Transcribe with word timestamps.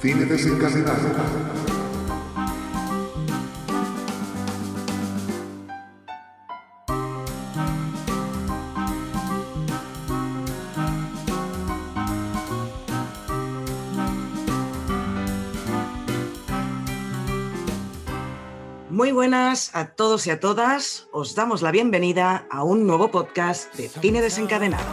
Cine 0.00 0.26
desencadenado. 0.26 1.08
Muy 18.88 19.10
buenas 19.10 19.74
a 19.74 19.86
todos 19.94 20.28
y 20.28 20.30
a 20.30 20.38
todas. 20.38 21.08
Os 21.10 21.34
damos 21.34 21.62
la 21.62 21.72
bienvenida 21.72 22.46
a 22.50 22.62
un 22.62 22.86
nuevo 22.86 23.10
podcast 23.10 23.74
de 23.74 23.88
Cine 23.88 24.22
Desencadenado. 24.22 24.84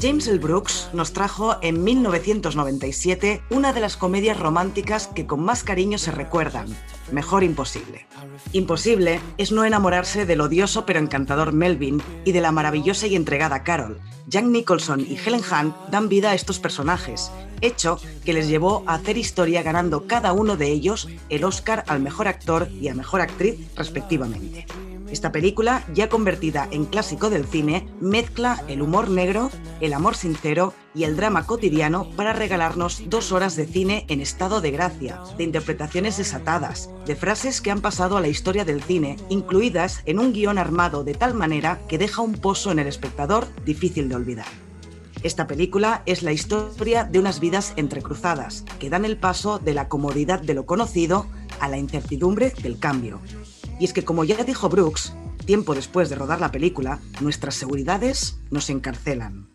James 0.00 0.26
L. 0.26 0.38
Brooks 0.38 0.90
nos 0.92 1.12
trajo 1.12 1.56
en 1.62 1.84
1997 1.84 3.42
una 3.50 3.72
de 3.72 3.80
las 3.80 3.96
comedias 3.96 4.38
románticas 4.38 5.06
que 5.06 5.26
con 5.26 5.40
más 5.40 5.62
cariño 5.62 5.98
se 5.98 6.10
recuerdan, 6.10 6.66
Mejor 7.12 7.44
Imposible. 7.44 8.06
Imposible 8.52 9.20
es 9.38 9.52
no 9.52 9.64
enamorarse 9.64 10.26
del 10.26 10.40
odioso 10.40 10.86
pero 10.86 10.98
encantador 10.98 11.52
Melvin 11.52 12.02
y 12.24 12.32
de 12.32 12.40
la 12.40 12.50
maravillosa 12.50 13.06
y 13.06 13.14
entregada 13.14 13.62
Carol. 13.62 14.00
Jack 14.26 14.44
Nicholson 14.44 15.00
y 15.00 15.16
Helen 15.16 15.42
Hunt 15.42 15.76
dan 15.90 16.08
vida 16.08 16.30
a 16.30 16.34
estos 16.34 16.58
personajes, 16.58 17.30
hecho 17.60 18.00
que 18.24 18.32
les 18.32 18.48
llevó 18.48 18.82
a 18.86 18.94
hacer 18.94 19.18
historia 19.18 19.62
ganando 19.62 20.08
cada 20.08 20.32
uno 20.32 20.56
de 20.56 20.68
ellos 20.68 21.08
el 21.28 21.44
Oscar 21.44 21.84
al 21.86 22.00
mejor 22.00 22.26
actor 22.26 22.68
y 22.80 22.88
a 22.88 22.94
mejor 22.94 23.20
actriz 23.20 23.56
respectivamente. 23.76 24.66
Esta 25.12 25.30
película, 25.30 25.84
ya 25.92 26.08
convertida 26.08 26.68
en 26.70 26.86
clásico 26.86 27.28
del 27.28 27.44
cine, 27.44 27.86
mezcla 28.00 28.64
el 28.66 28.80
humor 28.80 29.10
negro, 29.10 29.50
el 29.82 29.92
amor 29.92 30.16
sincero 30.16 30.72
y 30.94 31.04
el 31.04 31.16
drama 31.16 31.44
cotidiano 31.44 32.08
para 32.16 32.32
regalarnos 32.32 33.02
dos 33.10 33.30
horas 33.30 33.54
de 33.54 33.66
cine 33.66 34.06
en 34.08 34.22
estado 34.22 34.62
de 34.62 34.70
gracia, 34.70 35.20
de 35.36 35.44
interpretaciones 35.44 36.16
desatadas, 36.16 36.88
de 37.04 37.14
frases 37.14 37.60
que 37.60 37.70
han 37.70 37.82
pasado 37.82 38.16
a 38.16 38.22
la 38.22 38.28
historia 38.28 38.64
del 38.64 38.82
cine, 38.82 39.18
incluidas 39.28 40.00
en 40.06 40.18
un 40.18 40.32
guion 40.32 40.56
armado 40.56 41.04
de 41.04 41.12
tal 41.12 41.34
manera 41.34 41.78
que 41.88 41.98
deja 41.98 42.22
un 42.22 42.32
pozo 42.32 42.72
en 42.72 42.78
el 42.78 42.86
espectador 42.86 43.46
difícil 43.66 44.08
de 44.08 44.14
olvidar. 44.14 44.46
Esta 45.22 45.46
película 45.46 46.02
es 46.06 46.22
la 46.22 46.32
historia 46.32 47.04
de 47.04 47.18
unas 47.18 47.38
vidas 47.38 47.74
entrecruzadas, 47.76 48.64
que 48.80 48.88
dan 48.88 49.04
el 49.04 49.18
paso 49.18 49.58
de 49.58 49.74
la 49.74 49.88
comodidad 49.88 50.40
de 50.40 50.54
lo 50.54 50.64
conocido 50.64 51.26
a 51.60 51.68
la 51.68 51.76
incertidumbre 51.76 52.54
del 52.62 52.78
cambio, 52.78 53.20
y 53.82 53.84
es 53.84 53.92
que, 53.92 54.04
como 54.04 54.22
ya 54.22 54.44
dijo 54.44 54.68
Brooks, 54.68 55.12
tiempo 55.44 55.74
después 55.74 56.08
de 56.08 56.14
rodar 56.14 56.40
la 56.40 56.52
película, 56.52 57.00
nuestras 57.20 57.56
seguridades 57.56 58.38
nos 58.48 58.70
encarcelan. 58.70 59.48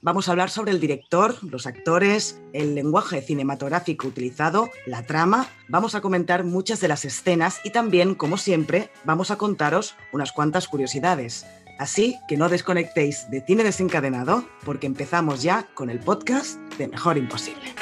Vamos 0.00 0.26
a 0.26 0.30
hablar 0.30 0.48
sobre 0.48 0.70
el 0.70 0.80
director, 0.80 1.36
los 1.42 1.66
actores, 1.66 2.40
el 2.54 2.74
lenguaje 2.74 3.20
cinematográfico 3.20 4.08
utilizado, 4.08 4.70
la 4.86 5.04
trama, 5.04 5.46
vamos 5.68 5.94
a 5.94 6.00
comentar 6.00 6.42
muchas 6.42 6.80
de 6.80 6.88
las 6.88 7.04
escenas 7.04 7.60
y 7.62 7.68
también, 7.68 8.14
como 8.14 8.38
siempre, 8.38 8.88
vamos 9.04 9.30
a 9.30 9.36
contaros 9.36 9.94
unas 10.10 10.32
cuantas 10.32 10.66
curiosidades. 10.66 11.44
Así 11.78 12.16
que 12.28 12.38
no 12.38 12.48
desconectéis 12.48 13.30
de 13.30 13.42
Cine 13.42 13.62
Desencadenado 13.62 14.42
porque 14.64 14.86
empezamos 14.86 15.42
ya 15.42 15.66
con 15.74 15.90
el 15.90 16.00
podcast 16.00 16.58
de 16.78 16.88
Mejor 16.88 17.18
Imposible. 17.18 17.74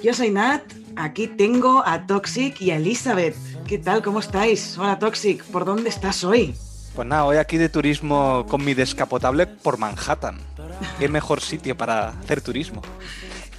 Yo 0.00 0.14
soy 0.14 0.30
Nat 0.30 0.77
Aquí 1.00 1.28
tengo 1.28 1.82
a 1.86 2.06
Toxic 2.06 2.60
y 2.60 2.72
a 2.72 2.76
Elizabeth. 2.76 3.36
¿Qué 3.66 3.78
tal? 3.78 4.02
¿Cómo 4.02 4.18
estáis? 4.18 4.76
Hola 4.78 4.98
Toxic, 4.98 5.44
¿por 5.44 5.64
dónde 5.64 5.88
estás 5.90 6.24
hoy? 6.24 6.56
Pues 6.96 7.06
nada, 7.06 7.24
hoy 7.24 7.36
aquí 7.36 7.56
de 7.56 7.68
turismo 7.68 8.44
con 8.48 8.64
mi 8.64 8.74
descapotable 8.74 9.46
por 9.46 9.78
Manhattan. 9.78 10.38
Qué 10.98 11.08
mejor 11.08 11.40
sitio 11.40 11.76
para 11.76 12.08
hacer 12.08 12.40
turismo. 12.40 12.82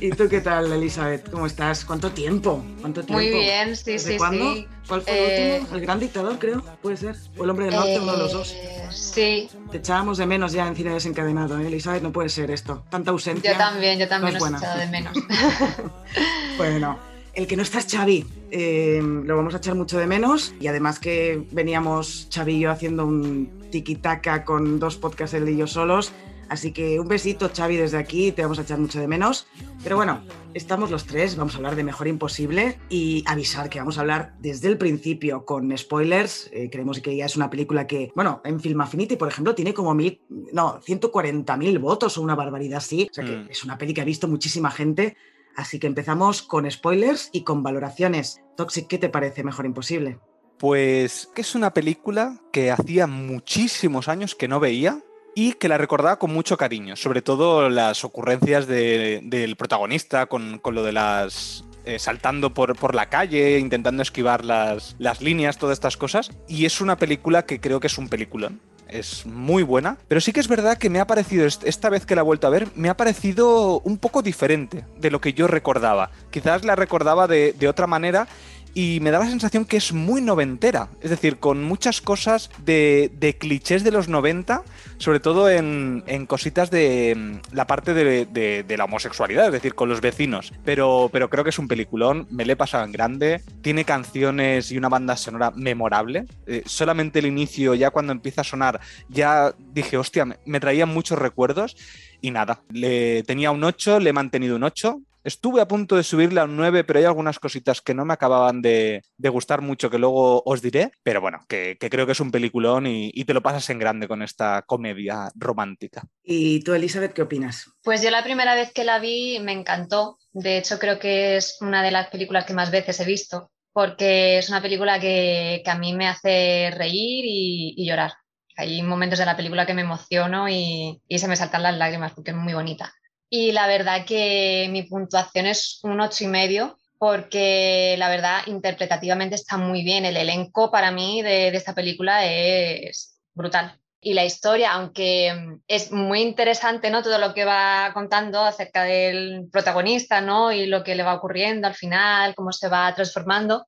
¿Y 0.01 0.09
tú 0.11 0.27
qué 0.29 0.41
tal, 0.41 0.71
Elizabeth? 0.71 1.29
¿Cómo 1.29 1.45
estás? 1.45 1.85
¿Cuánto 1.85 2.11
tiempo? 2.11 2.63
¿Cuánto 2.81 3.01
tiempo? 3.03 3.13
Muy 3.13 3.29
bien, 3.29 3.75
sí, 3.75 3.99
sí, 3.99 4.17
cuándo? 4.17 4.53
sí. 4.55 4.67
¿Cuál 4.87 5.01
fue 5.01 5.11
el 5.13 5.19
Eh, 5.31 5.57
último? 5.59 5.75
¿El 5.77 5.81
gran 5.81 5.99
dictador, 5.99 6.39
creo? 6.39 6.63
¿Puede 6.81 6.97
ser? 6.97 7.15
¿O 7.37 7.43
el 7.45 7.49
hombre 7.49 7.65
del 7.65 7.75
norte? 7.75 7.99
uno 8.01 8.11
de 8.13 8.17
los 8.17 8.31
dos. 8.33 8.51
Eh, 8.53 8.75
Sí, 8.91 9.49
Te 9.71 9.77
echábamos 9.77 10.17
de 10.17 10.25
menos 10.25 10.51
ya 10.51 10.67
en 10.67 10.75
cine 10.75 10.93
desencadenado, 10.93 11.59
¿eh, 11.59 11.67
Elizabeth? 11.67 12.01
No 12.01 12.11
puede 12.11 12.29
ser 12.29 12.49
esto. 12.51 12.83
Tanta 12.89 13.11
ausencia. 13.11 13.51
yo 13.51 13.57
también, 13.57 13.99
yo 13.99 14.07
también 14.07 14.33
no 14.33 14.37
os 14.37 14.41
buena. 14.43 14.57
echado 14.57 14.79
de 14.79 14.87
menos. 14.87 15.13
Bueno, 16.57 16.99
el 17.39 17.47
que 17.47 17.55
no 17.55 17.63
está 17.63 17.79
es 17.79 17.87
Xavi. 17.89 18.25
Eh, 18.51 19.01
lo 19.01 19.37
vamos 19.37 19.53
a 19.53 19.57
echar 19.57 19.73
mucho 19.75 19.97
de 19.97 20.07
menos. 20.07 20.53
Y 20.59 20.67
además 20.67 20.99
que 20.99 21.47
veníamos 21.51 22.27
Xavi 22.33 22.55
y 22.55 22.59
yo 22.61 22.71
haciendo 22.71 23.05
un 23.05 23.49
tiki-taka 23.71 24.43
con 24.43 24.79
dos 24.79 24.97
podcasts 24.97 25.33
él 25.33 25.47
y 25.49 25.57
yo 25.57 25.65
solos. 25.65 26.11
Así 26.49 26.71
que 26.73 26.99
un 26.99 27.07
besito, 27.07 27.49
Xavi, 27.55 27.77
desde 27.77 27.97
aquí. 27.97 28.31
Te 28.33 28.41
vamos 28.41 28.59
a 28.59 28.63
echar 28.63 28.77
mucho 28.79 28.99
de 28.99 29.07
menos. 29.07 29.47
Pero 29.83 29.95
bueno, 29.95 30.21
estamos 30.53 30.91
los 30.91 31.05
tres. 31.05 31.37
Vamos 31.37 31.53
a 31.53 31.57
hablar 31.57 31.75
de 31.77 31.83
Mejor 31.83 32.07
Imposible 32.07 32.77
y 32.89 33.23
avisar 33.27 33.69
que 33.69 33.79
vamos 33.79 33.97
a 33.97 34.01
hablar 34.01 34.33
desde 34.39 34.67
el 34.67 34.77
principio 34.77 35.45
con 35.45 35.75
spoilers. 35.77 36.49
Eh, 36.51 36.69
creemos 36.71 36.99
que 36.99 37.15
ya 37.15 37.25
es 37.25 37.37
una 37.37 37.49
película 37.49 37.87
que, 37.87 38.11
bueno, 38.15 38.41
en 38.43 38.59
Film 38.59 38.81
Affinity, 38.81 39.15
por 39.15 39.29
ejemplo, 39.29 39.55
tiene 39.55 39.73
como 39.73 39.93
mil, 39.93 40.19
no, 40.51 40.81
140.000 40.81 41.79
votos 41.79 42.17
o 42.17 42.21
una 42.21 42.35
barbaridad 42.35 42.79
así. 42.79 43.07
O 43.09 43.13
sea 43.13 43.23
que 43.23 43.37
Mm. 43.37 43.47
es 43.49 43.63
una 43.63 43.77
peli 43.77 43.93
que 43.93 44.01
ha 44.01 44.05
visto 44.05 44.27
muchísima 44.27 44.71
gente. 44.71 45.15
Así 45.59 45.77
que 45.77 45.87
empezamos 45.87 46.41
con 46.41 46.71
spoilers 46.71 47.29
y 47.33 47.43
con 47.43 47.63
valoraciones. 47.63 48.39
Toxic, 48.55 48.87
¿qué 48.87 48.97
te 48.97 49.09
parece 49.09 49.43
Mejor 49.43 49.65
Imposible? 49.65 50.17
Pues 50.57 51.29
que 51.35 51.41
es 51.41 51.53
una 51.53 51.73
película 51.73 52.39
que 52.53 52.71
hacía 52.71 53.07
muchísimos 53.07 54.07
años 54.07 54.35
que 54.35 54.47
no 54.47 54.61
veía 54.61 55.01
y 55.35 55.53
que 55.53 55.67
la 55.67 55.77
recordaba 55.77 56.17
con 56.17 56.31
mucho 56.31 56.55
cariño, 56.55 56.95
sobre 56.95 57.21
todo 57.21 57.69
las 57.69 58.05
ocurrencias 58.05 58.67
de- 58.67 59.19
del 59.23 59.57
protagonista 59.57 60.27
con, 60.27 60.59
con 60.59 60.75
lo 60.75 60.83
de 60.83 60.93
las... 60.93 61.65
eh, 61.83 61.99
saltando 61.99 62.53
por, 62.53 62.77
por 62.77 62.95
la 62.95 63.09
calle, 63.09 63.59
intentando 63.59 64.01
esquivar 64.01 64.45
las, 64.45 64.95
las 64.97 65.21
líneas, 65.21 65.57
todas 65.57 65.75
estas 65.75 65.97
cosas. 65.97 66.31
Y 66.47 66.63
es 66.65 66.79
una 66.79 66.95
película 66.95 67.45
que 67.45 67.59
creo 67.59 67.81
que 67.81 67.87
es 67.87 67.97
un 67.97 68.07
peliculón. 68.07 68.61
Es 68.89 69.25
muy 69.25 69.61
buena, 69.63 69.97
pero 70.07 70.19
sí 70.19 70.33
que 70.33 70.39
es 70.39 70.47
verdad 70.47 70.77
que 70.77 70.89
me 70.89 70.99
ha 70.99 71.05
parecido, 71.05 71.45
est- 71.45 71.63
esta 71.63 71.89
vez 71.89 72.05
que 72.07 72.15
la 72.15 72.21
he 72.21 72.23
vuelto 72.23 72.47
a 72.47 72.49
ver, 72.49 72.67
me 72.75 72.89
ha 72.89 72.97
parecido 72.97 73.79
un 73.81 73.97
poco 73.99 74.21
diferente 74.23 74.83
de 74.99 75.11
lo 75.11 75.21
que 75.21 75.33
yo 75.33 75.45
recordaba. 75.47 76.09
Quizás 76.31 76.65
la 76.65 76.75
recordaba 76.75 77.27
de, 77.27 77.53
de 77.53 77.67
otra 77.67 77.85
manera 77.85 78.27
y 78.73 78.99
me 79.01 79.11
da 79.11 79.19
la 79.19 79.29
sensación 79.29 79.65
que 79.65 79.77
es 79.77 79.93
muy 79.93 80.21
noventera, 80.21 80.89
es 81.01 81.09
decir, 81.09 81.37
con 81.37 81.63
muchas 81.63 82.01
cosas 82.01 82.49
de, 82.65 83.37
clichés 83.39 83.83
de 83.83 83.91
los 83.91 84.07
90, 84.07 84.63
sobre 84.97 85.19
todo 85.19 85.49
en, 85.49 86.03
cositas 86.27 86.71
de 86.71 87.15
mm, 87.15 87.55
la 87.55 87.67
parte 87.67 87.93
de 87.93 88.75
la 88.77 88.85
homosexualidad, 88.85 89.47
es 89.47 89.53
decir, 89.53 89.75
con 89.75 89.89
los 89.89 90.01
vecinos. 90.01 90.53
Pero, 90.63 91.09
pero 91.11 91.29
creo 91.29 91.43
que 91.43 91.49
es 91.49 91.59
un 91.59 91.67
peliculón, 91.67 92.27
me 92.29 92.45
le 92.45 92.53
he 92.53 92.55
pasado 92.55 92.83
en 92.85 92.91
grande, 92.91 93.41
tiene 93.61 93.85
canciones 93.85 94.71
y 94.71 94.77
una 94.77 94.89
banda 94.89 95.15
sonora 95.15 95.51
memorable. 95.51 96.25
Eh, 96.47 96.63
solamente 96.65 97.19
el 97.19 97.25
inicio, 97.25 97.73
ya 97.75 97.91
cuando 97.91 98.11
empieza 98.11 98.41
a 98.41 98.43
sonar, 98.43 98.79
ya 99.09 99.53
dije, 99.73 99.97
hostia, 99.97 100.25
me, 100.25 100.37
me 100.45 100.59
traía 100.59 100.85
muchos 100.85 101.19
recuerdos. 101.19 101.75
Y 102.21 102.31
nada, 102.31 102.61
le 102.71 103.23
tenía 103.23 103.51
un 103.51 103.63
8, 103.63 103.99
le 103.99 104.09
he 104.09 104.13
mantenido 104.13 104.55
un 104.55 104.63
8. 104.63 104.99
Estuve 105.23 105.61
a 105.61 105.67
punto 105.67 105.95
de 105.95 106.03
subirle 106.03 106.39
a 106.39 106.45
un 106.45 106.55
9, 106.55 106.83
pero 106.83 106.99
hay 106.99 107.05
algunas 107.05 107.39
cositas 107.39 107.81
que 107.81 107.93
no 107.93 108.05
me 108.05 108.13
acababan 108.13 108.61
de, 108.61 109.03
de 109.17 109.29
gustar 109.29 109.61
mucho, 109.61 109.89
que 109.89 109.99
luego 109.99 110.41
os 110.45 110.61
diré. 110.61 110.91
Pero 111.03 111.21
bueno, 111.21 111.39
que, 111.47 111.77
que 111.79 111.89
creo 111.89 112.05
que 112.05 112.13
es 112.13 112.19
un 112.19 112.31
peliculón 112.31 112.87
y, 112.87 113.11
y 113.13 113.25
te 113.25 113.33
lo 113.33 113.41
pasas 113.41 113.69
en 113.69 113.79
grande 113.79 114.07
con 114.07 114.21
esta 114.21 114.63
comedia 114.63 115.31
romántica. 115.35 116.03
¿Y 116.23 116.63
tú, 116.63 116.73
Elizabeth, 116.73 117.13
qué 117.13 117.21
opinas? 117.21 117.71
Pues 117.83 118.01
yo 118.01 118.11
la 118.11 118.23
primera 118.23 118.55
vez 118.55 118.71
que 118.71 118.83
la 118.83 118.99
vi 118.99 119.39
me 119.39 119.51
encantó. 119.51 120.17
De 120.31 120.57
hecho, 120.57 120.79
creo 120.79 120.99
que 120.99 121.37
es 121.37 121.57
una 121.61 121.83
de 121.83 121.91
las 121.91 122.07
películas 122.07 122.45
que 122.45 122.53
más 122.53 122.71
veces 122.71 122.99
he 122.99 123.05
visto, 123.05 123.51
porque 123.73 124.37
es 124.37 124.49
una 124.49 124.61
película 124.61 124.99
que, 124.99 125.61
que 125.63 125.71
a 125.71 125.77
mí 125.77 125.93
me 125.93 126.07
hace 126.07 126.71
reír 126.75 127.25
y, 127.25 127.73
y 127.77 127.87
llorar. 127.87 128.13
Hay 128.55 128.81
momentos 128.83 129.19
de 129.19 129.25
la 129.25 129.37
película 129.37 129.65
que 129.65 129.73
me 129.73 129.83
emociono 129.83 130.49
y, 130.49 131.01
y 131.07 131.19
se 131.19 131.27
me 131.27 131.37
saltan 131.37 131.63
las 131.63 131.77
lágrimas 131.77 132.13
porque 132.13 132.31
es 132.31 132.37
muy 132.37 132.53
bonita. 132.53 132.93
Y 133.29 133.51
la 133.51 133.67
verdad 133.67 134.05
que 134.05 134.67
mi 134.71 134.83
puntuación 134.83 135.45
es 135.45 135.79
un 135.83 136.01
ocho 136.01 136.23
y 136.23 136.27
medio 136.27 136.77
porque 136.97 137.95
la 137.97 138.09
verdad 138.09 138.41
interpretativamente 138.47 139.35
está 139.35 139.57
muy 139.57 139.83
bien. 139.83 140.05
El 140.05 140.17
elenco 140.17 140.71
para 140.71 140.91
mí 140.91 141.21
de, 141.21 141.51
de 141.51 141.57
esta 141.57 141.73
película 141.73 142.25
es 142.25 143.19
brutal. 143.33 143.79
Y 144.01 144.13
la 144.13 144.23
historia, 144.23 144.73
aunque 144.73 145.33
mm, 145.33 145.61
es 145.67 145.91
muy 145.91 146.21
interesante, 146.21 146.89
¿no? 146.89 147.03
Todo 147.03 147.17
lo 147.17 147.33
que 147.33 147.45
va 147.45 147.91
contando 147.93 148.41
acerca 148.41 148.83
del 148.83 149.49
protagonista, 149.51 150.21
¿no? 150.21 150.51
Y 150.51 150.67
lo 150.67 150.83
que 150.83 150.95
le 150.95 151.03
va 151.03 151.15
ocurriendo 151.15 151.67
al 151.67 151.75
final, 151.75 152.33
cómo 152.35 152.51
se 152.51 152.69
va 152.69 152.93
transformando. 152.95 153.67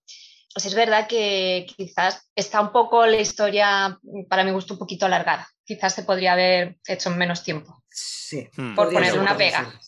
Pues 0.53 0.65
es 0.65 0.75
verdad 0.75 1.07
que 1.07 1.65
quizás 1.77 2.29
está 2.35 2.61
un 2.61 2.71
poco 2.71 3.05
la 3.05 3.19
historia, 3.19 3.99
para 4.29 4.43
mi 4.43 4.51
gusto, 4.51 4.73
un 4.73 4.79
poquito 4.79 5.05
alargada. 5.05 5.47
Quizás 5.65 5.95
se 5.95 6.03
podría 6.03 6.33
haber 6.33 6.77
hecho 6.87 7.09
en 7.09 7.17
menos 7.17 7.43
tiempo. 7.43 7.83
Sí. 7.89 8.47
Hmm. 8.55 8.75
Por 8.75 8.85
podría 8.85 8.99
ponerle 8.99 9.11
ser, 9.11 9.19
una 9.19 9.37
pega. 9.37 9.79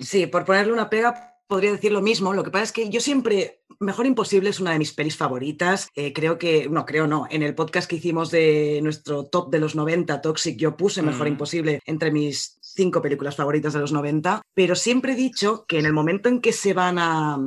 Sí, 0.00 0.26
por 0.26 0.44
ponerle 0.44 0.72
una 0.72 0.88
pega 0.88 1.32
podría 1.52 1.72
decir 1.72 1.92
lo 1.92 2.00
mismo. 2.00 2.32
Lo 2.32 2.44
que 2.44 2.50
pasa 2.50 2.64
es 2.64 2.72
que 2.72 2.88
yo 2.88 3.00
siempre 3.00 3.62
Mejor 3.78 4.06
Imposible 4.06 4.48
es 4.48 4.60
una 4.60 4.72
de 4.72 4.78
mis 4.78 4.94
pelis 4.94 5.16
favoritas. 5.16 5.88
Eh, 5.94 6.14
creo 6.14 6.38
que, 6.38 6.68
no, 6.70 6.86
creo 6.86 7.06
no. 7.06 7.26
En 7.28 7.42
el 7.42 7.54
podcast 7.54 7.90
que 7.90 7.96
hicimos 7.96 8.30
de 8.30 8.80
nuestro 8.82 9.26
top 9.26 9.50
de 9.50 9.58
los 9.58 9.74
90, 9.74 10.22
Toxic, 10.22 10.56
yo 10.56 10.76
puse 10.78 11.02
Mejor 11.02 11.26
mm. 11.26 11.32
Imposible 11.32 11.80
entre 11.84 12.10
mis 12.10 12.58
cinco 12.74 13.02
películas 13.02 13.36
favoritas 13.36 13.72
de 13.72 13.80
los 13.80 13.92
90, 13.92 14.42
pero 14.54 14.74
siempre 14.74 15.12
he 15.12 15.16
dicho 15.16 15.64
que 15.66 15.78
en 15.78 15.86
el 15.86 15.92
momento 15.92 16.28
en 16.28 16.40
que 16.40 16.52
se 16.52 16.74
van 16.74 16.98
a, 16.98 17.38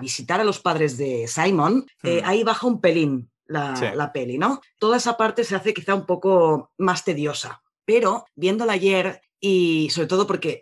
visitar 0.00 0.40
a 0.40 0.44
los 0.44 0.60
padres 0.60 0.96
de 0.96 1.26
Simon, 1.28 1.86
eh, 2.02 2.22
mm. 2.22 2.28
ahí 2.28 2.44
baja 2.44 2.66
un 2.66 2.80
pelín 2.80 3.30
la, 3.46 3.92
la 3.94 4.12
peli, 4.12 4.38
¿no? 4.38 4.60
Toda 4.78 4.96
esa 4.96 5.16
parte 5.16 5.44
se 5.44 5.56
hace 5.56 5.74
quizá 5.74 5.94
un 5.94 6.06
poco 6.06 6.70
más 6.78 7.04
tediosa. 7.04 7.62
Pero 7.84 8.24
viéndola 8.36 8.74
ayer 8.74 9.20
y 9.40 9.88
sobre 9.90 10.06
todo 10.06 10.26
porque 10.26 10.60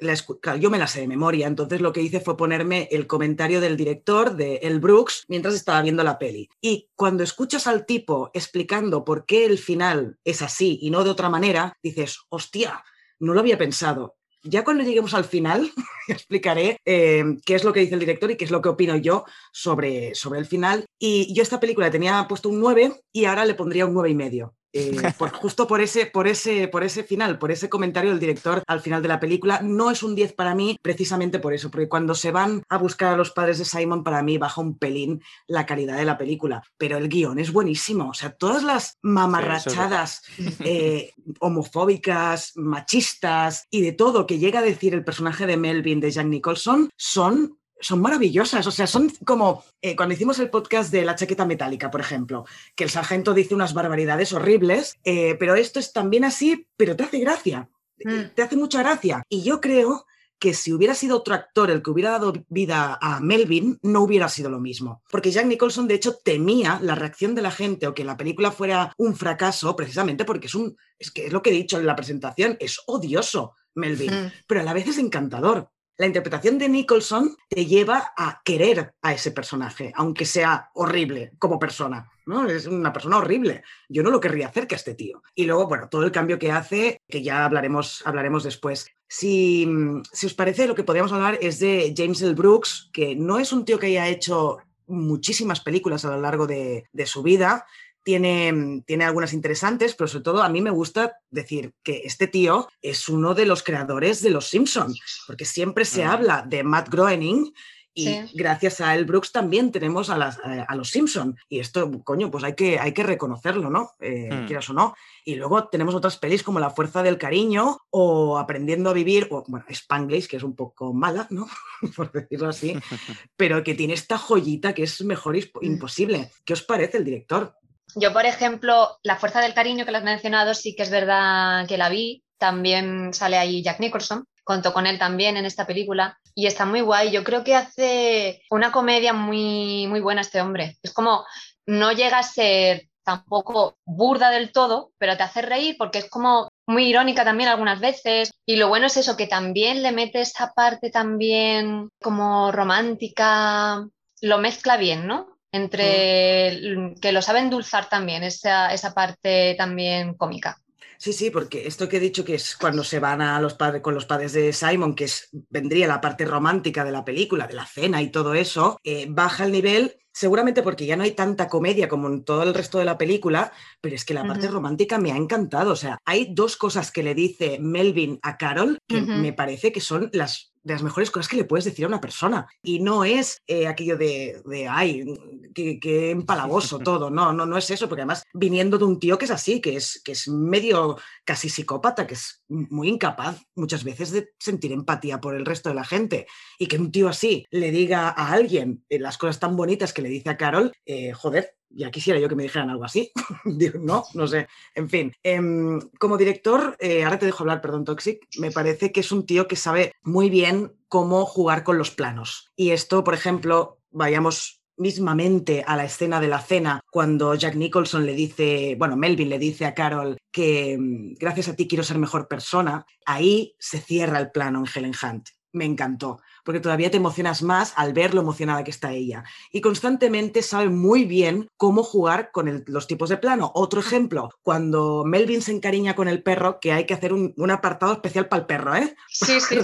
yo 0.61 0.71
me 0.71 0.79
la 0.79 0.87
sé 0.87 1.01
de 1.01 1.09
memoria, 1.09 1.49
entonces 1.49 1.81
lo 1.81 1.93
que 1.93 2.01
hice 2.01 2.21
fue 2.21 2.37
ponerme 2.37 2.89
el 2.93 3.09
comentario 3.09 3.61
del 3.61 3.77
director 3.77 4.37
de 4.37 4.57
El 4.63 4.79
Brooks 4.79 5.25
mientras 5.27 5.55
estaba 5.55 5.83
viendo 5.83 6.05
la 6.05 6.19
peli. 6.19 6.49
Y 6.61 6.89
cuando 6.95 7.25
escuchas 7.25 7.67
al 7.67 7.87
tipo 7.87 8.31
explicando 8.35 9.05
por 9.05 9.27
qué 9.27 9.45
el 9.45 9.59
final 9.59 10.19
es 10.25 10.43
así 10.43 10.79
y 10.81 10.91
no 10.91 11.03
de 11.03 11.11
otra 11.11 11.29
manera, 11.29 11.77
dices, 11.83 12.21
hostia, 12.29 12.85
no 13.21 13.35
lo 13.35 13.41
había 13.41 13.59
pensado. 13.59 14.17
Ya 14.45 14.65
cuando 14.65 14.85
lleguemos 14.85 15.15
al 15.15 15.25
final, 15.25 15.71
explicaré 16.09 16.79
eh, 16.85 17.25
qué 17.45 17.55
es 17.55 17.65
lo 17.65 17.73
que 17.73 17.81
dice 17.81 17.95
el 17.95 18.01
director 18.01 18.31
y 18.31 18.37
qué 18.37 18.45
es 18.45 18.51
lo 18.51 18.63
que 18.63 18.69
opino 18.69 18.97
yo 18.97 19.25
sobre, 19.53 20.15
sobre 20.15 20.41
el 20.41 20.47
final. 20.47 20.87
Y 20.99 21.33
yo 21.35 21.43
esta 21.43 21.61
película 21.61 21.91
tenía 21.91 22.27
puesto 22.29 22.49
un 22.49 22.61
9 22.61 22.93
y 23.13 23.25
ahora 23.25 23.45
le 23.45 23.55
pondría 23.55 23.87
un 23.87 23.95
9 23.95 24.11
y 24.11 24.15
medio. 24.15 24.55
Eh, 24.73 24.97
justo 25.41 25.67
por 25.67 25.81
ese, 25.81 26.07
por, 26.07 26.29
ese, 26.29 26.69
por 26.69 26.85
ese 26.85 27.03
final, 27.03 27.39
por 27.39 27.51
ese 27.51 27.69
comentario 27.69 28.11
del 28.11 28.21
director 28.21 28.63
al 28.67 28.81
final 28.81 29.03
de 29.03 29.09
la 29.09 29.21
película. 29.21 29.61
No 29.63 29.91
es 29.91 30.03
un 30.03 30.15
10 30.15 30.35
para 30.35 30.55
mí 30.55 30.77
precisamente 30.83 31.39
por 31.39 31.55
eso, 31.55 31.71
porque 31.71 31.89
cuando 31.89 32.15
se 32.15 32.31
van 32.31 32.63
a 32.69 32.77
buscar 32.77 33.15
a 33.15 33.17
los 33.17 33.31
padres 33.31 33.59
de 33.59 33.65
Simon, 33.65 34.05
para 34.05 34.23
mí 34.23 34.39
baja 34.39 34.61
un 34.61 34.79
pelín 34.79 35.23
la 35.47 35.67
calidad 35.67 35.97
de 35.97 36.05
la 36.05 36.19
película, 36.19 36.63
pero 36.77 36.99
el 36.99 37.09
guion 37.09 37.39
es 37.39 37.53
buenísimo. 37.53 38.11
O 38.11 38.15
sea, 38.15 38.31
todas 38.31 38.63
las 38.63 38.99
mamarrachadas 39.03 40.23
eh, 40.61 41.13
homofóbicas, 41.41 42.53
machistas 42.57 43.67
y 43.71 43.81
de 43.81 43.93
todo 43.93 44.27
que 44.27 44.39
llega 44.39 44.61
a 44.61 44.63
decir 44.63 44.95
el 44.95 45.05
personaje 45.05 45.47
de 45.47 45.57
Melvin 45.57 46.01
de 46.01 46.11
Jack 46.11 46.27
Nicholson 46.27 46.91
son 46.97 47.58
son 47.81 48.01
maravillosas, 48.01 48.67
o 48.67 48.71
sea, 48.71 48.87
son 48.87 49.11
como 49.25 49.65
eh, 49.81 49.97
cuando 49.97 50.15
hicimos 50.15 50.39
el 50.39 50.51
podcast 50.51 50.91
de 50.91 51.05
la 51.05 51.15
chaqueta 51.15 51.47
metálica, 51.47 51.91
por 51.91 52.01
ejemplo, 52.01 52.45
que 52.75 52.85
el 52.85 52.91
sargento 52.91 53.35
dice 53.35 53.55
unas 53.55 53.75
barbaridades 53.75 54.33
horribles, 54.33 54.99
eh, 55.05 55.37
pero 55.39 55.55
esto 55.55 55.79
es 55.79 55.93
también 55.93 56.25
así, 56.25 56.67
pero 56.77 56.97
te 56.97 57.05
hace 57.05 57.19
gracia, 57.19 57.69
mm. 58.05 58.35
te 58.35 58.43
hace 58.43 58.57
mucha 58.57 58.83
gracia. 58.83 59.23
Y 59.29 59.43
yo 59.43 59.61
creo 59.61 60.07
que 60.39 60.55
si 60.55 60.73
hubiera 60.73 60.95
sido 60.95 61.17
otro 61.17 61.35
actor 61.35 61.71
el 61.71 61.83
que 61.83 61.91
hubiera 61.91 62.13
dado 62.13 62.33
vida 62.49 62.97
a 63.01 63.21
Melvin, 63.21 63.79
no 63.83 64.03
hubiera 64.03 64.29
sido 64.29 64.51
lo 64.51 64.61
mismo. 64.61 65.03
Porque 65.11 65.31
Jack 65.31 65.47
Nicholson, 65.47 65.89
de 65.89 65.95
hecho, 65.95 66.17
temía 66.23 66.79
la 66.83 66.95
reacción 66.95 67.35
de 67.35 67.43
la 67.43 67.51
gente 67.51 67.87
o 67.87 67.95
que 67.95 68.05
la 68.05 68.17
película 68.17 68.53
fuera 68.53 68.93
un 68.99 69.17
fracaso, 69.17 69.75
precisamente 69.75 70.25
porque 70.25 70.47
es 70.47 70.55
un, 70.55 70.77
es 70.99 71.11
que 71.11 71.27
es 71.27 71.33
lo 71.33 71.43
que 71.43 71.51
he 71.51 71.55
dicho 71.55 71.79
en 71.79 71.87
la 71.87 71.97
presentación, 71.97 72.57
es 72.61 72.81
odioso 72.87 73.55
Melvin, 73.75 74.33
pero 74.47 74.61
a 74.61 74.65
la 74.65 74.73
vez 74.73 74.89
es 74.89 74.99
encantador 74.99 75.71
la 75.99 76.07
interpretación 76.07 76.59
de 76.59 76.69
Nicholson 76.69 77.37
te 77.49 77.67
lleva 77.67 78.13
a 78.17 78.41
querer 78.45 78.95
a 79.03 79.13
ese 79.13 79.33
personaje, 79.33 79.93
aunque 79.97 80.25
sea 80.25 80.71
horrible 80.75 81.33
como 81.39 81.59
persona. 81.59 82.09
¿no? 82.25 82.47
Es 82.47 82.67
una 82.67 82.93
persona 82.93 83.19
horrible. 83.19 83.65
Yo 83.89 84.05
no 84.05 84.11
lo 84.11 84.21
querría 84.21 84.47
hacer 84.47 84.69
que 84.69 84.77
a 84.77 84.79
este 84.79 84.95
tío. 84.95 85.23
Y 85.35 85.45
luego, 85.45 85.67
bueno, 85.67 85.89
todo 85.89 86.05
el 86.05 86.13
cambio 86.13 86.39
que 86.39 86.53
hace, 86.53 87.01
que 87.09 87.23
ya 87.23 87.45
hablaremos, 87.45 88.03
hablaremos 88.07 88.45
después. 88.45 88.87
Si, 89.09 89.69
si 90.13 90.27
os 90.27 90.35
parece, 90.35 90.69
lo 90.69 90.77
que 90.77 90.85
podríamos 90.85 91.13
hablar 91.13 91.37
es 91.41 91.59
de 91.59 91.93
James 91.97 92.23
L. 92.23 92.35
Brooks, 92.35 92.91
que 92.93 93.17
no 93.17 93.41
es 93.41 93.53
un 93.53 93.65
tío 93.65 93.79
que 93.79 93.87
haya 93.87 94.07
hecho 94.07 94.59
muchísimas 94.87 95.61
películas 95.61 96.05
a 96.05 96.11
lo 96.11 96.21
largo 96.21 96.47
de, 96.47 96.87
de 96.93 97.07
su 97.07 97.23
vida, 97.23 97.67
tiene, 98.03 98.83
tiene 98.87 99.05
algunas 99.05 99.33
interesantes, 99.33 99.95
pero 99.95 100.09
sobre 100.09 100.25
todo 100.25 100.43
a 100.43 100.49
mí 100.49 100.61
me 100.61 100.71
gusta 100.71 101.19
decir 101.31 101.73
que 101.83 102.03
este 102.05 102.27
tío 102.27 102.69
es 102.83 103.09
uno 103.09 103.35
de 103.35 103.47
los 103.47 103.63
creadores 103.63 104.23
de 104.23 104.31
Los 104.31 104.49
Simpsons, 104.49 105.01
porque 105.27 105.45
siempre 105.45 105.85
se 105.85 106.05
habla 106.05 106.45
de 106.47 106.63
Matt 106.63 106.89
Groening 106.89 107.53
y 107.99 108.21
gracias 108.35 108.81
a 108.81 108.95
El 108.95 109.05
Brooks 109.05 109.33
también 109.33 109.73
tenemos 109.73 110.09
a, 110.09 110.17
las, 110.17 110.39
a, 110.39 110.75
los 110.77 110.91
Simpson. 110.91 111.37
Y 111.49 111.59
esto, 111.59 111.91
coño, 112.05 112.31
pues 112.31 112.45
hay 112.45 112.55
que, 112.55 112.79
hay 112.79 112.93
que 112.93 113.03
reconocerlo, 113.03 113.71
¿no? 113.71 113.91
Eh, 113.99 114.29
hmm. 114.31 114.47
Quieras 114.47 114.71
o 114.71 114.73
no. 114.73 114.95
Y 115.25 115.35
luego 115.35 115.69
tenemos 115.69 115.95
otras 115.97 116.17
pelis 116.17 116.45
como 116.45 116.61
La 116.61 116.71
Fuerza 116.71 117.03
del 117.03 117.19
Cariño 117.19 117.79
o 117.91 118.39
Aprendiendo 118.39 118.91
a 118.91 118.93
Vivir, 118.93 119.27
o 119.31 119.45
bueno, 119.49 119.67
Spanglish, 119.69 120.29
que 120.29 120.37
es 120.37 120.45
un 120.45 120.55
poco 120.55 120.93
mala, 120.93 121.27
¿no? 121.31 121.49
Por 121.97 122.13
decirlo 122.13 122.49
así, 122.49 122.75
pero 123.37 123.65
que 123.65 123.75
tiene 123.75 123.95
esta 123.95 124.17
joyita 124.17 124.75
que 124.75 124.85
es 124.85 125.03
mejor 125.03 125.37
hmm. 125.37 125.65
imposible. 125.65 126.31
¿Qué 126.45 126.53
os 126.53 126.63
parece 126.63 126.99
el 126.99 127.05
director? 127.05 127.57
Yo, 127.95 128.13
por 128.13 128.27
ejemplo, 128.27 128.99
La 129.03 129.17
Fuerza 129.17 129.41
del 129.41 129.55
Cariño 129.55 129.85
que 129.85 129.91
lo 129.91 129.99
has 129.99 130.05
mencionado, 130.05 130.55
sí 130.55 130.75
que 130.77 130.83
es 130.83 130.91
verdad 130.91 131.67
que 131.67 131.79
la 131.79 131.89
vi. 131.89 132.23
También 132.39 133.13
sale 133.15 133.37
ahí 133.37 133.63
Jack 133.63 133.81
Nicholson, 133.81 134.25
contó 134.45 134.73
con 134.73 134.87
él 134.87 134.99
también 134.99 135.37
en 135.37 135.45
esta 135.45 135.67
película 135.67 136.19
y 136.35 136.47
está 136.47 136.65
muy 136.65 136.81
guay. 136.81 137.11
Yo 137.11 137.25
creo 137.25 137.43
que 137.43 137.57
hace 137.57 138.43
una 138.51 138.71
comedia 138.71 139.13
muy, 139.13 139.87
muy 139.89 140.01
buena 140.01 140.21
este 140.21 140.41
hombre. 140.41 140.77
Es 140.83 140.93
como, 140.93 141.25
no 141.67 141.93
llega 141.93 142.19
a 142.19 142.23
ser 142.23 142.89
tampoco 143.03 143.79
burda 143.85 144.31
del 144.31 144.53
todo, 144.53 144.93
pero 144.99 145.17
te 145.17 145.23
hace 145.23 145.43
reír 145.43 145.77
porque 145.79 145.99
es 145.99 146.11
como 146.11 146.49
muy 146.67 146.85
irónica 146.85 147.25
también 147.25 147.49
algunas 147.49 147.81
veces. 147.81 148.31
Y 148.47 148.57
lo 148.57 148.69
bueno 148.69 148.87
es 148.87 148.99
eso, 148.99 149.17
que 149.17 149.27
también 149.27 149.83
le 149.83 149.93
mete 149.93 150.21
esa 150.21 150.53
parte 150.55 150.91
también 150.91 151.89
como 152.01 152.53
romántica, 152.53 153.85
lo 154.21 154.39
mezcla 154.39 154.77
bien, 154.77 155.07
¿no? 155.07 155.38
Entre 155.59 156.95
que 157.01 157.13
lo 157.13 157.23
sabe 157.23 157.41
endulzar 157.41 157.89
también, 157.89 158.23
esa, 158.25 158.73
esa 158.73 158.95
parte 158.95 159.55
también 159.57 160.15
cómica. 160.15 160.59
Sí, 160.99 161.13
sí, 161.13 161.31
porque 161.31 161.67
esto 161.69 161.89
que 161.89 161.99
he 161.99 162.01
dicho 162.01 162.25
que 162.25 162.35
es 162.35 162.57
cuando 162.57 162.83
se 162.83 162.99
van 162.99 163.23
a 163.23 163.41
los 163.41 163.55
padres 163.55 163.83
con 163.83 163.95
los 163.95 164.05
padres 164.05 164.33
de 164.33 164.53
Simon, 164.53 164.97
que 164.97 165.05
es, 165.05 165.29
vendría 165.49 165.87
la 165.87 166.01
parte 166.01 166.25
romántica 166.25 166.85
de 166.85 166.91
la 166.91 167.05
película, 167.05 167.47
de 167.47 167.55
la 167.55 167.67
cena 167.67 168.03
y 168.03 168.11
todo 168.11 168.35
eso, 168.35 168.81
eh, 168.83 169.07
baja 169.09 169.45
el 169.45 169.53
nivel 169.53 169.97
seguramente 170.19 170.65
porque 170.65 170.85
ya 170.85 170.97
no 170.97 171.05
hay 171.05 171.13
tanta 171.13 171.49
comedia 171.49 171.89
como 171.89 172.09
en 172.09 172.25
todo 172.25 172.43
el 172.43 172.53
resto 172.53 172.79
de 172.79 172.85
la 172.85 172.99
película, 172.99 173.53
pero 173.81 173.95
es 173.95 174.05
que 174.05 174.15
la 174.15 174.27
parte 174.27 174.49
romántica 174.49 174.99
me 174.99 175.13
ha 175.13 175.17
encantado. 175.17 175.71
O 175.71 175.77
sea, 175.77 175.99
hay 176.05 176.35
dos 176.35 176.57
cosas 176.57 176.91
que 176.91 177.05
le 177.05 177.15
dice 177.15 177.59
Melvin 177.61 178.19
a 178.23 178.37
Carol 178.37 178.79
que 178.89 179.01
me 179.01 179.33
parece 179.33 179.71
que 179.71 179.81
son 179.81 180.11
las 180.13 180.53
de 180.69 180.75
las 180.75 180.83
mejores 180.83 181.11
cosas 181.11 181.29
que 181.29 181.37
le 181.37 181.45
puedes 181.45 181.65
decir 181.65 181.85
a 181.85 181.89
una 181.89 182.01
persona. 182.01 182.47
Y 182.63 182.81
no 182.81 183.05
es 183.05 183.43
eh, 183.47 183.67
aquello 183.67 183.97
de, 183.97 184.43
de 184.45 184.69
ay, 184.69 185.05
qué, 185.55 186.11
empalagoso 186.11 186.79
todo. 186.85 187.11
No, 187.11 187.33
no, 187.33 187.47
no 187.47 187.57
es 187.57 187.71
eso, 187.71 187.89
porque 187.89 188.03
además 188.03 188.23
viniendo 188.35 188.79
de 188.79 188.85
un 188.85 188.99
tío 188.99 189.19
que 189.19 189.25
es 189.25 189.31
así, 189.31 189.61
que 189.61 189.77
es, 189.77 190.01
que 190.05 190.13
es 190.13 190.29
medio 190.29 190.99
casi 191.25 191.49
psicópata, 191.49 192.07
que 192.07 192.15
es 192.15 192.43
muy 192.49 192.89
incapaz 192.89 193.43
muchas 193.55 193.83
veces 193.83 194.11
de 194.11 194.31
sentir 194.39 194.73
empatía 194.73 195.21
por 195.21 195.35
el 195.35 195.47
resto 195.47 195.71
de 195.71 195.75
la 195.75 195.85
gente. 195.85 196.27
Y 196.59 196.67
que 196.67 196.79
un 196.79 196.93
tío 196.93 197.09
así 197.09 197.47
le 197.51 197.71
diga 197.71 198.09
a 198.09 198.33
alguien 198.33 198.85
eh, 198.89 198.99
las 198.99 199.17
cosas 199.19 199.41
tan 199.41 199.57
bonitas 199.57 199.93
que 199.93 200.03
le 200.03 200.08
dice 200.09 200.31
a 200.31 200.37
Carol, 200.37 200.73
eh, 200.85 201.13
joder, 201.13 201.55
ya 201.71 201.91
quisiera 201.91 202.19
yo 202.19 202.29
que 202.29 202.35
me 202.35 202.43
dijeran 202.45 202.71
algo 202.71 202.85
así. 202.85 203.13
no, 203.81 204.05
no 204.15 204.27
sé. 204.27 204.49
En 204.75 204.89
fin, 204.89 205.13
em, 205.23 205.81
como 205.99 206.17
director, 206.17 206.77
eh, 206.81 207.05
ahora 207.05 207.19
te 207.19 207.27
dejo 207.27 207.43
hablar, 207.43 207.61
perdón, 207.61 207.85
Toxic, 207.85 208.21
me 208.39 208.51
parece 208.51 208.93
que 208.93 209.01
es 209.01 209.13
un 209.13 209.27
tío 209.27 209.49
que 209.49 209.57
sabe 209.57 209.93
muy 210.03 210.31
bien 210.31 210.73
cómo 210.89 211.27
jugar 211.27 211.65
con 211.65 211.79
los 211.79 211.91
planos. 211.91 212.51
Y 212.57 212.71
esto, 212.71 213.05
por 213.05 213.15
ejemplo, 213.15 213.79
vayamos 213.91 214.59
mismamente 214.79 215.65
a 215.67 215.77
la 215.77 215.85
escena 215.85 216.21
de 216.21 216.29
la 216.29 216.41
cena 216.41 216.81
cuando 216.91 217.35
Jack 217.35 217.57
Nicholson 217.57 218.07
le 218.07 218.15
dice, 218.15 218.77
bueno, 218.79 218.97
Melvin 218.97 219.29
le 219.29 219.39
dice 219.39 219.67
a 219.67 219.75
Carol 219.75 220.17
que 220.31 220.73
em, 220.73 221.15
gracias 221.19 221.49
a 221.49 221.57
ti 221.57 221.67
quiero 221.67 221.85
ser 221.85 221.99
mejor 221.99 222.29
persona, 222.29 222.87
ahí 223.05 223.55
se 223.59 223.81
cierra 223.81 224.19
el 224.19 224.31
plano 224.31 224.61
en 224.61 224.67
Helen 224.73 224.95
Hunt. 225.03 225.29
Me 225.53 225.65
encantó 225.65 226.21
porque 226.49 226.61
todavía 226.61 226.91
te 226.91 226.97
emocionas 226.97 227.43
más 227.43 227.75
al 227.77 227.93
ver 227.93 228.15
lo 228.15 228.23
emocionada 228.23 228.65
que 228.65 228.71
está 228.71 228.95
ella. 228.95 229.23
Y 229.53 229.61
constantemente 229.61 230.41
sabe 230.41 230.71
muy 230.71 231.05
bien 231.05 231.51
cómo 231.59 231.83
jugar 231.83 232.31
con 232.33 232.65
los 232.67 232.87
tipos 232.87 233.11
de 233.11 233.19
plano. 233.19 233.53
Otro 233.55 233.81
ejemplo, 233.81 234.31
cuando 234.43 235.05
Melvin 235.05 235.43
se 235.43 235.53
encariña 235.53 235.95
con 235.95 236.09
el 236.09 236.23
perro, 236.23 236.59
que 236.59 236.73
hay 236.73 236.87
que 236.87 236.95
hacer 236.95 237.13
un, 237.13 237.51
apartado 237.51 237.93
especial 237.93 238.29
para 238.29 238.41
el 238.41 238.47
perro, 238.47 238.75
¿eh? 238.75 238.97
Sí, 239.11 239.39
sí. 239.43 239.59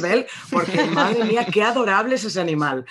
porque 0.51 0.85
madre 0.93 1.25
mía, 1.25 1.47
qué 1.51 1.63
adorable 1.63 2.17
es 2.17 2.25
ese 2.25 2.43
animal. 2.43 2.85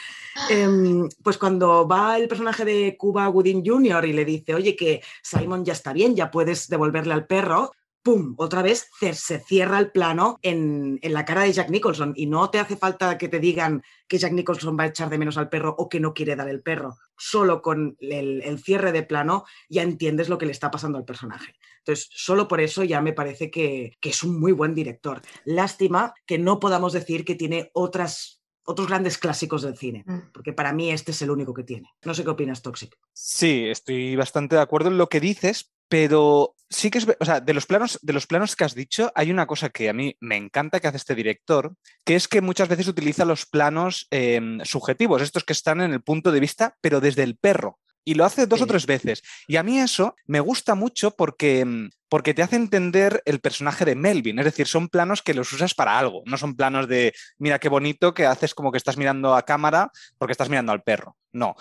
Em, 0.50 1.08
pues 1.22 1.38
cuando 1.38 1.88
va 1.88 2.18
el 2.18 2.28
personaje 2.28 2.66
de 2.66 2.98
Cuba 2.98 3.28
Gooding 3.28 3.64
Jr. 3.64 4.06
y 4.06 4.14
le 4.14 4.26
dice, 4.26 4.56
oye, 4.56 4.76
que 4.76 5.04
Simon 5.22 5.66
ya 5.66 5.74
está 5.74 5.94
bien, 5.94 6.16
ya 6.16 6.32
puedes 6.32 6.68
devolverle 6.68 7.14
al 7.14 7.28
perro, 7.28 7.74
¡pum! 8.04 8.36
Otra 8.38 8.62
vez 8.62 8.90
se 9.14 9.40
cierra 9.40 9.80
el 9.80 9.92
plano 9.92 10.38
en, 10.42 11.00
la 11.02 11.26
cara 11.26 11.44
de 11.44 11.54
Jack 11.54 11.70
Nicholson 11.70 12.14
y 12.16 12.28
no 12.28 12.50
te 12.50 12.60
hace 12.60 12.76
falta 12.76 13.18
que 13.18 13.30
te 13.30 13.40
digan 13.40 13.82
que 14.08 14.18
Jack 14.18 14.34
Nicholson 14.34 14.78
va 14.78 14.84
a 14.84 14.88
echar 14.88 15.10
de 15.10 15.18
menos 15.18 15.38
al 15.38 15.50
perro 15.50 15.74
o 15.78 15.90
que 15.90 16.00
no 16.00 16.14
quiere 16.14 16.36
dar 16.36 16.50
el 16.50 16.62
perro. 16.62 16.98
Solo 17.18 17.62
con 17.62 17.96
el, 18.00 18.60
cierre 18.64 18.92
de 18.92 19.04
plano 19.04 19.46
ya 19.70 19.82
entiendes 19.82 20.30
lo 20.30 20.38
que 20.38 20.46
le 20.46 20.52
está 20.52 20.70
pasando 20.70 20.98
al 20.98 21.06
personaje. 21.06 21.56
Entonces, 21.80 22.10
solo 22.12 22.48
por 22.48 22.62
eso 22.62 22.84
ya 22.84 23.02
me 23.02 23.14
parece 23.14 23.50
que, 23.50 23.98
que 24.00 24.10
es 24.10 24.24
un 24.24 24.40
muy 24.40 24.52
buen 24.52 24.76
director. 24.76 25.22
Lástima 25.46 26.14
que 26.26 26.38
no 26.38 26.60
podamos 26.60 26.94
decir 26.94 27.26
que 27.26 27.36
tiene 27.36 27.72
otras 27.74 28.44
otros 28.66 28.88
grandes 28.88 29.18
clásicos 29.18 29.62
del 29.62 29.78
cine, 29.78 30.04
Mm. 30.08 30.32
porque 30.34 30.54
para 30.54 30.72
mí 30.74 30.90
este 30.90 31.12
es 31.12 31.22
el 31.22 31.32
único 31.32 31.54
que 31.54 31.64
tiene. 31.64 31.90
No 32.06 32.14
sé 32.14 32.24
qué 32.24 32.30
opinas, 32.30 32.62
Toxic. 32.62 32.98
Sí, 33.12 33.66
estoy 33.68 34.16
bastante 34.16 34.56
de 34.56 34.62
acuerdo 34.62 34.90
en 34.90 34.98
lo 34.98 35.10
que 35.10 35.20
dices, 35.20 35.74
pero 35.90 36.56
sí 36.74 36.90
que 36.90 36.98
es, 36.98 37.08
o 37.20 37.26
sea, 37.26 37.40
de 37.40 37.54
los 37.54 37.66
planos, 37.66 38.00
de 38.02 38.14
los 38.14 38.28
planos 38.28 38.56
que 38.56 38.64
has 38.64 38.76
dicho, 38.76 39.12
hay 39.16 39.32
una 39.32 39.46
cosa 39.46 39.70
que 39.70 39.90
a 39.90 39.94
mí 39.94 40.16
me 40.20 40.36
encanta 40.36 40.80
que 40.80 40.88
hace 40.88 40.98
este 40.98 41.16
director, 41.16 41.76
que 42.04 42.16
es 42.16 42.28
que 42.28 42.42
muchas 42.42 42.68
veces 42.68 42.88
utiliza 42.88 43.26
los 43.26 43.46
planos 43.46 44.08
em, 44.12 44.60
subjetivos, 44.64 45.22
estos 45.22 45.44
que 45.44 45.54
están 45.54 45.82
en 45.82 45.94
el 45.94 46.02
punto 46.02 46.32
de 46.32 46.40
vista, 46.40 46.76
pero 46.82 47.00
desde 47.00 47.24
el 47.24 47.38
perro. 47.38 47.80
Y 48.06 48.16
lo 48.16 48.26
hace 48.26 48.48
dos 48.48 48.62
o 48.62 48.68
tres 48.68 48.86
veces. 48.86 49.24
Y 49.48 49.56
a 49.56 49.64
mí 49.64 49.80
eso 49.80 50.18
me 50.28 50.42
gusta 50.42 50.76
mucho 50.76 51.12
porque, 51.12 51.62
em, 51.62 51.90
porque 52.10 52.34
te 52.34 52.44
hace 52.44 52.58
entender 52.58 53.22
el 53.26 53.40
personaje 53.40 53.86
de 53.86 53.96
Melvin. 53.96 54.40
Es 54.40 54.46
decir, 54.46 54.68
son 54.68 54.90
planos 54.90 55.22
que 55.22 55.34
los 55.34 55.54
usas 55.54 55.74
para 55.74 55.98
algo. 55.98 56.22
No 56.26 56.38
son 56.38 56.56
planos 56.56 56.90
de, 56.90 57.14
mira 57.38 57.60
qué 57.60 57.70
bonito, 57.70 58.14
que 58.14 58.26
haces 58.26 58.54
como 58.54 58.74
que 58.74 58.78
estás 58.78 58.98
mirando 58.98 59.36
a 59.36 59.44
cámara 59.44 59.90
porque 60.18 60.34
estás 60.34 60.50
mirando 60.50 60.74
al 60.74 60.84
perro. 60.84 61.16
No, 61.32 61.56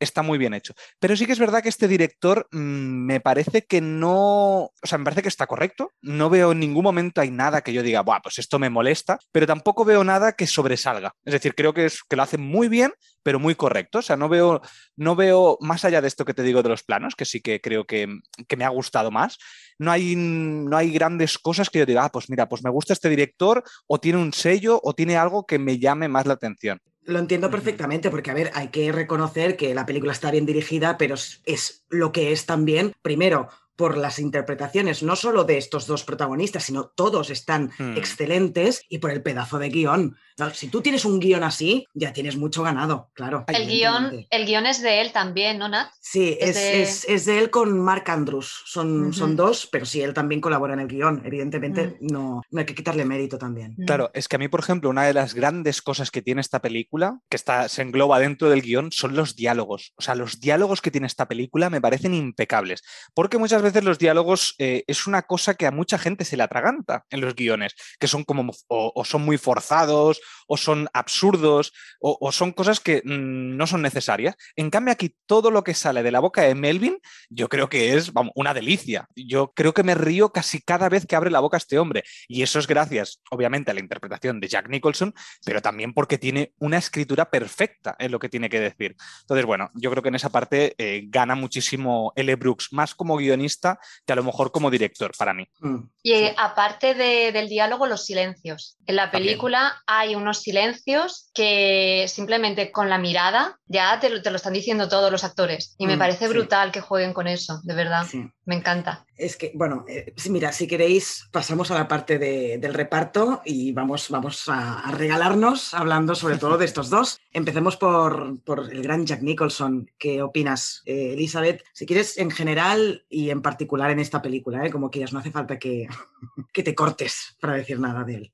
está 0.00 0.22
muy 0.22 0.38
bien 0.38 0.54
hecho. 0.54 0.74
Pero 0.98 1.16
sí 1.16 1.26
que 1.26 1.32
es 1.32 1.38
verdad 1.38 1.62
que 1.62 1.68
este 1.68 1.88
director 1.88 2.48
mm, 2.52 2.58
me 2.58 3.20
parece 3.20 3.64
que 3.64 3.80
no, 3.80 4.64
o 4.64 4.72
sea, 4.82 4.98
me 4.98 5.04
parece 5.04 5.22
que 5.22 5.28
está 5.28 5.46
correcto. 5.46 5.92
No 6.02 6.30
veo 6.30 6.52
en 6.52 6.60
ningún 6.60 6.84
momento 6.84 7.20
hay 7.20 7.30
nada 7.30 7.62
que 7.62 7.72
yo 7.72 7.82
diga, 7.82 8.02
Buah, 8.02 8.20
pues 8.22 8.38
esto 8.38 8.58
me 8.58 8.70
molesta, 8.70 9.18
pero 9.32 9.46
tampoco 9.46 9.84
veo 9.84 10.04
nada 10.04 10.32
que 10.32 10.46
sobresalga. 10.46 11.14
Es 11.24 11.32
decir, 11.32 11.54
creo 11.54 11.74
que, 11.74 11.86
es, 11.86 12.02
que 12.02 12.16
lo 12.16 12.22
hace 12.22 12.38
muy 12.38 12.68
bien, 12.68 12.92
pero 13.22 13.38
muy 13.38 13.54
correcto. 13.54 13.98
O 13.98 14.02
sea, 14.02 14.16
no 14.16 14.28
veo, 14.28 14.62
no 14.96 15.16
veo 15.16 15.58
más 15.60 15.84
allá 15.84 16.00
de 16.00 16.08
esto 16.08 16.24
que 16.24 16.34
te 16.34 16.42
digo 16.42 16.62
de 16.62 16.68
los 16.68 16.82
planos, 16.82 17.14
que 17.14 17.24
sí 17.24 17.40
que 17.40 17.60
creo 17.60 17.84
que, 17.84 18.08
que 18.46 18.56
me 18.56 18.64
ha 18.64 18.70
gustado 18.70 19.10
más. 19.10 19.38
No 19.78 19.90
hay, 19.90 20.14
no 20.16 20.76
hay 20.76 20.90
grandes 20.90 21.38
cosas 21.38 21.70
que 21.70 21.78
yo 21.78 21.86
diga, 21.86 22.04
ah, 22.04 22.10
pues 22.10 22.30
mira, 22.30 22.48
pues 22.48 22.64
me 22.64 22.70
gusta 22.70 22.92
este 22.92 23.08
director, 23.08 23.62
o 23.86 24.00
tiene 24.00 24.18
un 24.18 24.32
sello, 24.32 24.80
o 24.82 24.94
tiene 24.94 25.16
algo 25.16 25.46
que 25.46 25.58
me 25.58 25.78
llame 25.78 26.08
más 26.08 26.26
la 26.26 26.34
atención. 26.34 26.80
Lo 27.08 27.18
entiendo 27.18 27.50
perfectamente, 27.50 28.10
porque, 28.10 28.30
a 28.30 28.34
ver, 28.34 28.50
hay 28.52 28.68
que 28.68 28.92
reconocer 28.92 29.56
que 29.56 29.74
la 29.74 29.86
película 29.86 30.12
está 30.12 30.30
bien 30.30 30.44
dirigida, 30.44 30.98
pero 30.98 31.14
es, 31.14 31.40
es 31.46 31.86
lo 31.88 32.12
que 32.12 32.32
es 32.32 32.44
también, 32.44 32.92
primero, 33.00 33.48
por 33.76 33.96
las 33.96 34.18
interpretaciones, 34.18 35.02
no 35.02 35.16
solo 35.16 35.44
de 35.44 35.56
estos 35.56 35.86
dos 35.86 36.04
protagonistas, 36.04 36.64
sino 36.64 36.88
todos 36.88 37.30
están 37.30 37.70
Hmm. 37.78 37.96
excelentes 37.96 38.82
y 38.90 38.98
por 38.98 39.10
el 39.10 39.22
pedazo 39.22 39.58
de 39.58 39.70
guion. 39.70 40.16
No, 40.38 40.50
si 40.54 40.68
tú 40.68 40.80
tienes 40.80 41.04
un 41.04 41.18
guion 41.18 41.42
así, 41.42 41.86
ya 41.94 42.12
tienes 42.12 42.36
mucho 42.36 42.62
ganado, 42.62 43.10
claro. 43.14 43.44
El 43.48 43.66
guion, 43.66 44.26
el 44.30 44.46
guion 44.46 44.66
es 44.66 44.80
de 44.82 45.00
él 45.00 45.12
también, 45.12 45.58
¿no, 45.58 45.68
Nat? 45.68 45.88
Sí, 46.00 46.36
es 46.40 46.50
es, 46.50 46.54
de- 46.56 46.82
es- 46.82 47.04
es 47.08 47.24
de 47.24 47.38
él 47.40 47.50
con 47.50 47.78
Mark 47.80 48.04
Andrews. 48.10 48.62
Son, 48.66 49.12
son 49.12 49.36
dos, 49.36 49.68
pero 49.70 49.84
sí, 49.84 50.00
él 50.00 50.14
también 50.14 50.40
colabora 50.40 50.74
en 50.74 50.80
el 50.80 50.86
guion. 50.88 51.22
Evidentemente, 51.24 51.96
Mm. 52.00 52.06
no, 52.12 52.42
no 52.50 52.60
hay 52.60 52.66
que 52.66 52.74
quitarle 52.74 53.04
mérito 53.04 53.36
también. 53.38 53.74
Claro, 53.86 54.10
es 54.14 54.28
que 54.28 54.36
a 54.36 54.38
mí, 54.38 54.48
por 54.48 54.60
ejemplo, 54.60 54.90
una 54.90 55.04
de 55.04 55.14
las 55.14 55.34
grandes 55.34 55.82
cosas 55.82 56.10
que 56.10 56.22
tiene 56.22 56.40
esta 56.40 56.60
película, 56.60 57.18
que 57.28 57.36
está, 57.36 57.68
se 57.68 57.82
engloba 57.82 58.18
dentro 58.20 58.48
del 58.48 58.62
guion, 58.62 58.92
son 58.92 59.16
los 59.16 59.34
diálogos. 59.36 59.92
O 59.96 60.02
sea, 60.02 60.14
los 60.14 60.40
diálogos 60.40 60.80
que 60.80 60.90
tiene 60.90 61.06
esta 61.06 61.26
película 61.26 61.68
me 61.70 61.80
parecen 61.80 62.14
impecables, 62.14 62.82
porque 63.14 63.38
muchas 63.38 63.62
veces 63.62 63.82
los 63.84 63.98
diálogos 63.98 64.54
eh, 64.58 64.84
es 64.86 65.06
una 65.06 65.22
cosa 65.22 65.54
que 65.54 65.66
a 65.66 65.70
mucha 65.72 65.98
gente 65.98 66.24
se 66.24 66.36
le 66.36 66.42
atraganta 66.44 67.04
en 67.10 67.20
los 67.20 67.34
guiones, 67.34 67.74
que 67.98 68.06
son 68.08 68.24
como, 68.24 68.52
o, 68.68 68.92
o 68.94 69.04
son 69.04 69.22
muy 69.22 69.36
forzados, 69.38 70.20
o 70.46 70.56
son 70.56 70.88
absurdos, 70.92 71.72
o, 72.00 72.16
o 72.20 72.32
son 72.32 72.52
cosas 72.52 72.80
que 72.80 73.02
mm, 73.04 73.56
no 73.56 73.66
son 73.66 73.82
necesarias. 73.82 74.36
En 74.56 74.70
cambio, 74.70 74.92
aquí 74.92 75.14
todo 75.26 75.50
lo 75.50 75.64
que 75.64 75.74
sale 75.74 76.02
de 76.02 76.10
la 76.10 76.20
boca 76.20 76.42
de 76.42 76.54
Melvin, 76.54 76.98
yo 77.30 77.48
creo 77.48 77.68
que 77.68 77.94
es 77.94 78.12
vamos, 78.12 78.32
una 78.34 78.54
delicia. 78.54 79.08
Yo 79.16 79.52
creo 79.54 79.74
que 79.74 79.82
me 79.82 79.94
río 79.94 80.30
casi 80.32 80.60
cada 80.60 80.88
vez 80.88 81.06
que 81.06 81.16
abre 81.16 81.30
la 81.30 81.40
boca 81.40 81.56
este 81.56 81.78
hombre. 81.78 82.04
Y 82.28 82.42
eso 82.42 82.58
es 82.58 82.66
gracias, 82.66 83.20
obviamente, 83.30 83.70
a 83.70 83.74
la 83.74 83.80
interpretación 83.80 84.40
de 84.40 84.48
Jack 84.48 84.68
Nicholson, 84.68 85.14
pero 85.44 85.60
también 85.62 85.92
porque 85.94 86.18
tiene 86.18 86.52
una 86.58 86.78
escritura 86.78 87.30
perfecta 87.30 87.96
en 87.98 88.10
lo 88.12 88.18
que 88.18 88.28
tiene 88.28 88.48
que 88.48 88.60
decir. 88.60 88.96
Entonces, 89.22 89.46
bueno, 89.46 89.70
yo 89.74 89.90
creo 89.90 90.02
que 90.02 90.08
en 90.08 90.14
esa 90.14 90.30
parte 90.30 90.74
eh, 90.78 91.02
gana 91.08 91.34
muchísimo 91.34 92.12
L. 92.16 92.34
Brooks, 92.36 92.72
más 92.72 92.94
como 92.94 93.16
guionista 93.16 93.78
que 94.06 94.12
a 94.12 94.16
lo 94.16 94.24
mejor 94.24 94.52
como 94.52 94.70
director 94.70 95.12
para 95.16 95.34
mí. 95.34 95.46
Mm. 95.60 95.78
Y 96.02 96.12
eh, 96.12 96.34
aparte 96.36 96.94
de- 96.94 97.32
del 97.32 97.48
diálogo, 97.48 97.86
los 97.86 98.04
silencios. 98.04 98.76
En 98.86 98.96
la 98.96 99.10
También. 99.10 99.30
película 99.30 99.82
hay 99.86 100.14
unos 100.18 100.42
silencios 100.42 101.30
que 101.34 102.04
simplemente 102.08 102.70
con 102.72 102.88
la 102.90 102.98
mirada 102.98 103.58
ya 103.66 103.98
te 104.00 104.10
lo, 104.10 104.20
te 104.22 104.30
lo 104.30 104.36
están 104.36 104.52
diciendo 104.52 104.88
todos 104.88 105.10
los 105.10 105.24
actores. 105.24 105.74
Y 105.78 105.86
me 105.86 105.96
Mm, 105.96 105.98
parece 105.98 106.26
sí. 106.26 106.32
brutal 106.32 106.70
que 106.72 106.80
jueguen 106.80 107.12
con 107.14 107.26
eso, 107.26 107.60
de 107.64 107.74
verdad. 107.74 108.04
Sí. 108.08 108.24
Me 108.44 108.54
encanta. 108.56 109.04
Es 109.16 109.36
que, 109.36 109.52
bueno, 109.54 109.84
eh, 109.88 110.14
mira, 110.30 110.52
si 110.52 110.66
queréis, 110.66 111.28
pasamos 111.32 111.70
a 111.70 111.74
la 111.74 111.86
parte 111.88 112.18
de- 112.18 112.56
del 112.58 112.72
reparto 112.72 113.42
y 113.44 113.72
vamos, 113.72 114.08
vamos 114.10 114.48
a, 114.48 114.80
a 114.80 114.90
regalarnos 114.92 115.74
hablando 115.74 116.14
sobre 116.14 116.38
todo 116.38 116.56
de 116.56 116.64
estos 116.64 116.88
dos. 116.88 117.18
Empecemos 117.32 117.76
por, 117.76 118.40
por 118.44 118.72
el 118.72 118.82
gran 118.82 119.04
Jack 119.06 119.20
Nicholson. 119.22 119.90
¿Qué 119.98 120.22
opinas, 120.22 120.82
eh, 120.86 121.12
Elizabeth? 121.12 121.62
Si 121.72 121.84
quieres, 121.84 122.16
en 122.18 122.30
general 122.30 123.04
y 123.10 123.30
en 123.30 123.42
particular 123.42 123.90
en 123.90 123.98
esta 124.00 124.22
película, 124.22 124.64
¿eh? 124.64 124.70
como 124.70 124.90
quieras, 124.90 125.12
no 125.12 125.18
hace 125.18 125.30
falta 125.30 125.58
que, 125.58 125.86
que 126.52 126.62
te 126.62 126.74
cortes 126.74 127.36
para 127.40 127.54
decir 127.54 127.78
nada 127.80 128.04
de 128.04 128.14
él. 128.14 128.32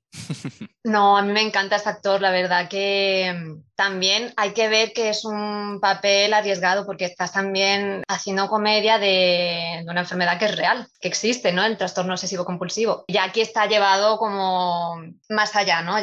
No, 0.83 1.17
a 1.17 1.21
mí 1.23 1.33
me 1.33 1.41
encanta 1.41 1.74
actor, 1.85 2.21
la 2.21 2.31
verdad 2.31 2.69
que 2.69 3.57
también 3.75 4.33
hay 4.37 4.51
que 4.53 4.67
ver 4.69 4.93
que 4.93 5.09
es 5.09 5.25
un 5.25 5.79
papel 5.81 6.33
arriesgado 6.33 6.85
porque 6.85 7.05
estás 7.05 7.33
también 7.33 8.03
haciendo 8.07 8.47
comedia 8.47 8.97
de, 8.97 9.81
de 9.83 9.87
una 9.89 10.01
enfermedad 10.01 10.39
que 10.39 10.45
es 10.45 10.55
real, 10.55 10.87
que 10.99 11.07
existe, 11.07 11.51
¿no? 11.51 11.63
El 11.63 11.77
trastorno 11.77 12.13
obsesivo 12.13 12.45
compulsivo. 12.45 13.03
Ya 13.07 13.23
aquí 13.25 13.41
está 13.41 13.65
llevado 13.67 14.17
como 14.17 14.95
más 15.29 15.55
allá, 15.55 15.81
¿no? 15.81 15.95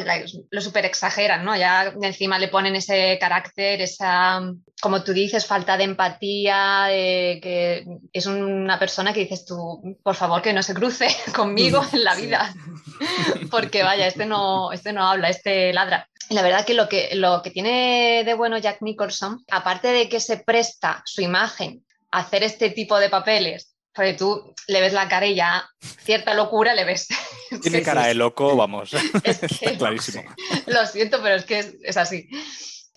Lo 0.51 0.61
super 0.61 0.85
exageran, 0.85 1.43
¿no? 1.43 1.55
Ya 1.55 1.93
encima 2.01 2.39
le 2.39 2.47
ponen 2.47 2.75
ese 2.75 3.17
carácter, 3.19 3.81
esa, 3.81 4.41
como 4.81 5.03
tú 5.03 5.13
dices, 5.13 5.45
falta 5.45 5.75
de 5.77 5.85
empatía, 5.85 6.85
de 6.89 7.39
que 7.41 7.85
es 8.11 8.25
una 8.27 8.77
persona 8.79 9.13
que 9.13 9.21
dices 9.21 9.45
tú, 9.45 9.97
por 10.03 10.15
favor, 10.15 10.41
que 10.41 10.53
no 10.53 10.61
se 10.63 10.73
cruce 10.73 11.07
conmigo 11.35 11.83
en 11.93 12.03
la 12.03 12.15
Sí. 12.15 12.27
vida 12.27 12.53
porque 13.51 13.83
vaya, 13.83 14.07
este 14.07 14.25
no, 14.25 14.71
este 14.71 14.93
no 14.93 15.07
habla, 15.07 15.29
este 15.29 15.73
ladra. 15.73 16.07
La 16.29 16.41
verdad 16.41 16.65
que 16.65 16.73
lo, 16.73 16.87
que 16.87 17.15
lo 17.15 17.41
que 17.41 17.51
tiene 17.51 18.23
de 18.25 18.33
bueno 18.33 18.57
Jack 18.57 18.81
Nicholson, 18.81 19.43
aparte 19.51 19.89
de 19.89 20.09
que 20.09 20.19
se 20.19 20.37
presta 20.37 21.01
su 21.05 21.21
imagen 21.21 21.85
a 22.11 22.19
hacer 22.19 22.43
este 22.43 22.69
tipo 22.69 22.99
de 22.99 23.09
papeles, 23.09 23.75
porque 23.93 24.13
tú 24.13 24.53
le 24.67 24.81
ves 24.81 24.93
la 24.93 25.07
cara 25.07 25.27
y 25.27 25.35
ya 25.35 25.69
cierta 26.03 26.33
locura 26.33 26.73
le 26.73 26.85
ves. 26.85 27.07
Tiene 27.61 27.83
cara 27.83 28.07
de 28.07 28.15
loco, 28.15 28.55
vamos. 28.55 28.93
Es 29.23 29.39
que 29.39 29.47
clarísimo. 29.77 30.23
Lo 30.65 30.85
siento, 30.85 31.21
pero 31.21 31.35
es 31.35 31.45
que 31.45 31.59
es, 31.59 31.75
es 31.83 31.97
así. 31.97 32.27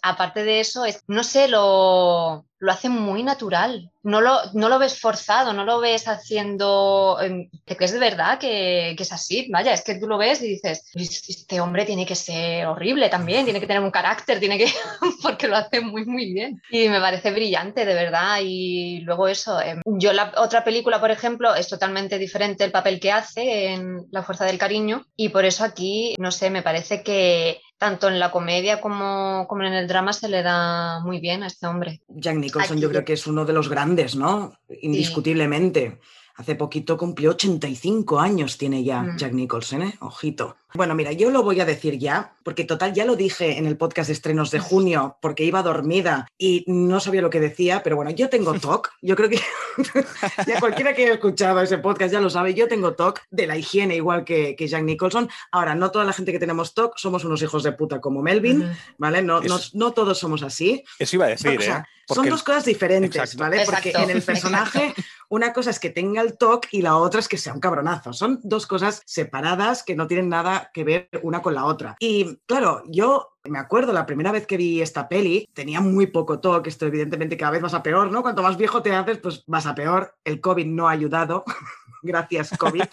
Aparte 0.09 0.45
de 0.45 0.61
eso, 0.61 0.85
es, 0.85 1.03
no 1.09 1.25
sé, 1.25 1.49
lo, 1.49 2.47
lo 2.59 2.73
hace 2.73 2.89
muy 2.89 3.23
natural. 3.23 3.91
No 4.03 4.21
lo, 4.21 4.39
no 4.55 4.69
lo 4.69 4.79
ves 4.79 5.01
forzado, 5.01 5.53
no 5.53 5.65
lo 5.65 5.81
ves 5.81 6.07
haciendo. 6.07 7.19
em, 7.21 7.51
Te 7.65 7.77
crees 7.77 7.93
de 7.93 7.99
verdad 7.99 8.39
que, 8.39 8.95
que 8.97 9.03
es 9.03 9.13
así. 9.13 9.49
Vaya, 9.51 9.73
es 9.73 9.83
que 9.83 9.97
tú 9.97 10.07
lo 10.07 10.17
ves 10.17 10.41
y 10.43 10.49
dices: 10.49 10.89
Este 10.95 11.61
hombre 11.61 11.85
tiene 11.85 12.07
que 12.07 12.15
ser 12.15 12.67
horrible 12.67 13.09
también, 13.09 13.45
tiene 13.45 13.59
que 13.59 13.67
tener 13.67 13.83
un 13.83 13.91
carácter, 13.91 14.39
tiene 14.39 14.59
que. 14.59 14.67
porque 15.23 15.49
lo 15.49 15.57
hace 15.57 15.81
muy, 15.81 16.05
muy 16.05 16.33
bien. 16.33 16.63
Y 16.71 16.89
me 16.89 17.01
parece 17.01 17.33
brillante, 17.33 17.85
de 17.85 17.95
verdad. 17.95 18.39
Y 18.43 19.01
luego 19.01 19.27
eso. 19.27 19.61
em, 19.61 19.81
yo, 19.85 20.13
la 20.13 20.33
otra 20.37 20.63
película, 20.63 21.01
por 21.01 21.11
ejemplo, 21.11 21.53
es 21.57 21.67
totalmente 21.69 22.19
diferente 22.19 22.63
el 22.65 22.71
papel 22.71 23.01
que 23.01 23.11
hace 23.11 23.73
en 23.73 24.07
La 24.13 24.23
Fuerza 24.23 24.45
del 24.45 24.59
Cariño. 24.59 25.05
Y 25.17 25.31
por 25.31 25.45
eso 25.45 25.65
aquí, 25.65 26.15
no 26.19 26.31
sé, 26.31 26.51
me 26.51 26.63
parece 26.63 27.03
que 27.03 27.61
tanto 27.79 28.09
en 28.09 28.19
la 28.19 28.31
comedia 28.31 28.81
como, 28.81 29.47
como 29.49 29.65
en 29.65 29.75
el 29.75 29.87
drama 29.87 30.13
se 30.13 30.29
le 30.29 30.43
da 30.43 31.01
muy 31.01 31.21
bien 31.21 31.43
a 31.43 31.47
este 31.47 31.67
hombre. 31.67 32.03
Jack 32.09 32.37
Nicholson 32.37 32.73
Aquí 32.77 32.83
yo 32.83 32.89
creo 32.89 33.05
que 33.05 33.13
es 33.13 33.27
uno 33.27 33.45
de 33.45 33.53
los 33.53 33.69
grandes, 33.69 34.17
¿no? 34.17 34.53
Indiscutiblemente. 34.83 36.01
Hace 36.37 36.55
poquito 36.55 36.99
cumplió 36.99 37.31
85 37.31 38.21
años, 38.21 38.59
tiene 38.59 38.85
ya 38.85 39.03
Mm. 39.03 39.17
Jack 39.17 39.33
Nicholson, 39.33 39.83
¿eh? 39.83 39.95
Ojito. 40.01 40.57
Bueno, 40.77 40.95
mira, 40.95 41.13
yo 41.13 41.31
lo 41.31 41.43
voy 41.43 41.61
a 41.61 41.65
decir 41.65 41.99
ya, 41.99 42.35
porque 42.43 42.65
total 42.65 42.93
ya 42.93 43.05
lo 43.05 43.17
dije 43.17 43.59
en 43.59 43.67
el 43.67 43.77
podcast 43.77 44.09
de 44.09 44.13
estrenos 44.13 44.51
de 44.51 44.59
junio, 44.59 45.17
porque 45.21 45.45
iba 45.45 45.63
dormida 45.63 46.29
y 46.39 46.65
no 46.67 47.01
sabía 47.01 47.23
lo 47.23 47.31
que 47.31 47.41
decía, 47.41 47.83
pero 47.83 47.97
bueno, 47.97 48.11
yo 48.11 48.29
tengo 48.29 48.55
TOC. 48.61 48.93
Yo 49.03 49.17
creo 49.17 49.29
que 49.29 49.41
ya 50.47 50.61
cualquiera 50.61 50.95
que 50.95 51.05
haya 51.05 51.15
escuchado 51.15 51.61
ese 51.61 51.79
podcast 51.79 52.13
ya 52.13 52.21
lo 52.21 52.31
sabe. 52.31 52.55
Yo 52.55 52.69
tengo 52.69 52.95
TOC 52.95 53.21
de 53.31 53.47
la 53.47 53.57
higiene, 53.57 53.97
igual 53.97 54.25
que, 54.25 54.55
que 54.57 54.69
Jack 54.69 54.85
Nicholson. 54.85 55.29
Ahora, 55.51 55.75
no 55.75 55.91
toda 55.91 56.05
la 56.05 56.13
gente 56.13 56.33
que 56.33 56.39
tenemos 56.39 56.75
TOC 56.75 56.97
somos 56.97 57.25
unos 57.25 57.43
hijos 57.43 57.63
de 57.63 57.73
puta 57.73 58.01
como 58.01 58.23
Melvin. 58.23 58.71
¿vale? 58.99 59.23
No, 59.23 59.41
no, 59.41 59.59
no 59.73 59.93
todos 59.93 60.19
somos 60.19 60.43
así. 60.43 60.85
Eso 60.99 61.17
iba 61.17 61.27
a 61.27 61.37
Son, 61.37 61.53
decir, 61.53 61.59
o 61.59 61.63
sea, 61.63 61.79
¿eh? 61.79 62.15
son 62.15 62.29
dos 62.29 62.43
cosas 62.43 62.65
diferentes, 62.65 63.17
Exacto. 63.17 63.39
¿vale? 63.39 63.65
Porque 63.65 63.93
en 63.95 64.11
el 64.11 64.23
personaje 64.23 64.95
una 65.29 65.53
cosa 65.53 65.71
es 65.71 65.81
que 65.81 65.91
tenga 65.91 66.23
el 66.23 66.39
TOC 66.39 66.69
y 66.71 66.83
la 66.83 66.97
otra 66.97 67.21
es 67.21 67.29
que 67.29 67.39
sea 67.39 67.53
un 67.53 67.61
cabronazo. 67.61 68.13
Son 68.13 68.39
dos 68.43 68.67
cosas 68.67 69.03
separadas 69.07 69.83
que 69.83 69.97
no 69.97 70.07
tienen 70.07 70.29
nada 70.29 70.66
que 70.73 70.85
ver 70.85 71.09
una 71.23 71.43
con 71.43 71.55
la 71.55 71.65
otra. 71.65 71.97
Y 71.99 72.37
claro, 72.47 72.83
yo 72.87 73.37
me 73.45 73.59
acuerdo 73.59 73.93
la 73.93 74.07
primera 74.07 74.33
vez 74.33 74.47
que 74.47 74.57
vi 74.57 74.81
esta 74.81 75.09
peli, 75.09 75.49
tenía 75.53 75.81
muy 75.81 76.07
poco 76.07 76.41
TOC, 76.41 76.67
esto 76.67 76.87
evidentemente 76.87 77.37
cada 77.37 77.53
vez 77.53 77.63
vas 77.63 77.75
a 77.75 77.83
peor, 77.83 78.11
¿no? 78.11 78.23
Cuanto 78.23 78.43
más 78.43 78.57
viejo 78.57 78.83
te 78.83 78.95
haces, 78.95 79.19
pues 79.19 79.45
vas 79.47 79.67
a 79.67 79.75
peor. 79.75 80.15
El 80.25 80.41
COVID 80.41 80.67
no 80.67 80.89
ha 80.89 80.93
ayudado. 80.93 81.45
gracias 82.07 82.51
COVID. 82.59 82.85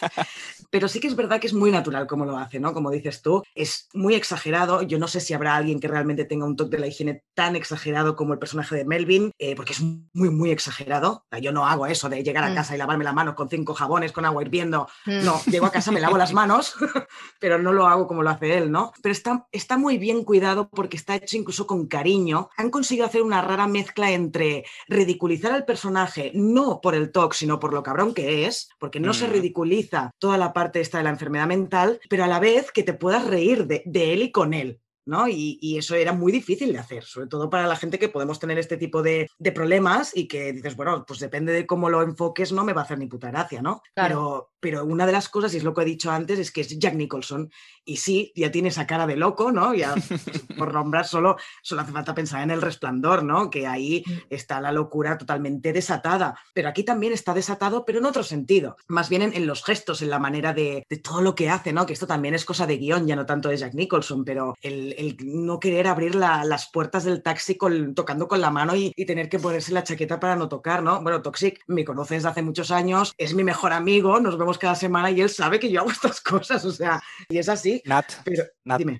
Pero 0.70 0.88
sí 0.88 1.00
que 1.00 1.06
es 1.06 1.16
verdad 1.16 1.40
que 1.40 1.46
es 1.46 1.54
muy 1.54 1.70
natural 1.70 2.06
como 2.06 2.24
lo 2.24 2.36
hace, 2.36 2.60
¿no? 2.60 2.74
Como 2.74 2.90
dices 2.90 3.22
tú, 3.22 3.42
es 3.54 3.88
muy 3.94 4.14
exagerado. 4.14 4.82
Yo 4.82 4.98
no 4.98 5.08
sé 5.08 5.20
si 5.20 5.32
habrá 5.34 5.56
alguien 5.56 5.80
que 5.80 5.88
realmente 5.88 6.24
tenga 6.24 6.44
un 6.44 6.56
toque 6.56 6.76
de 6.76 6.80
la 6.80 6.86
higiene 6.88 7.22
tan 7.34 7.56
exagerado 7.56 8.16
como 8.16 8.32
el 8.32 8.38
personaje 8.38 8.76
de 8.76 8.84
Melvin, 8.84 9.30
eh, 9.38 9.54
porque 9.56 9.72
es 9.72 9.80
muy, 9.80 10.30
muy 10.30 10.50
exagerado. 10.50 11.24
yo 11.40 11.52
no 11.52 11.66
hago 11.66 11.86
eso 11.86 12.08
de 12.08 12.22
llegar 12.22 12.44
a 12.44 12.50
mm. 12.50 12.54
casa 12.54 12.74
y 12.74 12.78
lavarme 12.78 13.04
las 13.04 13.14
manos 13.14 13.34
con 13.34 13.48
cinco 13.48 13.74
jabones, 13.74 14.12
con 14.12 14.24
agua 14.24 14.42
hirviendo. 14.42 14.88
Mm. 15.06 15.24
No, 15.24 15.40
llego 15.46 15.66
a 15.66 15.72
casa, 15.72 15.92
me 15.92 16.00
lavo 16.00 16.18
las 16.18 16.32
manos, 16.34 16.74
pero 17.40 17.58
no 17.58 17.72
lo 17.72 17.86
hago 17.86 18.06
como 18.06 18.22
lo 18.22 18.30
hace 18.30 18.58
él, 18.58 18.70
¿no? 18.70 18.92
Pero 19.02 19.12
está, 19.12 19.46
está 19.52 19.78
muy 19.78 19.98
bien 19.98 20.24
cuidado 20.24 20.68
porque 20.68 20.96
está 20.96 21.14
hecho 21.14 21.36
incluso 21.36 21.66
con 21.66 21.86
cariño. 21.86 22.50
Han 22.56 22.70
conseguido 22.70 23.06
hacer 23.06 23.22
una 23.22 23.42
rara 23.42 23.66
mezcla 23.66 24.10
entre 24.10 24.64
ridiculizar 24.88 25.52
al 25.52 25.64
personaje, 25.64 26.32
no 26.34 26.80
por 26.80 26.94
el 26.94 27.12
TOC, 27.12 27.34
sino 27.34 27.60
por 27.60 27.72
lo 27.72 27.82
cabrón 27.82 28.14
que 28.14 28.46
es, 28.46 28.68
porque 28.78 29.00
no 29.04 29.14
se 29.14 29.28
mm. 29.28 29.30
ridiculiza 29.30 30.10
toda 30.18 30.38
la 30.38 30.52
parte 30.52 30.80
esta 30.80 30.98
de 30.98 31.04
la 31.04 31.10
enfermedad 31.10 31.46
mental, 31.46 32.00
pero 32.08 32.24
a 32.24 32.28
la 32.28 32.40
vez 32.40 32.72
que 32.72 32.82
te 32.82 32.94
puedas 32.94 33.26
reír 33.26 33.66
de, 33.66 33.82
de 33.84 34.12
él 34.12 34.22
y 34.22 34.32
con 34.32 34.54
él. 34.54 34.80
¿no? 35.06 35.28
Y, 35.28 35.76
eso 35.76 35.94
era 35.94 36.12
muy 36.12 36.32
difícil 36.32 36.72
de 36.72 36.78
hacer, 36.78 37.04
sobre 37.04 37.26
todo 37.26 37.50
para 37.50 37.66
la 37.66 37.76
gente 37.76 37.98
que 37.98 38.08
podemos 38.08 38.38
tener 38.38 38.58
este 38.58 38.76
tipo 38.76 39.02
de, 39.02 39.28
problemas 39.54 40.16
y 40.16 40.26
que 40.26 40.52
dices, 40.52 40.76
bueno, 40.76 41.04
pues 41.06 41.20
depende 41.20 41.52
de 41.52 41.66
cómo 41.66 41.88
lo 41.88 42.02
enfoques, 42.02 42.52
no 42.52 42.64
me 42.64 42.72
va 42.72 42.82
a 42.82 42.84
hacer 42.84 42.98
ni 42.98 43.06
puta 43.06 43.30
gracia, 43.30 43.62
¿no? 43.62 43.82
Pero, 43.94 44.52
pero 44.64 44.82
una 44.82 45.04
de 45.04 45.12
las 45.12 45.28
cosas, 45.28 45.52
y 45.52 45.58
es 45.58 45.62
lo 45.62 45.74
que 45.74 45.82
he 45.82 45.84
dicho 45.84 46.10
antes, 46.10 46.38
es 46.38 46.50
que 46.50 46.62
es 46.62 46.78
Jack 46.78 46.94
Nicholson. 46.94 47.50
Y 47.84 47.98
sí, 47.98 48.32
ya 48.34 48.50
tiene 48.50 48.70
esa 48.70 48.86
cara 48.86 49.06
de 49.06 49.14
loco, 49.14 49.52
¿no? 49.52 49.74
Ya 49.74 49.94
por 50.56 50.72
nombrar 50.72 51.06
solo, 51.06 51.36
solo 51.60 51.82
hace 51.82 51.92
falta 51.92 52.14
pensar 52.14 52.40
en 52.40 52.50
el 52.50 52.62
resplandor, 52.62 53.24
¿no? 53.24 53.50
Que 53.50 53.66
ahí 53.66 54.02
está 54.30 54.62
la 54.62 54.72
locura 54.72 55.18
totalmente 55.18 55.74
desatada. 55.74 56.38
Pero 56.54 56.70
aquí 56.70 56.82
también 56.82 57.12
está 57.12 57.34
desatado, 57.34 57.84
pero 57.84 57.98
en 57.98 58.06
otro 58.06 58.22
sentido. 58.22 58.78
Más 58.88 59.10
bien 59.10 59.20
en, 59.20 59.46
los 59.46 59.62
gestos, 59.62 60.00
en 60.00 60.08
la 60.08 60.18
manera 60.18 60.54
de, 60.54 60.86
de, 60.88 60.96
todo 60.96 61.20
lo 61.20 61.34
que 61.34 61.50
hace, 61.50 61.74
¿no? 61.74 61.84
Que 61.84 61.92
esto 61.92 62.06
también 62.06 62.34
es 62.34 62.46
cosa 62.46 62.66
de 62.66 62.78
guion, 62.78 63.06
ya 63.06 63.16
no 63.16 63.26
tanto 63.26 63.50
de 63.50 63.58
Jack 63.58 63.74
Nicholson, 63.74 64.24
pero 64.24 64.54
el, 64.62 64.94
el, 64.96 65.18
no 65.20 65.60
querer 65.60 65.88
abrir 65.88 66.14
las 66.14 66.70
puertas 66.70 67.04
del 67.04 67.22
taxi 67.22 67.58
tocando 67.94 68.28
con 68.28 68.40
la 68.40 68.50
mano 68.50 68.74
y, 68.74 68.94
tener 69.04 69.28
que 69.28 69.38
ponerse 69.38 69.72
la 69.72 69.84
chaqueta 69.84 70.18
para 70.18 70.36
no 70.36 70.48
tocar, 70.48 70.82
¿no? 70.82 71.02
Bueno, 71.02 71.20
Toxic 71.20 71.62
me 71.66 71.84
conoce 71.84 72.14
desde 72.14 72.30
hace 72.30 72.40
muchos 72.40 72.70
años, 72.70 73.12
es 73.18 73.34
mi 73.34 73.44
mejor 73.44 73.74
amigo, 73.74 74.18
nos 74.20 74.38
vemos 74.38 74.53
cada 74.58 74.74
semana 74.74 75.10
y 75.10 75.20
él 75.20 75.30
sabe 75.30 75.58
que 75.58 75.70
yo 75.70 75.80
hago 75.80 75.90
estas 75.92 76.20
cosas, 76.20 76.64
o 76.64 76.72
sea, 76.72 77.02
y 77.28 77.38
es 77.38 77.48
así. 77.48 77.82
Nat, 77.84 78.12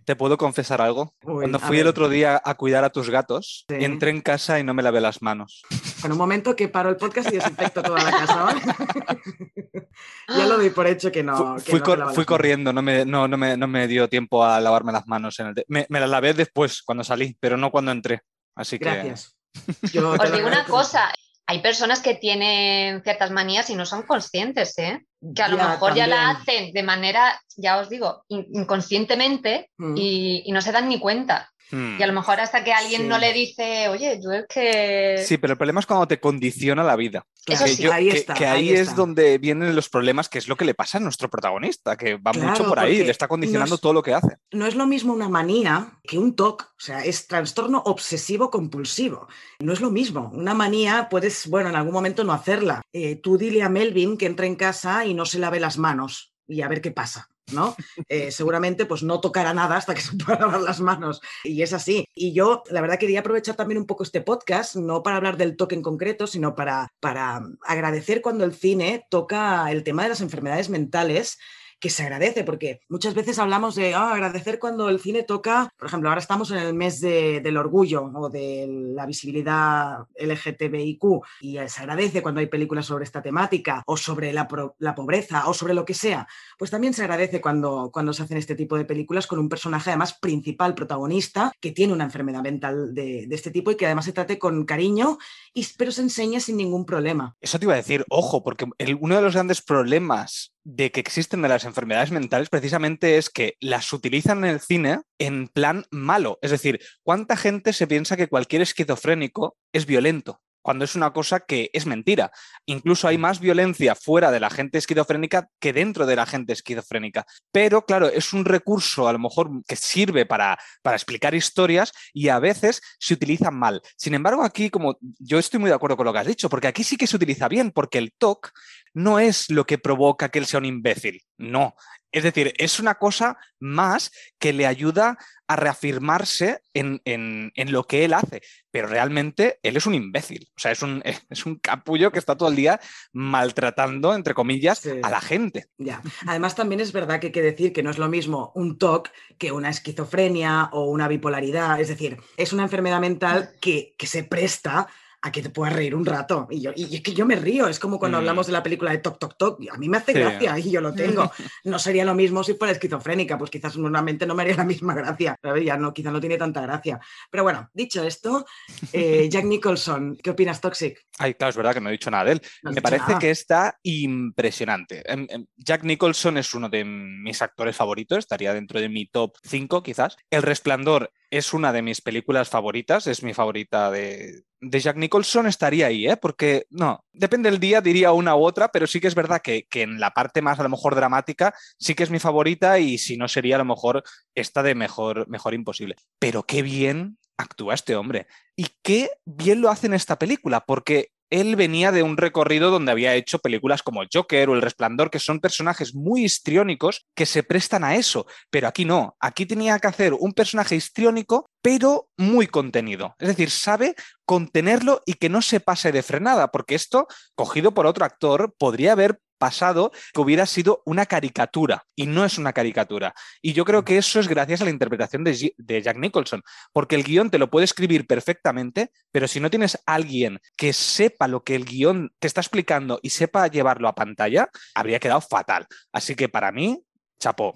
¿te 0.04 0.16
puedo 0.16 0.36
confesar 0.36 0.80
algo? 0.80 1.14
Cuando 1.22 1.58
fui 1.58 1.78
el 1.78 1.86
otro 1.86 2.08
día 2.08 2.40
a 2.44 2.54
cuidar 2.54 2.84
a 2.84 2.90
tus 2.90 3.10
gatos, 3.10 3.64
entré 3.68 4.10
en 4.10 4.20
casa 4.20 4.58
y 4.58 4.64
no 4.64 4.74
me 4.74 4.82
lavé 4.82 5.00
las 5.00 5.22
manos. 5.22 5.62
En 6.04 6.12
un 6.12 6.18
momento 6.18 6.54
que 6.54 6.68
paro 6.68 6.90
el 6.90 6.96
podcast 6.96 7.32
y 7.32 7.36
desinfecto 7.36 7.82
toda 7.82 8.02
la 8.02 8.10
casa, 8.10 8.54
ya 10.28 10.46
lo 10.46 10.56
doy 10.56 10.70
por 10.70 10.86
hecho 10.86 11.10
que 11.10 11.22
no. 11.22 11.58
fui, 11.58 12.24
corriendo, 12.24 12.72
no 12.72 12.82
me, 12.82 13.04
no, 13.04 13.28
me, 13.28 13.88
dio 13.88 14.08
tiempo 14.08 14.44
a 14.44 14.60
lavarme 14.60 14.92
las 14.92 15.06
manos. 15.06 15.38
En 15.40 15.48
el 15.48 15.64
me, 15.68 15.86
me 15.88 16.00
las 16.00 16.10
lavé 16.10 16.34
después, 16.34 16.82
cuando 16.82 17.04
salí, 17.04 17.36
pero 17.40 17.56
no 17.56 17.70
cuando 17.70 17.92
entré. 17.92 18.22
Así 18.54 18.78
que. 18.78 18.84
Gracias. 18.84 19.36
Os 19.84 20.32
digo 20.32 20.46
una 20.46 20.64
cosa. 20.64 21.12
Hay 21.54 21.60
personas 21.60 22.00
que 22.00 22.16
tienen 22.16 23.00
ciertas 23.04 23.30
manías 23.30 23.70
y 23.70 23.76
no 23.76 23.86
son 23.86 24.02
conscientes, 24.02 24.76
¿eh? 24.78 25.06
que 25.36 25.40
a 25.40 25.46
lo 25.46 25.56
mejor 25.56 25.94
ya 25.94 26.08
la 26.08 26.30
hacen 26.30 26.72
de 26.72 26.82
manera, 26.82 27.40
ya 27.56 27.78
os 27.78 27.88
digo, 27.88 28.24
inconscientemente 28.28 29.70
mm. 29.78 29.94
y, 29.96 30.50
no 30.50 30.60
se 30.60 30.72
dan 30.72 30.88
ni 30.88 30.98
cuenta. 30.98 31.52
Y 31.70 32.02
a 32.02 32.06
lo 32.06 32.12
mejor 32.12 32.40
hasta 32.40 32.62
que 32.62 32.72
alguien 32.72 33.08
no 33.08 33.18
le 33.18 33.32
dice, 33.32 33.88
oye, 33.88 34.20
yo 34.22 34.32
es 34.32 34.46
que... 34.46 35.24
Sí, 35.26 35.38
pero 35.38 35.54
el 35.54 35.56
problema 35.56 35.80
es 35.80 35.86
cuando 35.86 36.06
te 36.06 36.20
condiciona 36.20 36.84
la 36.84 36.94
vida. 36.94 37.26
Eso 37.46 37.66
sí, 37.66 37.86
ahí 37.86 38.10
está, 38.10 38.34
que, 38.34 38.46
ahí, 38.46 38.70
es 38.70 38.94
donde 38.94 39.38
vienen 39.38 39.74
los 39.74 39.88
problemas, 39.88 40.28
que 40.28 40.38
es 40.38 40.46
lo 40.46 40.56
que 40.56 40.64
le 40.64 40.74
pasa 40.74 40.98
a 40.98 41.00
nuestro 41.00 41.28
protagonista, 41.28 41.96
que 41.96 42.16
va 42.16 42.32
mucho 42.32 42.66
por 42.66 42.78
ahí, 42.78 43.02
le 43.02 43.10
está 43.10 43.28
condicionando 43.28 43.78
todo 43.78 43.92
lo 43.92 44.02
que 44.02 44.14
hace. 44.14 44.36
No 44.52 44.66
es 44.66 44.74
lo 44.74 44.86
mismo 44.86 45.12
una 45.12 45.28
manía 45.28 45.98
que 46.04 46.18
un 46.18 46.36
TOC, 46.36 46.62
o 46.62 46.80
sea, 46.80 47.04
es 47.04 47.26
trastorno 47.26 47.82
obsesivo 47.84 48.50
compulsivo. 48.50 49.26
No 49.58 49.72
es 49.72 49.80
lo 49.80 49.90
mismo. 49.90 50.30
Una 50.32 50.54
manía 50.54 51.08
puedes, 51.10 51.48
bueno, 51.48 51.70
en 51.70 51.76
algún 51.76 51.92
momento 51.92 52.24
no 52.24 52.32
hacerla. 52.32 52.82
Eh, 52.92 53.16
tú 53.16 53.36
dile 53.36 53.62
a 53.62 53.68
Melvin 53.68 54.16
que 54.16 54.26
entre 54.26 54.46
en 54.46 54.56
casa 54.56 55.06
y 55.06 55.14
no 55.14 55.26
se 55.26 55.38
lave 55.38 55.60
las 55.60 55.78
manos 55.78 56.34
y 56.46 56.62
a 56.62 56.68
ver 56.68 56.80
qué 56.80 56.90
pasa. 56.90 57.28
¿No? 57.52 57.76
Eh, 58.08 58.30
seguramente 58.30 58.86
pues 58.86 59.02
no 59.02 59.20
tocará 59.20 59.54
nada 59.54 59.76
hasta 59.76 59.94
que 59.94 60.00
se 60.02 60.16
pueda 60.16 60.40
lavar 60.40 60.60
las 60.60 60.80
manos. 60.80 61.20
Y 61.42 61.62
es 61.62 61.72
así. 61.72 62.06
Y 62.14 62.32
yo, 62.32 62.62
la 62.70 62.80
verdad, 62.80 62.98
quería 62.98 63.20
aprovechar 63.20 63.56
también 63.56 63.78
un 63.78 63.86
poco 63.86 64.02
este 64.02 64.20
podcast, 64.20 64.76
no 64.76 65.02
para 65.02 65.16
hablar 65.16 65.36
del 65.36 65.56
toque 65.56 65.74
en 65.74 65.82
concreto, 65.82 66.26
sino 66.26 66.54
para, 66.54 66.92
para 67.00 67.42
agradecer 67.62 68.22
cuando 68.22 68.44
el 68.44 68.54
cine 68.54 69.06
toca 69.10 69.70
el 69.70 69.82
tema 69.84 70.04
de 70.04 70.10
las 70.10 70.20
enfermedades 70.20 70.68
mentales 70.68 71.38
que 71.80 71.90
se 71.90 72.02
agradece, 72.02 72.44
porque 72.44 72.80
muchas 72.88 73.14
veces 73.14 73.38
hablamos 73.38 73.74
de 73.74 73.94
ah, 73.94 74.12
agradecer 74.12 74.58
cuando 74.58 74.88
el 74.88 75.00
cine 75.00 75.22
toca, 75.22 75.70
por 75.76 75.88
ejemplo, 75.88 76.08
ahora 76.08 76.20
estamos 76.20 76.50
en 76.50 76.58
el 76.58 76.74
mes 76.74 77.00
del 77.00 77.56
orgullo 77.56 78.04
o 78.14 78.28
de 78.28 78.66
la 78.94 79.06
visibilidad 79.06 80.06
LGTBIQ 80.18 81.04
y 81.40 81.58
se 81.66 81.80
agradece 81.80 82.22
cuando 82.22 82.40
hay 82.40 82.46
películas 82.46 82.86
sobre 82.86 83.04
esta 83.04 83.22
temática 83.22 83.82
o 83.86 83.96
sobre 83.96 84.32
la, 84.32 84.46
pobreza 84.46 85.48
o 85.48 85.54
sobre 85.54 85.74
lo 85.74 85.84
que 85.84 85.94
sea, 85.94 86.26
pues 86.58 86.70
también 86.70 86.94
se 86.94 87.02
agradece 87.02 87.40
cuando, 87.40 87.90
cuando 87.92 88.12
se 88.12 88.22
hacen 88.22 88.36
este 88.36 88.54
tipo 88.54 88.76
de 88.76 88.84
películas 88.84 89.26
con 89.26 89.38
un 89.38 89.48
personaje 89.48 89.90
además 89.90 90.14
principal, 90.14 90.74
protagonista, 90.74 91.52
que 91.60 91.72
tiene 91.72 91.92
una 91.92 92.04
enfermedad 92.04 92.42
mental 92.42 92.94
de, 92.94 93.28
este 93.30 93.50
tipo 93.50 93.70
y 93.70 93.76
que 93.76 93.86
además 93.86 94.04
se 94.04 94.12
trate 94.12 94.38
con 94.38 94.64
cariño, 94.64 95.18
y, 95.52 95.66
pero 95.76 95.90
se 95.90 96.02
enseña 96.02 96.40
sin 96.40 96.56
ningún 96.56 96.86
problema. 96.86 97.36
Eso 97.40 97.58
te 97.58 97.64
iba 97.64 97.74
a 97.74 97.78
decir, 97.78 98.04
ojo, 98.08 98.42
porque 98.42 98.66
uno 99.00 99.16
de 99.16 99.22
los 99.22 99.34
grandes 99.34 99.60
problemas 99.60 100.53
de 100.64 100.90
que 100.90 101.00
existen 101.00 101.42
de 101.42 101.48
las 101.48 101.64
enfermedades 101.64 102.10
mentales 102.10 102.48
precisamente 102.48 103.18
es 103.18 103.30
que 103.30 103.56
las 103.60 103.92
utilizan 103.92 104.38
en 104.44 104.50
el 104.50 104.60
cine 104.60 105.00
en 105.18 105.48
plan 105.48 105.84
malo. 105.90 106.38
Es 106.42 106.50
decir, 106.50 106.80
¿cuánta 107.02 107.36
gente 107.36 107.72
se 107.72 107.86
piensa 107.86 108.16
que 108.16 108.28
cualquier 108.28 108.62
esquizofrénico 108.62 109.56
es 109.72 109.86
violento? 109.86 110.40
Cuando 110.64 110.86
es 110.86 110.94
una 110.94 111.12
cosa 111.12 111.40
que 111.40 111.70
es 111.74 111.84
mentira. 111.84 112.32
Incluso 112.64 113.06
hay 113.06 113.18
más 113.18 113.38
violencia 113.38 113.94
fuera 113.94 114.30
de 114.30 114.40
la 114.40 114.48
gente 114.48 114.78
esquizofrénica 114.78 115.48
que 115.60 115.74
dentro 115.74 116.06
de 116.06 116.16
la 116.16 116.24
gente 116.24 116.54
esquizofrénica. 116.54 117.26
Pero 117.52 117.84
claro, 117.84 118.08
es 118.08 118.32
un 118.32 118.46
recurso 118.46 119.06
a 119.06 119.12
lo 119.12 119.18
mejor 119.18 119.50
que 119.68 119.76
sirve 119.76 120.24
para, 120.24 120.58
para 120.82 120.96
explicar 120.96 121.34
historias 121.34 121.92
y 122.14 122.30
a 122.30 122.38
veces 122.38 122.80
se 122.98 123.12
utiliza 123.12 123.50
mal. 123.50 123.82
Sin 123.98 124.14
embargo, 124.14 124.42
aquí 124.42 124.70
como 124.70 124.96
yo 125.18 125.38
estoy 125.38 125.60
muy 125.60 125.68
de 125.68 125.76
acuerdo 125.76 125.98
con 125.98 126.06
lo 126.06 126.14
que 126.14 126.20
has 126.20 126.26
dicho, 126.26 126.48
porque 126.48 126.68
aquí 126.68 126.82
sí 126.82 126.96
que 126.96 127.06
se 127.06 127.16
utiliza 127.16 127.46
bien, 127.46 127.70
porque 127.70 127.98
el 127.98 128.14
TOC 128.16 128.50
no 128.94 129.18
es 129.18 129.50
lo 129.50 129.66
que 129.66 129.76
provoca 129.76 130.30
que 130.30 130.38
él 130.38 130.46
sea 130.46 130.60
un 130.60 130.64
imbécil. 130.64 131.20
No, 131.36 131.74
es 132.14 132.22
decir, 132.22 132.54
es 132.58 132.78
una 132.78 132.94
cosa 132.94 133.36
más 133.58 134.12
que 134.38 134.52
le 134.52 134.66
ayuda 134.66 135.18
a 135.48 135.56
reafirmarse 135.56 136.60
en, 136.72 137.52
lo 137.66 137.84
que 137.84 138.04
él 138.04 138.14
hace, 138.14 138.40
pero 138.70 138.86
realmente 138.86 139.58
él 139.64 139.76
es 139.76 139.84
un 139.84 139.94
imbécil, 139.94 140.48
o 140.56 140.60
sea, 140.60 140.70
es 140.70 140.80
un, 140.82 141.02
es 141.28 141.44
un 141.44 141.56
capullo 141.56 142.12
que 142.12 142.20
está 142.20 142.36
todo 142.36 142.48
el 142.48 142.56
día 142.56 142.80
maltratando, 143.12 144.14
entre 144.14 144.32
comillas, 144.32 144.86
a 145.02 145.10
la 145.10 145.20
gente. 145.20 145.66
Ya. 145.76 146.02
Además, 146.26 146.54
también 146.54 146.80
es 146.80 146.92
verdad 146.92 147.18
que 147.18 147.26
hay 147.26 147.32
que 147.32 147.42
decir 147.42 147.72
que 147.72 147.82
no 147.82 147.90
es 147.90 147.98
lo 147.98 148.08
mismo 148.08 148.52
un 148.54 148.78
TOC 148.78 149.10
que 149.36 149.50
una 149.50 149.70
esquizofrenia 149.70 150.70
o 150.72 150.84
una 150.84 151.08
bipolaridad, 151.08 151.80
es 151.80 151.88
decir, 151.88 152.18
es 152.36 152.52
una 152.52 152.62
enfermedad 152.62 153.00
mental 153.00 153.50
que, 153.60 153.96
que 153.98 154.06
se 154.06 154.22
presta 154.22 154.86
a 155.24 155.32
que 155.32 155.40
te 155.40 155.48
puedas 155.48 155.74
reír 155.74 155.94
un 155.94 156.04
rato. 156.04 156.46
Y, 156.50 156.60
yo, 156.60 156.72
y 156.76 156.96
es 156.96 157.00
que 157.00 157.14
yo 157.14 157.24
me 157.24 157.34
río, 157.36 157.66
es 157.66 157.78
como 157.78 157.98
cuando 157.98 158.18
hablamos 158.18 158.46
mm. 158.46 158.48
de 158.48 158.52
la 158.52 158.62
película 158.62 158.90
de 158.90 158.98
Toc 158.98 159.18
Toc 159.18 159.38
Toc, 159.38 159.58
a 159.72 159.78
mí 159.78 159.88
me 159.88 159.96
hace 159.96 160.12
gracia 160.12 160.58
y 160.58 160.70
yo 160.70 160.82
lo 160.82 160.92
tengo. 160.92 161.32
No 161.64 161.78
sería 161.78 162.04
lo 162.04 162.14
mismo 162.14 162.44
si 162.44 162.54
fuera 162.54 162.72
esquizofrénica, 162.72 163.38
pues 163.38 163.50
quizás 163.50 163.76
normalmente 163.78 164.26
no 164.26 164.34
me 164.34 164.42
haría 164.42 164.56
la 164.56 164.64
misma 164.64 164.94
gracia, 164.94 165.38
ya 165.64 165.76
no, 165.78 165.94
quizás 165.94 166.12
no 166.12 166.20
tiene 166.20 166.36
tanta 166.36 166.60
gracia. 166.60 167.00
Pero 167.30 167.42
bueno, 167.42 167.70
dicho 167.72 168.04
esto, 168.04 168.44
eh, 168.92 169.28
Jack 169.30 169.46
Nicholson, 169.46 170.18
¿qué 170.22 170.30
opinas, 170.30 170.60
Toxic? 170.60 171.06
Ay, 171.18 171.34
claro, 171.34 171.50
es 171.50 171.56
verdad 171.56 171.72
que 171.72 171.80
no 171.80 171.88
he 171.88 171.92
dicho 171.92 172.10
nada 172.10 172.24
de 172.24 172.32
él. 172.32 172.42
me 172.62 172.82
parece 172.82 173.16
que 173.18 173.30
está 173.30 173.78
impresionante. 173.82 175.02
Em, 175.10 175.26
em, 175.30 175.46
Jack 175.56 175.84
Nicholson 175.84 176.36
es 176.36 176.52
uno 176.52 176.68
de 176.68 176.84
mis 176.84 177.40
actores 177.40 177.74
favoritos, 177.74 178.18
estaría 178.18 178.52
dentro 178.52 178.78
de 178.78 178.90
mi 178.90 179.06
top 179.06 179.36
5 179.42 179.82
quizás. 179.82 180.16
El 180.30 180.42
Resplandor 180.42 181.10
es 181.36 181.52
una 181.52 181.72
de 181.72 181.82
mis 181.82 182.00
películas 182.00 182.48
favoritas, 182.48 183.08
es 183.08 183.24
mi 183.24 183.34
favorita 183.34 183.90
de, 183.90 184.44
Jack 184.60 184.96
Nicholson, 184.96 185.13
estaría 185.20 185.86
ahí, 185.86 186.08
¿eh? 186.08 186.16
porque 186.16 186.66
no, 186.70 187.04
depende 187.12 187.50
del 187.50 187.60
día, 187.60 187.80
diría 187.80 188.12
una 188.12 188.36
u 188.36 188.44
otra, 188.44 188.68
pero 188.68 188.86
sí 188.86 189.00
que 189.00 189.08
es 189.08 189.14
verdad 189.14 189.40
que, 189.42 189.66
en 189.72 190.00
la 190.00 190.10
parte 190.10 190.42
más 190.42 190.58
a 190.58 190.62
lo 190.62 190.68
mejor 190.68 190.94
dramática 190.94 191.54
sí 191.78 191.94
que 191.94 192.02
es 192.02 192.10
mi 192.10 192.18
favorita 192.18 192.78
y 192.78 192.98
si 192.98 193.16
no 193.16 193.28
sería 193.28 193.56
a 193.56 193.58
lo 193.58 193.64
mejor 193.64 194.02
esta 194.34 194.62
de 194.62 194.74
mejor, 194.74 195.28
mejor 195.28 195.54
imposible. 195.54 195.96
Pero 196.18 196.44
qué 196.44 196.62
bien 196.62 197.18
actúa 197.36 197.74
este 197.74 197.96
hombre 197.96 198.26
y 198.56 198.68
qué 198.82 199.10
bien 199.24 199.60
lo 199.60 199.70
hace 199.70 199.86
en 199.86 199.94
esta 199.94 200.18
película, 200.18 200.60
porque 200.66 201.10
él 201.40 201.56
venía 201.56 201.90
de 201.90 202.04
un 202.04 202.16
recorrido 202.16 202.70
donde 202.70 202.92
había 202.92 203.14
hecho 203.14 203.40
películas 203.40 203.82
como 203.82 204.02
El 204.02 204.08
Joker 204.12 204.48
o 204.48 204.54
El 204.54 204.62
Resplandor, 204.62 205.10
que 205.10 205.18
son 205.18 205.40
personajes 205.40 205.94
muy 205.94 206.24
histriónicos 206.24 207.06
que 207.14 207.26
se 207.26 207.42
prestan 207.42 207.82
a 207.82 207.96
eso, 207.96 208.26
pero 208.50 208.68
aquí 208.68 208.84
no, 208.84 209.16
aquí 209.18 209.44
tenía 209.44 209.78
que 209.80 209.88
hacer 209.88 210.14
un 210.14 210.32
personaje 210.32 210.76
histriónico, 210.76 211.50
pero 211.60 212.08
muy 212.16 212.46
contenido. 212.46 213.16
Es 213.18 213.28
decir, 213.28 213.50
sabe 213.50 213.96
contenerlo 214.24 215.02
y 215.06 215.14
que 215.14 215.28
no 215.28 215.42
se 215.42 215.58
pase 215.58 215.90
de 215.90 216.02
frenada, 216.02 216.52
porque 216.52 216.76
esto, 216.76 217.08
cogido 217.34 217.74
por 217.74 217.86
otro 217.86 218.04
actor, 218.04 218.54
podría 218.56 218.92
haber 218.92 219.18
pasado 219.44 219.92
que 220.14 220.22
hubiera 220.22 220.46
sido 220.46 220.80
una 220.86 221.04
caricatura 221.04 221.84
y 221.94 222.06
no 222.06 222.24
es 222.24 222.38
una 222.38 222.54
caricatura. 222.54 223.12
Y 223.42 223.52
yo 223.52 223.66
creo 223.66 223.84
que 223.84 223.98
eso 223.98 224.18
es 224.18 224.26
gracias 224.26 224.62
a 224.62 224.64
la 224.64 224.70
interpretación 224.70 225.22
de, 225.22 225.54
de 225.58 225.82
Jack 225.82 225.98
Nicholson, 225.98 226.42
porque 226.72 226.94
el 226.94 227.04
guion 227.04 227.28
te 227.28 227.36
lo 227.38 227.50
puede 227.50 227.66
escribir 227.66 228.06
perfectamente, 228.06 228.90
pero 229.12 229.28
si 229.28 229.40
no 229.40 229.50
tienes 229.50 229.78
alguien 229.84 230.40
que 230.56 230.72
sepa 230.72 231.28
lo 231.28 231.44
que 231.44 231.56
el 231.56 231.66
guion 231.66 232.10
te 232.18 232.26
está 232.26 232.40
explicando 232.40 233.00
y 233.02 233.10
sepa 233.10 233.46
llevarlo 233.48 233.86
a 233.86 233.94
pantalla, 233.94 234.48
habría 234.74 234.98
quedado 234.98 235.20
fatal. 235.20 235.66
Así 235.92 236.14
que 236.14 236.30
para 236.30 236.50
mí, 236.50 236.82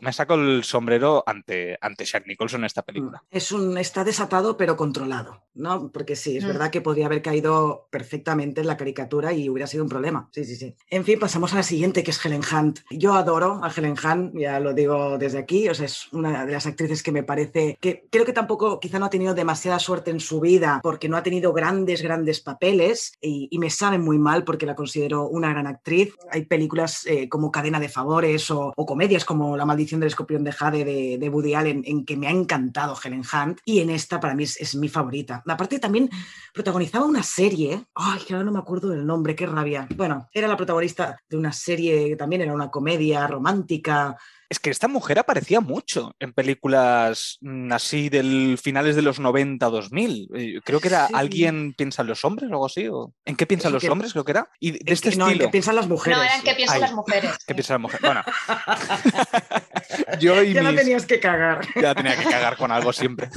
me 0.01 0.13
saco 0.13 0.35
el 0.35 0.65
sombrero 0.65 1.23
ante, 1.27 1.77
ante 1.81 2.05
Jack 2.05 2.27
Nicholson 2.27 2.61
en 2.63 2.67
esta 2.67 2.83
película. 2.83 3.23
Mm. 3.31 3.37
Es 3.37 3.53
un, 3.53 3.79
está 3.79 4.05
desatado 4.05 4.57
pero 4.57 4.77
controlado, 4.77 5.43
¿no? 5.55 5.91
Porque 5.93 6.17
sí, 6.17 6.37
es 6.37 6.45
mm. 6.45 6.49
verdad 6.49 6.71
que 6.71 6.81
podría 6.81 7.07
haber 7.07 7.23
caído 7.23 7.89
perfectamente 7.91 8.61
en 8.61 8.67
la 8.67 8.77
caricatura 8.77 9.33
y 9.33 9.49
hubiera 9.49 9.67
sido 9.67 9.85
un 9.85 9.91
problema. 9.91 10.29
Sí, 10.33 10.45
sí, 10.45 10.57
sí. 10.57 10.75
En 10.91 11.05
fin, 11.05 11.19
pasamos 11.19 11.53
a 11.53 11.57
la 11.57 11.63
siguiente, 11.63 12.03
que 12.03 12.11
es 12.11 12.25
Helen 12.25 12.43
Hunt. 12.51 12.81
Yo 12.91 13.15
adoro 13.15 13.61
a 13.63 13.71
Helen 13.71 13.97
Hunt, 14.03 14.35
ya 14.35 14.61
lo 14.61 14.75
digo 14.75 15.19
desde 15.19 15.39
aquí, 15.39 15.69
o 15.69 15.75
sea, 15.75 15.87
es 15.87 16.13
una 16.13 16.47
de 16.47 16.53
las 16.53 16.67
actrices 16.67 17.03
que 17.03 17.13
me 17.13 17.23
parece 17.23 17.77
que 17.81 18.07
creo 18.11 18.25
que 18.25 18.33
tampoco, 18.33 18.81
quizá 18.81 18.99
no 18.99 19.07
ha 19.07 19.11
tenido 19.11 19.35
demasiada 19.35 19.79
suerte 19.79 20.11
en 20.11 20.21
su 20.21 20.41
vida 20.41 20.81
porque 20.83 21.09
no 21.09 21.17
ha 21.17 21.23
tenido 21.23 21.53
grandes, 21.53 22.03
grandes 22.03 22.41
papeles 22.41 23.13
y, 23.21 23.49
me 23.59 23.71
sabe 23.71 23.99
muy 23.99 24.19
mal 24.19 24.45
porque 24.45 24.67
la 24.67 24.77
considero 24.77 25.27
una 25.27 25.51
gran 25.51 25.67
actriz. 25.67 26.15
Hay 26.31 26.45
películas 26.45 27.05
eh, 27.07 27.29
como 27.29 27.51
Cadena 27.51 27.81
de 27.81 27.89
Favores 27.89 28.53
o, 28.53 28.73
o 28.77 28.87
comedias 28.87 29.25
como 29.25 29.57
la 29.59 29.67
maldición 29.67 30.01
del 30.01 30.09
escorpión 30.09 30.45
de 30.45 30.53
Jade 30.53 31.19
de, 31.19 31.29
Woody 31.29 31.55
Allen, 31.55 31.83
en 31.85 32.05
que 32.05 32.17
me 32.17 32.29
ha 32.29 32.31
encantado 32.31 32.97
Helen 33.03 33.23
Hunt, 33.31 33.61
y 33.65 33.81
en 33.81 33.91
esta 33.91 34.19
para 34.21 34.35
mí 34.35 34.45
es, 34.45 34.75
mi 34.77 34.89
favorita. 34.89 35.43
Aparte 35.47 35.79
también 35.79 36.09
protagonizaba 36.55 37.05
una 37.05 37.23
serie, 37.23 37.85
ay, 37.95 38.21
que 38.27 38.35
ahora 38.35 38.45
no 38.45 38.53
me 38.53 38.59
acuerdo 38.59 38.89
del 38.89 39.07
nombre, 39.07 39.35
qué 39.35 39.47
rabia. 39.47 39.87
Bueno, 39.97 40.29
era 40.33 40.49
la 40.49 40.57
protagonista 40.57 41.19
de 41.29 41.37
una 41.37 41.53
serie, 41.53 42.17
también 42.17 42.43
era 42.43 42.55
una 42.55 42.71
comedia 42.71 43.27
romántica, 43.27 44.17
es 44.51 44.59
que 44.59 44.71
esta 44.71 44.89
mujer 44.89 45.19
aparecía 45.19 45.61
mucho 45.61 46.15
en 46.19 46.33
películas 46.33 47.39
mm, 47.41 47.73
así 47.73 48.09
del 48.09 48.59
finales 48.61 48.97
de 48.97 49.03
los 49.03 49.21
90, 49.21 49.67
2000. 49.67 50.29
Eh, 50.35 50.61
creo 50.65 50.81
que 50.81 50.89
era 50.89 51.09
alguien 51.13 51.75
piensa 51.75 52.03
en 52.03 52.09
los 52.09 52.25
hombres 52.25 52.51
o 52.51 52.53
algo 52.53 52.67
así. 52.67 52.89
¿o? 52.89 53.13
¿En 53.25 53.37
qué 53.37 53.47
piensan 53.47 53.73
los 53.73 53.85
hombres? 53.85 54.13
Creo 54.13 54.25
que 54.25 54.33
era. 54.33 54.51
Y 54.59 54.73
de 54.73 54.93
este 54.93 55.11
estilo. 55.11 55.31
en 55.31 55.39
qué 55.39 55.49
piensan 55.49 55.77
las 55.77 55.89
mujeres. 55.89 56.19
No, 56.19 56.25
eran 56.25 56.43
qué 56.43 56.55
piensan 56.55 56.81
las 56.81 56.93
mujeres. 56.93 57.31
¿Qué 57.47 57.55
piensan 57.55 57.75
las 57.75 57.83
mujeres? 57.83 58.03
Bueno. 58.03 58.23
Yo 60.19 60.43
y 60.43 60.53
ya 60.55 60.75
tenías 60.75 61.07
que 61.07 61.21
cagar. 61.21 61.61
Ya 61.81 61.95
tenía 61.95 62.17
que 62.17 62.25
cagar 62.25 62.57
con 62.57 62.71
algo 62.71 62.93
siempre. 62.93 63.29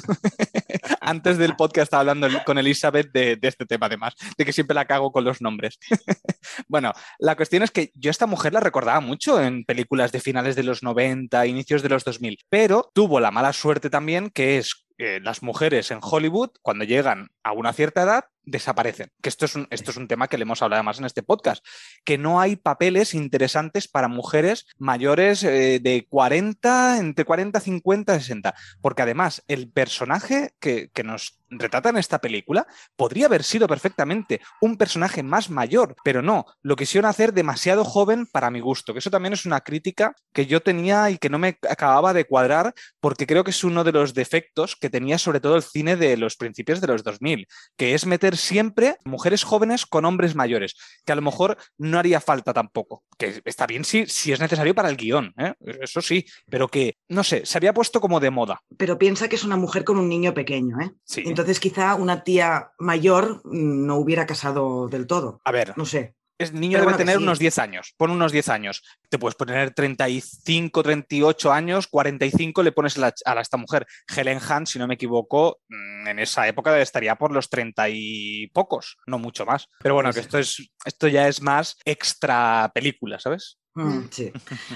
Antes 1.01 1.37
del 1.37 1.55
podcast 1.55 1.85
estaba 1.85 2.01
hablando 2.01 2.27
con 2.45 2.57
Elizabeth 2.57 3.11
de, 3.11 3.35
de 3.35 3.47
este 3.47 3.65
tema, 3.65 3.87
además, 3.87 4.13
de 4.37 4.45
que 4.45 4.53
siempre 4.53 4.75
la 4.75 4.85
cago 4.85 5.11
con 5.11 5.23
los 5.23 5.41
nombres. 5.41 5.79
bueno, 6.67 6.93
la 7.19 7.35
cuestión 7.35 7.63
es 7.63 7.71
que 7.71 7.91
yo 7.95 8.09
a 8.09 8.11
esta 8.11 8.27
mujer 8.27 8.53
la 8.53 8.59
recordaba 8.59 8.99
mucho 8.99 9.41
en 9.41 9.65
películas 9.65 10.11
de 10.11 10.19
finales 10.19 10.55
de 10.55 10.63
los 10.63 10.83
90 10.83 11.45
inicios 11.45 11.81
de 11.81 11.89
los 11.89 12.03
2000, 12.03 12.39
pero 12.49 12.91
tuvo 12.93 13.19
la 13.19 13.31
mala 13.31 13.53
suerte 13.53 13.89
también 13.89 14.29
que 14.29 14.57
es 14.57 14.85
que 14.97 15.19
las 15.19 15.41
mujeres 15.41 15.91
en 15.91 15.99
Hollywood, 16.01 16.51
cuando 16.61 16.85
llegan 16.85 17.29
a 17.43 17.53
una 17.53 17.73
cierta 17.73 18.03
edad, 18.03 18.25
desaparecen. 18.43 19.11
Que 19.21 19.29
esto 19.29 19.45
es, 19.45 19.55
un, 19.55 19.67
esto 19.71 19.91
es 19.91 19.97
un 19.97 20.07
tema 20.07 20.27
que 20.27 20.37
le 20.37 20.43
hemos 20.43 20.61
hablado 20.61 20.79
además 20.79 20.99
en 20.99 21.05
este 21.05 21.23
podcast, 21.23 21.65
que 22.03 22.17
no 22.17 22.39
hay 22.39 22.55
papeles 22.55 23.13
interesantes 23.13 23.87
para 23.87 24.07
mujeres 24.07 24.65
mayores 24.77 25.43
eh, 25.43 25.79
de 25.81 26.07
40, 26.09 26.99
entre 26.99 27.25
40, 27.25 27.59
50, 27.59 28.19
60, 28.19 28.55
porque 28.81 29.01
además 29.01 29.43
el 29.47 29.69
personaje 29.69 30.53
que, 30.59 30.89
que 30.93 31.03
nos 31.03 31.40
retrata 31.51 31.89
en 31.89 31.97
esta 31.97 32.19
película 32.19 32.65
podría 32.95 33.27
haber 33.27 33.43
sido 33.43 33.67
perfectamente 33.67 34.41
un 34.61 34.77
personaje 34.77 35.21
más 35.23 35.49
mayor, 35.49 35.95
pero 36.03 36.21
no, 36.21 36.45
lo 36.61 36.75
quisieron 36.75 37.09
hacer 37.09 37.33
demasiado 37.33 37.83
joven 37.83 38.25
para 38.25 38.49
mi 38.49 38.59
gusto, 38.59 38.93
que 38.93 38.99
eso 38.99 39.11
también 39.11 39.33
es 39.33 39.45
una 39.45 39.61
crítica 39.61 40.15
que 40.33 40.45
yo 40.45 40.61
tenía 40.61 41.09
y 41.09 41.17
que 41.17 41.29
no 41.29 41.37
me 41.37 41.57
acababa 41.69 42.13
de 42.13 42.25
cuadrar, 42.25 42.73
porque 42.99 43.27
creo 43.27 43.43
que 43.43 43.51
es 43.51 43.63
uno 43.63 43.83
de 43.83 43.91
los 43.91 44.13
defectos 44.13 44.75
que 44.75 44.89
tenía 44.89 45.17
sobre 45.17 45.39
todo 45.39 45.55
el 45.55 45.63
cine 45.63 45.95
de 45.95 46.17
los 46.17 46.35
principios 46.35 46.81
de 46.81 46.87
los 46.87 47.03
2000, 47.03 47.47
que 47.77 47.93
es 47.93 48.05
meter 48.05 48.37
siempre 48.37 48.95
mujeres 49.05 49.43
jóvenes 49.43 49.85
con 49.85 50.05
hombres 50.05 50.35
mayores, 50.35 50.75
que 51.05 51.11
a 51.11 51.15
lo 51.15 51.21
mejor 51.21 51.57
no 51.77 51.99
haría 51.99 52.21
falta 52.21 52.53
tampoco. 52.53 53.03
Que 53.17 53.41
está 53.45 53.67
bien 53.67 53.83
si, 53.83 54.07
si 54.07 54.31
es 54.31 54.39
necesario 54.39 54.73
para 54.73 54.89
el 54.89 54.97
guion, 54.97 55.33
¿eh? 55.37 55.53
eso 55.81 56.01
sí, 56.01 56.25
pero 56.49 56.67
que, 56.67 56.95
no 57.09 57.23
sé, 57.23 57.45
se 57.45 57.57
había 57.57 57.73
puesto 57.73 58.01
como 58.01 58.19
de 58.19 58.31
moda. 58.31 58.61
Pero 58.77 58.97
piensa 58.97 59.27
que 59.27 59.35
es 59.35 59.43
una 59.43 59.57
mujer 59.57 59.83
con 59.83 59.97
un 59.97 60.09
niño 60.09 60.33
pequeño, 60.33 60.79
¿eh? 60.79 60.91
Entonces 61.17 61.40
quizá 61.59 61.95
una 61.95 62.23
tía 62.23 62.71
mayor 62.79 63.41
no 63.45 63.95
hubiera 63.97 64.25
casado 64.25 64.87
del 64.87 65.07
todo. 65.07 65.41
A 65.43 65.51
ver. 65.51 65.73
No 65.77 65.85
sé. 65.85 66.15
El 66.41 66.59
niño 66.59 66.79
debe 66.79 66.95
tener 66.95 67.17
unos 67.19 67.37
10 67.37 67.59
años. 67.59 67.93
Pon 67.97 68.09
unos 68.09 68.31
10 68.31 68.49
años. 68.49 68.83
Te 69.09 69.19
puedes 69.19 69.35
poner 69.35 69.75
35, 69.75 70.81
38 70.81 71.51
años, 71.51 71.87
45 71.87 72.63
le 72.63 72.71
pones 72.71 72.97
a, 72.97 73.13
a 73.25 73.41
esta 73.41 73.57
mujer. 73.57 73.85
Helen 74.07 74.39
Hunt, 74.39 74.67
si 74.67 74.79
no 74.79 74.87
me 74.87 74.95
equivoco, 74.95 75.59
mm, 75.69 76.07
en 76.07 76.19
esa 76.19 76.47
época 76.47 76.79
estaría 76.79 77.15
por 77.15 77.31
los 77.31 77.49
30 77.49 77.89
y 77.89 78.47
pocos, 78.47 78.97
no 79.05 79.19
mucho 79.19 79.45
más. 79.45 79.67
Pero 79.83 79.93
bueno, 79.93 80.11
que 80.11 80.21
esto, 80.21 80.39
es, 80.39 80.71
esto 80.83 81.07
ya 81.07 81.27
es 81.27 81.43
más 81.43 81.77
extra 81.85 82.71
película, 82.73 83.19
¿sabes? 83.19 83.59
Mm, 83.73 83.99
sí. 84.09 84.31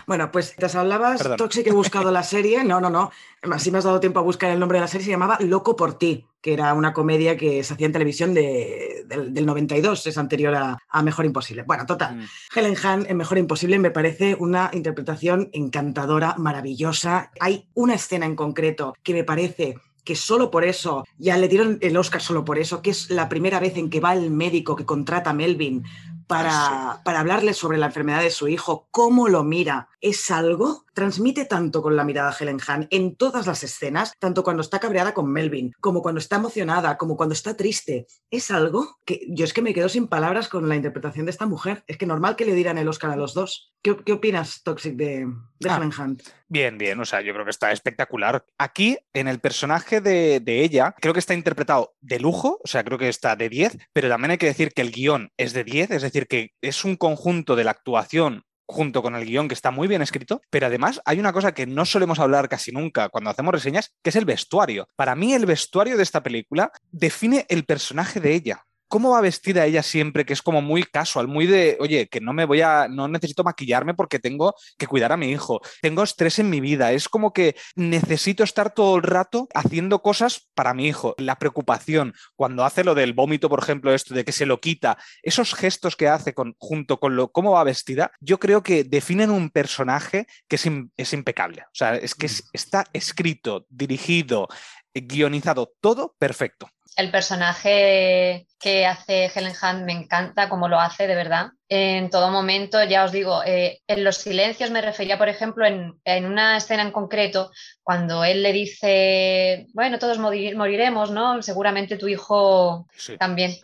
Bueno, 0.08 0.32
pues 0.32 0.56
te 0.56 0.66
hablabas, 0.78 1.22
Toxic, 1.38 1.68
he 1.68 1.72
buscado 1.72 2.12
la 2.12 2.24
serie. 2.24 2.64
No, 2.64 2.80
no, 2.80 2.90
no. 2.90 3.12
Así 3.52 3.72
me 3.72 3.78
has 3.78 3.84
dado 3.84 4.00
tiempo 4.00 4.20
a 4.20 4.24
buscar 4.24 4.52
el 4.52 4.60
nombre 4.60 4.78
de 4.78 4.82
la 4.82 4.88
serie. 4.88 5.06
Se 5.06 5.12
llamaba 5.12 5.38
Loco 5.42 5.76
por 5.76 5.98
ti, 5.98 6.26
que 6.42 6.54
era 6.54 6.74
una 6.74 6.94
comedia 6.94 7.38
que 7.38 7.64
se 7.64 7.74
hacía 7.74 7.88
en 7.88 7.94
televisión 7.94 8.34
del, 8.34 9.46
92, 9.46 10.08
es 10.08 10.18
anterior 10.18 10.56
a, 10.56 11.02
Mejor 11.02 11.26
Imposible. 11.26 11.64
Bueno, 11.64 11.86
total. 11.86 12.18
Mm. 12.18 12.26
Helen 12.56 12.76
Hunt 12.84 13.10
en 13.10 13.18
Mejor 13.18 13.38
Imposible 13.38 13.80
me 13.80 13.92
parece 13.92 14.36
una 14.40 14.70
interpretación 14.74 15.50
encantadora, 15.54 16.36
maravillosa. 16.38 17.32
Hay 17.40 17.68
una 17.74 17.96
escena 17.96 18.26
en 18.26 18.36
concreto 18.36 18.96
que 19.04 19.14
me 19.14 19.24
parece 19.24 19.76
que 20.06 20.16
solo 20.16 20.52
por 20.52 20.64
eso, 20.64 21.04
ya 21.18 21.36
le 21.36 21.48
dieron 21.48 21.80
el 21.82 21.98
Oscar 21.98 22.22
solo 22.22 22.46
por 22.46 22.60
eso, 22.60 22.84
que 22.84 22.92
es 22.92 23.10
la 23.10 23.28
primera 23.28 23.60
vez 23.60 23.76
en 23.76 23.90
que 23.90 24.00
va 24.00 24.14
el 24.14 24.30
médico 24.30 24.76
que 24.76 24.86
contrata 24.86 25.32
a 25.32 25.34
Melvin 25.34 25.84
para, 26.28 27.02
para 27.04 27.20
hablarle 27.20 27.54
sobre 27.54 27.78
la 27.78 27.88
enfermedad 27.88 28.22
de 28.22 28.32
su 28.32 28.48
hijo, 28.48 28.88
cómo 28.92 29.28
lo 29.28 29.44
mira. 29.44 29.90
Es 30.02 30.32
algo 30.32 30.85
transmite 30.96 31.46
tanto 31.46 31.84
con 31.84 31.96
la 31.96 32.04
mirada 32.04 32.36
Helen 32.40 32.58
Hunt 32.68 32.88
en 32.90 33.16
todas 33.16 33.46
las 33.46 33.64
escenas, 33.64 34.14
tanto 34.18 34.44
cuando 34.44 34.62
está 34.62 34.80
cabreada 34.80 35.14
con 35.14 35.32
Melvin, 35.32 35.74
como 35.80 36.02
cuando 36.02 36.20
está 36.20 36.38
emocionada, 36.38 36.98
como 36.98 37.18
cuando 37.18 37.34
está 37.34 37.56
triste. 37.56 38.08
Es 38.32 38.50
algo 38.50 38.98
que 39.06 39.28
yo 39.30 39.46
es 39.46 39.54
que 39.54 39.62
me 39.62 39.74
quedo 39.74 39.90
sin 39.90 40.08
palabras 40.08 40.48
con 40.48 40.68
la 40.68 40.76
interpretación 40.76 41.26
de 41.26 41.32
esta 41.32 41.46
mujer. 41.46 41.84
Es 41.86 41.98
que 41.98 42.06
normal 42.06 42.36
que 42.36 42.46
le 42.46 42.56
dieran 42.56 42.78
el 42.78 42.88
Oscar 42.88 43.12
a 43.12 43.18
los 43.18 43.34
dos. 43.34 43.74
¿Qué, 43.84 43.92
opinas, 44.12 44.64
Toxic, 44.64 44.96
de, 44.96 45.28
ah, 45.68 45.78
Helen 45.78 45.92
Hunt? 45.96 46.24
Bien, 46.48 46.78
bien, 46.78 47.00
o 47.00 47.06
sea, 47.06 47.22
yo 47.22 47.34
creo 47.34 47.46
que 47.46 47.52
está 47.52 47.72
espectacular. 47.72 48.44
Aquí, 48.58 48.98
en 49.14 49.28
el 49.28 49.40
personaje 49.40 50.02
de, 50.02 50.40
de, 50.40 50.64
ella, 50.64 50.96
creo 51.00 51.14
que 51.14 51.20
está 51.20 51.36
interpretado 51.36 51.96
de 52.02 52.20
lujo, 52.20 52.60
o 52.64 52.68
sea, 52.68 52.84
creo 52.84 52.98
que 52.98 53.10
está 53.10 53.36
de 53.36 53.50
10, 53.50 53.78
pero 53.94 54.10
también 54.10 54.32
hay 54.32 54.38
que 54.38 54.48
decir 54.48 54.72
que 54.74 54.82
el 54.82 54.92
guion 54.92 55.32
es 55.38 55.54
de 55.54 55.64
10, 55.64 55.92
es 55.92 56.02
decir, 56.02 56.28
que 56.28 56.54
es 56.62 56.84
un 56.84 56.96
conjunto 56.96 57.56
de 57.56 57.64
la 57.64 57.72
actuación 57.72 58.46
junto 58.68 59.02
con 59.02 59.16
el 59.16 59.26
guion 59.26 59.48
que 59.48 59.54
está 59.54 59.72
muy 59.72 59.88
bien 59.88 60.02
escrito, 60.02 60.42
pero 60.50 60.68
además 60.68 61.02
hay 61.06 61.20
una 61.20 61.34
cosa 61.34 61.54
que 61.54 61.66
no 61.66 61.86
solemos 61.86 62.20
hablar 62.20 62.50
casi 62.50 62.72
nunca 62.72 63.10
cuando 63.10 63.30
hacemos 63.30 63.54
reseñas, 63.54 63.94
que 64.04 64.10
es 64.10 64.16
el 64.16 64.26
vestuario. 64.26 64.88
Para 64.96 65.16
mí 65.16 65.34
el 65.34 65.46
vestuario 65.46 65.98
de 65.98 66.04
esta 66.04 66.24
película 66.24 66.72
define 66.92 67.46
el 67.50 67.66
personaje 67.66 68.20
de 68.20 68.34
ella 68.34 68.66
cómo 68.88 69.12
va 69.12 69.22
vestida 69.22 69.66
ella 69.66 69.84
siempre, 69.84 70.26
que 70.26 70.34
es 70.34 70.42
como 70.42 70.62
muy 70.62 70.84
casual, 70.84 71.28
muy 71.28 71.46
de, 71.46 71.78
oye, 71.80 72.08
que 72.08 72.22
no 72.22 72.34
me 72.34 72.46
voy 72.46 72.62
a, 72.62 72.88
no 72.88 73.08
necesito 73.08 73.44
maquillarme 73.44 73.94
porque 73.94 74.20
tengo 74.20 74.56
que 74.78 74.88
cuidar 74.88 75.12
a 75.12 75.18
mi 75.18 75.32
hijo, 75.32 75.62
tengo 75.82 76.04
estrés 76.04 76.40
en 76.40 76.50
mi 76.50 76.60
vida, 76.60 76.92
es 76.92 77.10
como 77.10 77.34
que 77.34 77.56
necesito 77.76 78.44
estar 78.44 78.74
todo 78.74 78.98
el 78.98 79.04
rato 79.04 79.48
haciendo 79.54 80.02
cosas 80.02 80.50
para 80.54 80.74
mi 80.74 80.88
hijo. 80.88 81.16
La 81.18 81.38
preocupación, 81.38 82.14
cuando 82.36 82.64
hace 82.66 82.84
lo 82.84 82.96
del 82.96 83.14
vómito, 83.14 83.50
por 83.50 83.60
ejemplo, 83.60 83.94
esto 83.94 84.14
de 84.14 84.26
que 84.26 84.32
se 84.32 84.46
lo 84.46 84.60
quita, 84.60 84.98
esos 85.24 85.54
gestos 85.54 85.96
que 85.96 86.08
hace 86.08 86.34
con, 86.34 86.56
junto 86.58 87.00
con 87.00 87.16
lo, 87.16 87.32
cómo 87.32 87.52
va 87.52 87.64
vestida, 87.64 88.12
yo 88.20 88.40
creo 88.40 88.64
que 88.64 88.84
definen 88.84 89.32
un 89.32 89.50
personaje 89.50 90.28
que 90.48 90.56
es, 90.58 90.66
es 90.98 91.14
impecable. 91.14 91.64
O 91.64 91.76
sea, 91.76 91.96
es 91.96 92.16
que 92.16 92.28
mm. 92.28 92.50
está 92.54 92.86
escrito, 92.94 93.66
dirigido, 93.70 94.48
guionizado, 94.94 95.74
todo 95.82 96.16
perfecto 96.18 96.70
el 96.96 97.12
personaje 97.12 98.48
que 98.60 98.86
hace 98.86 99.32
Helen 99.34 99.54
Hunt 99.62 99.86
me 99.86 99.92
encanta 99.92 100.50
como 100.50 100.68
lo 100.68 100.80
hace, 100.80 101.08
de 101.08 101.16
verdad. 101.16 101.52
En 101.68 102.10
todo 102.10 102.32
momento, 102.32 102.84
ya 102.84 103.04
os 103.04 103.12
digo, 103.12 103.42
eh, 103.46 103.82
en 103.88 104.04
los 104.04 104.18
silencios 104.18 104.72
me 104.72 104.82
refería, 104.82 105.18
por 105.18 105.30
ejemplo, 105.30 105.66
en, 105.66 106.26
una 106.26 106.58
escena 106.58 106.84
en 106.84 106.92
concreto, 106.92 107.52
cuando 107.84 108.24
él 108.24 108.44
le 108.44 108.54
dice, 108.54 109.68
bueno, 109.74 110.00
todos 110.00 110.20
moriremos, 110.20 111.12
¿no? 111.12 111.42
Seguramente 111.42 111.98
tu 111.98 112.08
hijo 112.08 112.88
también. 113.20 113.56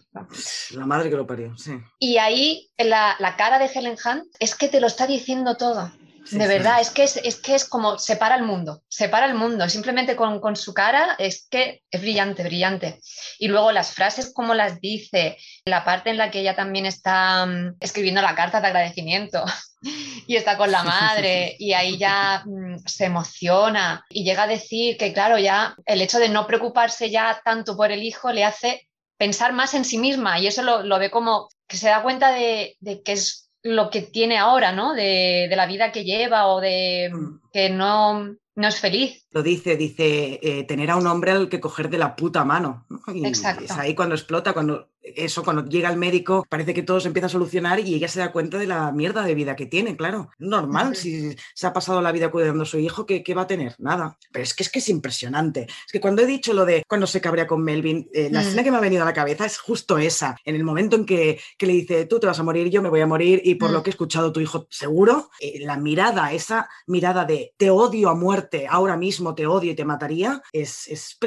La 0.72 0.86
madre 0.86 1.10
que 1.10 1.15
lo 1.15 1.26
parió, 1.26 1.58
sí. 1.58 1.74
Y 2.00 2.17
ahí 2.17 2.70
la, 2.78 3.15
la 3.20 3.38
cara 3.38 3.60
de 3.60 3.72
Helen 3.74 3.98
Hunt 4.04 4.26
es 4.39 4.56
que 4.56 4.67
te 4.67 4.82
lo 4.82 4.88
está 4.88 5.08
diciendo 5.08 5.56
todo 5.56 5.91
de 6.30 6.48
verdad, 6.48 6.80
es 6.80 6.92
que 6.92 7.04
es, 7.04 7.36
que 7.42 7.56
es 7.56 7.66
como 7.66 7.98
separa 7.98 8.36
el 8.36 8.44
mundo, 8.44 8.84
separa 8.88 9.26
el 9.26 9.34
mundo, 9.34 9.68
simplemente 9.68 10.16
con, 10.16 10.56
su 10.56 10.74
cara 10.74 11.16
es 11.18 11.48
que 11.50 11.82
es 11.90 12.02
brillante, 12.02 12.44
brillante. 12.44 13.00
Y 13.40 13.48
luego 13.48 13.72
las 13.72 13.94
frases 13.94 14.32
como 14.34 14.54
las 14.54 14.80
dice, 14.80 15.38
la 15.66 15.84
parte 15.84 16.10
en 16.10 16.18
la 16.18 16.30
que 16.30 16.42
ella 16.42 16.56
también 16.56 16.86
está 16.86 17.46
mm, 17.46 17.78
escribiendo 17.80 18.22
la 18.22 18.36
carta 18.36 18.62
de 18.62 18.68
agradecimiento 18.68 19.44
y 20.28 20.36
está 20.36 20.58
con 20.58 20.72
la 20.72 20.84
madre 20.84 21.56
y 21.58 21.74
ahí 21.74 21.98
ya 21.98 22.44
mm, 22.46 22.78
se 22.86 23.06
emociona 23.06 24.06
y 24.10 24.24
llega 24.24 24.44
a 24.44 24.48
decir 24.48 24.98
que 24.98 25.14
claro, 25.14 25.38
ya 25.38 25.76
el 25.86 26.02
hecho 26.02 26.20
de 26.20 26.30
no 26.30 26.46
preocuparse 26.46 27.10
ya 27.10 27.42
tanto 27.44 27.76
por 27.76 27.92
el 27.92 28.04
hijo 28.04 28.32
le 28.32 28.44
hace 28.44 28.88
pensar 29.18 29.54
más 29.54 29.74
en 29.74 29.86
sí 29.86 29.98
misma 29.98 30.40
y 30.40 30.48
eso 30.48 30.62
lo, 30.64 31.00
ve 31.00 31.12
como 31.12 31.50
que 31.68 31.78
se 31.78 31.90
da 31.90 32.02
cuenta 32.04 32.32
de, 32.32 32.76
de 32.80 33.02
que 33.02 33.14
es 33.14 33.51
lo 33.63 33.89
que 33.89 34.02
tiene 34.02 34.38
ahora, 34.38 34.71
¿no? 34.71 34.93
De, 34.93 35.50
la 35.56 35.65
vida 35.65 35.91
que 35.91 36.04
lleva 36.04 36.47
o 36.47 36.60
de 36.60 37.12
mm. 37.13 37.41
que 37.52 37.69
no, 37.69 38.36
no 38.56 38.68
es 38.68 38.80
feliz. 38.80 39.26
Lo 39.32 39.44
dice, 39.44 39.78
dice, 39.78 40.40
eh, 40.42 40.64
tener 40.64 40.92
a 40.92 40.98
un 40.98 41.08
hombre 41.08 41.32
al 41.32 41.50
que 41.50 41.60
coger 41.60 41.90
de 41.90 41.98
la 41.98 42.16
puta 42.16 42.44
mano. 42.44 42.86
Exacto. 43.08 43.66
Es 43.66 43.72
ahí 43.72 43.96
cuando 43.96 44.16
explota, 44.16 44.54
cuando 44.54 44.92
eso 45.04 45.44
cuando 45.44 45.66
llega 45.66 45.90
el 45.90 45.98
médico 45.98 46.46
parece 46.48 46.74
que 46.74 46.84
todo 46.84 47.00
se 47.00 47.08
empieza 47.08 47.26
a 47.26 47.30
solucionar 47.30 47.80
y 47.80 47.96
ella 47.96 48.08
se 48.08 48.20
da 48.20 48.32
cuenta 48.32 48.58
de 48.58 48.68
la 48.68 48.92
mierda 48.92 49.24
de 49.24 49.36
vida 49.36 49.56
que 49.56 49.66
tiene, 49.66 49.96
claro. 49.96 50.30
Normal, 50.38 50.96
si 50.96 51.36
se 51.54 51.68
ha 51.68 51.74
pasado 51.74 52.02
la 52.02 52.12
vida 52.12 52.30
cuidando 52.30 52.64
a 52.64 52.68
su 52.68 52.78
hijo, 52.78 53.06
¿qué, 53.06 53.24
va 53.34 53.44
a 53.44 53.48
tener? 53.48 53.76
Nada. 53.80 54.18
Pero 54.32 54.44
es 54.44 54.54
que 54.54 54.64
es 54.64 54.70
que 54.70 54.80
es 54.80 54.90
impresionante. 54.90 55.62
Es 55.62 55.92
que 55.92 56.02
cuando 56.02 56.22
he 56.22 56.26
dicho 56.26 56.54
lo 56.54 56.66
de 56.66 56.84
cuando 56.88 57.08
se 57.08 57.22
cabrea 57.22 57.48
con 57.48 57.64
Melvin, 57.64 58.10
eh, 58.14 58.30
la 58.32 58.40
mm. 58.42 58.44
escena 58.44 58.64
que 58.64 58.72
me 58.72 58.78
ha 58.78 58.82
venido 58.82 59.04
a 59.04 59.06
la 59.06 59.14
cabeza 59.14 59.46
es 59.46 59.58
justo 59.58 59.98
esa, 59.98 60.36
en 60.46 60.56
el 60.56 60.64
momento 60.64 60.96
en 60.96 61.06
que, 61.06 61.40
le 61.60 61.74
dice, 61.74 62.06
tú 62.06 62.20
te 62.20 62.28
vas 62.28 62.40
a 62.40 62.44
morir, 62.44 62.70
yo 62.70 62.82
me 62.82 62.90
voy 62.90 63.02
a 63.02 63.08
morir 63.08 63.42
y 63.44 63.56
por 63.56 63.72
lo 63.72 63.80
mm. 63.80 63.84
que 63.84 63.90
he 63.90 63.92
escuchado 63.92 64.32
tu 64.32 64.40
hijo 64.40 64.68
seguro, 64.70 65.30
eh, 65.40 65.60
la 65.62 65.78
mirada, 65.78 66.32
esa 66.34 66.70
mirada 66.88 67.26
de 67.26 67.54
te 67.58 67.70
odio 67.70 68.10
a 68.10 68.16
muerte, 68.16 68.40
ahora 68.69 68.97
mismo 68.97 69.36
te 69.36 69.47
odio 69.47 69.71
y 69.71 69.75
te 69.75 69.86
mataría, 69.86 70.41
es, 70.51 70.88
es 70.88 71.17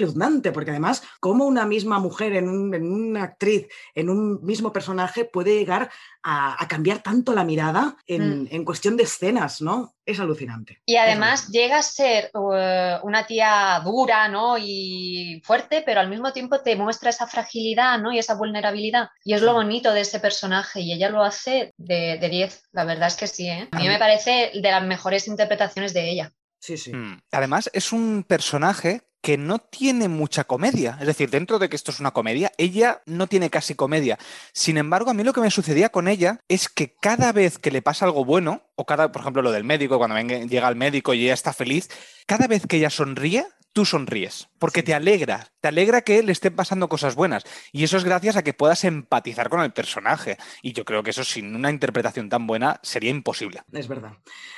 porque 0.52 0.70
además, 0.70 1.02
como 1.20 1.44
una 1.44 1.66
misma 1.66 1.98
mujer 1.98 2.34
en, 2.34 2.74
en 2.74 2.92
una 2.92 3.22
actriz 3.22 3.68
en 3.94 4.08
un 4.08 4.44
mismo 4.44 4.72
personaje 4.72 5.24
puede 5.24 5.58
llegar 5.58 5.90
a, 6.22 6.66
cambiar 6.68 7.02
tanto 7.02 7.34
la 7.34 7.44
mirada 7.44 7.96
mm. 8.08 8.46
en, 8.50 8.64
cuestión 8.64 8.96
de 8.96 9.02
escenas, 9.02 9.60
¿no? 9.60 9.94
Es 10.06 10.20
alucinante. 10.20 10.80
Y 10.86 10.96
además 10.96 11.48
llega 11.48 11.78
a 11.78 11.82
ser 11.82 12.30
uh, 12.34 13.06
una 13.06 13.26
tía 13.26 13.80
dura, 13.84 14.28
¿no? 14.28 14.56
Y 14.58 15.42
fuerte, 15.44 15.82
pero 15.84 16.00
al 16.00 16.08
mismo 16.08 16.32
tiempo 16.32 16.60
te 16.60 16.76
muestra 16.76 17.10
esa 17.10 17.26
fragilidad, 17.26 17.98
¿no? 17.98 18.10
Y 18.10 18.18
esa 18.18 18.34
vulnerabilidad. 18.34 19.10
Y 19.22 19.34
es 19.34 19.42
lo 19.42 19.52
bonito 19.52 19.92
de 19.92 20.00
ese 20.00 20.18
personaje 20.18 20.80
y 20.80 20.92
ella 20.94 21.10
lo 21.10 21.22
hace 21.22 21.74
de 21.76 22.18
10. 22.18 22.68
La 22.72 22.84
verdad 22.84 23.08
es 23.08 23.16
que 23.16 23.26
sí, 23.26 23.48
¿eh? 23.48 23.68
A 23.70 23.78
mí 23.78 23.88
me 23.88 23.98
parece 23.98 24.50
de 24.54 24.70
las 24.70 24.82
mejores 24.82 25.28
interpretaciones 25.28 25.92
de 25.92 26.10
ella. 26.10 26.32
Sí, 26.64 26.78
sí. 26.78 26.94
Mm. 26.94 27.20
Además, 27.30 27.68
es 27.74 27.92
un 27.92 28.24
personaje 28.26 29.02
que 29.20 29.36
no 29.36 29.58
tiene 29.58 30.08
mucha 30.08 30.44
comedia. 30.44 30.96
Es 30.98 31.06
decir, 31.06 31.28
dentro 31.28 31.58
de 31.58 31.68
que 31.68 31.76
esto 31.76 31.90
es 31.90 32.00
una 32.00 32.12
comedia, 32.12 32.52
ella 32.56 33.02
no 33.04 33.26
tiene 33.26 33.50
casi 33.50 33.74
comedia. 33.74 34.18
Sin 34.54 34.78
embargo, 34.78 35.10
a 35.10 35.14
mí 35.14 35.24
lo 35.24 35.34
que 35.34 35.42
me 35.42 35.50
sucedía 35.50 35.90
con 35.90 36.08
ella 36.08 36.40
es 36.48 36.70
que 36.70 36.94
cada 36.94 37.32
vez 37.32 37.58
que 37.58 37.70
le 37.70 37.82
pasa 37.82 38.06
algo 38.06 38.24
bueno, 38.24 38.62
o 38.76 38.86
cada, 38.86 39.12
por 39.12 39.20
ejemplo, 39.20 39.42
lo 39.42 39.52
del 39.52 39.64
médico, 39.64 39.98
cuando 39.98 40.18
llega 40.18 40.68
el 40.68 40.76
médico 40.76 41.12
y 41.12 41.24
ella 41.24 41.34
está 41.34 41.52
feliz, 41.52 41.90
cada 42.26 42.46
vez 42.46 42.66
que 42.66 42.78
ella 42.78 42.88
sonríe, 42.88 43.46
tú 43.74 43.84
sonríes, 43.84 44.48
porque 44.58 44.82
te 44.82 44.94
alegra, 44.94 45.48
te 45.60 45.68
alegra 45.68 46.02
que 46.02 46.22
le 46.22 46.32
estén 46.32 46.54
pasando 46.54 46.88
cosas 46.88 47.16
buenas. 47.16 47.44
Y 47.72 47.84
eso 47.84 47.96
es 47.96 48.04
gracias 48.04 48.36
a 48.36 48.44
que 48.44 48.54
puedas 48.54 48.84
empatizar 48.84 49.50
con 49.50 49.60
el 49.60 49.72
personaje. 49.72 50.38
Y 50.62 50.72
yo 50.72 50.84
creo 50.84 51.02
que 51.02 51.10
eso 51.10 51.24
sin 51.24 51.54
una 51.54 51.70
interpretación 51.70 52.28
tan 52.28 52.46
buena 52.46 52.80
sería 52.82 53.10
imposible. 53.10 53.62
Es 53.72 53.88
verdad. 53.88 54.12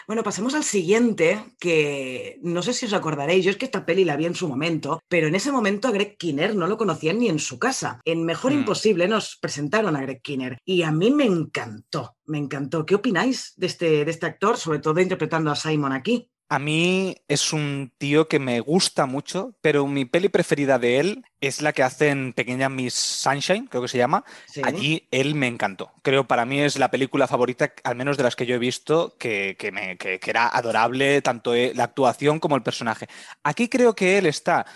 Bueno, 0.06 0.22
pasemos 0.22 0.54
al 0.54 0.64
siguiente, 0.64 1.42
que 1.58 2.38
no 2.42 2.62
sé 2.62 2.74
si 2.74 2.86
os 2.86 2.92
acordaréis, 2.92 3.44
yo 3.44 3.50
es 3.50 3.56
que 3.56 3.64
esta 3.64 3.86
peli 3.86 4.04
la 4.04 4.16
vi 4.16 4.26
en 4.26 4.34
su 4.34 4.48
momento, 4.48 5.00
pero 5.08 5.26
en 5.26 5.34
ese 5.34 5.50
momento 5.50 5.88
a 5.88 5.92
Greg 5.92 6.18
Kinner 6.18 6.54
no 6.54 6.66
lo 6.66 6.76
conocían 6.76 7.18
ni 7.18 7.28
en 7.28 7.38
su 7.38 7.58
casa. 7.58 8.00
En 8.04 8.24
Mejor 8.24 8.52
mm. 8.52 8.58
Imposible 8.58 9.08
nos 9.08 9.36
presentaron 9.40 9.96
a 9.96 10.02
Greg 10.02 10.20
Kinner 10.20 10.58
y 10.64 10.82
a 10.82 10.92
mí 10.92 11.10
me 11.10 11.24
encantó, 11.24 12.16
me 12.26 12.36
encantó. 12.36 12.84
¿Qué 12.84 12.94
opináis 12.94 13.54
de 13.56 13.66
este, 13.66 14.04
de 14.04 14.10
este 14.10 14.26
actor, 14.26 14.58
sobre 14.58 14.80
todo 14.80 15.00
interpretando 15.00 15.50
a 15.50 15.56
Simon 15.56 15.92
aquí? 15.92 16.30
A 16.48 16.60
mí 16.60 17.16
es 17.26 17.52
un 17.52 17.92
tío 17.98 18.28
que 18.28 18.38
me 18.38 18.60
gusta 18.60 19.06
mucho, 19.06 19.56
pero 19.60 19.84
mi 19.88 20.04
peli 20.04 20.28
preferida 20.28 20.78
de 20.78 21.00
él 21.00 21.24
es 21.40 21.60
la 21.60 21.72
que 21.72 21.82
hace 21.82 22.10
en 22.10 22.32
Pequeña 22.32 22.68
Miss 22.68 22.94
Sunshine, 22.94 23.66
creo 23.66 23.82
que 23.82 23.88
se 23.88 23.98
llama. 23.98 24.24
Allí 24.62 25.08
él 25.10 25.34
me 25.34 25.48
encantó. 25.48 25.92
Creo 26.02 26.28
para 26.28 26.44
mí 26.44 26.60
es 26.60 26.78
la 26.78 26.90
película 26.90 27.26
favorita, 27.26 27.72
al 27.82 27.96
menos 27.96 28.16
de 28.16 28.22
las 28.22 28.36
que 28.36 28.46
yo 28.46 28.54
he 28.54 28.58
visto, 28.58 29.16
que, 29.18 29.56
me, 29.72 29.98
que 29.98 30.20
era 30.24 30.46
adorable, 30.46 31.20
tanto 31.20 31.52
eh, 31.52 31.72
la 31.74 31.84
actuación 31.84 32.38
como 32.38 32.54
el 32.54 32.62
personaje. 32.62 33.08
Aquí 33.42 33.68
creo 33.68 33.96
que 33.96 34.18
él 34.18 34.26
está 34.26 34.66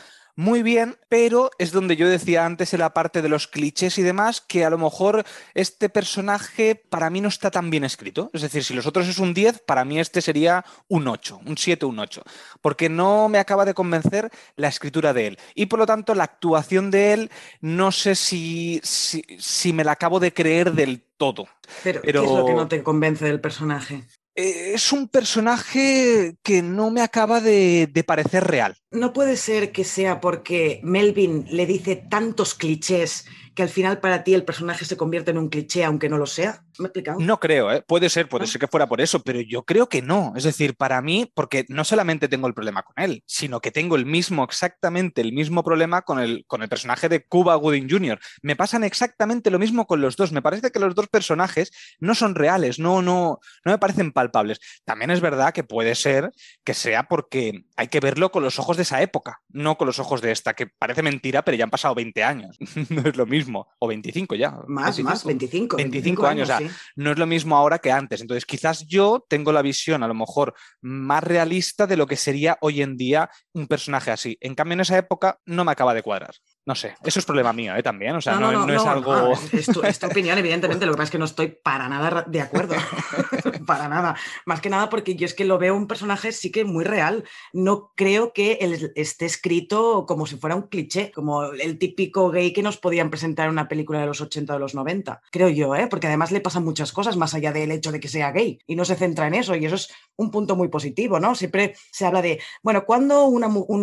muy 0.41 0.63
bien, 0.63 0.97
pero 1.11 1.51
es 1.59 1.71
donde 1.71 1.97
yo 1.97 2.09
decía 2.09 2.47
antes 2.47 2.73
en 2.73 2.81
la 2.81 2.95
parte 2.95 3.21
de 3.21 3.29
los 3.29 3.47
clichés 3.47 3.99
y 3.99 4.03
demás, 4.03 4.41
que 4.41 4.65
a 4.65 4.71
lo 4.71 4.79
mejor 4.79 5.23
este 5.53 5.91
personaje 5.91 6.77
para 6.77 7.11
mí 7.11 7.21
no 7.21 7.29
está 7.29 7.51
tan 7.51 7.69
bien 7.69 7.85
escrito. 7.85 8.31
Es 8.33 8.41
decir, 8.41 8.65
si 8.65 8.73
los 8.73 8.87
otros 8.87 9.07
es 9.07 9.19
un 9.19 9.35
10, 9.35 9.61
para 9.67 9.85
mí 9.85 10.01
este 10.01 10.23
sería 10.23 10.65
un 10.89 11.07
8, 11.09 11.43
un 11.45 11.59
7, 11.59 11.85
un 11.85 11.99
8, 11.99 12.23
porque 12.63 12.89
no 12.89 13.29
me 13.29 13.39
acaba 13.39 13.67
de 13.67 13.75
convencer 13.75 14.31
la 14.57 14.69
escritura 14.69 15.13
de 15.13 15.27
él. 15.27 15.39
Y 15.55 15.67
por 15.67 15.79
lo 15.79 15.85
tanto, 15.85 16.15
la 16.15 16.25
actuación 16.25 16.91
de 16.91 17.13
él, 17.13 17.31
no 17.61 17.93
sé 17.93 18.15
si, 18.15 18.81
si, 18.83 19.73
me 19.75 19.85
la 19.85 19.93
acabo 19.93 20.21
de 20.21 20.33
creer 20.33 20.73
del 20.73 21.03
todo. 21.19 21.49
Pero, 21.85 22.01
¿qué 22.01 22.09
es 22.09 22.15
lo 22.15 22.47
que 22.47 22.55
no 22.55 22.67
te 22.67 22.83
convence 22.83 23.27
del 23.27 23.43
personaje? 23.43 24.05
Eh, 24.41 24.73
es 24.75 24.93
un 24.93 25.07
personaje 25.07 26.37
que 26.43 26.63
no 26.63 26.91
me 26.91 27.03
acaba 27.03 27.41
de, 27.41 27.89
de, 27.93 28.05
parecer 28.05 28.45
real. 28.45 28.75
No 28.91 29.13
puede 29.13 29.37
ser 29.37 29.71
que 29.71 29.85
sea 29.85 30.21
porque 30.21 30.81
Melvin 30.83 31.45
le 31.51 31.67
dice 31.67 31.97
tantos 31.97 32.55
clichés 32.55 33.27
que 33.55 33.63
al 33.63 33.69
final 33.69 33.99
para 34.01 34.23
ti 34.23 34.35
el 34.35 34.45
personaje 34.45 34.85
se 34.85 34.97
convierte 34.97 35.31
en 35.31 35.39
un 35.39 35.49
cliché 35.49 35.85
aunque 35.85 36.09
no 36.09 36.19
lo 36.19 36.27
sea. 36.27 36.63
¿Me 36.79 36.85
he 36.85 36.87
explicado? 36.87 37.19
No 37.21 37.41
creo, 37.41 37.73
¿eh? 37.73 37.83
puede 37.87 38.09
ser, 38.09 38.29
puede 38.29 38.47
ser 38.47 38.61
que 38.61 38.69
fuera 38.69 38.87
por 38.87 39.01
eso, 39.01 39.21
pero 39.21 39.41
yo 39.41 39.65
creo 39.65 39.89
que 39.89 40.03
no. 40.03 40.33
Es 40.37 40.45
decir, 40.45 40.77
para 40.77 41.03
mí, 41.03 41.31
porque 41.35 41.67
no 41.69 41.85
solamente 41.85 42.29
tengo 42.29 42.47
el 42.47 42.55
problema 42.55 42.83
con 42.83 43.03
él, 43.03 43.23
sino 43.27 43.61
que 43.61 43.71
tengo 43.71 43.97
el 43.97 44.07
mismo, 44.07 44.45
exactamente 44.45 45.21
el 45.21 45.33
mismo 45.33 45.63
problema 45.63 46.03
con 46.03 46.21
el, 46.21 46.45
con 46.47 46.63
el 46.63 46.69
personaje 46.69 47.09
de 47.09 47.25
Cuba 47.25 47.55
Gooding 47.57 47.91
Jr. 47.91 48.19
Me 48.43 48.57
pasan 48.57 48.85
exactamente 48.85 49.51
lo 49.51 49.59
mismo 49.59 49.87
con 49.87 50.01
los 50.01 50.17
dos. 50.17 50.33
Me 50.33 50.43
parece 50.43 50.71
que 50.71 50.79
los 50.79 50.95
dos 50.95 51.09
personajes 51.09 51.71
no 51.99 52.15
son 52.15 52.35
reales, 52.35 52.79
no, 52.79 53.03
no, 53.03 53.41
no 53.65 53.73
me 53.73 53.79
parecen 53.79 54.13
palpables. 54.13 54.61
También 54.85 55.11
es 55.11 55.21
verdad 55.21 55.53
que 55.53 55.65
puede 55.65 55.95
ser 55.95 56.31
que 56.65 56.75
sea 56.75 57.09
porque 57.09 57.65
hay 57.77 57.89
que 57.89 58.01
verlo 58.01 58.31
con 58.31 58.43
los 58.43 58.59
ojos 58.59 58.77
de 58.77 58.85
esa 58.85 59.03
época, 59.03 59.43
no 59.49 59.77
con 59.77 59.87
los 59.87 59.99
ojos 59.99 60.21
de 60.23 60.33
esta, 60.33 60.55
que 60.55 60.67
parece 60.67 61.03
mentira, 61.03 61.43
pero 61.43 61.57
ya 61.57 61.65
han 61.65 61.71
pasado 61.71 61.95
20 61.95 62.25
años. 62.25 62.57
no 62.89 63.03
es 63.03 63.17
lo 63.17 63.27
mismo 63.27 63.40
o 63.79 63.89
25 63.89 64.35
ya. 64.35 64.51
Más, 64.67 64.97
25. 64.97 65.05
más, 65.05 65.25
25. 65.25 65.77
25, 65.77 66.27
años, 66.27 66.51
no 66.97 67.13
es 67.13 67.19
lo 67.19 67.27
mismo 67.27 67.57
ahora 67.57 67.79
que 67.79 67.93
antes. 67.93 68.21
Entonces, 68.21 68.45
quizás 68.45 68.87
yo 68.87 69.25
tengo 69.29 69.53
la 69.53 69.63
visión 69.63 70.03
a 70.03 70.09
lo 70.09 70.15
mejor 70.15 70.55
más 70.81 71.23
realista 71.23 71.87
de 71.87 71.97
lo 71.97 72.07
que 72.07 72.17
sería 72.17 72.59
hoy 72.61 72.83
en 72.83 72.97
día 72.97 73.31
un 73.53 73.67
personaje 73.67 74.11
así. 74.11 74.37
En 74.41 74.55
cambio, 74.55 74.75
en 74.75 74.81
esa 74.81 74.99
época 74.99 75.39
no 75.47 75.65
me 75.65 75.73
acaba 75.73 75.95
de 75.95 76.03
cuadrar. 76.03 76.35
No 76.67 76.75
sé, 76.75 76.95
eso 77.03 77.19
es 77.19 77.25
problema 77.25 77.53
mío 77.53 77.75
¿eh? 77.75 77.83
también, 77.83 78.15
o 78.15 78.21
sea, 78.21 78.39
no, 78.39 78.69
es 78.73 78.85
algo... 78.85 79.33
Es 79.53 79.67
tu, 79.67 79.81
opinión, 80.07 80.37
evidentemente, 80.37 80.85
lo 80.85 80.93
que 80.93 80.97
pasa 80.97 81.05
es 81.05 81.11
que 81.11 81.19
no 81.19 81.25
estoy 81.25 81.49
para 81.49 81.89
nada 81.89 82.25
de 82.27 82.41
acuerdo, 82.41 82.75
para 83.67 83.89
nada. 83.89 84.15
Más 84.45 84.61
que 84.61 84.69
nada 84.69 84.91
porque 84.91 85.17
yo 85.17 85.25
es 85.25 85.35
que 85.35 85.47
lo 85.47 85.59
veo 85.59 85.75
un 85.75 85.87
personaje 85.87 86.33
sí 86.33 86.53
que 86.53 86.65
muy 86.65 86.85
real. 86.85 87.25
No 87.53 87.93
creo 87.97 88.33
que 88.33 88.59
él 88.61 88.93
esté 88.95 89.25
escrito 89.27 90.05
como 90.07 90.27
si 90.27 90.37
fuera 90.37 90.55
un 90.55 90.69
cliché, 90.69 91.11
como 91.13 91.45
el 91.45 91.79
típico 91.79 92.31
gay 92.31 92.53
que 92.53 92.63
nos 92.63 92.77
podían 92.77 93.11
presentar 93.11 93.47
en 93.47 93.53
una 93.53 93.69
película 93.69 94.01
de 94.01 94.07
los 94.07 94.21
80 94.21 94.53
o 94.53 94.57
de 94.57 94.61
los 94.61 94.75
90, 94.75 95.23
creo 95.31 95.49
yo, 95.49 95.75
¿eh? 95.75 95.87
porque 95.89 96.09
además 96.09 96.31
le 96.31 96.41
pasan 96.41 96.65
muchas 96.65 96.93
cosas 96.93 97.17
más 97.17 97.35
allá 97.35 97.53
del 97.53 97.73
hecho 97.73 97.91
de 97.91 98.01
que 98.01 98.09
sea 98.09 98.33
gay 98.33 98.59
y 98.67 98.77
no 98.77 98.85
se 98.85 98.97
centra 98.97 99.27
en 99.27 99.35
eso 99.35 99.55
y 99.57 99.65
eso 99.65 99.77
es 99.77 99.93
un 100.21 100.31
punto 100.31 100.57
muy 100.57 100.69
positivo, 100.69 101.19
¿no? 101.19 101.35
Siempre 101.35 101.75
se 101.91 102.07
habla 102.07 102.23
de, 102.23 102.41
bueno, 102.63 102.85
cuando 102.85 103.31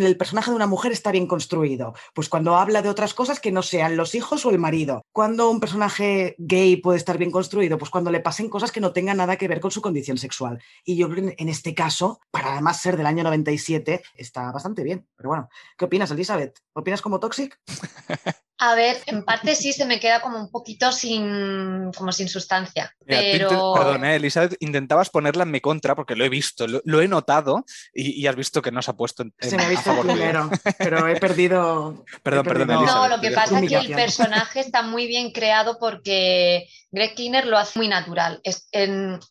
el 0.02 0.18
personaje 0.18 0.52
de 0.52 0.56
una 0.56 0.68
mujer 0.68 0.92
está 0.92 1.12
bien 1.12 1.28
construido? 1.28 1.94
Pues 2.14 2.30
cuando 2.30 2.56
habla 2.56 2.82
de 2.82 2.90
otras 2.90 3.14
cosas 3.14 3.40
que 3.40 3.52
no 3.52 3.64
sean 3.64 3.98
los 3.98 4.16
hijos 4.16 4.46
o 4.46 4.50
el 4.50 4.60
marido. 4.60 5.02
Cuando 5.12 5.50
un 5.50 5.60
personaje 5.60 6.36
gay 6.38 6.78
puede 6.78 6.98
estar 6.98 7.18
bien 7.18 7.32
construido? 7.32 7.78
Pues 7.78 7.92
cuando 7.92 8.12
le 8.12 8.20
pasen 8.20 8.50
cosas 8.50 8.72
que 8.72 8.82
no 8.82 8.94
tengan 8.94 9.18
nada 9.18 9.36
que 9.38 9.48
ver 9.48 9.60
con 9.60 9.72
su 9.72 9.82
condición 9.82 10.18
sexual. 10.18 10.62
Y 10.84 10.96
yo 10.96 11.10
creo 11.10 11.28
que 11.28 11.36
en 11.38 11.50
este 11.50 11.74
caso, 11.74 12.20
para 12.32 12.54
además 12.54 12.82
ser 12.82 12.98
del 12.98 13.06
año 13.06 13.24
97, 13.24 14.04
está 14.16 14.52
bastante 14.52 14.84
bien. 14.84 15.08
Pero 15.16 15.30
bueno, 15.30 15.50
¿qué 15.78 15.86
opinas, 15.86 16.12
Elizabeth? 16.12 16.60
¿Opinas 16.74 17.02
como 17.02 17.20
Toxic? 17.20 17.60
A 18.60 18.74
ver, 18.74 18.98
en 19.06 19.24
parte 19.24 19.56
sí 19.56 19.72
se 19.72 19.86
me 19.86 20.00
queda 20.00 20.20
como 20.20 20.40
un 20.40 20.50
poquito 20.50 20.92
sin, 20.92 21.92
como 21.96 22.12
sin 22.12 22.28
sustancia. 22.28 22.92
pero... 23.06 23.74
Perdón, 23.76 24.06
¿eh? 24.06 24.16
Elizabeth, 24.16 24.56
intentabas 24.60 25.12
ponerla 25.12 25.44
en 25.44 25.52
mi 25.52 25.62
contra 25.62 25.96
porque 25.96 26.16
lo 26.16 26.26
he 26.26 26.30
visto, 26.30 26.66
lo, 26.68 27.02
he 27.02 27.08
notado 27.08 27.66
y, 27.94 28.26
has 28.26 28.36
visto 28.36 28.62
que 28.62 28.72
no 28.72 28.82
se 28.82 28.92
ha 28.92 28.96
puesto 28.96 29.24
en, 29.24 29.34
Se 29.40 29.56
me 29.56 29.64
ha 29.64 29.70
visto 29.70 29.96
primero, 30.02 30.50
pero 30.80 31.08
he 31.08 31.20
perdido. 31.20 32.04
Perdón, 32.24 32.46
perdón, 32.46 32.72
Elizabeth. 32.72 32.96
No, 32.96 33.16
lo 33.16 33.22
que 33.22 33.32
pasa 33.32 33.60
es 33.60 33.70
que 33.70 33.76
el 33.76 33.94
personaje 33.94 34.62
está 34.62 34.82
muy 34.82 35.06
bien 35.06 35.32
creado 35.32 35.78
porque 35.80 36.68
Greg 36.90 37.16
Kinner 37.16 37.46
lo 37.46 37.58
hace 37.58 37.78
muy 37.78 37.88
natural. 37.88 38.40
Es, 38.44 38.70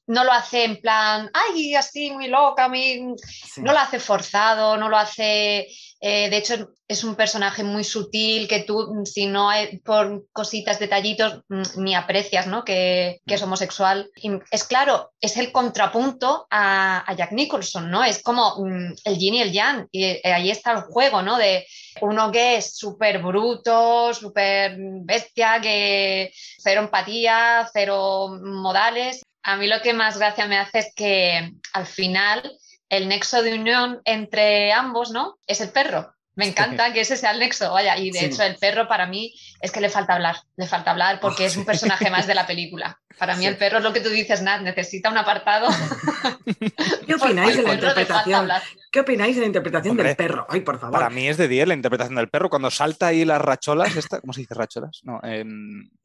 no 0.07 0.25
lo 0.25 0.33
hace 0.33 0.65
en 0.65 0.81
plan, 0.81 1.31
ay, 1.33 1.75
así, 1.75 2.11
muy 2.11 2.29
loca, 2.29 2.69
muy... 2.69 3.15
no 3.57 3.73
lo 3.73 3.79
hace 3.79 3.99
forzado, 3.99 4.77
no 4.77 4.89
lo 4.89 4.97
hace 4.97 5.67
eh, 6.01 6.29
de 6.29 6.37
hecho, 6.37 6.71
es 6.89 7.05
un 7.05 7.17
personaje 7.17 7.65
muy 7.65 7.83
sutil 7.83 8.49
que 8.49 8.61
tú, 8.61 9.03
si 9.05 9.27
no 9.27 9.49
hay 9.49 9.79
por 9.79 10.27
cositas, 10.33 10.79
detallitos, 10.79 11.43
mm, 11.49 11.63
ni 11.79 11.95
aprecias 11.95 12.47
¿no? 12.47 12.65
que, 12.65 13.21
es 13.27 13.43
homosexual. 13.43 14.11
es 14.51 14.65
claro, 14.65 15.13
es 15.21 15.37
el 15.37 15.53
contrapunto 15.53 16.47
a, 16.51 17.05
Jack 17.17 17.33
Nicholson, 17.33 17.91
¿no? 17.91 18.05
Es 18.05 18.23
como 18.23 18.57
mm, 18.59 18.95
el 19.05 19.19
yin 19.19 19.35
y 19.35 19.43
el 19.43 19.53
yang. 19.53 19.89
Y 19.91 20.05
eh, 20.05 20.21
ahí 20.25 20.51
está 20.51 20.73
el 20.73 20.83
juego, 20.83 21.23
¿no? 21.23 21.39
De 21.39 21.67
uno 22.03 22.31
que 22.31 22.57
es 22.57 22.77
súper 22.77 23.23
bruto, 23.23 24.13
súper 24.13 24.77
bestia, 24.79 25.61
que 25.61 26.31
cero 26.59 26.83
empatía, 26.83 27.69
cero 27.73 28.39
modales. 28.43 29.23
A 29.43 29.57
mí 29.57 29.67
lo 29.67 29.81
que 29.81 29.95
más 29.95 30.19
gracia 30.19 30.47
me 30.47 30.59
hace 30.59 30.81
es 30.81 30.93
que 30.95 31.53
al 31.73 31.87
final 31.87 32.59
el 32.89 33.09
nexo 33.09 33.43
de 33.43 33.55
unión 33.55 34.01
entre 34.05 34.73
ambos, 34.73 35.11
¿no? 35.11 35.39
Es 35.47 35.61
el 35.61 35.71
perro. 35.71 36.15
Me 36.35 36.47
encanta 36.47 36.93
que 36.93 37.01
ese 37.01 37.17
sea 37.17 37.31
el 37.31 37.39
nexo, 37.39 37.73
vaya, 37.73 37.97
y 37.97 38.11
de 38.11 38.27
hecho 38.27 38.43
el 38.43 38.57
perro 38.57 38.87
para 38.89 39.07
mí 39.07 39.35
es 39.63 39.73
que 39.73 39.81
le 39.81 39.89
falta 39.89 40.15
hablar, 40.15 40.37
le 40.57 40.67
falta 40.67 40.91
hablar 40.91 41.19
porque 41.19 41.47
es 41.47 41.57
un 41.57 41.65
personaje 41.67 42.11
más 42.11 42.27
de 42.27 42.35
la 42.35 42.47
película. 42.47 43.01
Para 43.19 43.35
mí 43.37 43.47
el 43.47 43.57
perro 43.57 43.79
es 43.79 43.85
lo 43.85 43.93
que 43.93 44.01
tú 44.01 44.11
dices, 44.11 44.43
Nat, 44.43 44.61
necesita 44.61 45.11
un 45.11 45.17
apartado. 45.17 45.69
¿Qué 47.07 47.15
opináis 47.15 47.57
de 47.57 47.63
la 47.63 47.75
interpretación? 47.75 48.49
¿Qué 48.91 49.01
opináis 49.01 49.37
de 49.37 49.41
la 49.41 49.47
interpretación 49.47 49.97
del 49.97 50.17
perro? 50.17 50.47
Ay, 50.51 50.61
por 50.61 50.79
favor. 50.79 50.99
Para 50.99 51.11
mí 51.11 51.27
es 51.27 51.37
de 51.37 51.49
10 51.49 51.69
la 51.69 51.75
interpretación 51.75 52.17
del 52.17 52.29
perro. 52.29 52.51
Cuando 52.51 52.71
salta 52.71 53.09
ahí 53.09 53.25
las 53.25 53.41
racholas, 53.41 53.95
¿cómo 54.21 54.33
se 54.35 54.41
dice 54.41 54.55
racholas? 54.55 55.01
No, 55.05 55.21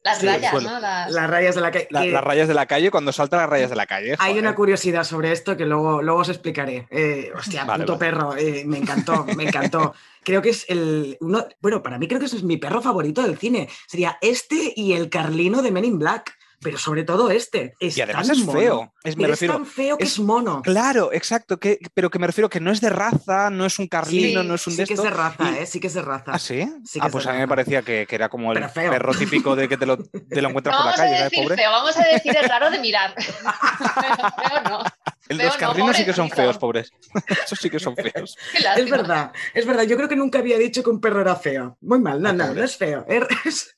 Las 0.02 0.22
rayas, 0.22 0.54
¿no? 0.54 0.80
Las... 0.80 1.30
rayas 1.30 1.54
de 1.54 1.60
la 1.60 1.70
calle. 1.70 1.88
Las 1.90 2.24
rayas 2.24 2.48
de 2.48 2.54
la 2.54 2.66
calle, 2.66 2.90
cuando 2.90 3.12
salta 3.12 3.36
las 3.36 3.48
rayas 3.48 3.70
de 3.70 3.76
la 3.76 3.86
calle. 3.86 4.16
Hay 4.18 4.38
una 4.38 4.54
curiosidad 4.54 5.04
sobre 5.04 5.32
esto 5.32 5.56
que 5.56 5.66
luego, 5.66 6.00
luego 6.02 6.20
os 6.20 6.28
explicaré. 6.30 6.86
Eh, 6.90 7.30
hostia, 7.34 7.66
puto 7.66 7.98
perro, 7.98 8.36
eh, 8.36 8.64
me 8.66 8.78
encantó, 8.78 9.26
me 9.36 9.44
encantó. 9.44 9.94
creo 10.24 10.40
que 10.40 10.50
es 10.50 10.64
el 10.68 11.18
uno, 11.20 11.46
bueno, 11.60 11.82
para 11.82 11.98
mí 11.98 12.08
creo 12.08 12.20
que 12.20 12.26
ese 12.26 12.36
es 12.36 12.42
mi 12.42 12.56
perro 12.56 12.80
favorito 12.80 13.22
del 13.22 13.38
cine. 13.38 13.68
Sería 13.86 14.18
este 14.22 14.72
y 14.74 14.94
el 14.94 15.10
Carlino 15.10 15.62
de 15.62 15.70
Men 15.70 15.84
in 15.84 15.98
Black 15.98 16.38
pero 16.62 16.78
sobre 16.78 17.04
todo 17.04 17.30
este. 17.30 17.74
Es 17.80 17.96
y 17.96 18.00
además 18.00 18.28
es 18.28 18.44
feo. 18.44 18.92
Es, 19.04 19.16
tan 19.40 19.66
feo 19.66 19.98
que 19.98 20.04
es, 20.04 20.18
mono. 20.18 20.62
Claro, 20.62 21.12
exacto. 21.12 21.58
Que, 21.58 21.78
pero 21.94 22.10
que 22.10 22.18
me 22.18 22.26
refiero 22.26 22.48
que 22.48 22.60
no 22.60 22.70
es 22.70 22.80
de 22.80 22.90
raza, 22.90 23.50
no 23.50 23.66
es 23.66 23.78
un 23.78 23.88
carlino, 23.88 24.42
no 24.42 24.54
es 24.54 24.66
un 24.66 24.74
sí 24.74 24.84
que 24.84 24.94
es 24.94 25.02
de 25.02 25.10
raza, 25.10 25.58
¿eh? 25.58 25.66
Sí 25.66 25.80
que 25.80 25.88
es 25.88 25.94
de 25.94 26.02
raza. 26.02 26.32
¿Ah, 26.32 26.38
sí? 26.38 26.68
ah, 27.00 27.08
pues 27.10 27.26
a 27.26 27.32
mí 27.32 27.38
me 27.38 27.48
parecía 27.48 27.82
que, 27.82 28.06
era 28.08 28.28
como 28.28 28.52
el 28.52 28.64
perro 28.70 29.14
típico 29.14 29.56
de 29.56 29.68
que 29.68 29.76
te 29.76 29.86
lo, 29.86 29.96
te 29.96 30.42
lo 30.42 30.48
encuentras 30.50 30.76
por 30.76 30.86
la 30.86 30.94
calle. 30.94 31.16
A 31.16 31.24
decir 31.24 31.48
Feo, 31.48 31.70
vamos 31.70 31.96
a 31.96 32.04
decir 32.04 32.36
es 32.36 32.48
raro 32.48 32.70
de 32.70 32.78
mirar. 32.78 33.14
feo 33.22 34.62
no. 34.68 34.84
Los 35.32 35.56
carlinos 35.56 35.96
sí 35.96 36.04
que 36.04 36.12
son 36.12 36.30
feos, 36.30 36.58
pobres. 36.58 36.92
Esos 37.44 37.58
sí 37.58 37.70
que 37.70 37.78
son 37.78 37.94
feos. 37.96 38.36
Es 38.76 38.90
verdad, 38.90 39.32
es 39.54 39.66
verdad. 39.66 39.84
Yo 39.84 39.96
creo 39.96 40.08
que 40.08 40.16
nunca 40.16 40.38
había 40.38 40.58
dicho 40.58 40.82
que 40.82 40.90
un 40.90 41.00
perro 41.00 41.20
era 41.20 41.36
feo. 41.36 41.76
Muy 41.80 42.00
mal, 42.00 42.20
no, 42.20 42.32
no, 42.32 42.54
no 42.54 42.62
es 42.62 42.76
feo. 42.76 43.06
Es 43.44 43.76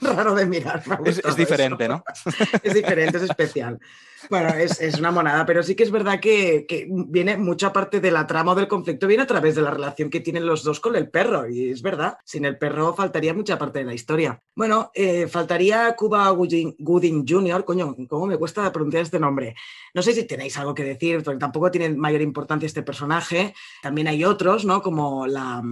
raro 0.00 0.34
de 0.34 0.46
mirar. 0.46 0.82
Es, 1.04 1.36
diferente, 1.36 1.88
¿no? 1.88 2.04
es 2.62 2.74
diferente, 2.74 3.16
es 3.16 3.24
especial. 3.24 3.78
Bueno, 4.30 4.50
es, 4.50 4.98
una 4.98 5.10
monada, 5.10 5.46
pero 5.46 5.62
sí 5.62 5.74
que 5.74 5.84
es 5.84 5.90
verdad 5.90 6.20
que, 6.20 6.66
viene 6.90 7.36
mucha 7.36 7.72
parte 7.72 8.00
de 8.00 8.10
la 8.10 8.26
trama 8.26 8.54
del 8.54 8.68
conflicto, 8.68 9.06
viene 9.06 9.22
a 9.22 9.26
través 9.26 9.54
de 9.54 9.62
la 9.62 9.70
relación 9.70 10.10
que 10.10 10.20
tienen 10.20 10.46
los 10.46 10.64
dos 10.64 10.80
con 10.80 10.96
el 10.96 11.08
perro. 11.08 11.48
Y 11.48 11.70
es 11.70 11.82
verdad, 11.82 12.18
sin 12.24 12.44
el 12.44 12.58
perro 12.58 12.94
faltaría 12.94 13.32
mucha 13.32 13.58
parte 13.58 13.80
de 13.80 13.84
la 13.84 13.94
historia. 13.94 14.40
Bueno, 14.54 14.90
eh, 14.94 15.28
faltaría 15.28 15.94
Cuba 15.96 16.28
Gooding, 16.30 17.24
Jr., 17.26 17.64
coño, 17.64 17.96
¿cómo 18.08 18.26
me 18.26 18.36
cuesta 18.36 18.70
pronunciar 18.72 19.04
este 19.04 19.20
nombre? 19.20 19.54
No 19.94 20.02
sé 20.02 20.12
si 20.12 20.24
tenéis 20.24 20.56
algo 20.58 20.74
que 20.74 20.84
decir, 20.88 21.22
porque 21.22 21.38
tampoco 21.38 21.70
tiene 21.70 21.90
mayor 21.90 22.22
importancia 22.22 22.66
este 22.66 22.82
personaje. 22.82 23.54
También 23.82 24.08
hay 24.08 24.24
otros, 24.24 24.64
¿no? 24.64 24.82
Como 24.82 25.26
la, 25.26 25.62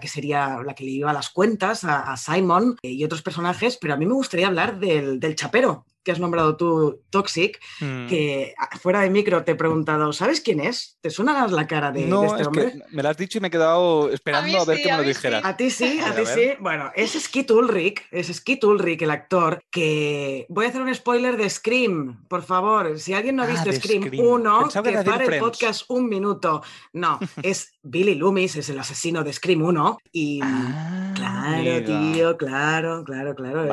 que 0.00 0.08
sería 0.08 0.60
la 0.64 0.74
que 0.74 0.84
le 0.84 0.90
iba 0.90 1.12
las 1.12 1.30
cuentas 1.30 1.84
a, 1.84 2.16
Simon 2.16 2.76
y 2.82 3.04
otros 3.04 3.22
personajes, 3.22 3.76
pero 3.80 3.94
a 3.94 3.96
mí 3.96 4.06
me 4.06 4.14
gustaría 4.14 4.46
hablar 4.46 4.78
del, 4.78 5.20
del 5.20 5.36
chapero, 5.36 5.84
que 6.06 6.12
has 6.12 6.20
nombrado 6.20 6.56
tú, 6.56 7.02
Toxic, 7.10 7.60
mm. 7.80 8.06
que 8.06 8.54
fuera 8.80 9.00
de 9.00 9.10
micro 9.10 9.42
te 9.42 9.52
he 9.52 9.54
preguntado, 9.56 10.12
¿sabes 10.12 10.40
quién 10.40 10.60
es? 10.60 10.98
¿Te 11.00 11.10
suena 11.10 11.48
la 11.48 11.66
cara 11.66 11.90
de, 11.90 12.06
no, 12.06 12.26
este 12.26 12.42
es 12.42 12.46
hombre? 12.46 12.70
Que 12.70 12.94
me 12.94 13.02
lo 13.02 13.08
has 13.08 13.16
dicho 13.16 13.38
y 13.38 13.40
me 13.40 13.48
he 13.48 13.50
quedado 13.50 14.08
esperando 14.12 14.56
a, 14.56 14.64
ver 14.64 14.82
que 14.82 14.92
me 14.92 14.98
lo 14.98 15.02
dijeras. 15.02 15.44
A 15.44 15.56
ti 15.56 15.68
sí, 15.68 15.98
a, 15.98 16.14
ti 16.14 16.22
sí. 16.24 16.52
Bueno, 16.60 16.92
es 16.94 17.20
Skit 17.20 17.50
Ulrich, 17.50 18.06
es 18.12 18.28
Skit 18.28 18.62
Ulrich, 18.62 19.02
el 19.02 19.10
actor, 19.10 19.64
que 19.68 20.46
voy 20.48 20.66
a 20.66 20.68
hacer 20.68 20.80
un 20.80 20.94
spoiler 20.94 21.36
de 21.36 21.50
Scream, 21.50 22.24
por 22.28 22.44
favor. 22.44 23.00
Si 23.00 23.12
alguien 23.12 23.34
no 23.34 23.42
ha 23.42 23.46
ah, 23.46 23.50
visto 23.50 23.72
Scream, 23.72 24.08
1, 24.16 24.68
que, 24.68 24.82
que 24.92 25.02
pare 25.02 25.24
el 25.24 25.40
podcast 25.40 25.86
un 25.88 26.08
minuto. 26.08 26.62
No, 26.92 27.18
es 27.42 27.72
Billy 27.82 28.14
Loomis, 28.14 28.54
es 28.54 28.68
el 28.68 28.78
asesino 28.78 29.24
de 29.24 29.32
Scream 29.32 29.62
1. 29.62 29.98
Y 30.12 30.38
ah, 30.40 31.12
claro, 31.16 31.84
tío, 31.84 32.36
claro, 32.36 33.02
claro, 33.02 33.34
claro. 33.34 33.66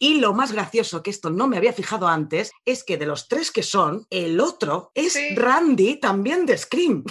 Y 0.00 0.18
lo 0.18 0.34
más 0.34 0.50
gracioso 0.50 1.04
que 1.04 1.10
esto 1.10 1.30
no 1.36 1.46
me 1.46 1.56
había 1.56 1.72
fijado 1.72 2.08
antes 2.08 2.52
es 2.64 2.82
que 2.82 2.96
de 2.96 3.06
los 3.06 3.28
tres 3.28 3.50
que 3.50 3.62
son, 3.62 4.06
el 4.10 4.40
otro 4.40 4.90
es 4.94 5.16
Randy 5.36 6.00
también 6.00 6.46
de 6.46 6.58
Scream. 6.58 7.04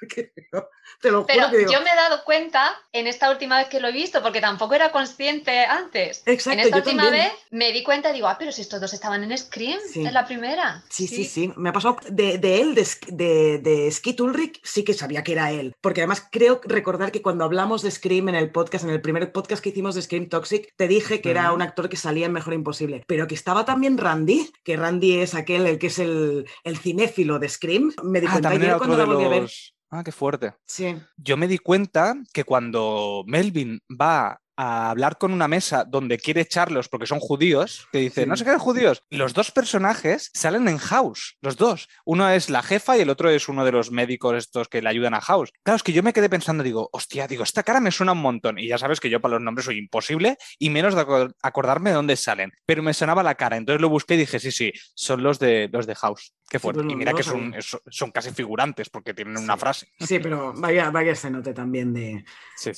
Pero 1.00 1.26
yo 1.26 1.80
me 1.82 1.90
he 1.90 1.96
dado 1.96 2.24
cuenta 2.24 2.74
en 2.92 3.06
esta 3.06 3.30
última 3.30 3.58
vez 3.58 3.68
que 3.68 3.80
lo 3.80 3.88
he 3.88 3.92
visto, 3.92 4.22
porque 4.22 4.40
tampoco 4.40 4.74
era 4.74 4.90
consciente 4.90 5.64
antes. 5.64 6.22
Exacto, 6.26 6.58
en 6.58 6.66
esta 6.66 6.76
última 6.78 7.10
vez 7.10 7.32
me 7.50 7.72
di 7.72 7.82
cuenta 7.82 8.10
y 8.10 8.14
digo, 8.14 8.28
ah, 8.28 8.36
pero 8.38 8.52
si 8.52 8.62
estos 8.62 8.80
dos 8.80 8.92
estaban 8.92 9.22
en 9.22 9.36
Scream, 9.36 9.78
en 9.94 10.14
la 10.14 10.26
primera. 10.26 10.82
Sí, 10.88 11.06
sí, 11.06 11.24
sí, 11.24 11.52
Me 11.56 11.70
ha 11.70 11.72
pasado 11.72 11.98
de, 12.08 12.34
él, 12.34 12.74
de, 12.74 12.86
de, 13.08 13.58
de 13.58 13.90
Skit 13.90 14.20
Ulrich, 14.20 14.60
sí 14.62 14.84
que 14.84 14.94
sabía 14.94 15.22
que 15.22 15.32
era 15.32 15.50
él. 15.50 15.74
Porque 15.80 16.00
además 16.00 16.26
creo 16.30 16.60
recordar 16.64 17.12
que 17.12 17.22
cuando 17.22 17.44
hablamos 17.44 17.82
de 17.82 17.90
Scream 17.90 18.28
en 18.28 18.34
el 18.34 18.50
podcast, 18.50 18.84
en 18.84 18.90
el 18.90 19.00
primer 19.00 19.32
podcast 19.32 19.62
que 19.62 19.70
hicimos 19.70 19.94
de 19.94 20.02
Scream 20.02 20.28
Toxic, 20.28 20.72
te 20.76 20.88
dije 20.88 21.20
que 21.20 21.30
era 21.30 21.52
un 21.52 21.62
actor 21.62 21.88
que 21.88 21.96
salía 21.96 22.26
en 22.26 22.32
Mejor 22.32 22.54
Imposible. 22.54 23.04
Pero 23.06 23.26
que 23.26 23.34
estaba 23.34 23.64
también 23.64 23.98
Randy, 23.98 24.50
que 24.64 24.76
Randy 24.76 25.18
es 25.18 25.34
aquel, 25.34 25.66
el 25.66 25.78
que 25.78 25.88
es 25.88 25.98
el, 25.98 26.48
el 26.64 26.78
cinéfilo 26.78 27.38
de 27.38 27.48
Scream. 27.48 27.92
Me 28.02 28.20
di 28.20 28.26
ah, 28.26 28.32
cuenta 28.32 28.48
ayer 28.50 28.76
cuando 28.78 28.96
la 28.96 29.04
volví 29.04 29.24
a 29.24 29.28
ver. 29.28 29.50
Ah, 29.90 30.02
qué 30.02 30.10
fuerte. 30.10 30.52
Sí. 30.76 30.94
Yo 31.16 31.38
me 31.38 31.48
di 31.48 31.56
cuenta 31.56 32.14
que 32.34 32.44
cuando 32.44 33.24
Melvin 33.26 33.80
va 33.90 34.42
a 34.56 34.90
hablar 34.90 35.18
con 35.18 35.32
una 35.32 35.48
mesa 35.48 35.84
donde 35.84 36.18
quiere 36.18 36.42
echarlos 36.42 36.88
porque 36.88 37.06
son 37.06 37.20
judíos, 37.20 37.88
que 37.92 37.98
dice, 37.98 38.26
no 38.26 38.36
sé 38.36 38.44
qué 38.44 38.56
judíos. 38.58 39.02
Los 39.10 39.34
dos 39.34 39.50
personajes 39.50 40.30
salen 40.34 40.68
en 40.68 40.78
House, 40.78 41.36
los 41.40 41.56
dos. 41.56 41.88
Uno 42.04 42.28
es 42.30 42.50
la 42.50 42.62
jefa 42.62 42.96
y 42.96 43.02
el 43.02 43.10
otro 43.10 43.30
es 43.30 43.48
uno 43.48 43.64
de 43.64 43.72
los 43.72 43.90
médicos 43.90 44.34
estos 44.36 44.68
que 44.68 44.82
le 44.82 44.88
ayudan 44.88 45.14
a 45.14 45.20
House. 45.20 45.52
Claro, 45.62 45.76
es 45.76 45.82
que 45.82 45.92
yo 45.92 46.02
me 46.02 46.12
quedé 46.12 46.28
pensando, 46.28 46.62
digo, 46.62 46.88
hostia, 46.92 47.26
digo, 47.26 47.42
esta 47.42 47.62
cara 47.62 47.80
me 47.80 47.90
suena 47.90 48.12
un 48.12 48.22
montón. 48.22 48.58
Y 48.58 48.68
ya 48.68 48.78
sabes 48.78 49.00
que 49.00 49.10
yo 49.10 49.20
para 49.20 49.34
los 49.34 49.42
nombres 49.42 49.66
soy 49.66 49.78
imposible 49.78 50.36
y 50.58 50.70
menos 50.70 50.94
de 50.94 51.32
acordarme 51.42 51.90
de 51.90 51.96
dónde 51.96 52.16
salen. 52.16 52.52
Pero 52.66 52.82
me 52.82 52.94
sonaba 52.94 53.22
la 53.22 53.34
cara, 53.34 53.56
entonces 53.56 53.80
lo 53.80 53.88
busqué 53.88 54.14
y 54.14 54.18
dije, 54.18 54.40
sí, 54.40 54.52
sí, 54.52 54.72
son 54.94 55.22
los 55.22 55.38
de, 55.38 55.68
los 55.72 55.86
de 55.86 55.94
House. 55.94 56.32
Qué 56.48 56.58
fuerte. 56.60 56.82
y 56.88 56.94
mira 56.94 57.12
que 57.12 57.24
son, 57.24 57.54
son, 57.60 58.10
casi 58.12 58.30
figurantes 58.30 58.88
porque 58.88 59.14
tienen 59.14 59.36
una 59.36 59.56
frase. 59.56 59.88
Sí, 59.98 60.20
pero 60.20 60.52
vaya, 60.54 60.90
vaya 60.90 61.12
ese 61.12 61.30
note 61.30 61.52
también 61.52 61.92
de, 61.92 62.24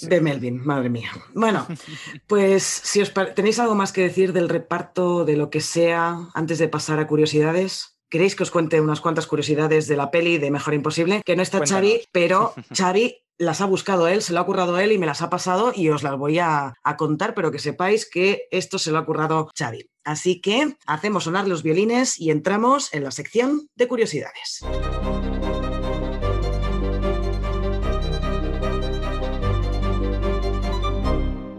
de 0.01 0.21
Melvin, 0.21 0.65
madre 0.65 0.89
mía. 0.89 1.11
Bueno, 1.35 1.67
pues 2.27 2.63
si 2.63 3.03
os 3.03 3.13
tenéis 3.35 3.59
algo 3.59 3.75
más 3.75 3.93
que 3.93 4.03
decir 4.03 4.33
del 4.33 4.49
reparto, 4.49 5.25
de 5.25 5.37
lo 5.37 5.51
que 5.51 5.61
sea, 5.61 6.29
antes 6.35 6.59
de 6.59 6.69
pasar 6.69 6.99
a 6.99 7.07
curiosidades. 7.07 7.95
¿Queréis 8.11 8.35
que 8.35 8.43
os 8.43 8.51
cuente 8.51 8.81
unas 8.81 9.03
cuantas 9.03 9.27
curiosidades 9.27 9.87
de 9.87 9.97
la 9.97 10.11
peli 10.11 10.39
de 10.39 10.51
Mejor 10.51 10.73
Imposible? 10.73 11.21
Que 11.27 11.37
no 11.37 11.43
está 11.43 11.67
Xavi, 11.67 12.05
pero 12.11 12.55
Xavi 12.75 13.23
las 13.39 13.61
ha 13.61 13.67
buscado 13.67 14.09
él, 14.09 14.23
se 14.23 14.33
lo 14.33 14.41
ha 14.41 14.47
currado 14.47 14.79
él 14.79 14.93
y 14.93 14.99
me 14.99 15.07
las 15.07 15.23
ha 15.23 15.31
pasado 15.31 15.73
y 15.75 15.89
os 15.89 16.03
las 16.03 16.17
voy 16.17 16.39
a, 16.39 16.75
a, 16.83 16.97
contar, 16.97 17.35
pero 17.35 17.51
que 17.51 17.59
sepáis 17.59 18.09
que 18.09 18.43
esto 18.51 18.79
se 18.79 18.91
lo 18.91 18.99
ha 18.99 19.07
currado 19.07 19.49
Xavi. 19.57 19.89
Así 20.05 20.41
que 20.41 20.77
hacemos 20.87 21.25
sonar 21.25 21.47
los 21.47 21.63
violines 21.63 22.19
y 22.19 22.31
entramos 22.31 22.93
en 22.93 23.05
la 23.05 23.11
sección 23.11 23.69
de 23.77 23.89
curiosidades. 23.89 24.65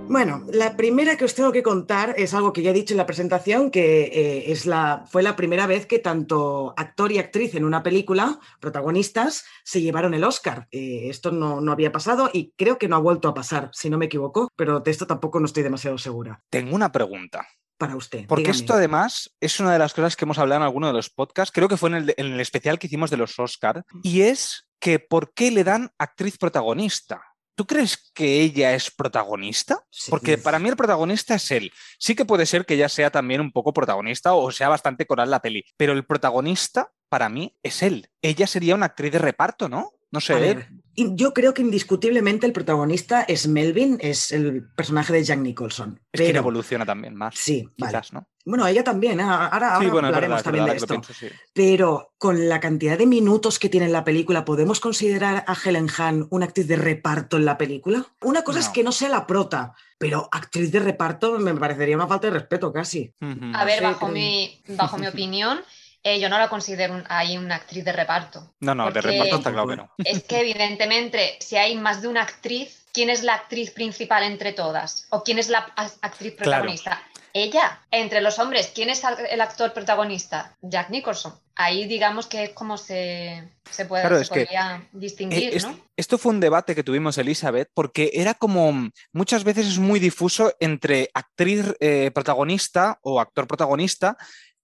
Bueno, 0.09 0.43
la 0.51 0.75
primera 0.75 1.17
que 1.17 1.25
os 1.25 1.35
tengo 1.35 1.51
que 1.51 1.61
contar 1.61 2.15
es 2.17 2.33
algo 2.33 2.51
que 2.51 2.63
ya 2.63 2.71
he 2.71 2.73
dicho 2.73 2.95
en 2.95 2.97
la 2.97 3.05
presentación, 3.05 3.69
que 3.69 4.05
eh, 4.05 4.51
es 4.51 4.65
la, 4.65 5.05
fue 5.07 5.21
la 5.21 5.35
primera 5.35 5.67
vez 5.67 5.85
que 5.85 5.99
tanto 5.99 6.73
actor 6.75 7.11
y 7.11 7.19
actriz 7.19 7.53
en 7.53 7.63
una 7.63 7.83
película, 7.83 8.39
protagonistas, 8.59 9.45
se 9.63 9.83
llevaron 9.83 10.15
el 10.15 10.23
Oscar. 10.23 10.67
Eh, 10.71 11.09
esto 11.09 11.31
no, 11.31 11.61
no 11.61 11.71
había 11.71 11.91
pasado 11.91 12.31
y 12.33 12.53
creo 12.57 12.79
que 12.79 12.87
no 12.87 12.95
ha 12.95 12.99
vuelto 12.99 13.27
a 13.27 13.35
pasar, 13.35 13.69
si 13.71 13.91
no 13.91 13.99
me 13.99 14.05
equivoco, 14.05 14.51
pero 14.55 14.79
de 14.79 14.89
esto 14.89 15.05
tampoco 15.05 15.39
no 15.39 15.45
estoy 15.45 15.61
demasiado 15.61 15.99
segura. 15.99 16.41
Tengo 16.49 16.75
una 16.75 16.91
pregunta. 16.91 17.47
Para 17.77 17.95
usted. 17.95 18.25
Porque 18.27 18.41
dígame. 18.41 18.57
esto 18.57 18.73
además 18.73 19.31
es 19.39 19.59
una 19.59 19.71
de 19.71 19.79
las 19.79 19.93
cosas 19.93 20.15
que 20.17 20.25
hemos 20.25 20.37
hablado 20.39 20.59
en 20.59 20.65
alguno 20.65 20.87
de 20.87 20.93
los 20.93 21.11
podcasts, 21.11 21.53
creo 21.53 21.69
que 21.69 21.77
fue 21.77 21.91
en 21.91 21.95
el, 21.95 22.13
en 22.17 22.33
el 22.33 22.39
especial 22.41 22.77
que 22.79 22.87
hicimos 22.87 23.11
de 23.11 23.15
los 23.17 23.37
Oscar, 23.37 23.85
y 24.03 24.21
es 24.21 24.67
que 24.79 24.99
¿por 24.99 25.33
qué 25.33 25.51
le 25.51 25.63
dan 25.63 25.91
actriz 25.97 26.37
protagonista? 26.37 27.21
¿Tú 27.59 27.67
crees 27.67 28.09
que 28.13 28.39
ella 28.39 28.73
es 28.73 28.89
protagonista? 28.89 29.83
Sí. 29.91 30.09
Porque 30.09 30.37
para 30.37 30.59
mí 30.59 30.69
el 30.69 30.77
protagonista 30.77 31.35
es 31.35 31.51
él. 31.51 31.73
Sí 31.97 32.15
que 32.15 32.23
puede 32.23 32.45
ser 32.45 32.65
que 32.65 32.75
ella 32.75 32.87
sea 32.87 33.11
también 33.11 33.41
un 33.41 33.51
poco 33.51 33.73
protagonista 33.73 34.33
o 34.33 34.49
sea 34.49 34.69
bastante 34.69 35.05
coral 35.05 35.29
la 35.29 35.41
peli, 35.41 35.65
pero 35.75 35.91
el 35.91 36.05
protagonista 36.05 36.93
para 37.09 37.27
mí 37.27 37.57
es 37.61 37.83
él. 37.83 38.07
Ella 38.21 38.47
sería 38.47 38.75
una 38.75 38.85
actriz 38.85 39.11
de 39.11 39.19
reparto, 39.19 39.67
¿no? 39.67 39.91
No 40.09 40.21
sé. 40.21 40.35
Ver, 40.35 40.69
yo 41.15 41.33
creo 41.33 41.53
que 41.53 41.61
indiscutiblemente 41.61 42.45
el 42.45 42.53
protagonista 42.53 43.21
es 43.23 43.47
Melvin, 43.47 43.97
es 44.01 44.31
el 44.31 44.67
personaje 44.75 45.13
de 45.13 45.23
Jack 45.23 45.39
Nicholson. 45.39 45.99
es 46.11 46.19
quien 46.21 46.29
pero- 46.31 46.39
evoluciona 46.39 46.85
también 46.85 47.15
más. 47.15 47.35
Sí, 47.37 47.67
vale. 47.77 47.91
Quizás, 47.91 48.13
¿no? 48.13 48.27
Bueno, 48.45 48.65
ella 48.65 48.83
también, 48.83 49.19
¿eh? 49.19 49.23
ahora, 49.23 49.47
ahora 49.47 49.79
sí, 49.79 49.85
bueno, 49.87 50.07
es 50.07 50.15
hablaremos 50.15 50.35
verdad, 50.37 50.43
también 50.43 50.65
verdad, 50.65 50.73
de 50.73 50.79
que 50.79 50.83
esto. 50.83 50.93
pienso, 51.01 51.13
sí. 51.13 51.27
Pero 51.53 52.13
con 52.17 52.49
la 52.49 52.59
cantidad 52.59 52.97
de 52.97 53.05
minutos 53.05 53.59
que 53.59 53.69
tiene 53.69 53.85
en 53.85 53.91
la 53.91 54.03
película, 54.03 54.43
¿podemos 54.45 54.79
considerar 54.79 55.43
a 55.45 55.55
Helen 55.63 55.87
Hunt 55.99 56.27
una 56.31 56.45
actriz 56.45 56.67
de 56.67 56.75
reparto 56.77 57.37
en 57.37 57.45
la 57.45 57.57
película? 57.57 58.05
Una 58.21 58.41
cosa 58.43 58.59
es 58.59 58.69
que 58.69 58.83
no 58.83 58.91
sea 58.91 59.09
la 59.09 59.27
prota, 59.27 59.75
pero 59.99 60.29
actriz 60.31 60.71
de 60.71 60.79
reparto 60.79 61.37
me 61.37 61.53
parecería 61.53 61.95
una 61.95 62.07
falta 62.07 62.27
de 62.27 62.33
respeto 62.33 62.73
casi. 62.73 63.13
A 63.53 63.65
ver, 63.65 63.79
Sí, 63.79 63.83
bajo 63.83 64.07
mi, 64.07 64.63
bajo 64.69 64.97
mi 64.97 65.05
opinión, 65.07 65.59
eh, 66.03 66.19
yo 66.19 66.29
no 66.29 66.37
la 66.39 66.47
considero 66.49 66.93
un- 66.93 67.03
ahí 67.09 67.37
una 67.37 67.55
actriz 67.55 67.83
de 67.85 67.91
reparto. 67.91 68.53
No, 68.61 68.73
no, 68.75 68.91
de 68.91 69.01
reparto 69.01 69.35
está 69.37 69.51
claro 69.51 69.67
que 69.67 69.75
no. 69.77 69.91
Es 70.05 70.23
que 70.23 70.39
evidentemente, 70.41 71.37
si 71.39 71.57
hay 71.57 71.75
más 71.75 72.01
de 72.01 72.07
una 72.07 72.21
actriz, 72.23 72.85
¿quién 72.93 73.09
es 73.09 73.23
la 73.23 73.33
actriz 73.35 73.71
principal 73.71 74.23
entre 74.23 74.53
todas? 74.53 75.07
¿O 75.09 75.23
quién 75.23 75.39
es 75.39 75.49
la 75.49 75.59
actriz 76.01 76.33
Claro. 76.35 76.37
protagonista? 76.37 77.01
Ella. 77.31 77.83
Entre 77.91 78.21
los 78.21 78.39
hombres, 78.39 78.71
¿quién 78.73 78.89
es 78.89 79.03
el 79.29 79.39
actor 79.41 79.71
protagonista? 79.71 80.55
Jack 80.61 80.89
Nicholson. 80.89 81.33
Ahí 81.55 81.85
digamos 81.85 82.25
que 82.25 82.45
es 82.45 82.49
como 82.53 82.75
se, 82.77 83.43
se, 83.69 83.85
puede, 83.85 84.01
Claro, 84.01 84.15
se 84.17 84.23
es 84.23 84.29
que, 84.29 84.45
podría 84.45 84.87
distinguir, 84.93 85.53
Eh, 85.53 85.57
es- 85.57 85.65
¿no? 85.67 85.79
Esto 85.95 86.17
fue 86.17 86.31
un 86.31 86.39
debate 86.39 86.73
que 86.73 86.83
tuvimos 86.83 87.17
Elizabeth 87.19 87.69
porque 87.75 88.09
era 88.13 88.33
como 88.33 88.89
muchas 89.13 89.43
veces 89.43 89.67
es 89.67 89.77
muy 89.77 89.99
difuso 89.99 90.53
entre 90.59 91.11
actriz 91.13 91.65
eh, 91.81 92.09
protagonista 92.15 92.97
o 93.03 93.19
actor 93.19 93.45
protagonista 93.47 94.17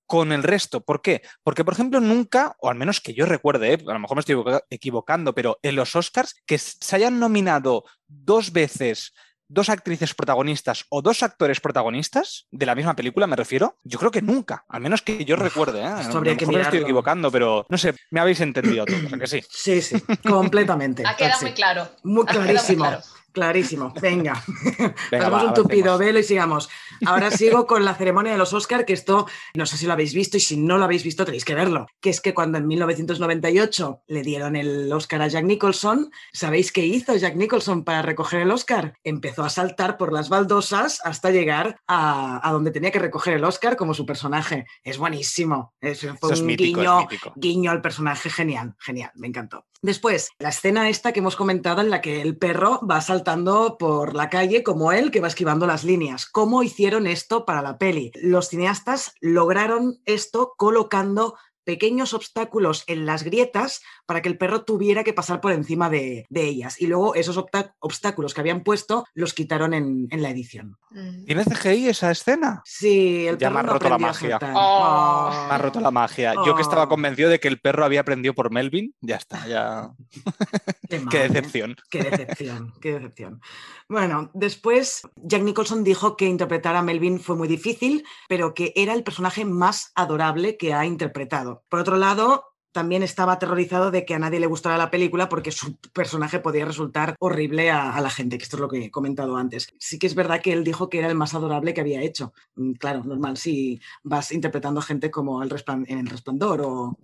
con 0.05 0.31
el 0.31 0.43
resto. 0.43 0.81
¿Por 0.81 1.01
qué? 1.01 1.21
Porque, 1.43 1.63
por 1.65 1.73
ejemplo, 1.73 1.99
nunca, 1.99 2.55
o 2.59 2.69
al 2.69 2.75
menos 2.75 3.01
que 3.01 3.13
yo 3.13 3.25
recuerde, 3.25 3.73
eh, 3.73 3.83
a 3.87 3.93
lo 3.93 3.99
mejor 3.99 4.15
me 4.17 4.19
estoy 4.21 4.33
equivoca- 4.35 4.63
equivocando, 4.69 5.33
pero 5.33 5.57
en 5.63 5.75
los 5.75 5.95
Oscars 5.95 6.35
que 6.45 6.57
se 6.57 6.95
hayan 6.95 7.19
nominado 7.19 7.83
dos 8.07 8.51
veces 8.51 9.13
dos 9.47 9.69
actrices 9.69 10.15
protagonistas 10.15 10.85
o 10.89 11.03
dos 11.03 11.21
actores 11.21 11.59
protagonistas 11.61 12.47
de 12.49 12.65
la 12.65 12.73
misma 12.73 12.95
película, 12.95 13.27
me 13.27 13.35
refiero, 13.35 13.77
yo 13.83 13.99
creo 13.99 14.09
que 14.09 14.23
nunca, 14.23 14.65
al 14.67 14.81
menos 14.81 15.03
que 15.03 15.23
yo 15.23 15.35
recuerde. 15.35 15.81
¿eh? 15.81 15.85
A 15.85 16.01
lo 16.13 16.19
mejor 16.21 16.47
me 16.51 16.61
estoy 16.61 16.79
equivocando, 16.79 17.29
pero 17.31 17.63
no 17.69 17.77
sé, 17.77 17.93
me 18.09 18.19
habéis 18.19 18.41
entendido 18.41 18.85
todos, 18.85 19.13
¿a 19.13 19.17
que 19.19 19.27
sí? 19.27 19.41
Sí, 19.47 19.83
sí, 19.83 20.01
completamente. 20.27 21.03
Ha 21.07 21.15
quedado 21.15 21.41
muy 21.41 21.53
claro. 21.53 21.87
Muy 22.03 22.25
clarísimo. 22.25 22.85
claro. 22.85 23.03
Clarísimo. 23.35 23.93
Venga. 24.01 24.41
Venga, 24.77 24.95
Hacemos 25.11 25.43
va, 25.43 25.47
un 25.49 25.53
tupido 25.53 25.97
velo 25.97 26.19
y 26.19 26.23
sigamos. 26.23 26.69
Ahora 27.05 27.29
sigo 27.29 27.67
con 27.67 27.83
la 27.83 27.93
ceremonia 27.93 28.31
de 28.31 28.37
los 28.37 28.53
Oscar, 28.53 28.85
que 28.85 28.93
esto 28.93 29.27
no 29.55 29.65
sé 29.65 29.75
si 29.75 29.85
lo 29.85 29.91
habéis 29.91 30.13
visto 30.13 30.37
y 30.37 30.39
si 30.39 30.55
no 30.55 30.77
lo 30.77 30.85
habéis 30.85 31.03
visto 31.03 31.25
tenéis 31.25 31.43
que 31.43 31.53
verlo. 31.53 31.85
Que 31.99 32.09
es 32.09 32.21
que 32.21 32.33
cuando 32.33 32.57
en 32.57 32.65
1998 32.65 34.03
le 34.07 34.21
dieron 34.21 34.55
el 34.55 34.91
Oscar 34.93 35.21
a 35.21 35.27
Jack 35.27 35.43
Nicholson, 35.43 36.11
¿sabéis 36.31 36.71
qué 36.71 36.85
hizo 36.85 37.13
Jack 37.17 37.35
Nicholson 37.35 37.83
para 37.83 38.01
recoger 38.01 38.41
el 38.41 38.51
Oscar? 38.51 38.93
Empezó 39.03 39.43
a 39.43 39.49
saltar 39.49 39.97
por 39.97 40.13
las 40.13 40.29
baldosas 40.29 41.01
hasta 41.03 41.29
llegar 41.29 41.81
a, 41.87 42.47
a 42.47 42.51
donde 42.53 42.71
tenía 42.71 42.91
que 42.91 42.99
recoger 42.99 43.33
el 43.33 43.43
Oscar 43.43 43.75
como 43.75 43.93
su 43.93 44.05
personaje. 44.05 44.65
Es 44.81 44.97
buenísimo. 44.97 45.73
Es, 45.81 45.99
fue 45.99 46.11
Eso 46.13 46.31
es 46.31 46.39
un 46.39 46.47
mítico, 46.47 46.79
guiño, 46.79 47.07
guiño 47.35 47.71
al 47.71 47.81
personaje 47.81 48.29
genial, 48.29 48.75
genial, 48.79 49.11
me 49.15 49.27
encantó. 49.27 49.65
Después, 49.85 50.31
la 50.39 50.49
escena 50.49 50.89
esta 50.89 51.13
que 51.13 51.19
hemos 51.19 51.35
comentado 51.35 51.79
en 51.79 51.91
la 51.91 52.01
que 52.01 52.19
el 52.19 52.39
perro 52.39 52.79
va 52.89 53.01
saltando 53.01 53.77
por 53.77 54.15
la 54.15 54.31
calle 54.31 54.63
como 54.63 54.91
él, 54.91 55.11
que 55.11 55.21
va 55.21 55.27
esquivando 55.27 55.67
las 55.67 55.83
líneas. 55.83 56.25
¿Cómo 56.25 56.63
hicieron 56.63 57.05
esto 57.05 57.45
para 57.45 57.61
la 57.61 57.77
peli? 57.77 58.09
Los 58.15 58.49
cineastas 58.49 59.13
lograron 59.21 60.01
esto 60.05 60.55
colocando 60.57 61.35
pequeños 61.63 62.15
obstáculos 62.15 62.83
en 62.87 63.05
las 63.05 63.21
grietas 63.21 63.83
para 64.05 64.21
que 64.21 64.29
el 64.29 64.37
perro 64.37 64.63
tuviera 64.63 65.03
que 65.03 65.13
pasar 65.13 65.41
por 65.41 65.51
encima 65.51 65.89
de, 65.89 66.25
de 66.29 66.43
ellas. 66.43 66.81
Y 66.81 66.87
luego 66.87 67.15
esos 67.15 67.37
obstáculos 67.37 68.33
que 68.33 68.41
habían 68.41 68.63
puesto 68.63 69.05
los 69.13 69.33
quitaron 69.33 69.73
en, 69.73 70.07
en 70.11 70.21
la 70.21 70.29
edición. 70.29 70.77
Mm. 70.91 71.25
¿Tiene 71.25 71.45
CGI 71.45 71.89
esa 71.89 72.11
escena? 72.11 72.61
Sí, 72.65 73.27
el 73.27 73.37
Ya 73.37 73.49
perro 73.49 73.53
me 73.53 73.69
ha 73.69 73.73
roto 73.73 73.89
la 73.89 73.97
magia. 73.97 74.39
Oh. 74.55 75.45
Me 75.49 75.55
ha 75.55 75.57
roto 75.57 75.79
la 75.79 75.91
magia. 75.91 76.33
Yo 76.45 76.55
que 76.55 76.61
estaba 76.61 76.87
convencido 76.87 77.29
de 77.29 77.39
que 77.39 77.47
el 77.47 77.59
perro 77.59 77.85
había 77.85 78.01
aprendido 78.01 78.33
por 78.33 78.51
Melvin, 78.51 78.93
ya 79.01 79.15
está, 79.15 79.47
ya. 79.47 79.89
Qué 80.89 80.99
mal, 80.99 81.09
Qué 81.09 81.25
¿eh? 81.25 81.29
decepción. 81.29 81.75
Qué 81.89 82.03
decepción, 82.03 82.73
qué 82.81 82.93
decepción. 82.93 83.41
Bueno, 83.89 84.31
después 84.33 85.01
Jack 85.15 85.43
Nicholson 85.43 85.83
dijo 85.83 86.15
que 86.17 86.25
interpretar 86.25 86.75
a 86.75 86.81
Melvin 86.81 87.19
fue 87.19 87.35
muy 87.35 87.47
difícil, 87.47 88.05
pero 88.27 88.53
que 88.53 88.73
era 88.75 88.93
el 88.93 89.03
personaje 89.03 89.45
más 89.45 89.91
adorable 89.95 90.57
que 90.57 90.73
ha 90.73 90.85
interpretado. 90.85 91.63
Por 91.69 91.79
otro 91.79 91.97
lado, 91.97 92.45
también 92.75 93.03
estaba 93.03 93.31
aterrorizado 93.31 93.89
de 93.89 94.03
que 94.03 94.15
a 94.15 94.19
nadie 94.19 94.41
le 94.41 94.47
gustara 94.47 94.77
la 94.77 94.91
película 94.91 95.29
porque 95.29 95.53
su 95.53 95.77
personaje 95.93 96.39
podía 96.39 96.65
resultar 96.65 97.15
horrible 97.19 97.71
a, 97.71 97.95
a 97.95 98.01
la 98.01 98.09
gente, 98.09 98.37
que 98.37 98.43
esto 98.43 98.57
es 98.57 98.59
lo 98.59 98.67
que 98.67 98.83
he 98.83 98.91
comentado 98.91 99.37
antes. 99.37 99.69
Sí 99.79 99.97
que 99.97 100.07
es 100.07 100.13
verdad 100.13 100.41
que 100.41 100.51
él 100.51 100.65
dijo 100.65 100.89
que 100.89 100.99
era 100.99 101.07
el 101.07 101.15
más 101.15 101.33
adorable 101.33 101.73
que 101.73 101.79
había 101.79 102.01
hecho. 102.01 102.33
Mm, 102.55 102.73
Claro, 102.73 103.05
normal 103.05 103.37
si 103.37 103.79
vas 104.03 104.33
interpretando 104.33 104.81
gente 104.81 105.09
como 105.09 105.41
el 105.41 105.55
en 105.87 105.99
El 105.99 106.07
Resplandor 106.07 106.61
o, 106.65 106.99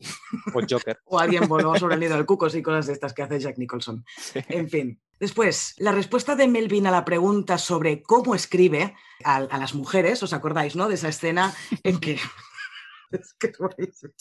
Pues 0.51 0.65
Joker. 0.69 0.99
o 1.05 1.17
alguien 1.17 1.47
voló 1.47 1.73
sobre 1.77 1.93
el 1.93 2.01
nido 2.01 2.17
del 2.17 2.25
cucos 2.31 2.53
y 2.53 2.61
cosas 2.61 2.87
de 2.87 2.93
estas 2.93 3.13
que 3.13 3.23
hace 3.23 3.39
Jack 3.39 3.57
Nicholson. 3.57 4.03
Sí. 4.17 4.41
En 4.49 4.69
fin. 4.69 4.99
Después, 5.21 5.75
la 5.77 5.93
respuesta 5.93 6.35
de 6.35 6.49
Melvin 6.49 6.87
a 6.87 6.91
la 6.91 7.05
pregunta 7.05 7.57
sobre 7.57 8.01
cómo 8.01 8.35
escribe 8.35 8.93
a, 9.23 9.37
a 9.37 9.57
las 9.57 9.73
mujeres, 9.73 10.21
¿os 10.21 10.33
acordáis, 10.33 10.75
no? 10.75 10.89
De 10.89 10.95
esa 10.95 11.07
escena 11.07 11.53
en 11.83 11.97
que... 12.01 12.19
Es 13.19 13.35
que, 13.39 13.51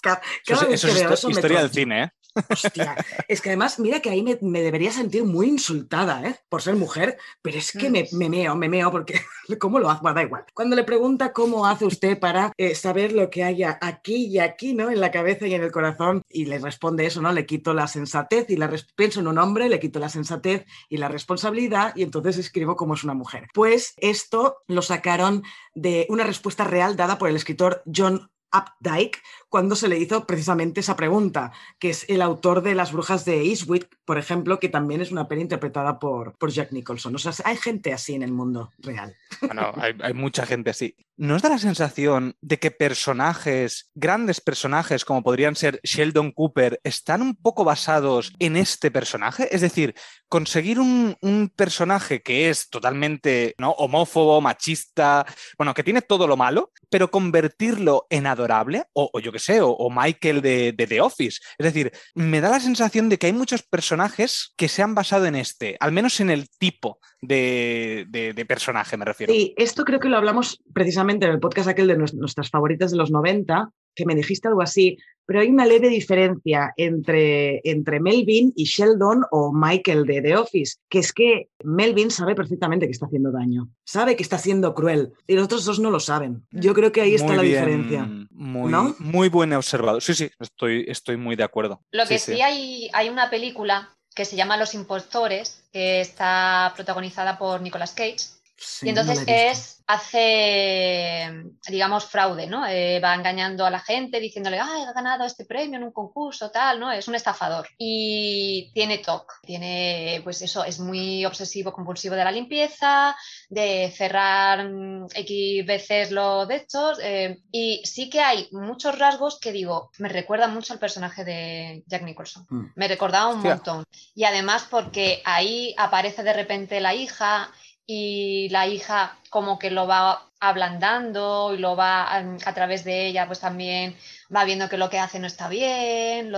cada, 0.02 0.20
Eso 0.46 0.62
es, 0.62 0.68
vez 0.68 0.74
eso 0.74 0.86
que 0.86 0.92
es 0.92 0.98
veo 0.98 1.08
histo- 1.10 1.14
eso 1.14 1.28
me 1.28 1.32
historia 1.34 1.60
del 1.62 1.70
cine, 1.70 2.02
¿eh? 2.04 2.10
Hostia, 2.48 2.94
es 3.26 3.40
que 3.40 3.48
además, 3.48 3.80
mira 3.80 3.98
que 4.00 4.08
ahí 4.08 4.22
me, 4.22 4.38
me 4.40 4.62
debería 4.62 4.92
sentir 4.92 5.24
muy 5.24 5.48
insultada, 5.48 6.24
¿eh? 6.24 6.36
Por 6.48 6.62
ser 6.62 6.76
mujer, 6.76 7.18
pero 7.42 7.58
es 7.58 7.72
que 7.72 7.90
me, 7.90 8.06
me 8.12 8.28
meo, 8.28 8.54
me 8.54 8.68
meo, 8.68 8.90
porque 8.92 9.20
¿cómo 9.58 9.80
lo 9.80 9.90
hace? 9.90 10.02
Bueno, 10.02 10.14
da 10.14 10.22
igual. 10.22 10.44
Cuando 10.54 10.76
le 10.76 10.84
pregunta 10.84 11.32
cómo 11.32 11.66
hace 11.66 11.86
usted 11.86 12.18
para 12.20 12.52
eh, 12.56 12.74
saber 12.76 13.12
lo 13.12 13.30
que 13.30 13.42
haya 13.42 13.78
aquí 13.80 14.26
y 14.26 14.38
aquí, 14.38 14.74
¿no? 14.74 14.90
En 14.90 15.00
la 15.00 15.10
cabeza 15.10 15.46
y 15.46 15.54
en 15.54 15.62
el 15.62 15.72
corazón, 15.72 16.22
y 16.28 16.44
le 16.44 16.58
responde 16.58 17.04
eso, 17.04 17.20
¿no? 17.20 17.32
Le 17.32 17.46
quito 17.46 17.74
la 17.74 17.88
sensatez 17.88 18.48
y 18.48 18.56
la 18.56 18.70
pienso 18.94 19.20
en 19.20 19.26
un 19.26 19.38
hombre, 19.38 19.68
le 19.68 19.80
quito 19.80 19.98
la 19.98 20.08
sensatez 20.08 20.66
y 20.88 20.98
la 20.98 21.08
responsabilidad, 21.08 21.92
y 21.96 22.02
entonces 22.02 22.38
escribo 22.38 22.76
como 22.76 22.94
es 22.94 23.02
una 23.02 23.14
mujer. 23.14 23.48
Pues 23.54 23.94
esto 23.96 24.58
lo 24.68 24.82
sacaron 24.82 25.42
de 25.74 26.06
una 26.08 26.24
respuesta 26.24 26.62
real 26.64 26.94
dada 26.96 27.18
por 27.18 27.28
el 27.28 27.36
escritor 27.36 27.82
John 27.92 28.30
Updike 28.54 29.16
cuando 29.50 29.74
se 29.74 29.88
le 29.88 29.98
hizo 29.98 30.26
precisamente 30.26 30.80
esa 30.80 30.96
pregunta, 30.96 31.52
que 31.78 31.90
es 31.90 32.08
el 32.08 32.22
autor 32.22 32.62
de 32.62 32.76
Las 32.76 32.92
Brujas 32.92 33.24
de 33.24 33.42
Eastwick, 33.42 33.88
por 34.04 34.16
ejemplo, 34.16 34.60
que 34.60 34.68
también 34.68 35.00
es 35.00 35.10
una 35.10 35.26
peli 35.26 35.42
interpretada 35.42 35.98
por, 35.98 36.38
por 36.38 36.50
Jack 36.50 36.70
Nicholson. 36.70 37.14
O 37.16 37.18
sea, 37.18 37.32
hay 37.44 37.56
gente 37.56 37.92
así 37.92 38.14
en 38.14 38.22
el 38.22 38.32
mundo 38.32 38.70
real. 38.78 39.16
Bueno, 39.40 39.72
hay, 39.76 40.14
mucha 40.14 40.46
gente 40.46 40.70
así. 40.70 40.94
¿No 41.16 41.34
os 41.34 41.42
da 41.42 41.48
la 41.48 41.58
sensación 41.58 42.36
de 42.40 42.58
que 42.58 42.70
personajes, 42.70 43.90
grandes 43.94 44.40
personajes 44.40 45.04
como 45.04 45.22
podrían 45.22 45.56
ser 45.56 45.80
Sheldon 45.82 46.30
Cooper, 46.30 46.80
están 46.84 47.20
un 47.20 47.34
poco 47.34 47.64
basados 47.64 48.32
en 48.38 48.56
este 48.56 48.90
personaje? 48.90 49.54
Es 49.54 49.60
decir, 49.60 49.94
conseguir 50.28 50.78
un, 50.78 51.16
personaje 51.56 52.22
que 52.22 52.50
es 52.50 52.70
totalmente 52.70 53.54
¿no? 53.58 53.70
homófobo, 53.72 54.40
machista, 54.40 55.26
bueno, 55.58 55.74
que 55.74 55.82
tiene 55.82 56.02
todo 56.02 56.26
lo 56.26 56.36
malo, 56.36 56.70
pero 56.88 57.10
convertirlo 57.10 58.06
en 58.10 58.26
adorable, 58.26 58.84
o, 58.92 59.10
o 59.12 59.20
yo 59.20 59.32
qué 59.32 59.39
o, 59.60 59.88
Michael 59.90 60.40
de, 60.42 60.74
The 60.76 61.00
Office. 61.00 61.40
Es 61.58 61.64
decir, 61.64 61.92
me 62.14 62.40
da 62.40 62.50
la 62.50 62.60
sensación 62.60 63.08
de 63.08 63.18
que 63.18 63.26
hay 63.26 63.32
muchos 63.32 63.62
personajes 63.62 64.52
que 64.56 64.68
se 64.68 64.82
han 64.82 64.94
basado 64.94 65.26
en 65.26 65.34
este, 65.36 65.76
al 65.80 65.92
menos 65.92 66.20
en 66.20 66.30
el 66.30 66.48
tipo 66.58 66.98
de, 67.20 68.06
de- 68.08 68.34
personaje, 68.46 68.96
me 68.96 69.04
refiero. 69.04 69.32
Sí, 69.32 69.54
esto 69.56 69.84
creo 69.84 70.00
que 70.00 70.08
lo 70.08 70.16
hablamos 70.16 70.60
precisamente 70.74 71.26
en 71.26 71.32
el 71.32 71.40
podcast 71.40 71.68
aquel 71.68 71.86
de 71.86 71.96
nues- 71.98 72.14
nuestras 72.14 72.50
favoritas 72.50 72.90
de 72.90 72.96
los 72.96 73.10
90, 73.10 73.70
que 73.94 74.06
me 74.06 74.14
dijiste 74.14 74.48
algo 74.48 74.62
así, 74.62 74.96
pero 75.30 75.42
hay 75.42 75.48
una 75.48 75.64
leve 75.64 75.88
diferencia 75.88 76.74
entre, 76.76 77.60
entre 77.62 78.00
Melvin 78.00 78.52
y 78.56 78.64
Sheldon 78.64 79.22
o 79.30 79.52
Michael 79.52 80.04
de 80.04 80.22
The 80.22 80.36
Office, 80.36 80.78
que 80.88 80.98
es 80.98 81.12
que 81.12 81.50
Melvin 81.62 82.10
sabe 82.10 82.34
perfectamente 82.34 82.86
que 82.86 82.90
está 82.90 83.06
haciendo 83.06 83.30
daño, 83.30 83.68
sabe 83.84 84.16
que 84.16 84.24
está 84.24 84.38
siendo 84.38 84.74
cruel 84.74 85.12
y 85.28 85.36
los 85.36 85.44
otros 85.44 85.64
dos 85.64 85.78
no 85.78 85.92
lo 85.92 86.00
saben. 86.00 86.44
Yo 86.50 86.74
creo 86.74 86.90
que 86.90 87.02
ahí 87.02 87.14
está 87.14 87.36
la 87.36 87.42
diferencia. 87.42 88.08
Muy, 88.32 88.72
muy 88.98 89.28
buen 89.28 89.52
observado. 89.52 90.00
Sí, 90.00 90.14
sí, 90.14 90.28
estoy, 90.40 90.84
estoy 90.88 91.16
muy 91.16 91.36
de 91.36 91.44
acuerdo. 91.44 91.80
Lo 91.92 92.06
que 92.06 92.18
sí, 92.18 92.40
Hay, 92.40 92.90
hay 92.92 93.08
una 93.08 93.30
película 93.30 93.96
que 94.16 94.24
se 94.24 94.34
llama 94.34 94.56
Los 94.56 94.74
Impostores, 94.74 95.62
que 95.72 96.00
está 96.00 96.72
protagonizada 96.74 97.38
por 97.38 97.60
Nicolas 97.60 97.92
Cage 97.92 98.39
y 98.82 98.88
entonces 98.90 99.22
es, 99.26 99.82
hace, 99.86 101.28
digamos, 101.66 102.04
fraude, 102.04 102.46
¿no? 102.46 102.66
Eh, 102.66 103.00
va 103.00 103.14
engañando 103.14 103.64
a 103.64 103.70
la 103.70 103.80
gente 103.80 104.20
diciéndole, 104.20 104.58
ah, 104.60 104.86
he 104.88 104.94
ganado 104.94 105.24
este 105.24 105.46
premio 105.46 105.78
en 105.78 105.84
un 105.84 105.92
concurso, 105.92 106.50
tal, 106.50 106.78
¿no? 106.78 106.92
Es 106.92 107.08
un 107.08 107.14
estafador. 107.14 107.68
Y 107.78 108.70
tiene 108.74 108.98
TOC, 108.98 109.40
tiene, 109.42 110.20
pues 110.22 110.42
eso, 110.42 110.64
es 110.64 110.78
muy 110.78 111.24
obsesivo, 111.24 111.72
compulsivo 111.72 112.14
de 112.14 112.24
la 112.24 112.32
limpieza, 112.32 113.16
de 113.48 113.92
cerrar 113.96 114.68
mm, 114.68 115.06
X 115.14 115.66
veces 115.66 116.10
los 116.10 116.46
de 116.46 116.56
estos. 116.56 116.98
Eh, 117.02 117.42
y 117.50 117.80
sí 117.84 118.10
que 118.10 118.20
hay 118.20 118.48
muchos 118.52 118.98
rasgos 118.98 119.40
que 119.40 119.52
digo, 119.52 119.90
me 119.98 120.08
recuerdan 120.08 120.52
mucho 120.52 120.74
al 120.74 120.78
personaje 120.78 121.24
de 121.24 121.82
Jack 121.86 122.02
Nicholson. 122.02 122.46
Mm. 122.50 122.64
Me 122.74 122.88
recordaba 122.88 123.28
un 123.28 123.42
montón. 123.42 123.84
Y 124.14 124.24
además 124.24 124.66
porque 124.70 125.22
ahí 125.24 125.74
aparece 125.78 126.22
de 126.22 126.34
repente 126.34 126.80
la 126.80 126.94
hija 126.94 127.50
y 127.86 128.48
la 128.50 128.66
hija 128.66 129.18
como 129.30 129.58
que 129.58 129.70
lo 129.70 129.86
va 129.86 130.30
ablandando 130.40 131.54
y 131.54 131.58
lo 131.58 131.76
va 131.76 132.14
a, 132.14 132.54
través 132.54 132.84
de 132.84 133.06
ella 133.06 133.26
pues 133.26 133.40
también 133.40 133.96
va 134.34 134.44
viendo 134.44 134.68
que 134.68 134.76
lo 134.76 134.90
que 134.90 134.98
hace 134.98 135.18
no 135.18 135.26
está 135.26 135.48
bien, 135.48 136.32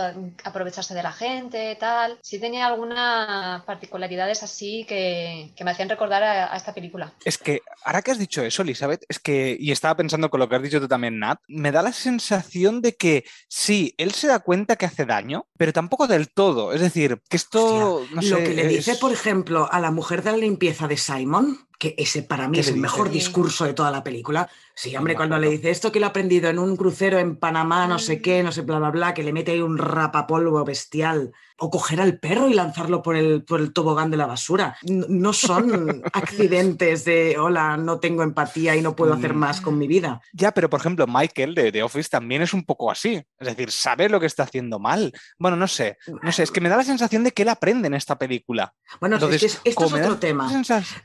aprovecharse 0.45 0.95
de 0.95 1.03
la 1.03 1.13
gente, 1.13 1.77
tal. 1.79 2.19
Sí 2.23 2.39
tenía 2.39 2.67
algunas 2.67 3.63
particularidades 3.65 4.43
así 4.43 4.85
que, 4.89 5.53
me 5.63 5.71
hacían 5.71 5.89
recordar 5.89 6.23
a, 6.23 6.57
esta 6.57 6.75
película. 6.75 7.13
Es 7.25 7.39
que, 7.39 7.63
ahora 7.85 8.03
que 8.03 8.11
has 8.11 8.19
dicho 8.19 8.43
eso, 8.43 8.63
Elizabeth, 8.63 9.05
es 9.09 9.19
que, 9.19 9.57
y 9.59 9.71
estaba 9.71 9.97
pensando 9.97 10.31
con 10.31 10.41
lo 10.41 10.49
que 10.49 10.57
has 10.57 10.63
dicho 10.63 10.81
tú 10.81 10.89
también, 10.89 11.19
Nat, 11.19 11.39
me 11.49 11.71
da 11.71 11.83
la 11.83 11.93
sensación 11.93 12.81
de 12.81 12.97
que 12.97 13.25
sí, 13.49 13.95
él 13.99 14.13
se 14.13 14.27
da 14.27 14.41
cuenta 14.41 14.77
que 14.77 14.87
hace 14.87 15.05
daño, 15.05 15.47
pero 15.57 15.73
tampoco 15.73 16.07
del 16.07 16.31
todo. 16.31 16.73
Es 16.73 16.81
decir, 16.81 17.21
que 17.29 17.37
esto, 17.37 18.05
no 18.13 18.23
sé, 18.23 18.31
Lo 18.31 18.39
que 18.39 18.55
le 18.55 18.67
dice, 18.67 18.97
por 18.97 19.13
ejemplo, 19.13 19.69
a 19.71 19.81
la 19.81 19.91
mujer 19.91 20.23
de 20.23 20.33
la 20.33 20.39
limpieza 20.39 20.89
de 20.89 20.97
Simon, 20.97 21.59
que 21.83 21.97
ese 21.99 22.23
para 22.23 22.47
mí 22.47 22.61
es 22.61 22.69
el 22.69 22.77
mejor 22.77 23.11
discurso 23.11 23.65
de 23.65 23.75
toda 23.75 23.91
la 23.91 24.05
película. 24.05 24.49
Sí, 24.75 24.97
hombre, 24.97 25.15
cuando 25.15 25.39
le 25.39 25.51
dice 25.51 25.71
esto 25.71 25.93
que 25.93 26.01
lo 26.01 26.07
ha 26.07 26.09
aprendido 26.09 26.49
en 26.49 26.59
un 26.59 26.77
crucero 26.77 27.19
en 27.19 27.37
Panamá, 27.37 27.87
no 27.87 27.99
sé 27.99 28.23
qué, 28.23 28.43
no 28.43 28.53
sé, 28.53 28.63
bla, 28.63 28.79
bla, 28.79 28.91
bla, 28.91 29.15
que 29.15 29.23
le 29.23 29.33
mete 29.33 29.53
ahí 29.53 29.61
un 29.61 29.77
rapapolvo 29.77 30.65
bestial 30.65 31.33
o 31.59 31.71
coger 31.71 32.01
al 32.01 32.19
perro 32.19 32.49
y 32.49 32.55
lanzarlo 32.55 33.03
por 33.03 33.17
el, 33.17 33.45
por 33.45 33.61
el 33.61 33.73
tobogán 33.73 34.11
de 34.11 34.17
la 34.17 34.27
basura. 34.27 34.77
No, 34.83 35.33
son 35.33 36.03
accidentes 36.13 37.05
de, 37.05 37.39
hola, 37.39 37.77
no 37.77 37.99
tengo 37.99 38.23
empatía 38.23 38.77
y 38.77 38.83
no 38.83 38.97
puedo 38.97 39.15
hacer 39.15 39.35
más 39.35 39.61
con 39.61 39.79
mi 39.79 39.87
vida. 39.87 40.21
Ya, 40.33 40.53
pero 40.53 40.69
por 40.71 40.81
ejemplo, 40.81 41.07
Michael 41.07 41.55
de 41.55 41.73
The 41.73 41.83
Office 41.83 42.09
también 42.09 42.43
es 42.43 42.53
un 42.53 42.65
poco 42.65 42.91
así. 42.91 43.23
Es 43.39 43.49
decir, 43.49 43.71
sabe 43.71 44.09
lo 44.09 44.21
que 44.21 44.27
está 44.27 44.45
haciendo 44.45 44.79
mal. 44.79 45.13
Bueno, 45.39 45.57
no 45.57 45.69
sé, 45.69 45.99
no 46.23 46.33
sé, 46.33 46.43
es 46.43 46.51
que 46.51 46.61
me 46.61 46.69
da 46.69 46.77
la 46.77 46.85
sensación 46.85 47.25
de 47.25 47.33
que 47.33 47.43
él 47.43 47.49
aprende 47.49 47.89
en 47.89 47.95
esta 47.95 48.19
película. 48.19 48.75
Bueno, 49.01 49.17
es 49.17 49.41
que 49.41 49.47
esto 49.47 49.61
es 49.65 49.93
otro 49.93 50.19
tema. 50.19 50.51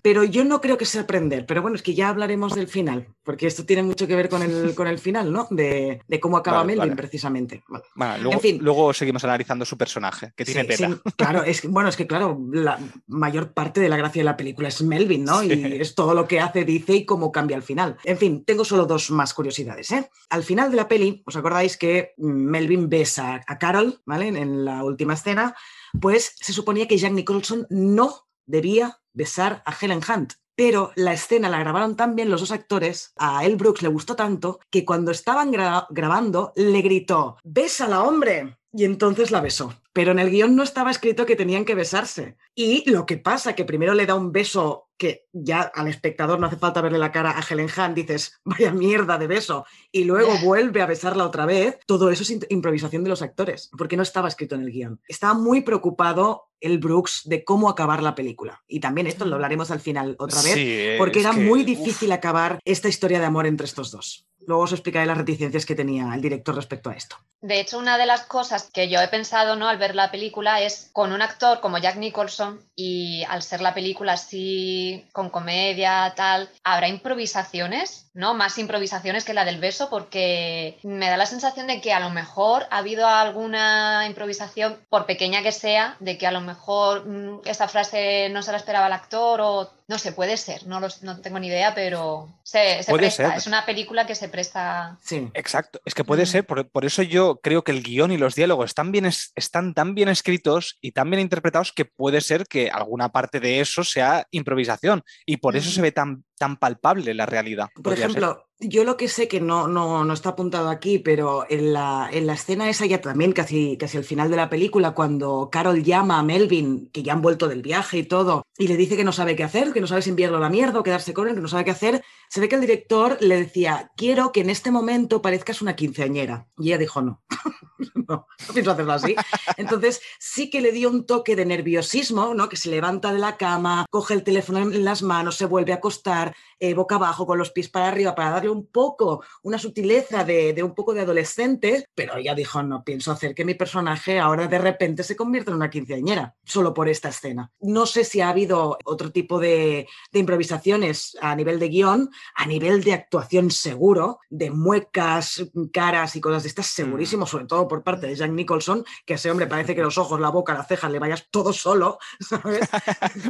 Pero 0.01 0.23
yo 0.23 0.43
no 0.43 0.61
creo 0.61 0.77
que 0.77 0.85
sea 0.85 1.01
aprender, 1.01 1.45
pero 1.45 1.61
bueno, 1.61 1.75
es 1.75 1.83
que 1.83 1.93
ya 1.93 2.09
hablaremos 2.09 2.55
del 2.55 2.67
final, 2.67 3.07
porque 3.23 3.47
esto 3.47 3.65
tiene 3.65 3.83
mucho 3.83 4.07
que 4.07 4.15
ver 4.15 4.29
con 4.29 4.41
el, 4.41 4.73
con 4.75 4.87
el 4.87 4.99
final, 4.99 5.31
¿no? 5.31 5.47
De, 5.49 6.01
cómo 6.19 6.37
acaba 6.37 6.63
Melvin, 6.63 6.95
precisamente. 6.95 7.63
Bueno, 7.95 8.17
luego, 8.17 8.33
en 8.33 8.39
fin. 8.39 8.59
luego 8.61 8.93
seguimos 8.93 9.23
analizando 9.23 9.65
su 9.65 9.77
personaje, 9.77 10.33
que 10.37 10.45
claro, 11.17 11.43
es, 11.43 11.67
bueno, 11.67 11.89
es 11.89 11.97
que 11.97 12.05
claro, 12.05 12.39
la 12.51 12.79
mayor 13.07 13.53
parte 13.53 13.81
de 13.81 13.89
la 13.89 13.97
gracia 13.97 14.21
de 14.21 14.25
la 14.25 14.37
película 14.37 14.67
es 14.67 14.81
Melvin, 14.83 15.25
¿no? 15.25 15.43
Y 15.43 15.51
es 15.51 15.95
todo 15.95 16.13
lo 16.13 16.27
que 16.27 16.39
hace, 16.39 16.63
dice 16.63 16.93
y 16.93 17.05
cómo 17.05 17.31
cambia 17.31 17.57
al 17.57 17.63
final. 17.63 17.97
En 18.03 18.17
fin, 18.17 18.45
tengo 18.45 18.63
solo 18.63 18.85
dos 18.85 19.09
más 19.09 19.33
curiosidades, 19.33 19.91
¿eh? 19.91 20.09
Al 20.29 20.43
final 20.43 20.69
de 20.69 20.77
la 20.77 20.87
peli, 20.87 21.23
¿os 21.25 21.35
acordáis 21.35 21.75
que 21.75 22.13
Melvin 22.17 22.87
besa 22.87 23.41
a 23.47 23.57
Carol, 23.57 23.99
¿vale? 24.05 24.27
En 24.27 24.63
la 24.63 24.83
última 24.83 25.15
escena, 25.15 25.55
pues 25.99 26.35
se 26.39 26.53
suponía 26.53 26.87
que 26.87 26.97
Jack 26.97 27.13
Nicholson 27.13 27.65
no 27.71 28.27
debía 28.45 28.99
besar 29.13 29.63
a 29.65 29.75
Helen 29.79 30.01
Hunt. 30.07 30.33
Pero 30.55 30.91
la 30.95 31.13
escena 31.13 31.49
la 31.49 31.59
grabaron 31.59 31.95
tan 31.95 32.15
bien 32.15 32.31
los 32.31 32.41
dos 32.41 32.51
actores, 32.51 33.13
a 33.15 33.45
El 33.45 33.57
Brooks 33.57 33.83
le 33.83 33.89
gustó 33.89 34.15
tanto, 34.15 34.59
que 34.71 34.85
cuando 34.85 35.11
estaban 35.11 35.51
grabando 35.51 36.51
le 36.55 36.81
gritó, 36.81 37.37
¡Bésala, 37.43 38.01
hombre! 38.01 38.57
Y 38.77 38.85
entonces 38.85 39.31
la 39.31 39.41
besó. 39.41 39.73
Pero 39.91 40.11
en 40.11 40.19
el 40.19 40.29
guion 40.29 40.55
no 40.55 40.61
estaba 40.61 40.91
escrito 40.91 41.25
que 41.25 41.35
tenían 41.35 41.65
que 41.65 41.73
besarse. 41.73 42.37
Y 42.53 42.87
lo 42.87 43.07
que 43.07 43.17
pasa, 43.17 43.55
que 43.55 43.65
primero 43.65 43.95
le 43.95 44.05
da 44.05 44.13
un 44.13 44.31
beso 44.31 44.89
que 44.97 45.25
ya 45.33 45.61
al 45.61 45.87
espectador 45.87 46.39
no 46.39 46.45
hace 46.45 46.57
falta 46.57 46.81
verle 46.81 46.99
la 46.99 47.11
cara 47.11 47.31
a 47.31 47.41
Helen 47.41 47.69
Hunt, 47.75 47.95
dices, 47.95 48.39
vaya 48.45 48.71
mierda 48.71 49.17
de 49.17 49.25
beso, 49.25 49.65
y 49.91 50.03
luego 50.03 50.37
vuelve 50.43 50.83
a 50.83 50.85
besarla 50.85 51.25
otra 51.25 51.47
vez, 51.47 51.79
todo 51.87 52.11
eso 52.11 52.21
es 52.21 52.37
improvisación 52.49 53.03
de 53.03 53.09
los 53.09 53.23
actores, 53.23 53.71
porque 53.75 53.97
no 53.97 54.03
estaba 54.03 54.27
escrito 54.27 54.53
en 54.53 54.61
el 54.61 54.71
guion. 54.71 55.01
Estaba 55.07 55.33
muy 55.33 55.61
preocupado 55.61 56.49
el 56.59 56.77
Brooks 56.77 57.21
de 57.25 57.43
cómo 57.43 57.67
acabar 57.67 58.03
la 58.03 58.13
película. 58.13 58.63
Y 58.67 58.79
también 58.79 59.07
esto 59.07 59.25
lo 59.25 59.35
hablaremos 59.35 59.71
al 59.71 59.79
final 59.79 60.15
otra 60.19 60.43
vez, 60.43 60.99
porque 60.99 61.21
era 61.21 61.31
muy 61.31 61.63
difícil 61.63 62.11
acabar 62.11 62.59
esta 62.63 62.89
historia 62.89 63.19
de 63.19 63.25
amor 63.25 63.47
entre 63.47 63.65
estos 63.65 63.89
dos. 63.89 64.26
Luego 64.47 64.63
os 64.63 64.71
explicaré 64.71 65.05
las 65.05 65.17
reticencias 65.17 65.65
que 65.65 65.75
tenía 65.75 66.15
el 66.15 66.21
director 66.21 66.55
respecto 66.55 66.89
a 66.89 66.93
esto. 66.93 67.17
De 67.41 67.59
hecho, 67.59 67.77
una 67.77 67.97
de 67.97 68.05
las 68.05 68.21
cosas 68.21 68.71
que 68.73 68.89
yo 68.89 69.01
he 69.01 69.07
pensado 69.09 69.57
¿no? 69.57 69.67
al 69.67 69.77
ver 69.77 69.93
la 69.93 70.09
película 70.09 70.61
es 70.61 70.89
con 70.93 71.11
un 71.11 71.21
actor 71.21 71.59
como 71.59 71.77
Jack 71.77 71.97
Nicholson 71.97 72.61
y 72.73 73.23
al 73.25 73.43
ser 73.43 73.59
la 73.59 73.73
película 73.73 74.13
así 74.13 75.05
con 75.11 75.29
comedia, 75.29 76.13
tal, 76.15 76.49
habrá 76.63 76.87
improvisaciones, 76.87 78.06
¿no? 78.17 78.33
Más 78.33 78.57
improvisaciones 78.57 79.23
que 79.23 79.35
la 79.35 79.45
del 79.45 79.59
beso 79.59 79.91
porque 79.91 80.79
me 80.81 81.07
da 81.07 81.17
la 81.17 81.27
sensación 81.27 81.67
de 81.67 81.81
que 81.81 81.93
a 81.93 81.99
lo 81.99 82.09
mejor 82.09 82.63
ha 82.71 82.79
habido 82.79 83.05
alguna 83.05 84.05
improvisación, 84.07 84.79
por 84.89 85.05
pequeña 85.05 85.43
que 85.43 85.51
sea, 85.51 85.95
de 85.99 86.17
que 86.17 86.25
a 86.25 86.31
lo 86.31 86.41
mejor 86.41 87.07
mm, 87.07 87.41
esta 87.45 87.67
frase 87.67 88.29
no 88.29 88.41
se 88.41 88.51
la 88.51 88.57
esperaba 88.57 88.87
el 88.87 88.93
actor 88.93 89.39
o 89.41 89.71
no 89.87 89.97
sé, 89.97 90.11
puede 90.11 90.35
ser, 90.35 90.67
no, 90.67 90.81
no 90.81 91.21
tengo 91.21 91.39
ni 91.39 91.47
idea, 91.47 91.73
pero 91.73 92.27
se, 92.43 92.81
presta. 92.91 93.35
Es 93.35 93.47
una 93.47 93.65
película 93.65 94.05
que 94.05 94.15
se 94.15 94.27
presta. 94.27 94.97
Sí. 95.01 95.29
Exacto, 95.33 95.79
es 95.85 95.93
que 95.93 96.03
puede 96.03 96.25
ser, 96.25 96.45
por, 96.45 96.85
eso 96.85 97.03
yo 97.03 97.39
creo 97.41 97.63
que 97.63 97.71
el 97.71 97.83
guion 97.83 98.11
y 98.11 98.17
los 98.17 98.35
diálogos 98.35 98.71
están, 98.71 98.91
bien, 98.91 99.05
están 99.05 99.73
tan 99.73 99.95
bien 99.95 100.09
escritos 100.09 100.77
y 100.81 100.91
tan 100.91 101.09
bien 101.09 101.21
interpretados 101.21 101.71
que 101.71 101.85
puede 101.85 102.19
ser 102.19 102.47
que 102.47 102.69
alguna 102.69 103.09
parte 103.09 103.39
de 103.39 103.61
eso 103.61 103.85
sea 103.85 104.27
improvisación 104.31 105.03
y 105.25 105.37
por 105.37 105.55
eso 105.55 105.69
se 105.71 105.81
ve 105.81 105.93
tan, 105.93 106.25
tan 106.37 106.57
palpable 106.57 107.13
la 107.13 107.25
realidad. 107.25 107.69
Por 107.81 107.93
ejemplo, 107.93 108.46
yo 108.59 108.83
lo 108.83 108.97
que 108.97 109.07
sé 109.07 109.27
que 109.27 109.39
no, 109.39 109.67
no, 109.67 110.03
no 110.03 110.13
está 110.13 110.29
apuntado 110.29 110.69
aquí, 110.69 110.97
pero 110.97 111.45
en 111.49 111.73
la, 111.73 112.09
en 112.11 112.25
la, 112.25 112.33
escena 112.33 112.69
esa 112.69 112.85
ya 112.85 113.01
también, 113.01 113.31
casi, 113.31 113.77
casi 113.77 113.97
al 113.97 114.03
final 114.03 114.31
de 114.31 114.35
la 114.35 114.49
película, 114.49 114.91
cuando 114.91 115.49
Carol 115.51 115.83
llama 115.83 116.17
a 116.17 116.23
Melvin, 116.23 116.89
que 116.91 117.03
ya 117.03 117.13
han 117.13 117.21
vuelto 117.21 117.47
del 117.47 117.61
viaje 117.61 117.99
y 117.99 118.03
todo, 118.03 118.43
y 118.57 118.67
le 118.67 118.75
dice 118.75 118.97
que 118.97 119.03
no 119.03 119.11
sabe 119.11 119.35
qué 119.35 119.43
hacer, 119.43 119.73
que 119.73 119.81
no 119.81 119.87
sabe 119.87 120.01
si 120.01 120.09
enviarlo 120.09 120.37
a 120.37 120.41
la 120.41 120.49
mierda 120.49 120.79
o 120.79 120.83
quedarse 120.83 121.13
con 121.13 121.27
él, 121.27 121.35
que 121.35 121.41
no 121.41 121.47
sabe 121.47 121.65
qué 121.65 121.71
hacer, 121.71 122.03
se 122.29 122.41
ve 122.41 122.49
que 122.49 122.55
el 122.55 122.61
director 122.61 123.17
le 123.21 123.37
decía, 123.37 123.91
quiero 123.95 124.31
que 124.31 124.41
en 124.41 124.49
este 124.49 124.71
momento 124.71 125.21
parezcas 125.21 125.61
una 125.61 125.75
quinceañera. 125.75 126.47
Y 126.57 126.69
ella 126.69 126.79
dijo, 126.79 127.01
no, 127.01 127.21
no, 127.93 128.27
no 128.47 128.53
pienso 128.53 128.71
hacerlo 128.71 128.93
así. 128.93 129.15
Entonces 129.57 130.01
sí 130.19 130.49
que 130.49 130.61
le 130.61 130.71
dio 130.71 130.89
un 130.89 131.05
toque 131.05 131.35
de 131.35 131.45
nerviosismo, 131.45 132.33
¿no? 132.33 132.49
Que 132.49 132.57
se 132.57 132.69
levanta 132.69 133.13
de 133.13 133.19
la 133.19 133.37
cama, 133.37 133.85
coge 133.89 134.15
el 134.15 134.23
teléfono 134.23 134.59
en 134.59 134.83
las 134.83 135.03
manos, 135.03 135.35
se 135.35 135.45
vuelve 135.45 135.73
a 135.73 135.75
acostar, 135.75 136.35
eh, 136.59 136.73
boca 136.73 136.95
abajo, 136.95 137.25
con 137.25 137.37
los 137.37 137.51
pies 137.51 137.69
para 137.69 137.87
arriba, 137.87 138.15
para 138.15 138.31
darle 138.31 138.46
un 138.49 138.67
poco, 138.67 139.23
una 139.43 139.57
sutileza 139.57 140.23
de, 140.23 140.61
un 140.63 140.73
poco 140.73 140.93
de 140.93 141.01
adolescente, 141.01 141.87
pero 141.93 142.17
ella 142.17 142.35
dijo, 142.35 142.61
no 142.63 142.83
pienso 142.83 143.11
hacer 143.11 143.35
que 143.35 143.45
mi 143.45 143.53
personaje 143.53 144.19
ahora 144.19 144.47
de 144.47 144.57
repente 144.57 145.03
se 145.03 145.15
convierta 145.15 145.51
en 145.51 145.57
una 145.57 145.69
quinceañera, 145.69 146.35
solo 146.43 146.73
por 146.73 146.89
esta 146.89 147.09
escena. 147.09 147.51
No 147.59 147.85
sé 147.85 148.03
si 148.03 148.21
ha 148.21 148.29
habido 148.29 148.77
otro 148.85 149.11
tipo 149.11 149.39
de, 149.39 149.87
improvisaciones 150.13 151.17
a 151.21 151.35
nivel 151.35 151.59
de 151.59 151.69
guion, 151.69 152.09
a 152.35 152.45
nivel 152.45 152.83
de 152.83 152.93
actuación 152.93 153.51
seguro, 153.51 154.19
de 154.29 154.49
muecas, 154.49 155.43
caras 155.71 156.15
y 156.15 156.21
cosas 156.21 156.43
de 156.43 156.49
estas, 156.49 156.67
segurísimo, 156.67 157.25
mm. 157.25 157.27
sobre 157.27 157.45
todo 157.45 157.67
por 157.67 157.83
parte 157.83 158.07
de 158.07 158.15
Jack 158.15 158.31
Nicholson, 158.31 158.83
que 159.05 159.15
ese 159.15 159.29
hombre 159.29 159.47
parece 159.47 159.75
que 159.75 159.81
los 159.81 159.97
ojos, 159.97 160.19
la 160.19 160.29
boca, 160.29 160.53
las 160.53 160.67
cejas 160.67 160.91
le 160.91 160.99
vayas 160.99 161.27
todo 161.29 161.53
solo, 161.53 161.99
¿sabes? 162.19 162.67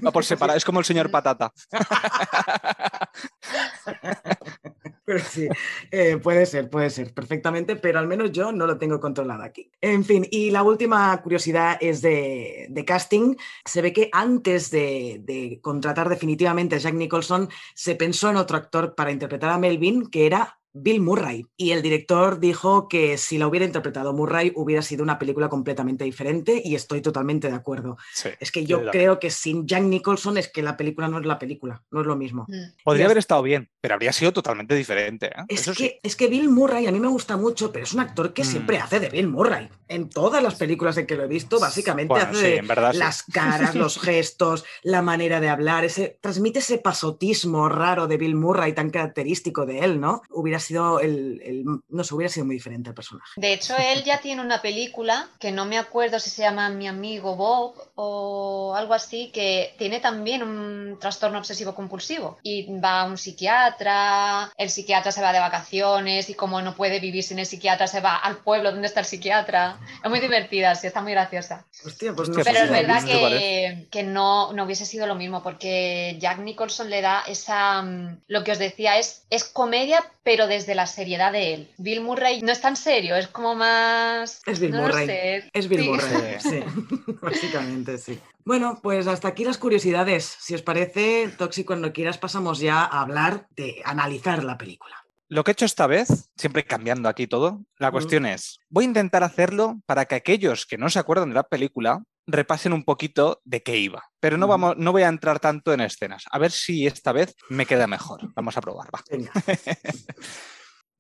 Va 0.06 0.12
por 0.12 0.26
separado, 0.26 0.58
es 0.58 0.66
como 0.66 0.80
el 0.80 0.86
señor 0.86 1.12
Patata. 1.18 1.52
Pero 5.08 5.20
sí, 5.24 5.48
eh, 5.90 6.18
puede 6.18 6.46
ser, 6.46 6.70
puede 6.70 6.90
ser, 6.90 7.14
perfectamente, 7.14 7.78
pero 7.78 7.98
al 7.98 8.08
menos 8.08 8.30
yo 8.34 8.52
no 8.52 8.68
lo 8.68 8.78
tengo 8.78 9.00
controlado 9.00 9.42
aquí. 9.42 9.72
En 9.80 10.04
fin, 10.04 10.28
y 10.30 10.52
la 10.52 10.64
última 10.64 11.22
curiosidad 11.22 11.78
es 11.80 12.02
de, 12.02 12.84
casting. 12.86 13.36
Se 13.64 13.82
ve 13.82 13.94
que 13.94 14.10
antes 14.12 14.70
de, 14.70 15.22
de, 15.24 15.62
contratar 15.62 16.10
definitivamente 16.10 16.76
a 16.76 16.80
Jack 16.80 16.96
Nicholson, 16.96 17.48
se 17.74 17.96
pensó 17.96 18.30
en 18.30 18.36
otro 18.36 18.58
actor 18.58 18.96
para 18.96 19.12
interpretar 19.12 19.50
a 19.50 19.58
Melvin, 19.58 20.08
que 20.08 20.26
era 20.26 20.57
Bill 20.82 21.02
Murray. 21.02 21.46
Y 21.56 21.72
el 21.72 21.82
director 21.82 22.40
dijo 22.40 22.88
que 22.88 23.18
si 23.18 23.38
la 23.38 23.48
hubiera 23.48 23.66
interpretado 23.66 24.14
Murray 24.14 24.52
hubiera 24.56 24.82
sido 24.82 25.04
una 25.04 25.20
película 25.20 25.50
completamente 25.50 26.04
diferente 26.04 26.62
y 26.64 26.76
estoy 26.76 27.02
totalmente 27.02 27.50
de 27.50 27.56
acuerdo. 27.56 27.98
es 28.40 28.52
que 28.52 28.66
yo 28.66 28.90
creo 28.92 29.20
que 29.20 29.30
sin 29.30 29.68
Jack 29.68 29.84
Nicholson 29.84 30.38
es 30.38 30.48
que 30.48 30.62
la 30.62 30.78
película 30.78 31.08
no 31.08 31.20
es 31.20 31.26
la 31.26 31.40
película, 31.40 31.84
no 31.92 32.02
es 32.02 32.08
lo 32.08 32.16
mismo. 32.16 32.46
Mm. 32.48 32.84
Podría 32.84 33.06
haber 33.06 33.18
estado 33.18 33.42
bien, 33.42 33.70
pero 33.82 33.96
habría 33.96 34.14
sido 34.14 34.34
totalmente 34.34 34.76
diferente. 34.76 35.28
¿eh? 35.28 35.46
Es, 35.48 35.70
que, 35.78 36.00
es 36.04 36.16
que 36.16 36.28
Bill 36.28 36.50
Murray 36.50 36.88
a 36.88 36.92
mí 36.92 37.00
me 37.00 37.08
gusta 37.08 37.38
mucho, 37.38 37.72
pero 37.72 37.86
es 37.86 37.94
un 37.94 38.00
actor 38.00 38.34
que 38.34 38.44
mm. 38.44 38.46
siempre 38.46 38.78
hace 38.78 39.00
de 39.00 39.10
Bill 39.10 39.28
Murray. 39.28 39.70
En 39.88 40.10
todas 40.10 40.44
las 40.44 40.56
películas 40.56 40.98
en 40.98 41.08
que 41.08 41.16
lo 41.16 41.24
he 41.24 41.28
visto, 41.28 41.60
básicamente 41.60 42.16
hace 42.16 42.62
de 42.62 42.94
las 42.94 43.24
caras, 43.24 43.76
los 43.76 44.00
gestos, 44.02 44.66
la 44.84 45.02
manera 45.02 45.40
de 45.40 45.50
hablar, 45.50 45.86
ese, 45.86 46.18
transmite 46.22 46.60
ese 46.60 46.78
pasotismo 46.78 47.70
raro 47.70 48.08
de 48.08 48.18
Bill 48.18 48.36
Murray 48.36 48.74
tan 48.74 48.90
característico 48.90 49.66
de 49.66 49.80
él, 49.80 50.00
¿no? 50.00 50.22
Hubiera 50.30 50.60
sido 50.68 51.00
el, 51.00 51.64
no 51.90 52.04
sé, 52.04 52.14
hubiera 52.14 52.32
sido 52.32 52.46
muy 52.46 52.56
diferente 52.56 52.90
el 52.90 52.96
personaje. 52.96 53.32
De 53.36 53.54
hecho, 53.54 53.76
él 53.78 54.04
ya 54.04 54.20
tiene 54.20 54.42
una 54.42 54.62
película 54.62 55.28
que 55.40 55.52
no 55.52 55.66
me 55.66 55.78
acuerdo 55.78 56.20
si 56.20 56.30
se 56.30 56.44
llama 56.44 56.70
Mi 56.70 56.88
amigo 56.88 57.36
Bob 57.36 57.76
o 57.96 58.76
algo 58.76 58.94
así, 58.94 59.32
que 59.34 59.76
tiene 59.78 60.00
también 60.00 60.44
un 60.44 60.98
trastorno 61.00 61.40
obsesivo 61.40 61.74
compulsivo 61.74 62.38
y 62.44 62.80
va 62.80 63.02
a 63.02 63.06
un 63.06 63.18
psiquiatra, 63.18 64.52
el 64.58 64.70
psiquiatra 64.70 65.12
se 65.12 65.22
va 65.22 65.34
de 65.34 65.40
vacaciones 65.40 66.30
y 66.30 66.34
como 66.34 66.62
no 66.62 66.76
puede 66.76 67.00
vivir 67.00 67.24
sin 67.24 67.40
el 67.40 67.46
psiquiatra 67.46 67.88
se 67.88 68.02
va 68.02 68.18
al 68.18 68.38
pueblo 68.38 68.72
donde 68.72 68.88
está 68.88 69.00
el 69.00 69.06
psiquiatra. 69.06 69.80
Es 70.04 70.10
muy 70.10 70.20
divertida, 70.20 70.76
sí, 70.76 70.88
está 70.88 71.02
muy 71.02 71.14
graciosa. 71.14 71.66
Hostia, 71.86 72.14
pues 72.14 72.30
no 72.30 72.44
Pero 72.44 72.60
es 72.60 72.70
verdad 72.70 73.04
que, 73.04 73.88
que 73.90 74.04
no, 74.04 74.54
no 74.54 74.66
hubiese 74.66 74.86
sido 74.86 75.08
lo 75.08 75.16
mismo 75.16 75.44
porque 75.44 76.18
Jack 76.20 76.40
Nicholson 76.40 76.90
le 76.90 77.02
da 77.02 77.24
esa, 77.28 77.82
mm, 77.82 78.22
lo 78.28 78.44
que 78.44 78.52
os 78.52 78.60
decía, 78.60 78.98
es, 78.98 79.26
es 79.30 79.44
comedia 79.44 80.04
pero 80.28 80.48
desde 80.58 80.76
la 80.76 80.88
seriedad 80.88 81.32
de 81.32 81.54
él. 81.54 81.70
Bill 81.78 82.02
Murray 82.02 82.42
no 82.42 82.52
es 82.52 82.62
tan 82.62 82.76
serio, 82.76 83.16
es 83.16 83.28
como 83.28 83.54
más... 83.56 84.42
Es 84.46 84.60
Bill 84.60 84.74
Murray. 84.74 85.50
Es 85.54 85.68
Bill 85.68 85.84
Murray, 85.84 86.40
sí. 86.40 86.64
Básicamente, 87.22 87.98
sí. 87.98 88.20
Bueno, 88.44 88.80
pues 88.82 89.08
hasta 89.08 89.28
aquí 89.28 89.46
las 89.46 89.58
curiosidades. 89.58 90.38
Si 90.40 90.56
os 90.56 90.62
parece, 90.62 91.30
Toxi, 91.38 91.64
cuando 91.64 91.94
quieras 91.94 92.18
pasamos 92.18 92.60
ya 92.60 92.82
a 92.82 93.02
hablar 93.02 93.48
de 93.56 93.82
analizar 93.86 94.44
la 94.44 94.58
película. 94.58 94.96
Lo 95.30 95.44
que 95.44 95.52
he 95.52 95.54
hecho 95.54 95.66
esta 95.66 95.88
vez, 95.88 96.30
siempre 96.38 96.66
cambiando 96.66 97.10
aquí 97.10 97.28
todo, 97.28 97.62
la 97.78 97.92
cuestión 97.92 98.26
es, 98.26 98.60
voy 98.70 98.86
a 98.86 98.88
intentar 98.88 99.24
hacerlo 99.24 99.80
para 99.86 100.06
que 100.06 100.16
aquellos 100.16 100.66
que 100.66 100.78
no 100.78 100.90
se 100.90 101.00
acuerdan 101.00 101.30
de 101.30 101.36
la 101.36 101.44
película 101.44 102.04
repasen 102.28 102.74
un 102.74 102.84
poquito 102.84 103.42
de 103.46 103.64
qué 103.64 103.78
iba. 103.78 104.04
Pero 104.20 104.38
no, 104.38 104.48
vamos, 104.48 104.76
no 104.78 104.92
voy 104.92 105.04
a 105.04 105.08
entrar 105.08 105.40
tanto 105.40 105.74
en 105.74 105.82
escenas. 105.82 106.26
A 106.30 106.38
ver 106.38 106.52
si 106.52 106.86
esta 106.86 107.12
vez 107.12 107.36
me 107.50 107.66
queda 107.66 107.88
mejor. 107.88 108.34
Vamos 108.36 108.58
a 108.58 108.62
probar, 108.62 108.90
va. 108.94 109.02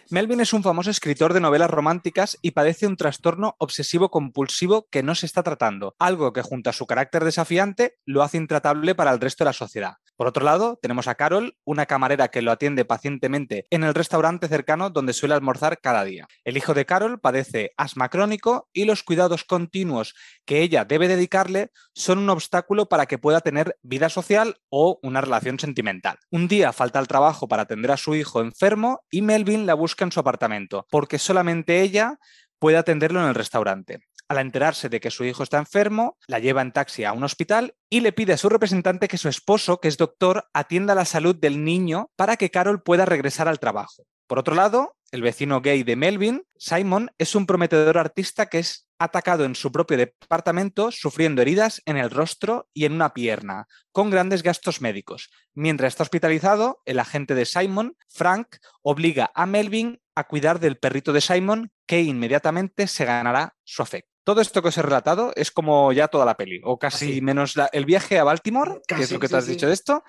Melvin 0.09 0.39
es 0.39 0.53
un 0.53 0.63
famoso 0.63 0.89
escritor 0.89 1.33
de 1.33 1.41
novelas 1.41 1.69
románticas 1.69 2.37
y 2.41 2.51
padece 2.51 2.87
un 2.87 2.95
trastorno 2.95 3.55
obsesivo-compulsivo 3.59 4.87
que 4.89 5.03
no 5.03 5.15
se 5.15 5.25
está 5.25 5.43
tratando, 5.43 5.97
algo 5.99 6.31
que 6.31 6.41
junto 6.41 6.69
a 6.69 6.73
su 6.73 6.87
carácter 6.87 7.25
desafiante 7.25 7.95
lo 8.05 8.23
hace 8.23 8.37
intratable 8.37 8.95
para 8.95 9.11
el 9.11 9.19
resto 9.19 9.43
de 9.43 9.49
la 9.49 9.53
sociedad. 9.53 9.95
Por 10.17 10.25
otro 10.25 10.43
lado, 10.43 10.79
tenemos 10.81 11.07
a 11.07 11.13
Carol, 11.13 11.55
una 11.63 11.85
camarera 11.85 12.29
que 12.29 12.41
lo 12.41 12.51
atiende 12.51 12.85
pacientemente 12.85 13.67
en 13.69 13.83
el 13.83 13.93
restaurante 13.93 14.47
cercano 14.47 14.89
donde 14.89 15.13
suele 15.13 15.35
almorzar 15.35 15.79
cada 15.79 16.03
día. 16.03 16.27
El 16.43 16.57
hijo 16.57 16.73
de 16.73 16.87
Carol 16.87 17.19
padece 17.19 17.73
asma 17.77 18.09
crónico 18.09 18.67
y 18.73 18.85
los 18.85 19.03
cuidados 19.03 19.43
continuos 19.43 20.15
que 20.43 20.63
ella 20.63 20.85
debe 20.85 21.07
dedicarle 21.07 21.71
son 21.93 22.17
un 22.17 22.31
obstáculo 22.31 22.89
para 22.89 23.05
que 23.05 23.19
pueda 23.19 23.41
tener 23.41 23.77
vida 23.83 24.09
social 24.09 24.57
o 24.69 24.99
una 25.03 25.21
relación 25.21 25.59
sentimental. 25.59 26.17
Un 26.31 26.47
día 26.47 26.73
falta 26.73 26.97
al 26.97 27.07
trabajo 27.07 27.47
para 27.47 27.63
atender 27.63 27.91
a 27.91 27.97
su 27.97 28.15
hijo 28.15 28.41
enfermo 28.41 29.01
y 29.11 29.21
Melvin 29.21 29.67
la 29.67 29.75
busca 29.75 30.03
en 30.03 30.11
su 30.11 30.19
apartamento, 30.19 30.87
porque 30.89 31.19
solamente 31.19 31.81
ella 31.81 32.17
puede 32.57 32.77
atenderlo 32.77 33.21
en 33.21 33.27
el 33.27 33.35
restaurante. 33.35 34.06
Al 34.29 34.39
enterarse 34.39 34.89
de 34.89 34.99
que 34.99 35.11
su 35.11 35.23
hijo 35.23 35.43
está 35.43 35.57
enfermo, 35.57 36.17
la 36.27 36.39
lleva 36.39 36.61
en 36.61 36.73
taxi 36.73 37.05
a 37.05 37.13
un 37.13 37.23
hospital 37.23 37.75
y 37.89 38.01
le 38.01 38.11
pide 38.11 38.33
a 38.33 38.37
su 38.37 38.49
representante 38.49 39.07
que 39.07 39.17
su 39.17 39.29
esposo, 39.29 39.79
que 39.79 39.87
es 39.87 39.97
doctor, 39.97 40.49
atienda 40.53 40.95
la 40.95 41.05
salud 41.05 41.35
del 41.35 41.63
niño 41.63 42.11
para 42.17 42.35
que 42.35 42.51
Carol 42.51 42.83
pueda 42.83 43.05
regresar 43.05 43.47
al 43.47 43.59
trabajo. 43.59 44.03
Por 44.27 44.39
otro 44.39 44.55
lado, 44.55 44.97
el 45.11 45.21
vecino 45.21 45.61
gay 45.61 45.83
de 45.83 45.95
Melvin, 45.95 46.43
Simon, 46.57 47.09
es 47.17 47.35
un 47.35 47.45
prometedor 47.45 47.97
artista 47.97 48.47
que 48.47 48.59
es 48.59 48.89
atacado 48.99 49.45
en 49.45 49.55
su 49.55 49.71
propio 49.71 49.95
departamento, 49.95 50.91
sufriendo 50.91 51.41
heridas 51.41 51.81
en 51.85 51.95
el 51.95 52.09
rostro 52.09 52.67
y 52.73 52.83
en 52.83 52.93
una 52.93 53.13
pierna, 53.13 53.67
con 53.93 54.09
grandes 54.09 54.43
gastos 54.43 54.81
médicos. 54.81 55.29
Mientras 55.53 55.93
está 55.93 56.03
hospitalizado, 56.03 56.81
el 56.83 56.99
agente 56.99 57.35
de 57.35 57.45
Simon, 57.45 57.95
Frank, 58.09 58.57
obliga 58.81 59.31
a 59.33 59.45
Melvin 59.45 60.01
a 60.15 60.25
cuidar 60.25 60.59
del 60.59 60.77
perrito 60.77 61.13
de 61.13 61.21
Simon, 61.21 61.71
que 61.85 62.01
inmediatamente 62.01 62.87
se 62.87 63.05
ganará 63.05 63.55
su 63.63 63.81
afecto. 63.81 64.16
Todo 64.27 64.41
esto 64.41 64.61
que 64.61 64.67
os 64.67 64.77
he 64.77 64.81
relatado 64.81 65.31
es 65.37 65.51
como 65.51 65.93
ya 65.93 66.09
toda 66.09 66.25
la 66.25 66.35
peli, 66.35 66.59
o 66.65 66.77
casi 66.77 67.21
menos 67.21 67.55
el 67.71 67.85
viaje 67.85 68.19
a 68.19 68.25
Baltimore, 68.25 68.81
que 68.85 68.95
es 68.95 69.09
lo 69.09 69.19
que 69.21 69.29
te 69.29 69.37
has 69.37 69.47
dicho 69.47 69.67
de 69.67 69.73
esto, 69.73 70.03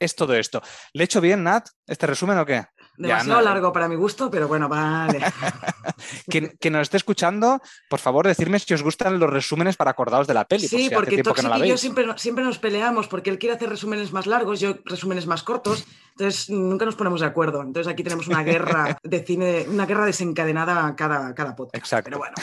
es 0.00 0.16
todo 0.16 0.34
esto. 0.34 0.60
¿Le 0.94 1.04
he 1.04 1.06
hecho 1.06 1.20
bien, 1.20 1.44
Nat, 1.44 1.68
este 1.86 2.08
resumen 2.08 2.38
o 2.38 2.44
qué? 2.44 2.64
Demasiado 2.96 3.40
largo 3.40 3.72
para 3.72 3.88
mi 3.88 3.96
gusto, 3.96 4.30
pero 4.30 4.48
bueno, 4.48 4.68
vale. 4.68 5.20
que, 6.60 6.70
nos 6.70 6.82
esté 6.82 6.98
escuchando, 6.98 7.60
por 7.88 8.00
favor, 8.00 8.26
decirme 8.26 8.58
si 8.58 8.74
os 8.74 8.82
gustan 8.82 9.18
los 9.18 9.30
resúmenes 9.30 9.76
para 9.76 9.92
acordaros 9.92 10.26
de 10.26 10.34
la 10.34 10.44
peli. 10.44 10.68
Sí, 10.68 10.90
porque 10.92 11.22
Toxic 11.22 11.50
y 11.64 11.68
yo 11.68 11.78
siempre, 11.78 12.06
siempre 12.16 12.44
nos 12.44 12.58
peleamos 12.58 13.08
porque 13.08 13.30
él 13.30 13.38
quiere 13.38 13.56
hacer 13.56 13.70
resúmenes 13.70 14.12
más 14.12 14.26
largos, 14.26 14.60
yo 14.60 14.76
resúmenes 14.84 15.26
más 15.26 15.42
cortos. 15.42 15.86
Entonces 16.10 16.50
nunca 16.50 16.84
nos 16.84 16.94
ponemos 16.94 17.20
de 17.20 17.26
acuerdo. 17.26 17.62
Entonces 17.62 17.90
aquí 17.90 18.02
tenemos 18.02 18.28
una 18.28 18.42
guerra 18.42 18.98
de 19.02 19.24
cine, 19.24 19.66
una 19.68 19.86
guerra 19.86 20.04
desencadenada 20.04 20.94
cada, 20.94 21.34
cada 21.34 21.56
podcast. 21.56 21.82
Exacto. 21.82 22.10
Pero 22.10 22.18
bueno. 22.18 22.34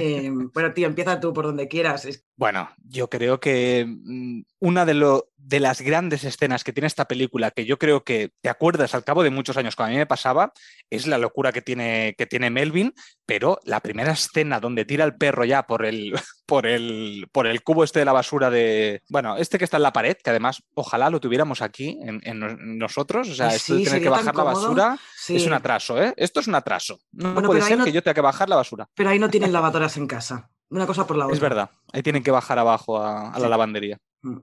Eh, 0.00 0.30
bueno, 0.54 0.72
tío, 0.72 0.86
empieza 0.86 1.18
tú 1.18 1.32
por 1.32 1.44
donde 1.44 1.66
quieras. 1.66 2.06
Bueno, 2.36 2.70
yo 2.84 3.10
creo 3.10 3.40
que 3.40 3.84
mm, 3.84 4.42
una 4.60 4.84
de, 4.84 4.94
lo, 4.94 5.28
de 5.36 5.60
las 5.60 5.80
grandes 5.80 6.24
escenas 6.24 6.64
que 6.64 6.72
tiene 6.72 6.86
esta 6.86 7.06
película, 7.06 7.50
que 7.50 7.64
yo 7.64 7.78
creo 7.78 8.04
que 8.04 8.32
te 8.40 8.48
acuerdas 8.48 8.94
al 8.94 9.04
cabo 9.04 9.22
de 9.22 9.30
muchos 9.30 9.56
años 9.56 9.76
cuando 9.76 9.90
a 9.90 9.94
mí 9.94 9.98
me 9.98 10.06
pasaba, 10.06 10.52
es 10.90 11.06
la 11.06 11.18
locura 11.18 11.52
que 11.52 11.62
tiene, 11.62 12.14
que 12.18 12.26
tiene 12.26 12.50
Melvin, 12.50 12.94
pero 13.26 13.58
la 13.64 13.80
primera 13.80 14.12
escena 14.12 14.60
donde 14.60 14.84
tira 14.84 15.04
el 15.04 15.16
perro 15.16 15.44
ya 15.44 15.64
por 15.64 15.84
el, 15.84 16.12
por 16.46 16.66
el, 16.66 17.28
por 17.32 17.46
el 17.46 17.62
cubo 17.62 17.84
este 17.84 18.00
de 18.00 18.04
la 18.04 18.12
basura 18.12 18.50
de, 18.50 19.02
bueno, 19.08 19.36
este 19.36 19.58
que 19.58 19.64
está 19.64 19.76
en 19.76 19.84
la 19.84 19.92
pared, 19.92 20.16
que 20.22 20.30
además 20.30 20.62
ojalá 20.74 21.10
lo 21.10 21.20
tuviéramos 21.20 21.62
aquí 21.62 21.98
en, 22.02 22.78
nosotros, 22.78 23.28
o 23.28 23.34
sea, 23.34 23.48
esto 23.48 23.74
de 23.74 23.84
tener 23.84 24.02
que 24.02 24.08
bajar 24.08 24.34
la 24.34 24.44
basura 24.44 24.98
es 25.28 25.46
un 25.46 25.52
atraso, 25.52 26.02
¿eh? 26.02 26.14
Esto 26.16 26.40
es 26.40 26.46
un 26.46 26.54
atraso. 26.54 26.98
No, 27.12 27.34
puede 27.42 27.62
ser 27.62 27.82
que 27.82 27.92
yo 27.92 28.02
tenga 28.02 28.14
que 28.14 28.20
bajar 28.20 28.48
la 28.48 28.56
basura. 28.56 28.88
Pero 28.94 29.10
ahí 29.10 29.18
no 29.18 29.28
tienen 29.28 29.52
lavadoras 29.52 29.96
en 29.96 30.06
casa. 30.06 30.50
Una 30.70 30.86
cosa 30.86 31.06
por 31.06 31.16
la 31.16 31.24
otra. 31.24 31.34
Es 31.34 31.40
verdad, 31.40 31.70
ahí 31.92 32.02
tienen 32.02 32.22
que 32.22 32.30
bajar 32.30 32.58
abajo 32.58 33.02
a, 33.02 33.38
la 33.38 33.48
lavandería. 33.48 33.98
Mm. 34.22 34.38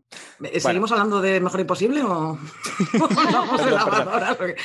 ¿Seguimos 0.59 0.91
hablando 0.91 1.21
de 1.21 1.39
Mejor 1.39 1.59
Imposible 1.59 2.01
o 2.01 2.37
hablamos 3.19 3.65
de? 3.65 4.55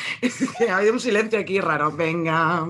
Ha 0.70 0.76
habido 0.76 0.92
un 0.92 1.00
silencio 1.00 1.38
aquí 1.38 1.61
raro. 1.61 1.90
Venga. 1.92 2.66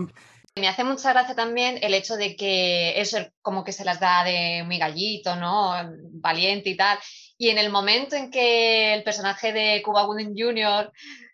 Me 0.57 0.69
hace 0.69 0.85
mucha 0.85 1.13
gracia 1.13 1.35
también 1.35 1.79
el 1.81 1.95
hecho 1.95 2.17
de 2.17 2.35
que 2.37 3.01
eso 3.01 3.19
como 3.41 3.63
que 3.63 3.73
se 3.73 3.85
las 3.85 4.01
da 4.01 4.25
de 4.25 4.63
muy 4.65 4.79
gallito, 4.79 5.37
¿no? 5.37 5.75
Valiente 6.13 6.71
y 6.71 6.77
tal. 6.77 6.99
Y 7.39 7.51
en 7.51 7.59
el 7.59 7.71
momento 7.71 8.17
en 8.17 8.31
que 8.31 8.95
el 8.95 9.03
personaje 9.03 9.53
de 9.53 9.81
Cuba 9.83 10.05
Gooding 10.05 10.35
Jr. 10.37 10.93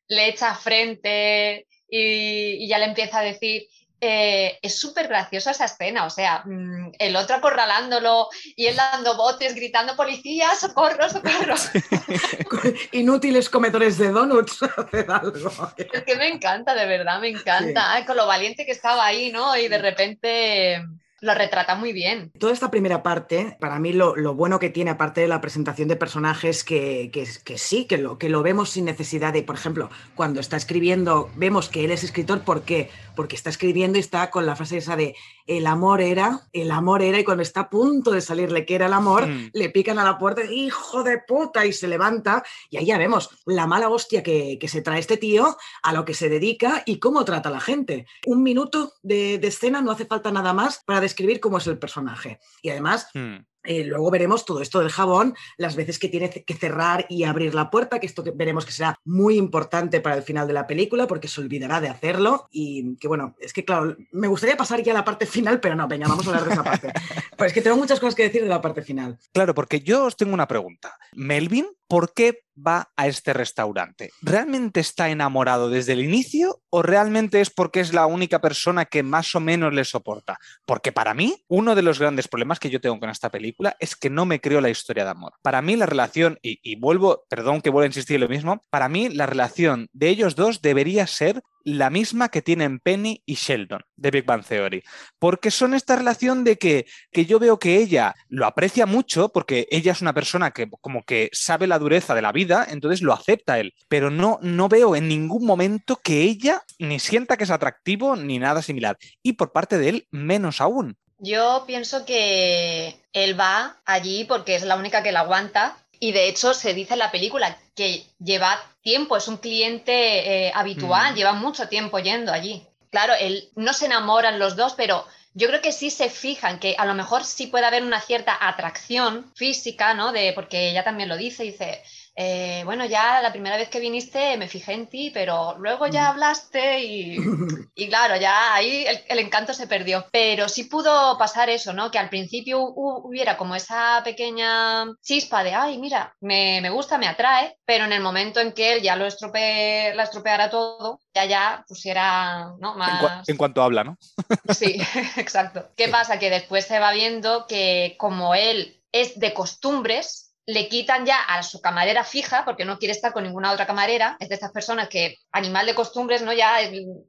le 0.09 0.28
echa 0.28 0.54
frente 0.54 1.66
y, 1.88 2.68
ya 2.68 2.78
le 2.78 2.86
empieza 2.86 3.20
a 3.20 3.24
decir, 3.24 3.66
eh, 4.01 4.59
es 4.61 4.78
súper 4.78 5.09
graciosa 5.09 5.53
esa 5.53 5.64
escena, 5.64 6.05
o 6.05 6.11
sea, 6.11 6.42
mm, 6.44 6.92
el 6.99 7.16
otro 7.16 7.36
acorralándolo 7.36 8.28
y 8.55 8.66
él 8.66 8.76
dando 8.76 9.16
botes, 9.16 9.55
gritando 9.55 9.97
policía, 9.97 10.49
socorro, 10.55 11.09
socorro. 11.09 11.55
Inútiles 12.92 13.49
comedores 13.49 13.97
de 13.99 14.11
donuts, 14.11 14.59
algo. 15.09 15.72
Es 15.76 16.05
que 16.05 16.16
me 16.16 16.28
encanta, 16.28 16.74
de 16.74 16.86
verdad, 16.86 17.20
me 17.20 17.28
encanta, 17.28 18.05
con 18.07 18.16
lo 18.16 18.26
valiente 18.26 18.66
que 18.66 18.72
estaba 18.72 19.07
ahí, 19.07 19.32
¿no? 19.32 19.57
Y 19.57 19.68
de 19.68 19.78
repente 19.78 20.84
lo 21.20 21.34
retrata 21.34 21.74
muy 21.76 21.92
bien. 21.92 22.30
Toda 22.38 22.52
esta 22.52 22.70
primera 22.70 23.02
parte, 23.02 23.56
para 23.58 23.78
mí 23.78 23.92
lo, 23.92 24.14
bueno 24.34 24.58
que 24.58 24.68
tiene, 24.68 24.90
aparte 24.90 25.22
de 25.22 25.28
la 25.28 25.40
presentación 25.40 25.88
de 25.88 25.96
personajes, 25.96 26.62
que, 26.62 27.10
que, 27.12 27.26
que, 27.44 27.58
sí, 27.58 27.86
que 27.86 27.96
lo, 27.96 28.18
que 28.18 28.28
lo 28.28 28.42
vemos 28.42 28.70
sin 28.70 28.84
necesidad 28.84 29.32
de, 29.32 29.42
por 29.42 29.56
ejemplo, 29.56 29.90
cuando 30.14 30.40
está 30.40 30.56
escribiendo, 30.56 31.30
vemos 31.34 31.68
que 31.68 31.84
él 31.84 31.90
es 31.90 32.04
escritor, 32.04 32.42
¿por 32.42 32.62
qué? 32.62 32.90
Porque 33.14 33.34
está 33.34 33.48
escribiendo 33.48 33.96
y 33.96 34.02
está 34.02 34.30
con 34.30 34.44
la 34.44 34.56
frase 34.56 34.76
esa 34.78 34.96
de 34.96 35.14
el 35.46 35.66
amor 35.66 36.00
era, 36.00 36.40
el 36.52 36.70
amor 36.70 37.02
era, 37.02 37.18
y 37.18 37.24
cuando 37.24 37.42
está 37.42 37.60
a 37.60 37.70
punto 37.70 38.10
de 38.10 38.20
salirle 38.20 38.66
que 38.66 38.74
era 38.74 38.86
el 38.86 38.92
amor, 38.92 39.26
mm. 39.26 39.50
le 39.54 39.70
pican 39.70 39.98
a 39.98 40.04
la 40.04 40.18
puerta, 40.18 40.42
hijo 40.44 41.02
de 41.02 41.18
puta, 41.18 41.64
y 41.64 41.72
se 41.72 41.88
levanta, 41.88 42.42
y 42.68 42.76
ahí 42.76 42.86
ya 42.86 42.98
vemos 42.98 43.30
la 43.46 43.66
mala 43.66 43.88
hostia 43.88 44.22
que, 44.22 44.58
se 44.66 44.82
trae 44.82 44.98
este 44.98 45.16
tío, 45.16 45.56
a 45.82 45.92
lo 45.92 46.04
que 46.04 46.12
se 46.12 46.28
dedica 46.28 46.82
y 46.84 46.98
cómo 46.98 47.24
trata 47.24 47.48
a 47.48 47.52
la 47.52 47.60
gente. 47.60 48.06
Un 48.26 48.42
minuto 48.42 48.92
de, 49.02 49.38
de 49.38 49.46
escena 49.46 49.80
no 49.80 49.92
hace 49.92 50.04
falta 50.04 50.32
nada 50.32 50.52
más 50.52 50.82
para 50.84 51.00
describir 51.07 51.40
cómo 51.40 51.59
es 51.59 51.66
el 51.66 51.78
personaje. 51.78 52.40
Y 52.62 52.70
además, 52.70 53.09
hmm. 53.14 53.36
Eh, 53.66 53.84
luego 53.84 54.11
veremos 54.11 54.44
todo 54.44 54.62
esto 54.62 54.80
del 54.80 54.90
jabón, 54.90 55.34
las 55.57 55.76
veces 55.76 55.98
que 55.98 56.09
tiene 56.09 56.30
que 56.30 56.54
cerrar 56.54 57.07
y 57.09 57.24
abrir 57.24 57.54
la 57.54 57.70
puerta, 57.70 57.98
que 57.98 58.07
esto 58.07 58.22
que 58.22 58.30
veremos 58.30 58.64
que 58.64 58.72
será 58.72 58.98
muy 59.04 59.36
importante 59.36 60.00
para 60.00 60.16
el 60.16 60.22
final 60.22 60.46
de 60.46 60.52
la 60.52 60.66
película 60.66 61.07
porque 61.07 61.28
se 61.28 61.40
olvidará 61.40 61.80
de 61.80 61.88
hacerlo 61.88 62.46
y 62.50 62.96
que 62.96 63.09
bueno, 63.09 63.34
es 63.40 63.52
que 63.52 63.64
claro, 63.64 63.96
me 64.12 64.28
gustaría 64.28 64.57
pasar 64.57 64.82
ya 64.82 64.92
a 64.92 64.94
la 64.94 65.04
parte 65.04 65.26
final, 65.26 65.61
pero 65.61 65.74
no, 65.74 65.88
venga, 65.88 66.07
vamos 66.07 66.26
a 66.26 66.30
hablar 66.30 66.44
de 66.44 66.52
esa 66.52 66.64
parte. 66.64 66.92
pues 67.36 67.48
es 67.48 67.54
que 67.54 67.62
tengo 67.62 67.76
muchas 67.76 67.98
cosas 67.98 68.14
que 68.14 68.22
decir 68.22 68.42
de 68.42 68.48
la 68.48 68.61
parte 68.61 68.82
final. 68.82 69.18
Claro, 69.32 69.54
porque 69.54 69.80
yo 69.80 70.04
os 70.04 70.16
tengo 70.16 70.32
una 70.32 70.46
pregunta. 70.46 70.96
Melvin, 71.12 71.66
¿por 71.89 72.12
qué 72.14 72.43
va 72.57 72.91
a 72.97 73.07
este 73.07 73.32
restaurante? 73.32 74.11
¿Realmente 74.22 74.80
está 74.80 75.11
enamorado 75.11 75.68
desde 75.68 75.93
el 75.93 76.01
inicio 76.01 76.62
o 76.70 76.82
realmente 76.82 77.41
es 77.41 77.51
porque 77.51 77.80
es 77.80 77.93
la 77.93 78.07
única 78.07 78.41
persona 78.41 78.87
que 78.87 79.03
más 79.03 79.34
o 79.34 79.41
menos 79.41 79.72
le 79.74 79.84
soporta? 79.84 80.39
Porque 80.64 80.93
para 80.93 81.14
mí, 81.14 81.37
uno 81.49 81.74
de 81.74 81.82
los 81.82 81.99
grandes 81.99 82.28
problemas 82.28 82.59
que 82.59 82.70
yo 82.70 82.80
tengo 82.80 82.99
con 82.99 83.11
esta 83.11 83.30
película 83.30 83.76
es 83.78 83.95
que 83.97 84.11
no 84.11 84.24
me 84.24 84.41
creo 84.41 84.61
la 84.61 84.70
historia 84.70 85.05
de 85.05 85.11
amor. 85.11 85.34
Para 85.43 85.62
mí 85.62 85.76
la 85.76 85.87
relación, 85.87 86.39
y, 86.43 86.76
vuelvo, 86.76 87.24
perdón 87.28 87.61
que 87.61 87.70
vuelva 87.70 87.84
a 87.84 87.89
insistir 87.89 88.20
lo 88.20 88.28
mismo, 88.28 88.62
para 88.70 88.89
mí 88.89 89.09
la 89.09 89.26
relación 89.26 89.89
de 89.93 90.09
ellos 90.09 90.34
dos 90.34 90.62
debería 90.62 91.07
ser 91.07 91.43
la 91.66 91.90
misma 91.90 92.28
que 92.28 92.42
tienen 92.42 92.78
Penny 92.78 93.24
y 93.26 93.34
Sheldon 93.34 93.82
de 93.96 94.12
Big 94.12 94.24
Bang 94.24 94.44
Theory. 94.44 94.84
Porque 95.18 95.50
son 95.50 95.74
esta 95.74 95.96
relación 95.96 96.44
de 96.44 96.58
que, 96.58 96.86
que, 97.10 97.26
yo 97.26 97.40
veo 97.40 97.58
que 97.58 97.78
ella 97.78 98.14
lo 98.28 98.46
aprecia 98.46 98.86
mucho, 98.86 99.30
porque 99.30 99.66
ella 99.72 99.90
es 99.90 100.00
una 100.00 100.14
persona 100.14 100.52
que 100.52 100.70
como 100.80 101.02
que 101.02 101.28
sabe 101.32 101.66
la 101.66 101.80
dureza 101.80 102.14
de 102.14 102.22
la 102.22 102.30
vida, 102.30 102.64
entonces 102.70 103.02
lo 103.02 103.12
acepta 103.12 103.58
él. 103.58 103.74
Pero 103.88 104.10
no, 104.10 104.38
no 104.42 104.68
veo 104.68 104.94
en 104.94 105.08
ningún 105.08 105.44
momento 105.44 105.96
que 105.96 106.22
ella 106.22 106.62
ni 106.78 107.00
sienta 107.00 107.36
que 107.36 107.44
es 107.44 107.50
atractivo 107.50 108.14
ni 108.14 108.38
nada 108.38 108.62
similar. 108.62 108.96
Y 109.24 109.32
por 109.32 109.50
parte 109.50 109.76
de 109.76 109.88
él, 109.88 110.08
menos 110.12 110.60
aún. 110.60 110.96
Yo 111.18 111.64
pienso 111.66 112.04
que 112.04 113.02
él 113.12 113.38
va 113.38 113.80
allí 113.86 114.24
porque 114.24 114.54
es 114.54 114.62
la 114.62 114.76
única 114.76 115.02
que 115.02 115.12
la 115.12 115.20
aguanta 115.20 115.76
y 116.01 116.12
de 116.12 116.28
hecho 116.28 116.55
se 116.55 116.74
dice 116.74 116.94
en 116.94 117.01
la 117.01 117.11
película 117.11 117.59
que 117.74 118.05
lleva 118.18 118.61
tiempo, 118.82 119.16
es 119.16 119.28
un 119.28 119.36
cliente 119.36 120.47
eh, 120.47 120.53
habitual, 120.55 121.12
mm. 121.12 121.16
lleva 121.16 121.32
mucho 121.32 121.68
tiempo 121.68 121.99
yendo 121.99 122.32
allí. 122.32 122.66
Claro, 122.90 123.14
él 123.18 123.49
no 123.57 123.72
se 123.72 123.86
enamoran 123.86 124.38
los 124.38 124.57
dos, 124.57 124.74
pero 124.74 125.05
yo 125.34 125.49
creo 125.49 125.61
que 125.61 125.72
sí 125.72 125.90
se 125.90 126.09
fijan 126.09 126.59
que 126.59 126.76
a 126.78 126.86
lo 126.86 126.94
mejor 126.94 127.24
sí 127.24 127.49
puede 127.49 127.66
haber 127.66 127.82
una 127.82 128.01
cierta 128.01 128.38
atracción 128.40 129.30
física, 129.34 129.92
¿no? 129.92 130.12
De, 130.12 130.32
porque 130.32 130.70
ella 130.70 130.82
también 130.82 131.11
lo 131.11 131.16
dice, 131.16 131.42
dice, 131.42 131.82
eh, 132.18 132.62
bueno, 132.64 132.86
ya 132.86 133.20
la 133.20 133.30
primera 133.30 133.58
vez 133.58 133.68
que 133.68 133.78
viniste 133.78 134.38
me 134.38 134.48
fijé 134.48 134.72
en 134.72 134.86
ti, 134.86 135.10
pero 135.12 135.58
luego 135.58 135.86
ya 135.86 136.08
hablaste 136.08 136.82
y, 136.82 137.16
y 137.74 137.88
claro, 137.88 138.16
ya 138.16 138.54
ahí 138.54 138.86
el, 139.08 139.18
encanto 139.18 139.52
se 139.52 139.66
perdió. 139.66 140.06
Pero 140.10 140.48
sí 140.48 140.64
pudo 140.64 141.18
pasar 141.18 141.50
eso, 141.50 141.74
¿no? 141.74 141.90
Que 141.90 141.98
al 141.98 142.08
principio 142.08 142.62
hubiera 142.62 143.36
como 143.36 143.54
esa 143.54 144.00
pequeña 144.02 144.86
chispa 145.02 145.44
de, 145.44 145.54
ay, 145.54 145.76
mira, 145.76 146.16
me, 146.20 146.60
me 146.62 146.70
gusta, 146.70 146.96
me 146.96 147.06
atrae, 147.06 147.58
pero 147.66 147.84
en 147.84 147.92
el 147.92 148.00
momento 148.00 148.40
en 148.40 148.52
que 148.52 148.72
él 148.72 148.82
ya 148.82 148.96
lo 148.96 149.04
estropee, 149.04 149.94
la 149.94 150.04
estropeara 150.04 150.48
todo, 150.48 151.00
ya 151.14 151.26
ya 151.26 151.64
pusiera, 151.68 152.54
¿no? 152.58 152.76
Más... 152.76 153.28
En, 153.28 153.36
cuanto 153.36 153.62
habla, 153.62 153.84
¿no? 153.84 153.98
sí, 154.54 154.80
exacto. 155.18 155.68
¿Qué 155.76 155.88
pasa? 155.88 156.18
Que 156.18 156.30
después 156.30 156.64
se 156.66 156.78
va 156.78 156.92
viendo 156.92 157.46
que 157.46 157.96
como 157.98 158.34
él 158.34 158.80
es 158.92 159.18
de 159.20 159.34
costumbres, 159.34 160.25
le 160.47 160.68
quitan 160.68 161.05
ya 161.05 161.20
a 161.20 161.42
su 161.42 161.61
camarera 161.61 162.05
fija, 162.05 162.44
porque 162.44 162.64
no 162.64 162.78
quiere 162.78 162.92
estar 162.92 163.12
con 163.12 163.24
ninguna 163.24 163.51
otra 163.51 163.66
camarera, 163.66 164.16
es 164.20 164.28
de 164.28 164.36
estas 164.36 164.53
personas 164.53 164.88
que, 164.88 165.18
animal 165.32 165.66
de 165.66 165.74
costumbres, 165.74 166.22
¿no? 166.22 166.32
Ya, 166.32 166.59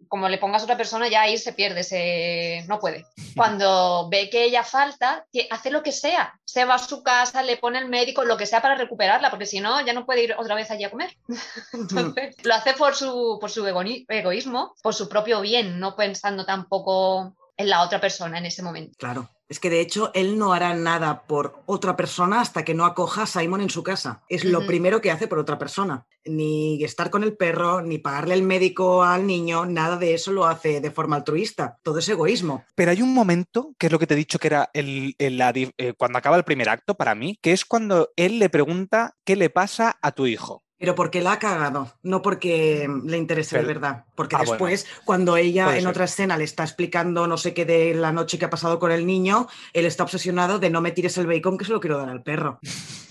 como 0.07 0.27
le 0.27 0.39
pongas 0.39 0.63
a 0.63 0.65
otra 0.65 0.77
persona, 0.77 1.07
ya 1.07 1.21
ahí 1.21 1.37
se 1.37 1.53
pierde, 1.53 1.83
se... 1.83 2.65
no 2.67 2.79
puede. 2.79 3.05
Cuando 3.35 4.09
ve 4.09 4.31
que 4.31 4.43
ella 4.43 4.63
falta, 4.63 5.25
hace 5.51 5.69
lo 5.69 5.83
que 5.83 5.91
sea, 5.91 6.33
se 6.45 6.65
va 6.65 6.75
a 6.75 6.79
su 6.79 7.03
casa, 7.03 7.43
le 7.43 7.57
pone 7.57 7.77
el 7.77 7.87
médico, 7.87 8.23
lo 8.23 8.37
que 8.37 8.47
sea 8.47 8.61
para 8.61 8.75
recuperarla, 8.75 9.29
porque 9.29 9.45
si 9.45 9.59
no, 9.59 9.85
ya 9.85 9.93
no 9.93 10.05
puede 10.05 10.23
ir 10.23 10.35
otra 10.37 10.55
vez 10.55 10.71
allí 10.71 10.83
a 10.83 10.89
comer. 10.91 11.15
Entonces, 11.73 12.35
lo 12.43 12.55
hace 12.55 12.73
por 12.73 12.95
su, 12.95 13.37
por 13.39 13.51
su 13.51 13.67
egoísmo, 13.67 14.73
por 14.81 14.95
su 14.95 15.07
propio 15.07 15.41
bien, 15.41 15.79
no 15.79 15.95
pensando 15.95 16.43
tampoco 16.43 17.35
en 17.55 17.69
la 17.69 17.83
otra 17.83 18.01
persona 18.01 18.39
en 18.39 18.47
ese 18.47 18.63
momento. 18.63 18.95
Claro. 18.97 19.29
Es 19.49 19.59
que 19.61 19.69
de 19.69 19.79
hecho 19.79 20.11
él 20.13 20.37
no 20.37 20.51
hará 20.51 20.73
nada 20.73 21.23
por 21.23 21.63
otra 21.65 21.95
persona 21.95 22.41
hasta 22.41 22.65
que 22.65 22.73
no 22.73 22.85
acoja 22.85 23.23
a 23.23 23.27
Simon 23.27 23.61
en 23.61 23.69
su 23.69 23.81
casa. 23.81 24.21
Es 24.27 24.43
lo 24.43 24.65
primero 24.65 24.99
que 24.99 25.09
hace 25.09 25.27
por 25.27 25.39
otra 25.39 25.57
persona. 25.57 26.05
Ni 26.25 26.83
estar 26.83 27.09
con 27.09 27.23
el 27.23 27.37
perro, 27.37 27.81
ni 27.81 27.97
pagarle 27.97 28.33
el 28.33 28.43
médico 28.43 29.03
al 29.03 29.25
niño, 29.25 29.65
nada 29.65 29.95
de 29.95 30.13
eso 30.13 30.33
lo 30.33 30.45
hace 30.45 30.81
de 30.81 30.91
forma 30.91 31.15
altruista. 31.15 31.79
Todo 31.81 31.99
es 31.99 32.09
egoísmo. 32.09 32.65
Pero 32.75 32.91
hay 32.91 33.01
un 33.01 33.13
momento, 33.13 33.73
que 33.79 33.87
es 33.87 33.91
lo 33.91 33.99
que 33.99 34.07
te 34.07 34.15
he 34.15 34.17
dicho 34.17 34.37
que 34.37 34.47
era 34.47 34.69
el, 34.73 35.15
eh, 35.17 35.93
cuando 35.97 36.17
acaba 36.17 36.35
el 36.35 36.43
primer 36.43 36.67
acto 36.67 36.95
para 36.95 37.15
mí, 37.15 37.39
que 37.41 37.53
es 37.53 37.63
cuando 37.63 38.09
él 38.17 38.39
le 38.39 38.49
pregunta 38.49 39.15
qué 39.23 39.37
le 39.37 39.49
pasa 39.49 39.97
a 40.01 40.11
tu 40.11 40.27
hijo. 40.27 40.66
Pero 40.79 40.93
porque 40.93 41.21
la 41.21 41.33
ha 41.33 41.39
cagado, 41.39 41.91
no 42.03 42.21
porque 42.21 42.87
le 43.05 43.17
interese 43.17 43.57
de 43.57 43.65
verdad. 43.65 44.05
Porque 44.15 44.35
ah, 44.35 44.43
después, 44.45 44.85
cuando 45.05 45.35
ella 45.35 45.77
en 45.77 45.87
otra 45.87 46.05
escena 46.05 46.37
le 46.37 46.43
está 46.43 46.63
explicando 46.63 47.25
no 47.25 47.37
sé 47.37 47.53
qué 47.53 47.65
de 47.65 47.95
la 47.95 48.11
noche 48.11 48.37
que 48.37 48.45
ha 48.45 48.49
pasado 48.49 48.77
con 48.77 48.91
el 48.91 49.05
niño, 49.05 49.47
él 49.73 49.85
está 49.85 50.03
obsesionado 50.03 50.59
de 50.59 50.69
no 50.69 50.81
me 50.81 50.91
tires 50.91 51.17
el 51.17 51.25
bacon 51.25 51.57
que 51.57 51.65
se 51.65 51.71
lo 51.71 51.79
quiero 51.79 51.97
dar 51.97 52.09
al 52.09 52.21
perro. 52.21 52.59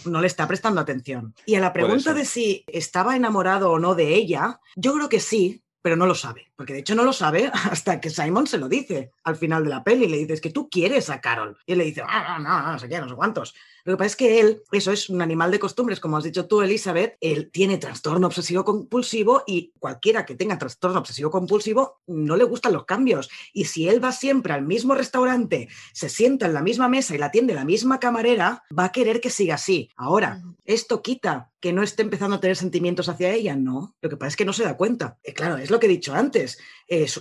No 0.05 0.21
le 0.21 0.29
está 0.29 0.47
prestando 0.47 0.81
atención. 0.81 1.35
Y 1.45 1.57
a 1.57 1.61
la 1.61 1.73
pregunta 1.73 2.14
de 2.14 2.25
si 2.25 2.64
estaba 2.69 3.17
enamorado 3.17 3.73
o 3.73 3.79
no 3.81 3.97
de 3.97 4.14
ella, 4.14 4.61
yo 4.77 4.95
creo 4.95 5.09
que 5.09 5.19
sí, 5.19 5.64
pero 5.83 5.97
no 5.97 6.07
lo 6.07 6.14
sabe. 6.14 6.53
Porque 6.57 6.73
de 6.73 6.81
hecho 6.81 6.95
no 6.95 7.05
lo 7.05 7.12
sabe 7.12 7.49
hasta 7.71 8.01
que 8.01 8.11
Simon 8.11 8.47
se 8.47 8.59
lo 8.59 8.69
dice 8.69 9.12
al 9.25 9.37
final 9.37 9.64
de 9.64 9.71
la 9.71 9.83
peli. 9.83 10.09
Le 10.09 10.19
dices 10.19 10.41
que 10.41 10.51
tú 10.51 10.69
quieres 10.69 11.11
a 11.11 11.21
Carol. 11.21 11.59
Y 11.67 11.73
él 11.73 11.79
le 11.79 11.85
dice, 11.85 12.03
ah, 12.05 12.39
no, 12.41 12.62
no, 12.62 12.73
no 12.73 12.79
sé 12.79 12.89
qué, 12.89 13.01
no 13.01 13.09
sé 13.09 13.14
cuántos. 13.14 13.55
Lo 13.87 13.93
que 13.93 13.99
pasa 13.99 14.07
es 14.07 14.16
que 14.16 14.41
él, 14.41 14.62
eso 14.72 14.91
es 14.91 15.09
un 15.09 15.22
animal 15.22 15.53
de 15.53 15.61
costumbres, 15.61 16.01
como 16.01 16.16
has 16.16 16.24
dicho 16.24 16.47
tú, 16.47 16.61
Elizabeth, 16.61 17.16
él 17.20 17.51
tiene 17.53 17.78
trastorno 17.78 18.26
obsesivo 18.26 18.64
compulsivo 18.64 19.45
y 19.47 19.72
cualquiera 19.78 20.26
que 20.26 20.34
tenga 20.34 20.59
trastorno 20.59 20.99
obsesivo 20.99 21.30
compulsivo 21.30 22.01
no 22.09 22.37
le 22.37 22.43
gustan 22.43 22.72
los 22.72 22.84
cambios. 22.84 23.30
Y 23.53 23.66
si 23.66 23.89
él 23.89 24.03
va 24.03 24.11
siempre 24.11 24.53
al 24.53 24.62
mismo 24.62 24.97
restaurante, 24.97 25.68
se 25.93 26.09
sienta 26.09 26.47
en 26.47 26.55
la 26.55 26.62
misma 26.62 26.89
mesa 26.89 27.14
y 27.14 27.18
la 27.18 27.26
atiende 27.26 27.55
la 27.55 27.64
misma 27.64 28.01
camarera, 28.01 28.64
va 28.76 28.87
a 28.87 28.93
querer 28.93 29.20
que 29.20 29.30
siga 29.30 29.55
así. 29.55 29.89
Ahora, 29.95 30.43
¿esto 30.64 31.01
quita 31.01 31.53
que 31.61 31.72
no 31.72 31.84
esté 31.84 32.03
empezando 32.03 32.34
a 32.34 32.41
tener 32.41 32.57
sentimientos 32.57 33.09
hacia 33.09 33.32
ella? 33.32 33.55
No. 33.55 33.95
Lo 34.01 34.11
que 34.11 34.16
pasa 34.16 34.30
es 34.30 34.37
que 34.37 34.45
no 34.45 34.53
se 34.53 34.64
da 34.64 34.76
cuenta. 34.76 35.16
Eh, 35.22 35.32
claro, 35.32 35.59
es 35.59 35.70
lo 35.70 35.78
que 35.78 35.87
he 35.87 35.91
dicho 35.91 36.12
antes. 36.12 36.59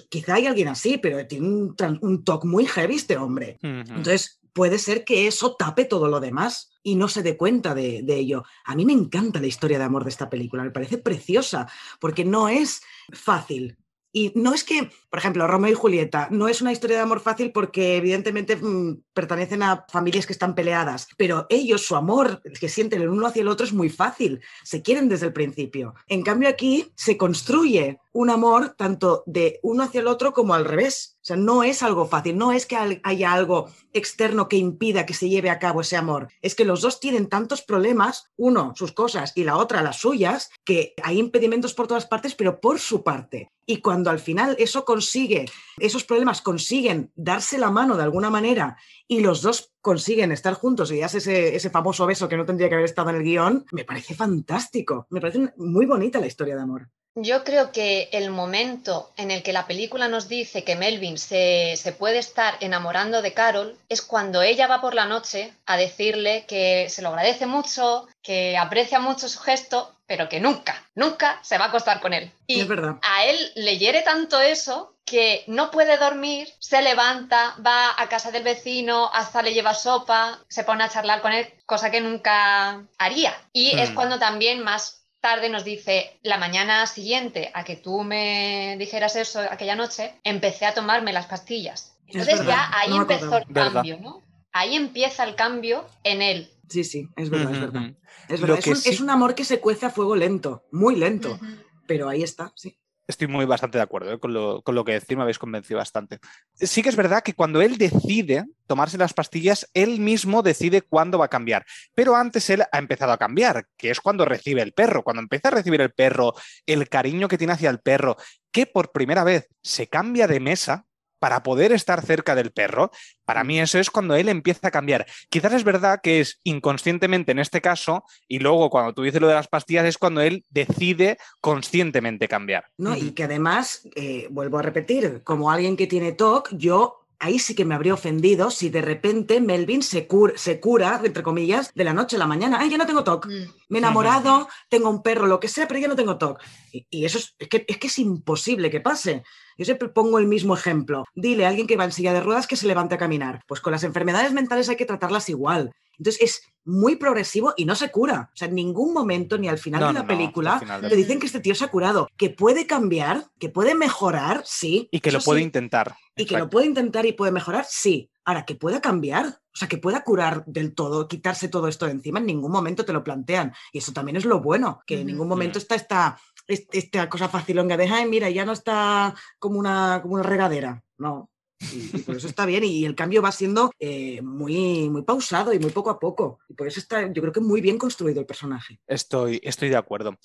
quizá 0.09 0.33
hay 0.33 0.47
alguien 0.47 0.69
así, 0.69 0.97
pero 0.97 1.27
tiene 1.27 1.47
un, 1.47 1.75
un 2.01 2.23
toque 2.23 2.47
muy 2.47 2.65
heavy 2.65 2.95
este 2.95 3.17
hombre. 3.17 3.59
Entonces, 3.61 4.39
puede 4.55 4.79
ser 4.79 5.03
que 5.03 5.27
eso 5.27 5.57
tape 5.57 5.83
todo 5.83 6.07
lo 6.07 6.21
demás 6.21 6.71
y 6.81 6.95
no 6.95 7.09
se 7.09 7.21
dé 7.21 7.35
cuenta 7.35 7.75
de, 7.75 8.05
ello. 8.07 8.45
A 8.63 8.73
mí 8.73 8.85
me 8.85 8.93
encanta 8.93 9.41
la 9.41 9.47
historia 9.47 9.77
de 9.77 9.83
amor 9.83 10.05
de 10.05 10.11
esta 10.11 10.29
película, 10.29 10.63
me 10.63 10.71
parece 10.71 10.97
preciosa, 10.97 11.67
porque 11.99 12.23
no 12.23 12.47
es 12.47 12.81
fácil. 13.11 13.77
Y 14.13 14.31
no 14.33 14.53
es 14.53 14.63
que, 14.63 14.89
por 15.09 15.19
ejemplo, 15.19 15.45
Romeo 15.45 15.73
y 15.73 15.75
Julieta 15.75 16.29
no 16.31 16.47
es 16.47 16.61
una 16.61 16.71
historia 16.71 16.95
de 16.95 17.03
amor 17.03 17.19
fácil 17.19 17.51
porque 17.51 17.97
evidentemente 17.97 18.55
mm, 18.55 19.03
pertenecen 19.13 19.61
a 19.61 19.85
familias 19.89 20.25
que 20.25 20.31
están 20.31 20.55
peleadas, 20.55 21.09
pero 21.17 21.47
ellos, 21.49 21.85
su 21.85 21.97
amor 21.97 22.41
que 22.57 22.69
sienten 22.69 23.01
el 23.01 23.09
uno 23.09 23.27
hacia 23.27 23.41
el 23.41 23.49
otro 23.49 23.65
es 23.65 23.73
muy 23.73 23.89
fácil, 23.89 24.41
se 24.63 24.81
quieren 24.81 25.09
desde 25.09 25.25
el 25.25 25.33
principio. 25.33 25.95
En 26.07 26.23
cambio 26.23 26.47
aquí 26.47 26.93
se 26.95 27.17
construye 27.17 27.99
un 28.15 28.29
amor 28.29 28.75
tanto 28.77 29.23
de 29.25 29.59
uno 29.61 29.83
hacia 29.83 29.99
el 29.99 30.07
otro 30.07 30.33
como 30.33 30.53
al 30.53 30.63
revés. 30.63 31.17
O 31.17 31.25
sea, 31.25 31.35
no 31.35 31.63
es 31.63 31.83
algo 31.83 32.07
fácil, 32.07 32.37
no 32.37 32.53
es 32.53 32.65
que 32.65 33.01
haya 33.03 33.33
algo 33.33 33.69
externo 33.91 34.47
que 34.47 34.55
impida 34.55 35.05
que 35.05 35.13
se 35.13 35.27
lleve 35.27 35.49
a 35.49 35.59
cabo 35.59 35.81
ese 35.81 35.97
amor. 35.97 36.29
Es 36.41 36.55
que 36.55 36.63
los 36.63 36.79
dos 36.79 37.01
tienen 37.01 37.27
tantos 37.27 37.61
problemas, 37.61 38.31
uno 38.37 38.71
sus 38.77 38.93
cosas 38.93 39.33
y 39.35 39.43
la 39.43 39.57
otra 39.57 39.83
las 39.83 39.97
suyas, 39.97 40.49
que 40.63 40.93
hay 41.03 41.19
impedimentos 41.19 41.73
por 41.73 41.87
todas 41.87 42.05
partes, 42.05 42.35
pero 42.35 42.61
por 42.61 42.79
su 42.79 43.03
parte. 43.03 43.51
Y 43.65 43.81
cuando 43.81 44.09
al 44.09 44.19
final 44.19 44.55
eso 44.59 44.85
consigue, 44.85 45.45
esos 45.77 46.05
problemas 46.05 46.41
consiguen 46.41 47.11
darse 47.15 47.57
la 47.57 47.69
mano 47.69 47.97
de 47.97 48.03
alguna 48.03 48.29
manera 48.29 48.77
y 49.09 49.19
los 49.19 49.41
dos 49.41 49.73
consiguen 49.85 50.31
estar 50.31 50.55
juntos 50.55 50.91
y 50.91 50.97
ya 50.97 51.05
ese, 51.05 51.55
ese 51.55 51.69
famoso 51.69 52.07
beso 52.07 52.27
que 52.27 52.37
no 52.37 52.43
tendría 52.43 52.69
que 52.69 52.73
haber 52.73 52.85
estado 52.85 53.11
en 53.11 53.17
el 53.17 53.23
guion, 53.23 53.67
me 53.71 53.85
parece 53.85 54.15
fantástico. 54.15 55.05
Me 55.11 55.21
parece 55.21 55.53
muy 55.57 55.85
bonita 55.85 56.19
la 56.19 56.25
historia 56.25 56.55
de 56.55 56.63
amor. 56.63 56.89
Yo 57.17 57.45
creo 57.45 57.71
que 57.71 58.09
el 58.11 58.29
momento 58.29 59.11
en 59.15 59.31
el 59.31 59.41
que 59.41 59.53
la 59.53 59.67
película 59.67 60.09
nos 60.09 60.27
dice 60.27 60.65
que 60.65 60.75
Melvin 60.75 61.17
se, 61.17 61.95
puede 61.97 62.17
estar 62.17 62.55
enamorando 62.59 63.21
de 63.21 63.33
Carol 63.33 63.77
es 63.87 64.01
cuando 64.01 64.41
ella 64.41 64.67
va 64.67 64.81
por 64.81 64.95
la 64.95 65.05
noche 65.05 65.53
a 65.65 65.77
decirle 65.77 66.45
que 66.45 66.89
se 66.89 67.01
lo 67.01 67.09
agradece 67.09 67.45
mucho, 67.45 68.07
que 68.21 68.57
aprecia 68.57 68.99
mucho 68.99 69.29
su 69.29 69.39
gesto, 69.39 69.94
pero 70.07 70.29
que 70.29 70.39
nunca, 70.39 70.83
nunca 70.95 71.39
se 71.41 71.57
va 71.57 71.65
a 71.65 71.67
acostar 71.69 71.99
con 71.99 72.13
él. 72.13 72.31
Y 72.47 72.61
es 72.61 72.67
verdad. 72.67 72.97
a 73.01 73.25
él 73.25 73.37
le 73.55 73.77
hiere 73.77 74.01
tanto 74.01 74.39
eso 74.39 74.95
que 75.05 75.43
no 75.47 75.69
puede 75.69 75.97
dormir, 75.97 76.49
se 76.59 76.81
levanta, 76.81 77.55
va 77.65 77.93
a 77.95 78.09
casa 78.09 78.31
del 78.31 78.43
vecino, 78.43 79.09
hasta 79.13 79.43
le 79.43 79.53
lleva 79.53 79.73
sopa, 79.73 80.39
se 80.47 80.63
pone 80.63 80.83
a 80.83 80.89
charlar 80.89 81.21
con 81.21 81.31
él, 81.31 81.47
cosa 81.65 81.91
que 81.91 82.01
nunca 82.01 82.83
haría. 82.97 83.35
Y 83.53 83.77
es 83.77 83.91
hmm. 83.91 83.95
cuando 83.95 84.19
también 84.19 84.63
más 84.63 85.05
tarde 85.21 85.49
nos 85.49 85.63
dice, 85.63 86.19
la 86.23 86.37
mañana 86.37 86.85
siguiente 86.87 87.51
a 87.53 87.63
que 87.63 87.75
tú 87.75 88.03
me 88.03 88.75
dijeras 88.77 89.15
eso 89.15 89.39
aquella 89.39 89.75
noche, 89.75 90.13
empecé 90.23 90.65
a 90.65 90.73
tomarme 90.73 91.13
las 91.13 91.27
pastillas. 91.27 91.95
Entonces 92.07 92.45
ya 92.45 92.69
ahí 92.73 92.95
empezó 92.95 93.37
el 93.37 93.51
cambio, 93.51 93.97
¿no? 93.99 94.25
ahí 94.55 94.75
empieza 94.75 95.25
el 95.25 95.35
cambio 95.35 95.85
en 96.03 96.21
él. 96.21 96.49
Sí, 96.69 96.83
sí, 96.83 97.09
es 97.15 97.29
verdad, 97.29 97.53
es 97.53 97.61
verdad. 97.61 97.95
Es, 98.27 98.41
verdad. 98.41 98.59
Es, 98.65 98.99
un, 98.99 99.09
amor 99.09 99.35
que 99.35 99.45
se 99.45 99.59
cuece 99.59 99.85
a 99.85 99.89
fuego 99.89 100.15
lento, 100.15 100.65
muy 100.71 100.95
lento, 100.95 101.39
pero 101.87 102.09
ahí 102.09 102.23
está, 102.23 102.51
sí. 102.55 102.77
Estoy 103.07 103.27
muy 103.27 103.45
bastante 103.45 103.77
de 103.77 103.83
acuerdo 103.83 104.13
¿eh? 104.13 104.19
con, 104.19 104.33
lo, 104.33 104.63
con, 104.63 104.73
lo, 104.73 104.83
que 104.83 104.93
decir, 104.93 105.15
me 105.15 105.21
habéis 105.21 105.37
convencido 105.37 105.77
bastante. 105.77 106.19
Sí 106.55 106.81
que 106.81 106.89
es 106.89 106.95
verdad 106.95 107.21
que 107.21 107.35
cuando 107.35 107.61
él 107.61 107.77
decide 107.77 108.45
tomarse 108.65 108.97
las 108.97 109.13
pastillas, 109.13 109.69
él 109.75 109.99
mismo 109.99 110.41
decide 110.41 110.81
cuándo 110.81 111.19
va 111.19 111.25
a 111.25 111.29
cambiar. 111.29 111.65
Pero 111.93 112.15
antes 112.15 112.49
él 112.49 112.63
ha 112.71 112.79
empezado 112.79 113.11
a 113.11 113.19
cambiar, 113.19 113.67
que 113.77 113.91
es 113.91 114.01
cuando 114.01 114.25
recibe 114.25 114.63
el 114.63 114.73
perro. 114.73 115.03
Cuando 115.03 115.21
empieza 115.21 115.49
a 115.49 115.51
recibir 115.51 115.81
el 115.81 115.93
perro, 115.93 116.33
el 116.65 116.89
cariño 116.89 117.27
que 117.27 117.37
tiene 117.37 117.53
hacia 117.53 117.69
el 117.69 117.79
perro, 117.79 118.17
que 118.51 118.65
por 118.65 118.91
primera 118.91 119.23
vez 119.23 119.49
se 119.61 119.87
cambia 119.87 120.27
de 120.27 120.39
mesa, 120.39 120.87
para 121.25 121.41
poder 121.41 121.71
estar 121.71 122.05
cerca 122.05 122.35
del 122.35 122.51
perro, 122.51 122.91
para 123.25 123.43
mí 123.43 123.59
eso 123.59 123.79
es 123.79 123.89
cuando 123.89 124.13
él 124.13 124.29
empieza 124.29 124.67
a 124.67 124.69
cambiar. 124.69 125.07
Quizás 125.27 125.53
es 125.53 125.63
verdad 125.63 125.99
que 126.03 126.19
es 126.19 126.39
inconscientemente 126.43 127.31
en 127.31 127.39
este 127.39 127.61
caso, 127.61 128.03
y 128.27 128.37
luego 128.37 128.69
cuando 128.69 128.93
tú 128.93 129.01
dices 129.01 129.19
lo 129.19 129.27
de 129.27 129.33
las 129.33 129.47
pastillas 129.47 129.85
es 129.85 129.97
cuando 129.97 130.21
él 130.21 130.43
decide 130.51 131.17
conscientemente 131.41 132.27
cambiar. 132.27 132.65
No, 132.77 132.95
y 132.95 133.09
que 133.13 133.23
además, 133.23 133.89
eh, 133.95 134.27
vuelvo 134.29 134.59
a 134.59 134.61
repetir, 134.61 135.23
como 135.23 135.49
alguien 135.49 135.75
que 135.75 135.87
tiene 135.87 136.11
TOC, 136.11 136.49
yo 136.51 137.04
ahí 137.19 137.39
sí 137.39 137.55
que 137.55 137.65
me 137.65 137.75
habría 137.75 137.93
ofendido 137.93 138.51
si 138.51 138.69
de 138.69 138.81
repente 138.81 139.41
Melvin 139.41 139.81
se, 139.81 140.07
se 140.35 140.59
cura, 140.59 141.01
entre 141.03 141.23
comillas, 141.23 141.71
de 141.73 141.83
la 141.83 141.93
noche 141.93 142.15
a 142.15 142.19
la 142.19 142.27
mañana. 142.27 142.57
Ay, 142.59 142.69
ya 142.69 142.77
no 142.77 142.85
tengo 142.85 143.03
TOC. 143.03 143.27
Mm. 143.27 143.29
Me 143.69 143.77
he 143.77 143.79
enamorado, 143.79 144.47
tengo 144.69 144.89
un 144.89 145.01
perro, 145.01 145.27
lo 145.27 145.39
que 145.39 145.47
sea, 145.47 145.67
pero 145.67 145.79
ya 145.79 145.87
no 145.87 145.95
tengo 145.95 146.17
TOC. 146.17 146.41
Y, 146.71 147.05
eso 147.05 147.17
es, 147.17 147.35
que, 147.47 147.65
es 147.67 147.77
que 147.77 147.87
es 147.87 147.99
imposible 147.99 148.69
que 148.69 148.81
pase. 148.81 149.23
Yo 149.57 149.65
siempre 149.65 149.89
pongo 149.89 150.19
el 150.19 150.27
mismo 150.27 150.53
ejemplo. 150.53 151.05
Dile 151.13 151.45
a 151.45 151.49
alguien 151.49 151.67
que 151.67 151.77
va 151.77 151.85
en 151.85 151.91
silla 151.91 152.13
de 152.13 152.21
ruedas 152.21 152.47
que 152.47 152.55
se 152.57 152.67
levante 152.67 152.95
a 152.95 152.99
caminar. 152.99 153.43
Pues 153.47 153.61
con 153.61 153.71
las 153.71 153.83
enfermedades 153.83 154.33
mentales 154.33 154.69
hay 154.69 154.75
que 154.75 154.85
tratarlas 154.85 155.29
igual. 155.29 155.71
Entonces 155.97 156.21
es 156.21 156.41
muy 156.65 156.95
progresivo 156.95 157.53
y 157.55 157.65
no 157.65 157.75
se 157.75 157.91
cura. 157.91 158.31
O 158.33 158.37
sea, 158.37 158.47
en 158.47 158.55
ningún 158.55 158.93
momento, 158.93 159.37
ni 159.37 159.47
al 159.47 159.59
final 159.59 159.93
de 159.93 159.99
la 159.99 160.07
película, 160.07 160.59
te 160.81 160.95
dicen 160.95 161.19
que 161.19 161.27
este 161.27 161.39
tío 161.39 161.55
se 161.55 161.63
ha 161.63 161.69
curado. 161.69 162.07
Que 162.17 162.31
puede 162.31 162.65
cambiar, 162.65 163.27
que 163.39 163.49
puede 163.49 163.75
mejorar, 163.75 164.41
sí. 164.45 164.89
Y 164.91 164.99
que 164.99 165.11
lo 165.11 165.21
puede 165.21 165.41
intentar. 165.41 165.95
Y 166.15 166.25
que 166.25 166.37
lo 166.37 166.49
puede 166.49 166.65
intentar 166.65 167.05
y 167.05 167.13
puede 167.13 167.31
mejorar, 167.31 167.65
sí. 167.69 168.09
Ahora, 168.25 168.45
que 168.45 168.55
pueda 168.55 168.81
cambiar, 168.81 169.27
o 169.27 169.55
sea, 169.55 169.67
que 169.67 169.77
pueda 169.77 170.03
curar 170.03 170.43
del 170.47 170.73
todo, 170.73 171.07
quitarse 171.07 171.47
todo 171.47 171.67
esto 171.67 171.85
de 171.85 171.91
encima, 171.91 172.19
en 172.19 172.25
ningún 172.25 172.51
momento 172.51 172.83
te 172.83 172.93
lo 172.93 173.03
plantean. 173.03 173.53
Y 173.71 173.77
eso 173.77 173.93
también 173.93 174.17
es 174.17 174.25
lo 174.25 174.41
bueno, 174.41 174.81
que 174.87 175.01
en 175.01 175.07
ningún 175.07 175.27
momento 175.27 175.59
está 175.59 175.75
esta, 175.75 176.19
esta 176.47 177.07
cosa 177.07 177.29
facilonga 177.29 177.77
de, 177.77 177.87
ay, 177.87 178.09
mira, 178.09 178.29
ya 178.31 178.43
no 178.43 178.53
está 178.53 179.13
como 179.37 179.59
una, 179.59 179.99
como 180.01 180.15
una 180.15 180.23
regadera. 180.23 180.83
No, 180.97 181.29
y, 181.59 181.99
por 181.99 182.15
eso 182.15 182.27
está 182.27 182.45
bien 182.45 182.63
y 182.63 182.85
el 182.85 182.95
cambio 182.95 183.21
va 183.21 183.31
siendo 183.31 183.71
eh, 183.79 184.21
muy, 184.21 184.89
muy 184.89 185.03
pausado 185.03 185.53
y 185.53 185.59
muy 185.59 185.71
poco 185.71 185.89
a 185.89 185.99
poco. 185.99 186.39
Y 186.49 186.53
por 186.53 186.67
eso 186.67 186.79
está, 186.79 187.01
yo 187.11 187.21
creo 187.21 187.31
que 187.31 187.39
muy 187.39 187.61
bien 187.61 187.77
construido 187.77 188.19
el 188.19 188.25
personaje. 188.25 188.79
Estoy, 188.87 189.39
estoy 189.43 189.69
de 189.69 189.77
acuerdo. 189.77 190.17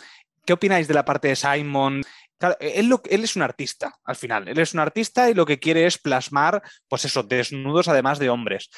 ¿Qué 0.44 0.52
opináis 0.52 0.88
de 0.88 0.94
la 0.94 1.04
parte 1.04 1.28
de 1.28 1.36
Simon? 1.36 2.02
él, 2.60 2.98
es 3.10 3.36
un 3.36 3.42
artista, 3.42 3.98
al 4.04 4.16
final. 4.16 4.48
Él 4.48 4.58
es 4.58 4.72
un 4.72 4.80
artista 4.80 5.30
y 5.30 5.34
lo 5.34 5.44
que 5.44 5.58
quiere 5.58 5.86
es 5.86 5.98
plasmar, 5.98 6.62
pues 6.88 7.04
eso, 7.04 7.22
desnudos 7.22 7.88
además 7.88 8.18
de 8.18 8.30
hombres. 8.30 8.70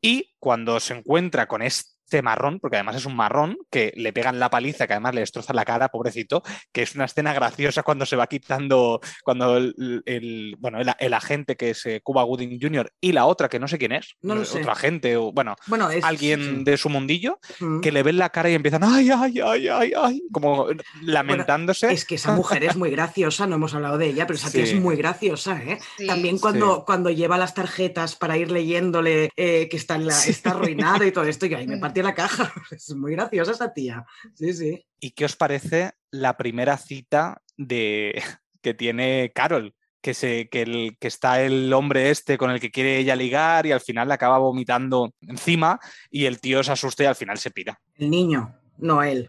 Y 0.00 0.34
cuando 0.38 0.78
se 0.80 0.94
encuentra 0.94 1.48
con 1.48 1.62
este 1.62 1.97
este 2.08 2.22
marrón, 2.22 2.58
porque 2.58 2.78
además 2.78 2.96
es 2.96 3.04
un 3.04 3.14
marrón, 3.14 3.58
que 3.70 3.92
le 3.94 4.14
pegan 4.14 4.40
la 4.40 4.48
paliza, 4.48 4.86
que 4.86 4.94
además 4.94 5.14
le 5.14 5.20
destroza 5.20 5.52
la 5.52 5.66
cara, 5.66 5.90
pobrecito, 5.90 6.42
que 6.72 6.80
es 6.80 6.94
una 6.94 7.04
escena 7.04 7.34
graciosa 7.34 7.82
cuando 7.82 8.06
se 8.06 8.16
va 8.16 8.26
quitando, 8.26 9.00
cuando 9.22 9.58
el, 9.58 10.56
bueno, 10.58 10.78
el, 10.98 11.14
agente 11.14 11.56
que 11.56 11.70
es 11.70 11.84
eh, 11.84 12.00
Cuba 12.02 12.22
Gooding 12.22 12.58
Jr. 12.58 12.90
y 13.02 13.12
la 13.12 13.26
otra, 13.26 13.50
que 13.50 13.58
no 13.58 13.68
sé 13.68 13.76
quién 13.76 13.92
es, 13.92 14.16
no 14.22 14.40
otro 14.40 14.72
agente, 14.72 15.18
o 15.18 15.32
bueno, 15.32 15.54
bueno 15.66 15.90
alguien 16.02 16.64
de 16.64 16.78
su 16.78 16.88
mundillo, 16.88 17.40
que 17.82 17.92
le 17.92 18.02
ven 18.02 18.16
la 18.16 18.30
cara 18.30 18.48
y 18.48 18.54
empiezan, 18.54 18.84
ay, 18.84 19.10
ay, 19.10 19.40
ay, 19.44 19.68
ay, 19.68 19.92
ay, 19.94 20.22
como 20.32 20.68
lamentándose. 21.02 21.92
es 21.92 22.06
que 22.06 22.14
esa 22.14 22.32
mujer 22.32 22.64
es 22.64 22.76
muy 22.76 22.90
graciosa, 22.90 23.46
no 23.46 23.56
hemos 23.56 23.74
hablado 23.74 23.98
de 23.98 24.06
ella, 24.06 24.26
pero 24.26 24.38
esa 24.38 24.50
tía 24.50 24.62
es 24.62 24.74
muy 24.74 24.96
graciosa, 24.96 25.62
¿eh? 25.62 25.78
También 26.06 26.38
cuando, 26.38 26.86
cuando 26.86 27.10
lleva 27.10 27.36
las 27.36 27.52
tarjetas 27.52 28.16
para 28.16 28.38
ir 28.38 28.50
leyéndole 28.50 29.30
eh, 29.36 29.68
que 29.68 29.76
está, 29.76 29.96
en 29.96 30.06
la, 30.06 30.18
está 30.24 30.52
arruinado 30.52 31.04
y 31.04 31.12
todo 31.12 31.24
esto, 31.24 31.44
y 31.44 31.52
ahí 31.52 31.66
me 31.66 31.76
parte 31.76 31.97
la 32.02 32.14
caja. 32.14 32.52
Es 32.70 32.94
muy 32.94 33.12
graciosa 33.12 33.52
esa 33.52 33.72
tía. 33.72 34.04
Sí, 34.34 34.52
sí. 34.52 34.86
¿Y 35.00 35.12
qué 35.12 35.24
os 35.24 35.36
parece 35.36 35.92
la 36.10 36.36
primera 36.36 36.76
cita 36.76 37.42
de 37.56 38.22
que 38.62 38.74
tiene 38.74 39.32
Carol? 39.34 39.74
Que, 40.00 40.14
se, 40.14 40.48
que, 40.48 40.62
el, 40.62 40.96
que 41.00 41.08
está 41.08 41.42
el 41.42 41.72
hombre 41.72 42.10
este 42.10 42.38
con 42.38 42.52
el 42.52 42.60
que 42.60 42.70
quiere 42.70 42.98
ella 42.98 43.16
ligar 43.16 43.66
y 43.66 43.72
al 43.72 43.80
final 43.80 44.06
le 44.06 44.14
acaba 44.14 44.38
vomitando 44.38 45.12
encima 45.20 45.80
y 46.08 46.26
el 46.26 46.40
tío 46.40 46.62
se 46.62 46.70
asusta 46.70 47.02
y 47.02 47.06
al 47.06 47.16
final 47.16 47.36
se 47.36 47.50
pira. 47.50 47.80
El 47.96 48.08
niño 48.08 48.57
no 48.78 49.02
él. 49.02 49.28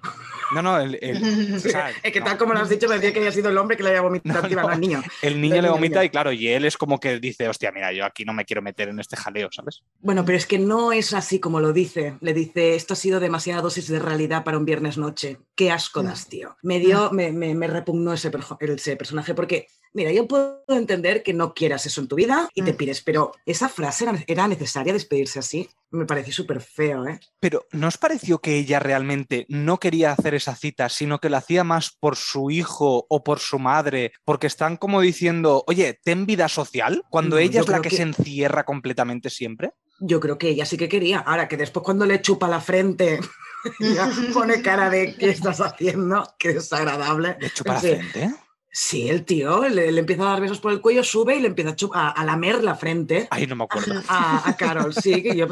No, 0.53 0.61
no, 0.61 0.79
el, 0.79 0.95
es 1.01 2.13
que 2.13 2.21
tal 2.21 2.37
como 2.37 2.53
lo 2.53 2.59
has 2.59 2.69
dicho, 2.69 2.87
me 2.87 2.95
decía 2.95 3.13
que 3.13 3.19
había 3.19 3.31
sido 3.31 3.49
el 3.49 3.57
hombre 3.57 3.77
que 3.77 3.83
le 3.83 3.89
había 3.89 4.01
vomitado 4.01 4.67
al 4.67 4.79
niño. 4.79 5.01
El 5.21 5.39
niño 5.39 5.61
le 5.61 5.69
vomita 5.69 6.03
y 6.03 6.09
claro, 6.09 6.31
y 6.31 6.47
él 6.47 6.65
es 6.65 6.77
como 6.77 6.99
que 6.99 7.19
dice, 7.19 7.47
hostia, 7.47 7.71
mira, 7.71 7.91
yo 7.93 8.05
aquí 8.05 8.25
no 8.25 8.33
me 8.33 8.45
quiero 8.45 8.61
meter 8.61 8.89
en 8.89 8.99
este 8.99 9.15
jaleo, 9.15 9.49
¿sabes? 9.51 9.83
Bueno, 9.99 10.25
pero 10.25 10.37
es 10.37 10.45
que 10.45 10.59
no 10.59 10.91
es 10.91 11.13
así 11.13 11.39
como 11.39 11.59
lo 11.59 11.73
dice. 11.73 12.15
Le 12.21 12.33
dice, 12.33 12.75
esto 12.75 12.93
ha 12.93 12.97
sido 12.97 13.19
demasiada 13.19 13.61
dosis 13.61 13.87
de 13.87 13.99
realidad 13.99 14.43
para 14.43 14.57
un 14.57 14.65
viernes 14.65 14.97
noche. 14.97 15.39
Qué 15.55 15.71
asco 15.71 16.01
das, 16.01 16.27
tío. 16.27 16.57
Me 16.63 16.79
dio, 16.79 17.11
me, 17.11 17.31
me, 17.31 17.67
repugnó 17.67 18.13
ese, 18.13 18.31
ese 18.59 18.95
personaje 18.95 19.33
porque 19.35 19.67
Mira, 19.91 20.11
yo 20.11 20.27
puedo 20.27 20.63
entender 20.67 21.23
que 21.23 21.33
no 21.33 21.53
quieras 21.53 21.85
eso 21.85 21.99
en 21.99 22.07
tu 22.07 22.15
vida 22.15 22.47
y 22.53 22.61
te 22.61 22.73
mm. 22.73 22.77
pides, 22.77 23.01
pero 23.01 23.31
esa 23.45 23.69
frase 23.69 24.05
era, 24.27 24.47
necesaria 24.47 24.93
despedirse 24.93 25.39
así. 25.39 25.69
Me 25.89 26.05
pareció 26.05 26.31
súper 26.31 26.61
feo, 26.61 27.07
¿eh? 27.07 27.19
Pero 27.39 27.65
¿no 27.71 27.87
os 27.87 27.97
pareció 27.97 28.39
que 28.39 28.55
ella 28.55 28.79
realmente 28.79 29.47
no 29.49 29.79
quería 29.79 30.11
hacer 30.11 30.35
esa 30.35 30.55
cita, 30.55 30.89
sino 30.89 31.19
que 31.19 31.29
la 31.29 31.39
hacía 31.39 31.63
más 31.63 31.89
por 31.99 32.15
su 32.15 32.51
hijo 32.51 33.07
o 33.09 33.23
por 33.23 33.39
su 33.39 33.57
madre? 33.57 34.11
Porque 34.23 34.45
están 34.45 34.77
como 34.77 35.01
diciendo, 35.01 35.63
oye, 35.65 35.99
ten 36.03 36.27
vida 36.27 36.47
social, 36.47 37.03
cuando 37.09 37.37
mm, 37.37 37.39
ella 37.39 37.61
es 37.61 37.67
la 37.67 37.81
que, 37.81 37.89
se 37.89 38.03
encierra 38.03 38.65
completamente 38.65 39.31
siempre. 39.31 39.71
Yo 39.99 40.19
creo 40.19 40.37
que 40.37 40.49
ella 40.49 40.65
sí 40.65 40.77
que 40.77 40.87
quería. 40.87 41.19
Ahora 41.19 41.47
que 41.47 41.57
después 41.57 41.83
cuando 41.83 42.05
le 42.05 42.21
chupa 42.21 42.47
la 42.47 42.61
frente 42.61 43.19
ya 43.79 44.11
pone 44.33 44.61
cara 44.61 44.91
de 44.91 45.15
¿qué 45.15 45.31
estás 45.31 45.59
haciendo? 45.59 46.35
Qué 46.37 46.53
desagradable. 46.53 47.37
¿Le 47.39 47.49
chupa 47.49 47.73
la 47.73 47.79
frente? 47.79 48.29
Sí, 48.71 49.09
el 49.09 49.25
tío 49.25 49.67
le, 49.67 49.89
empieza 49.97 50.23
a 50.23 50.31
dar 50.31 50.41
besos 50.41 50.59
por 50.59 50.71
el 50.71 50.79
cuello, 50.79 51.03
sube 51.03 51.35
y 51.35 51.39
le 51.39 51.47
empieza 51.47 51.75
a, 51.93 52.23
lamer 52.23 52.63
la 52.63 52.75
frente. 52.75 53.27
Ay, 53.31 53.47
no 53.47 53.55
me 53.55 53.63
acuerdo. 53.63 54.01
A, 54.07 54.55
Carol, 54.57 54.93
sí, 54.93 55.23
que 55.23 55.35
yo 55.35 55.47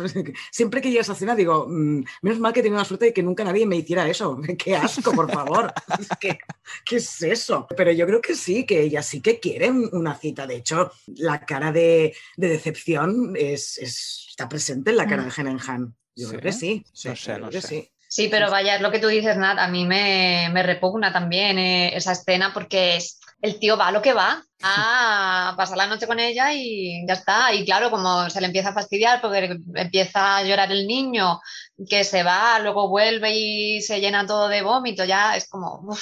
siempre 0.51 0.81
que 0.81 0.89
llego 0.89 0.99
a 0.99 1.01
esa 1.01 1.15
cena 1.15 1.35
digo, 1.35 1.65
mm, 1.67 2.03
menos 2.21 2.39
mal 2.39 2.53
que 2.53 2.59
he 2.59 2.63
tenido 2.63 2.79
la 2.79 2.85
suerte 2.85 3.05
de 3.05 3.13
que 3.13 3.23
nunca 3.23 3.43
nadie 3.43 3.65
me 3.65 3.75
hiciera 3.75 4.07
eso. 4.07 4.39
Qué 4.57 4.75
asco, 4.75 5.11
por 5.13 5.31
favor. 5.31 5.73
¿Qué, 6.19 6.37
¿Qué, 6.85 6.97
es 6.97 7.21
eso? 7.23 7.67
Pero 7.75 7.91
yo 7.91 8.05
creo 8.05 8.21
que 8.21 8.35
sí, 8.35 8.65
que 8.65 8.81
ella 8.81 9.01
sí 9.01 9.19
que 9.19 9.39
quiere 9.39 9.71
una 9.71 10.15
cita. 10.15 10.45
De 10.45 10.57
hecho, 10.57 10.91
la 11.07 11.39
cara 11.39 11.71
de, 11.71 12.15
decepción 12.35 13.33
es, 13.35 13.79
está 13.79 14.47
presente 14.47 14.91
en 14.91 14.97
la 14.97 15.07
cara 15.07 15.23
de 15.23 15.29
mm. 15.29 15.39
Henenhan. 15.39 15.95
Yo 16.15 16.29
creo 16.29 16.41
que 16.41 16.51
sí. 16.51 16.85
sí 16.93 17.09
no 17.09 17.15
sé, 17.15 17.39
no 17.39 17.51
sé. 17.51 17.61
Sí. 17.61 17.91
Sí, 18.09 18.29
pero 18.29 18.49
vaya, 18.49 18.75
es 18.75 18.81
lo 18.81 18.91
que 18.91 18.99
tú 18.99 19.07
dices, 19.07 19.37
Nat, 19.37 19.59
a 19.59 19.67
mí 19.67 19.85
me, 19.85 20.49
repugna 20.63 21.11
también 21.11 21.59
eh, 21.59 21.95
esa 21.95 22.13
escena 22.13 22.53
porque 22.53 22.95
es, 22.95 23.19
el 23.41 23.59
tío 23.59 23.77
va 23.77 23.87
a 23.87 23.91
lo 23.91 24.01
que 24.01 24.13
va, 24.13 24.41
a 24.63 25.53
pasar 25.57 25.77
la 25.77 25.87
noche 25.87 26.07
con 26.07 26.19
ella 26.19 26.53
y 26.53 27.05
ya 27.05 27.13
está. 27.13 27.53
Y 27.53 27.65
claro, 27.65 27.91
como 27.91 28.29
se 28.29 28.39
le 28.41 28.47
empieza 28.47 28.69
a 28.69 28.73
fastidiar 28.73 29.21
porque 29.21 29.57
empieza 29.75 30.37
a 30.37 30.43
llorar 30.43 30.71
el 30.71 30.87
niño, 30.87 31.39
que 31.89 32.03
se 32.03 32.23
va, 32.23 32.59
luego 32.59 32.87
vuelve 32.89 33.35
y 33.35 33.81
se 33.81 33.99
llena 33.99 34.25
todo 34.25 34.47
de 34.47 34.61
vómito, 34.61 35.03
ya 35.05 35.35
es 35.35 35.47
como... 35.49 35.95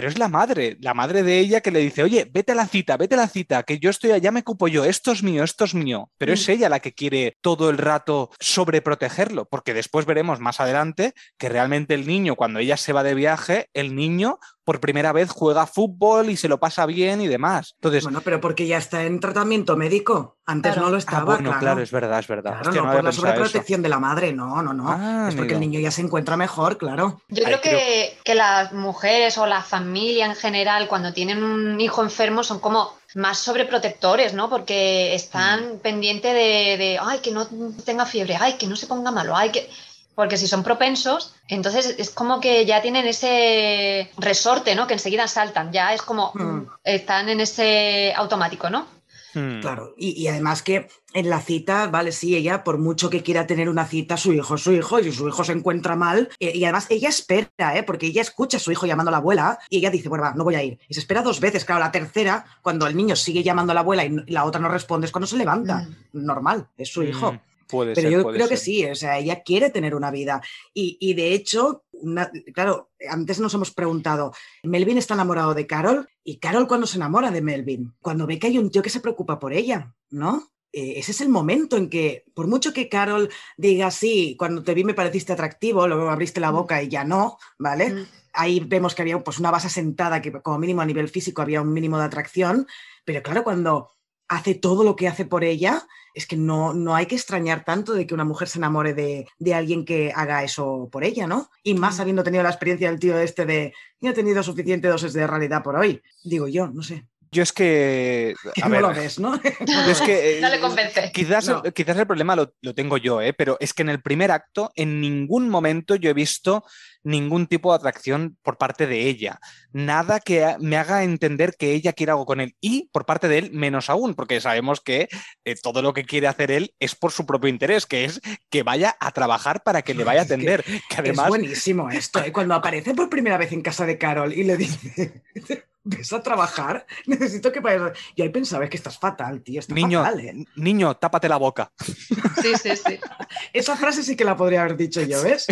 Pero 0.00 0.08
es 0.08 0.18
la 0.18 0.28
madre, 0.28 0.78
la 0.80 0.94
madre 0.94 1.22
de 1.22 1.38
ella 1.38 1.60
que 1.60 1.70
le 1.70 1.80
dice, 1.80 2.02
oye, 2.02 2.26
vete 2.32 2.52
a 2.52 2.54
la 2.54 2.66
cita, 2.66 2.96
vete 2.96 3.16
a 3.16 3.18
la 3.18 3.28
cita, 3.28 3.64
que 3.64 3.78
yo 3.78 3.90
estoy 3.90 4.12
allá, 4.12 4.32
me 4.32 4.42
cupo 4.42 4.66
yo, 4.66 4.86
esto 4.86 5.12
es 5.12 5.22
mío, 5.22 5.44
esto 5.44 5.64
es 5.64 5.74
mío. 5.74 6.10
Pero 6.16 6.32
es 6.32 6.48
mm. 6.48 6.52
ella 6.52 6.68
la 6.70 6.80
que 6.80 6.94
quiere 6.94 7.36
todo 7.42 7.68
el 7.68 7.76
rato 7.76 8.30
sobreprotegerlo, 8.40 9.44
porque 9.44 9.74
después 9.74 10.06
veremos 10.06 10.40
más 10.40 10.58
adelante 10.58 11.12
que 11.36 11.50
realmente 11.50 11.92
el 11.92 12.06
niño, 12.06 12.34
cuando 12.34 12.60
ella 12.60 12.78
se 12.78 12.94
va 12.94 13.02
de 13.02 13.14
viaje, 13.14 13.68
el 13.74 13.94
niño 13.94 14.38
por 14.64 14.80
primera 14.80 15.12
vez 15.12 15.30
juega 15.30 15.66
fútbol 15.66 16.30
y 16.30 16.36
se 16.36 16.48
lo 16.48 16.58
pasa 16.58 16.86
bien 16.86 17.20
y 17.20 17.28
demás. 17.28 17.74
Entonces, 17.76 18.04
bueno, 18.04 18.20
pero 18.22 18.40
porque 18.40 18.66
ya 18.66 18.78
está 18.78 19.04
en 19.04 19.20
tratamiento 19.20 19.76
médico. 19.76 20.36
Antes 20.46 20.76
no 20.76 20.90
lo 20.90 20.96
ah, 20.96 20.98
estaba. 20.98 21.36
bueno, 21.36 21.56
claro. 21.58 21.80
es 21.80 21.90
verdad, 21.90 22.18
es 22.18 22.26
verdad. 22.26 22.60
Claro, 22.62 22.84
no, 22.86 22.92
por 22.92 23.04
la 23.04 23.12
sobreprotección 23.12 23.82
de 23.82 23.88
la 23.88 24.00
madre, 24.00 24.32
no, 24.32 24.62
no, 24.62 24.72
no. 24.72 24.88
Ah, 24.88 25.26
es 25.28 25.34
porque 25.34 25.54
el 25.54 25.60
niño 25.60 25.78
ya 25.78 25.90
se 25.90 26.02
encuentra 26.02 26.36
mejor, 26.36 26.76
claro. 26.76 27.20
Yo 27.28 27.44
creo 27.44 27.60
que, 27.60 28.18
que 28.24 28.34
las 28.34 28.72
mujeres 28.72 29.38
o 29.38 29.46
la 29.46 29.62
familia 29.62 30.26
en 30.26 30.34
general, 30.34 30.88
cuando 30.88 31.12
tienen 31.12 31.42
un 31.42 31.80
hijo 31.80 32.02
enfermo, 32.02 32.42
son 32.42 32.58
como 32.58 32.98
más 33.14 33.38
sobreprotectores, 33.38 34.34
¿no? 34.34 34.48
Porque 34.50 35.14
están 35.14 35.74
mm. 35.74 35.78
pendientes 35.78 36.32
de, 36.32 36.76
de, 36.78 36.98
ay, 37.00 37.18
que 37.20 37.32
no 37.32 37.46
tenga 37.84 38.06
fiebre, 38.06 38.36
ay, 38.38 38.54
que 38.54 38.66
no 38.66 38.76
se 38.76 38.86
ponga 38.86 39.10
malo, 39.10 39.36
ay, 39.36 39.50
que 39.50 39.68
porque 40.14 40.36
si 40.36 40.46
son 40.46 40.62
propensos, 40.62 41.34
entonces 41.48 41.94
es 41.98 42.10
como 42.10 42.40
que 42.40 42.66
ya 42.66 42.82
tienen 42.82 43.06
ese 43.06 44.10
resorte, 44.18 44.74
¿no? 44.74 44.86
Que 44.86 44.94
enseguida 44.94 45.26
saltan, 45.26 45.72
ya 45.72 45.94
es 45.94 46.02
como 46.02 46.32
mm. 46.34 46.66
están 46.84 47.28
en 47.28 47.40
ese 47.40 48.12
automático, 48.16 48.70
¿no? 48.70 48.86
Hmm. 49.34 49.60
Claro, 49.60 49.94
y, 49.96 50.20
y 50.20 50.26
además 50.28 50.62
que 50.62 50.88
en 51.12 51.30
la 51.30 51.40
cita, 51.40 51.86
vale, 51.88 52.12
sí, 52.12 52.36
ella, 52.36 52.64
por 52.64 52.78
mucho 52.78 53.10
que 53.10 53.22
quiera 53.22 53.46
tener 53.46 53.68
una 53.68 53.86
cita, 53.86 54.16
su 54.16 54.32
hijo 54.32 54.54
es 54.54 54.60
su 54.62 54.72
hijo, 54.72 54.98
y 54.98 55.04
si 55.04 55.12
su 55.12 55.28
hijo 55.28 55.44
se 55.44 55.52
encuentra 55.52 55.96
mal, 55.96 56.28
eh, 56.38 56.52
y 56.54 56.64
además 56.64 56.86
ella 56.90 57.08
espera, 57.08 57.76
¿eh? 57.76 57.82
porque 57.82 58.06
ella 58.06 58.22
escucha 58.22 58.56
a 58.56 58.60
su 58.60 58.72
hijo 58.72 58.86
llamando 58.86 59.10
a 59.10 59.12
la 59.12 59.18
abuela, 59.18 59.58
y 59.68 59.78
ella 59.78 59.90
dice, 59.90 60.08
bueno, 60.08 60.24
va, 60.24 60.34
no 60.34 60.44
voy 60.44 60.54
a 60.54 60.62
ir. 60.62 60.78
Y 60.88 60.94
se 60.94 61.00
espera 61.00 61.22
dos 61.22 61.40
veces, 61.40 61.64
claro, 61.64 61.80
la 61.80 61.92
tercera, 61.92 62.44
cuando 62.62 62.86
el 62.86 62.96
niño 62.96 63.16
sigue 63.16 63.42
llamando 63.42 63.72
a 63.72 63.74
la 63.74 63.80
abuela 63.80 64.04
y 64.04 64.10
la 64.26 64.44
otra 64.44 64.60
no 64.60 64.68
responde, 64.68 65.06
es 65.06 65.12
cuando 65.12 65.26
se 65.26 65.36
levanta. 65.36 65.88
Normal, 66.12 66.68
es 66.76 66.88
su 66.88 67.02
hijo. 67.02 67.38
Mm, 67.70 67.76
Puede 67.76 67.94
Pero 67.94 68.08
ser, 68.08 68.18
yo 68.18 68.22
puede 68.22 68.36
creo 68.36 68.48
que 68.48 68.56
sí, 68.56 68.84
o 68.86 68.94
sea, 68.94 69.18
ella 69.18 69.42
quiere 69.42 69.70
tener 69.70 69.94
una 69.94 70.10
vida. 70.10 70.40
Y, 70.74 70.96
y 71.00 71.14
de 71.14 71.32
hecho, 71.34 71.84
una- 71.92 72.30
claro, 72.54 72.90
antes 73.08 73.40
nos 73.40 73.54
hemos 73.54 73.70
preguntado, 73.72 74.32
Melvin 74.62 74.98
está 74.98 75.14
enamorado 75.14 75.54
de 75.54 75.66
Carol 75.66 76.08
y 76.24 76.38
Carol 76.38 76.66
cuando 76.68 76.86
se 76.86 76.96
enamora 76.96 77.30
de 77.30 77.42
Melvin, 77.42 77.94
cuando 78.00 78.26
ve 78.26 78.38
que 78.38 78.48
hay 78.48 78.58
un 78.58 78.70
tío 78.70 78.82
que 78.82 78.90
se 78.90 79.00
preocupa 79.00 79.38
por 79.38 79.52
ella, 79.52 79.94
¿no? 80.10 80.50
Eh, 80.72 80.94
ese 81.00 81.10
es 81.10 81.20
el 81.20 81.28
momento 81.28 81.76
en 81.76 81.88
que, 81.90 82.24
por 82.32 82.46
mucho 82.46 82.72
que 82.72 82.88
Carol 82.88 83.28
diga, 83.56 83.90
sí, 83.90 84.36
cuando 84.38 84.62
te 84.62 84.72
vi 84.72 84.84
me 84.84 84.94
pareciste 84.94 85.32
atractivo, 85.32 85.88
luego 85.88 86.08
abriste 86.10 86.38
la 86.38 86.52
boca 86.52 86.80
y 86.80 86.88
ya 86.88 87.02
no, 87.04 87.38
¿vale? 87.58 87.90
Mm. 87.90 88.06
Ahí 88.34 88.60
vemos 88.60 88.94
que 88.94 89.02
había 89.02 89.18
pues, 89.24 89.40
una 89.40 89.50
base 89.50 89.68
sentada 89.68 90.22
que 90.22 90.30
como 90.30 90.58
mínimo 90.58 90.80
a 90.80 90.86
nivel 90.86 91.08
físico 91.08 91.42
había 91.42 91.60
un 91.60 91.72
mínimo 91.72 91.98
de 91.98 92.04
atracción, 92.04 92.68
pero 93.04 93.20
claro, 93.20 93.42
cuando 93.42 93.90
hace 94.30 94.54
todo 94.54 94.84
lo 94.84 94.96
que 94.96 95.08
hace 95.08 95.24
por 95.26 95.44
ella, 95.44 95.86
es 96.14 96.26
que 96.26 96.36
no, 96.36 96.72
no 96.72 96.94
hay 96.94 97.06
que 97.06 97.16
extrañar 97.16 97.64
tanto 97.64 97.92
de 97.92 98.06
que 98.06 98.14
una 98.14 98.24
mujer 98.24 98.48
se 98.48 98.58
enamore 98.58 98.94
de, 98.94 99.26
de 99.38 99.54
alguien 99.54 99.84
que 99.84 100.12
haga 100.14 100.42
eso 100.44 100.88
por 100.90 101.04
ella, 101.04 101.26
¿no? 101.26 101.50
Y 101.62 101.74
más 101.74 101.98
Mm. 101.98 102.00
habiendo 102.00 102.22
tenido 102.24 102.42
la 102.42 102.50
experiencia 102.50 102.88
del 102.90 102.98
tío 103.00 103.18
este 103.18 103.44
de, 103.44 103.74
ya 104.00 104.10
he 104.10 104.14
tenido 104.14 104.42
suficiente 104.42 104.88
dosis 104.88 105.12
de 105.12 105.26
realidad 105.26 105.62
por 105.62 105.76
hoy. 105.76 106.00
Digo 106.24 106.48
yo, 106.48 106.68
no 106.68 106.82
sé. 106.82 107.04
Yo 107.32 107.44
es 107.44 107.52
que. 107.52 108.34
A 108.60 108.68
no 108.68 108.72
ver, 108.72 108.82
lo 108.82 108.92
ves, 108.92 109.20
¿no? 109.20 109.40
yo 109.42 109.90
es 109.92 110.00
que. 110.06 110.38
eh, 110.38 110.40
No 110.40 110.48
le 110.48 110.58
convence. 110.58 111.12
Quizás, 111.12 111.48
No. 111.48 111.62
quizás 111.62 111.96
el 111.96 112.06
problema 112.06 112.34
lo, 112.34 112.54
lo 112.60 112.74
tengo 112.74 112.96
yo, 112.96 113.20
¿eh? 113.20 113.32
pero 113.32 113.56
es 113.60 113.72
que 113.72 113.82
en 113.82 113.88
el 113.90 114.02
primer 114.02 114.32
acto 114.32 114.72
en 114.74 115.00
ningún 115.00 115.48
momento 115.48 115.94
yo 115.94 116.10
he 116.10 116.14
visto 116.14 116.64
ningún 117.02 117.46
tipo 117.46 117.70
de 117.70 117.76
atracción 117.76 118.36
por 118.42 118.58
parte 118.58 118.86
de 118.86 119.08
ella. 119.08 119.40
Nada 119.72 120.20
que 120.20 120.56
me 120.60 120.76
haga 120.76 121.04
entender 121.04 121.54
que 121.58 121.72
ella 121.72 121.92
quiere 121.92 122.12
algo 122.12 122.26
con 122.26 122.40
él. 122.40 122.56
Y 122.60 122.88
por 122.92 123.06
parte 123.06 123.28
de 123.28 123.38
él, 123.38 123.50
menos 123.52 123.90
aún, 123.90 124.14
porque 124.14 124.40
sabemos 124.40 124.80
que 124.80 125.08
eh, 125.44 125.54
todo 125.62 125.82
lo 125.82 125.92
que 125.92 126.04
quiere 126.04 126.26
hacer 126.26 126.50
él 126.50 126.74
es 126.78 126.94
por 126.94 127.12
su 127.12 127.26
propio 127.26 127.48
interés, 127.48 127.86
que 127.86 128.04
es 128.04 128.20
que 128.50 128.62
vaya 128.62 128.96
a 129.00 129.12
trabajar 129.12 129.62
para 129.62 129.82
que 129.82 129.94
le 129.94 130.04
vaya 130.04 130.20
a 130.20 130.24
Es 130.24 130.28
que 130.28 130.34
atender. 130.34 130.64
Que, 130.64 130.76
es 130.76 130.98
además, 130.98 131.28
buenísimo 131.28 131.90
esto. 131.90 132.22
¿eh? 132.22 132.32
Cuando 132.32 132.54
aparece 132.54 132.94
por 132.94 133.08
primera 133.08 133.38
vez 133.38 133.52
en 133.52 133.62
casa 133.62 133.86
de 133.86 133.98
Carol 133.98 134.32
y 134.32 134.44
le 134.44 134.56
dice, 134.56 135.22
¿ves 135.82 136.12
a 136.12 136.22
trabajar? 136.22 136.86
Necesito 137.06 137.52
que 137.52 137.60
vayas. 137.60 137.82
a-". 137.82 137.92
Y 138.14 138.22
ahí 138.22 138.28
pensaba, 138.28 138.64
es 138.64 138.70
que 138.70 138.76
estás 138.76 138.98
fatal, 138.98 139.42
tío. 139.42 139.60
Está 139.60 139.74
niño, 139.74 140.02
fatal, 140.02 140.20
¿eh? 140.20 140.44
niño, 140.56 140.96
tápate 140.96 141.28
la 141.28 141.36
boca. 141.36 141.72
Sí, 141.78 142.52
sí, 142.62 142.76
sí. 142.76 142.98
Esa 143.52 143.76
frase 143.76 144.02
sí 144.02 144.16
que 144.16 144.24
la 144.24 144.36
podría 144.36 144.62
haber 144.62 144.76
dicho 144.76 145.00
yo, 145.02 145.22
¿ves? 145.22 145.46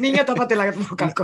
Niño, 0.00 0.24
tápate 0.24 0.56
la 0.56 0.72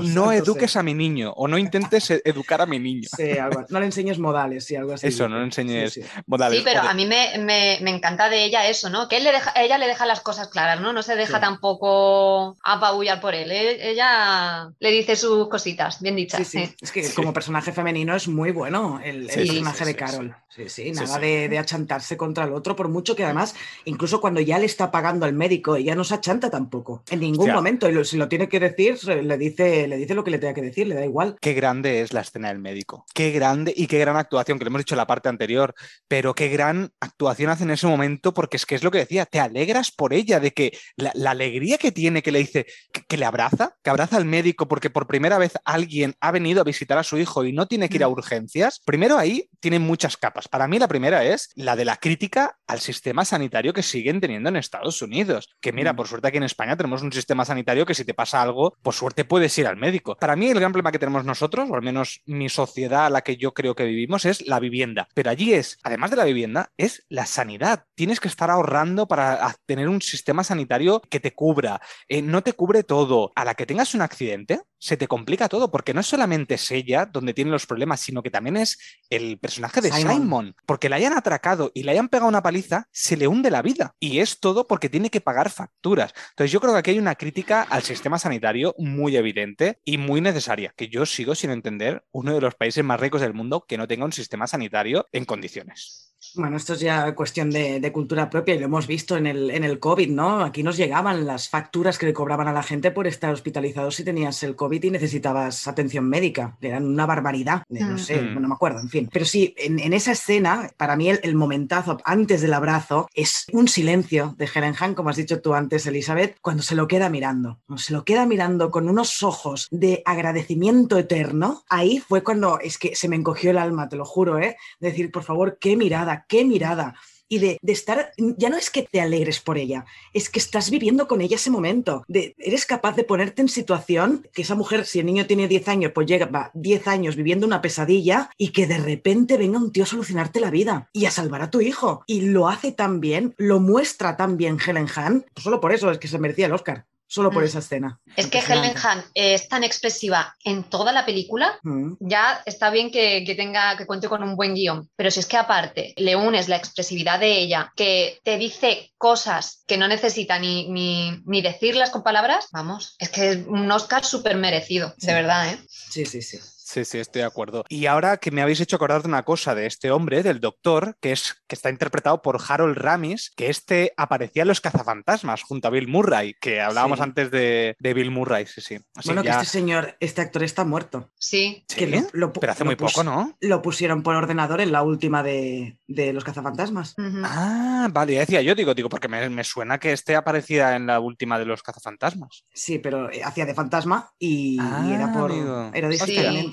No 0.03 0.33
eduques 0.33 0.77
a 0.77 0.83
mi 0.83 0.95
niño 0.95 1.33
o 1.37 1.49
no 1.49 1.59
intentes 1.59 2.11
e- 2.11 2.23
educar 2.25 2.61
a 2.61 2.67
mi 2.67 2.79
niño. 2.79 3.09
Sí, 3.17 3.33
algo- 3.33 3.65
no 3.69 3.81
le 3.81 3.87
enseñes 3.87 4.19
modales, 4.19 4.65
sí, 4.65 4.77
algo 4.77 4.93
así. 4.95 5.07
Eso, 5.09 5.29
no 5.29 5.39
le 5.39 5.45
enseñes 5.45 5.93
Sí, 5.93 6.03
sí. 6.03 6.09
modales. 6.27 6.59
Sí, 6.59 6.65
pero 6.65 6.81
Joder. 6.81 6.91
a 6.93 6.95
mí 6.95 7.07
me, 7.07 7.39
me- 7.39 7.79
me 7.83 7.91
encanta 7.91 8.29
de 8.29 8.45
ella 8.45 8.67
eso, 8.69 8.91
¿no? 8.91 9.09
Que 9.09 9.19
él 9.19 9.25
le 9.25 9.33
deja, 9.33 9.53
ella 9.61 9.79
le 9.79 9.87
deja 9.87 10.07
las 10.07 10.21
cosas 10.21 10.49
claras, 10.49 10.81
¿no? 10.81 10.93
No 10.93 11.03
se 11.03 11.17
deja 11.17 11.37
Sí. 11.39 11.41
tampoco 11.41 12.57
apabullar 12.63 13.21
por 13.21 13.35
él. 13.35 13.51
¿eh? 13.51 13.91
Ella 13.91 14.71
le 14.79 14.91
dice 14.91 15.17
sus 15.17 15.49
cositas, 15.49 16.01
bien 16.01 16.17
dichas. 16.17 16.47
Sí. 16.47 16.75
Es 16.81 16.93
que 16.93 17.03
Sí. 17.05 17.15
como 17.15 17.33
personaje 17.33 17.73
femenino 17.73 18.15
es 18.15 18.29
muy 18.29 18.51
bueno 18.53 19.01
el, 19.05 19.29
el 19.31 19.37
personaje 19.49 19.79
sí, 19.79 19.85
de 19.85 19.97
Carol. 19.97 20.37
Sí, 20.49 20.69
sí, 20.69 20.83
Sí, 20.85 20.91
nada 20.93 21.15
sí. 21.17 21.21
De, 21.21 21.49
de 21.49 21.59
achantarse 21.59 22.17
contra 22.17 22.45
el 22.45 22.53
otro, 22.53 22.75
por 22.75 22.89
mucho 22.89 23.15
que 23.15 23.25
además, 23.25 23.55
incluso 23.85 24.21
cuando 24.21 24.41
ya 24.41 24.59
le 24.59 24.67
está 24.67 24.91
pagando 24.91 25.25
al 25.27 25.33
médico, 25.33 25.77
ella 25.77 25.95
no 25.95 26.05
se 26.05 26.15
achanta 26.15 26.51
tampoco, 26.51 27.03
en 27.11 27.21
ningún 27.21 27.51
momento. 27.53 27.89
Y 27.89 27.93
lo- 27.93 28.05
si 28.05 28.17
lo 28.17 28.29
tiene 28.29 28.49
que 28.49 28.59
decir, 28.61 28.99
le 29.05 29.37
dice, 29.39 29.58
le 29.63 29.97
dice 29.97 30.15
lo 30.15 30.25
que 30.25 30.31
le 30.31 30.39
tenga 30.39 30.55
que 30.55 30.63
decir, 30.63 30.87
le 30.87 30.95
da 30.95 31.05
igual. 31.05 31.37
Qué 31.41 31.55
grande 31.55 32.01
es 32.01 32.13
la 32.13 32.21
escena 32.21 32.49
del 32.49 32.59
médico. 32.59 33.05
Qué 33.15 33.31
grande 33.31 33.73
y 33.77 33.87
qué 33.87 33.99
gran 33.99 34.17
actuación, 34.17 34.59
que 34.59 34.65
lo 34.65 34.69
hemos 34.69 34.81
dicho 34.81 34.95
en 34.95 34.99
la 34.99 35.07
parte 35.07 35.29
anterior, 35.29 35.75
pero 36.07 36.35
qué 36.35 36.49
gran 36.49 36.91
actuación 37.01 37.51
hace 37.51 37.65
en 37.65 37.71
ese 37.71 37.87
momento, 37.87 38.33
porque 38.35 38.57
es 38.57 38.67
que 38.67 38.75
es 38.75 38.83
lo 38.83 38.91
que 38.91 38.99
decía, 38.99 39.27
te 39.27 39.41
alegras 39.41 39.91
por 39.91 40.13
ella, 40.13 40.41
de 40.41 40.53
que 40.53 40.77
la, 40.97 41.11
la 41.15 41.31
alegría 41.33 41.79
que 41.79 41.93
tiene, 41.93 42.23
que 42.23 42.33
le 42.33 42.41
dice, 42.41 42.67
que, 42.93 43.03
que 43.03 43.17
le 43.17 43.25
abraza, 43.25 43.77
que 43.83 43.91
abraza 43.91 44.17
al 44.17 44.25
médico 44.25 44.69
porque 44.69 44.91
por 44.91 45.07
primera 45.07 45.39
vez 45.39 45.53
alguien 45.65 46.15
ha 46.21 46.31
venido 46.31 46.61
a 46.61 46.65
visitar 46.65 46.99
a 46.99 47.03
su 47.03 47.19
hijo 47.19 47.45
y 47.45 47.53
no 47.53 47.67
tiene 47.67 47.89
que 47.89 47.97
ir 47.97 48.05
a 48.05 48.09
Mm. 48.09 48.13
urgencias. 48.13 48.81
Primero 48.85 49.19
ahí 49.19 49.49
tiene 49.61 49.79
muchas 49.79 50.17
capas. 50.17 50.49
Para 50.49 50.67
mí 50.67 50.79
la 50.79 50.89
primera 50.89 51.25
es 51.25 51.51
la 51.55 51.77
de 51.77 51.85
la 51.85 51.97
crítica 51.97 52.59
al 52.67 52.81
sistema 52.81 53.25
sanitario 53.25 53.73
que 53.73 53.83
siguen 53.83 54.21
teniendo 54.21 54.49
en 54.49 54.57
Estados 54.57 55.01
Unidos. 55.03 55.49
Que 55.61 55.73
mira, 55.73 55.93
Mm. 55.93 55.97
por 55.97 56.09
suerte 56.09 56.29
aquí 56.29 56.37
en 56.39 56.43
España 56.43 56.77
tenemos 56.77 57.03
un 57.03 57.13
sistema 57.13 57.45
sanitario 57.45 57.87
que 57.87 57.95
si 57.95 58.05
te 58.05 58.15
pasa 58.15 58.43
algo, 58.43 58.77
por 58.83 58.95
suerte 58.95 59.25
puedes 59.25 59.48
ir 59.57 59.67
al 59.67 59.77
médico. 59.77 60.17
Para 60.17 60.37
mí 60.37 60.49
el 60.49 60.59
gran 60.59 60.73
problema 60.73 60.93
que 60.93 60.99
tenemos 60.99 61.25
nosotros, 61.25 61.69
o 61.71 61.75
al 61.75 61.83
menos 61.83 62.21
mi 62.27 62.49
sociedad 62.49 63.07
a 63.07 63.11
la 63.11 63.23
que 63.23 63.37
yo 63.37 63.55
creo 63.55 63.75
que 63.75 63.85
vivimos, 63.85 64.25
es 64.25 64.47
la 64.47 64.61
vivienda. 64.61 65.09
Pero 65.15 65.31
allí 65.31 65.55
es, 65.55 65.79
además 65.83 66.11
de 66.11 66.17
la 66.17 66.25
vivienda, 66.25 66.73
es 66.77 67.07
la 67.09 67.25
sanidad. 67.25 67.85
Tienes 67.95 68.21
que 68.21 68.29
estar 68.29 68.51
ahorrando 68.51 69.07
para 69.09 69.55
tener 69.67 69.89
un 69.89 70.03
sistema 70.03 70.45
sanitario 70.45 71.01
que 71.09 71.21
te 71.21 71.35
cubra. 71.35 71.81
Eh, 72.09 72.21
no 72.21 72.43
te 72.43 72.53
cubre 72.53 72.83
todo. 72.83 73.33
A 73.35 73.45
la 73.45 73.55
que 73.55 73.67
tengas 73.67 73.95
un 73.95 74.03
accidente, 74.03 74.61
se 74.79 74.97
te 74.97 75.09
complica 75.09 75.49
todo, 75.49 75.71
porque 75.71 75.95
no 75.95 76.03
solamente 76.03 76.55
es 76.55 76.71
ella 76.71 77.07
donde 77.07 77.35
tiene 77.35 77.51
los 77.51 77.67
problemas, 77.67 78.01
sino 78.01 78.23
que 78.23 78.31
también 78.31 78.57
es 78.57 78.79
el 79.11 79.39
personaje 79.39 79.81
de 79.81 79.93
Simon. 79.93 80.13
Simon. 80.15 80.57
Porque 80.67 80.89
le 80.89 80.97
hayan 80.97 81.13
atracado 81.13 81.71
y 81.75 81.83
le 81.83 81.93
hayan 81.93 82.09
pegado 82.09 82.29
una 82.29 82.43
paliza, 82.43 82.89
se 82.93 83.17
le 83.17 83.29
hunde 83.29 83.51
la 83.51 83.63
vida. 83.63 83.95
Y 83.99 84.21
es 84.21 84.41
todo 84.41 84.67
porque 84.67 84.89
tiene 84.89 85.11
que 85.11 85.21
pagar 85.21 85.51
facturas. 85.51 86.13
Entonces 86.31 86.53
yo 86.53 86.61
creo 86.61 86.73
que 86.73 86.79
aquí 86.79 86.91
hay 86.93 86.99
una 86.99 87.15
crítica 87.15 87.63
al 87.63 87.83
sistema 87.83 88.19
sanitario 88.19 88.75
muy 88.79 89.17
evidente 89.17 89.81
y 89.85 89.99
muy 89.99 90.21
necesaria, 90.21 90.73
que 90.77 90.89
yo 90.89 91.07
sigo 91.07 91.35
sin 91.35 91.51
entender 91.51 92.05
uno 92.11 92.35
de 92.35 92.41
los 92.41 92.55
países 92.55 92.85
más 92.85 93.01
ricos 93.01 93.21
del 93.21 93.35
mundo 93.35 93.65
que 93.67 93.79
no 93.79 93.89
tenga 93.89 94.05
un 94.05 94.13
sistema 94.13 94.47
sanitario 94.47 95.09
en 95.13 95.25
condiciones. 95.25 96.08
Bueno, 96.35 96.57
esto 96.57 96.75
es 96.75 96.81
ya 96.81 97.15
cuestión 97.15 97.49
de, 97.51 97.79
de 97.79 97.93
cultura 97.93 98.29
propia 98.29 98.55
y 98.55 98.59
lo 98.59 98.65
hemos 98.65 98.89
visto 98.89 99.17
en 99.17 99.27
el, 99.29 99.51
en 99.51 99.63
el 99.63 99.79
COVID, 99.79 100.11
¿no? 100.11 100.43
Aquí 100.43 100.65
nos 100.65 100.77
llegaban 100.77 101.27
las 101.27 101.49
facturas 101.49 101.97
que 101.97 102.07
le 102.07 102.13
cobraban 102.13 102.49
a 102.49 102.53
la 102.53 102.65
gente 102.65 102.91
por 102.91 103.07
estar 103.07 103.33
hospitalizado 103.33 103.93
si 103.93 104.03
tenías 104.03 104.43
el 104.43 104.57
COVID 104.57 104.83
y 104.83 104.91
necesitabas 104.91 105.69
atención 105.69 106.09
médica. 106.09 106.57
Eran 106.61 106.87
una 106.87 107.07
barbaridad, 107.07 107.63
eh, 107.71 107.85
no 107.85 107.99
sé, 107.99 108.21
Mm. 108.21 108.41
no 108.41 108.49
me 108.49 108.55
acuerdo, 108.55 108.81
en 108.81 108.89
fin. 108.89 109.09
Pero 109.13 109.25
sí, 109.25 109.55
en, 109.57 109.79
en 109.79 109.93
esa 109.93 110.11
escena, 110.13 110.71
para 110.77 110.97
mí 110.97 111.09
el, 111.09 111.21
el 111.23 111.37
momentazo 111.37 111.99
antes 112.05 112.41
del 112.43 112.53
abrazo 112.55 113.09
es 113.15 113.47
un 113.53 113.69
silencio 113.69 114.35
de 114.39 114.49
Helen 114.53 114.75
Hunt, 114.81 114.97
como 114.97 115.11
has 115.11 115.17
dicho 115.17 115.41
tú 115.41 115.55
antes, 115.55 115.87
Elizabeth, 115.87 116.37
cuando 116.43 116.65
se 116.65 116.75
lo 116.75 116.89
queda 116.89 117.09
mirando. 117.11 117.61
Cuando 117.67 117.81
se 117.83 117.93
lo 117.93 118.05
queda 118.05 118.27
mirando 118.27 118.73
con 118.73 118.89
unos 118.89 119.23
ojos 119.23 119.69
de 119.71 120.03
agradecimiento 120.05 120.99
eterno, 120.99 121.63
ahí 121.71 121.99
fue 122.01 122.25
cuando 122.25 122.59
es 122.59 122.77
que 122.77 122.97
se 122.97 123.09
me 123.09 123.15
encogió 123.17 123.53
el 123.53 123.59
alma, 123.59 123.89
te 123.89 123.97
lo 123.97 124.05
juro, 124.05 124.39
¿eh? 124.41 124.57
De 124.81 124.89
decir, 124.91 125.13
por 125.13 125.23
favor, 125.23 125.59
qué 125.61 125.77
mirada, 125.77 126.08
qué 126.29 126.45
mirada. 126.45 126.95
Y 127.31 127.41
de, 127.41 127.59
estar, 127.63 128.13
ya 128.17 128.49
no 128.49 128.57
es 128.57 128.71
que 128.71 128.83
te 128.83 129.03
alegres 129.03 129.39
por 129.41 129.59
ella, 129.59 129.85
es 130.15 130.31
que 130.31 130.39
estás 130.39 130.71
viviendo 130.71 131.07
con 131.07 131.21
ella 131.21 131.37
ese 131.37 131.51
momento. 131.51 132.05
De, 132.09 132.35
eres 132.39 132.65
capaz 132.65 132.97
de 132.97 133.05
ponerte 133.05 133.43
en 133.43 133.49
situación 133.49 134.27
que 134.33 134.43
esa 134.43 134.55
mujer, 134.55 134.87
si 134.87 135.01
el 135.01 135.07
niño 135.07 135.27
tiene 135.27 135.47
10 135.47 135.69
años, 135.69 135.93
pues 135.95 136.07
llega 136.07 136.25
va, 136.25 136.51
10 136.55 136.89
años 136.89 137.17
viviendo 137.17 137.47
una 137.47 137.61
pesadilla 137.61 138.31
y 138.39 138.49
que 138.49 138.67
de 138.67 138.79
repente 138.79 139.37
venga 139.37 139.59
un 139.59 139.73
tío 139.73 139.83
a 139.83 139.87
solucionarte 139.87 140.41
la 140.41 140.51
vida 140.51 140.89
y 140.95 141.05
a 141.05 141.11
salvar 141.11 141.43
a 141.43 141.51
tu 141.51 141.61
hijo. 141.61 142.03
Y 142.07 142.23
lo 142.23 142.49
hace 142.49 142.73
tan 142.73 143.01
bien, 143.01 143.35
lo 143.37 143.61
muestra 143.61 144.17
tan 144.17 144.39
bien 144.39 144.57
Helen 144.67 144.89
pues 144.89 145.45
solo 145.45 145.61
por 145.61 145.73
eso 145.73 145.91
es 145.91 145.99
que 145.99 146.09
se 146.09 146.19
merecía 146.19 146.47
el 146.47 146.53
Oscar. 146.53 146.87
Solo 147.11 147.31
por 147.31 147.43
Mm. 147.43 147.47
esa 147.47 147.59
escena. 147.61 147.99
Es 148.17 148.27
que 148.27 148.39
Helen 148.41 148.75
Hunt 148.77 149.05
es 149.15 149.49
tan 149.49 149.65
expresiva 149.65 150.37
en 150.45 150.63
toda 150.65 150.93
la 150.93 151.07
película 151.07 151.59
Mm. 151.63 151.95
ya 152.01 152.43
está 152.45 152.69
bien 152.71 152.91
que, 152.91 153.25
que 153.25 153.35
tenga 153.35 153.77
que 153.79 153.87
cuente 153.87 154.09
con 154.09 154.23
un 154.23 154.37
buen 154.37 154.55
guion, 154.55 154.89
pero 154.95 155.11
si 155.11 155.21
es 155.21 155.27
que 155.27 155.39
aparte 155.39 155.95
le 155.97 156.17
unes 156.17 156.49
la 156.49 156.57
expresividad 156.57 157.19
de 157.19 157.39
ella, 157.39 157.73
que 157.75 158.21
te 158.25 158.37
dice 158.37 158.93
cosas 158.99 159.65
que 159.67 159.79
no 159.79 159.89
necesita 159.89 160.39
ni, 160.39 160.69
ni, 160.69 161.23
ni 161.25 161.41
decirlas 161.41 161.89
con 161.91 162.03
palabras, 162.03 162.49
vamos, 162.53 162.95
es 162.99 163.09
que 163.09 163.31
es 163.31 163.39
un 163.47 163.71
Oscar 163.73 164.05
súper 164.05 164.37
merecido, 164.37 164.95
Sí. 164.99 165.07
de 165.07 165.15
verdad, 165.15 165.49
¿eh? 165.49 165.59
Sí, 165.69 166.05
sí, 166.05 166.21
sí. 166.21 166.39
Sí, 166.69 166.85
sí, 166.85 166.99
estoy 166.99 167.21
de 167.23 167.27
acuerdo. 167.27 167.65
Y 167.71 167.87
ahora 167.87 168.19
que 168.19 168.31
me 168.31 168.43
habéis 168.43 168.61
hecho 168.61 168.77
acordar 168.77 169.01
de 169.01 169.09
una 169.09 169.23
cosa 169.23 169.55
de 169.55 169.65
este 169.65 169.91
hombre, 169.91 170.23
del 170.23 170.39
doctor, 170.39 170.97
que 171.01 171.13
es 171.13 171.43
que 171.49 171.55
está 171.55 171.71
interpretado 171.71 172.21
por 172.21 172.39
Harold 172.47 172.77
Ramis, 172.77 173.31
que 173.35 173.49
este 173.49 173.95
aparecía 173.97 174.43
en 174.43 174.49
Los 174.49 174.61
Cazafantasmas 174.61 175.43
junto 175.45 175.67
a 175.69 175.71
Bill 175.71 175.89
Murray, 175.89 176.35
que 176.39 176.61
hablábamos 176.61 176.99
Sí. 176.99 177.05
antes 177.05 177.31
de, 177.31 177.75
de 177.79 177.95
Bill 177.95 178.11
Murray, 178.11 178.45
sí, 178.47 178.61
sí. 178.61 178.79
Así 178.95 179.09
bueno, 179.09 179.23
que 179.23 179.31
este 179.31 179.47
señor, 179.47 179.97
este 180.01 180.21
actor 180.21 180.43
está 180.43 180.65
muerto. 180.67 181.11
Sí, 181.15 181.65
Sí, 181.71 181.77
que 181.79 181.87
lo- 181.87 182.03
lo- 182.13 182.33
pero 182.35 182.53
hace 182.53 182.65
lo 182.65 182.67
muy 182.67 182.77
poco, 182.77 183.03
¿no? 183.03 183.35
Lo 183.41 183.63
pusieron 183.63 184.03
por 184.03 184.15
ordenador 184.17 184.61
en 184.61 184.71
la 184.71 184.83
última 184.83 185.23
de, 185.23 185.79
de 185.87 186.13
Los 186.13 186.23
Cazafantasmas. 186.25 186.95
Ah, 187.25 187.89
vale, 187.91 188.13
ya 188.13 188.21
decía 188.21 188.43
yo, 188.43 188.55
digo, 188.55 188.75
digo, 188.75 188.91
porque 188.91 189.09
me, 189.09 189.27
me 189.31 189.43
suena 189.45 189.79
que 189.79 189.93
este 189.93 190.17
aparecía 190.17 190.77
en 190.77 190.87
la 190.87 191.01
última 191.01 191.39
de 191.39 191.47
Los 191.47 191.63
Cazafantasmas. 191.63 192.45
Sí, 192.53 192.79
pero 192.79 193.11
eh, 193.11 193.23
hacía 193.25 193.47
de 193.47 193.55
fantasma 193.55 194.13
y, 194.19 194.57
y 194.57 194.59
Ah, 194.61 194.87
era 194.93 195.13
por 195.15 195.31
amigo. 195.33 195.71
era 195.73 195.89
Sí. 195.93 195.99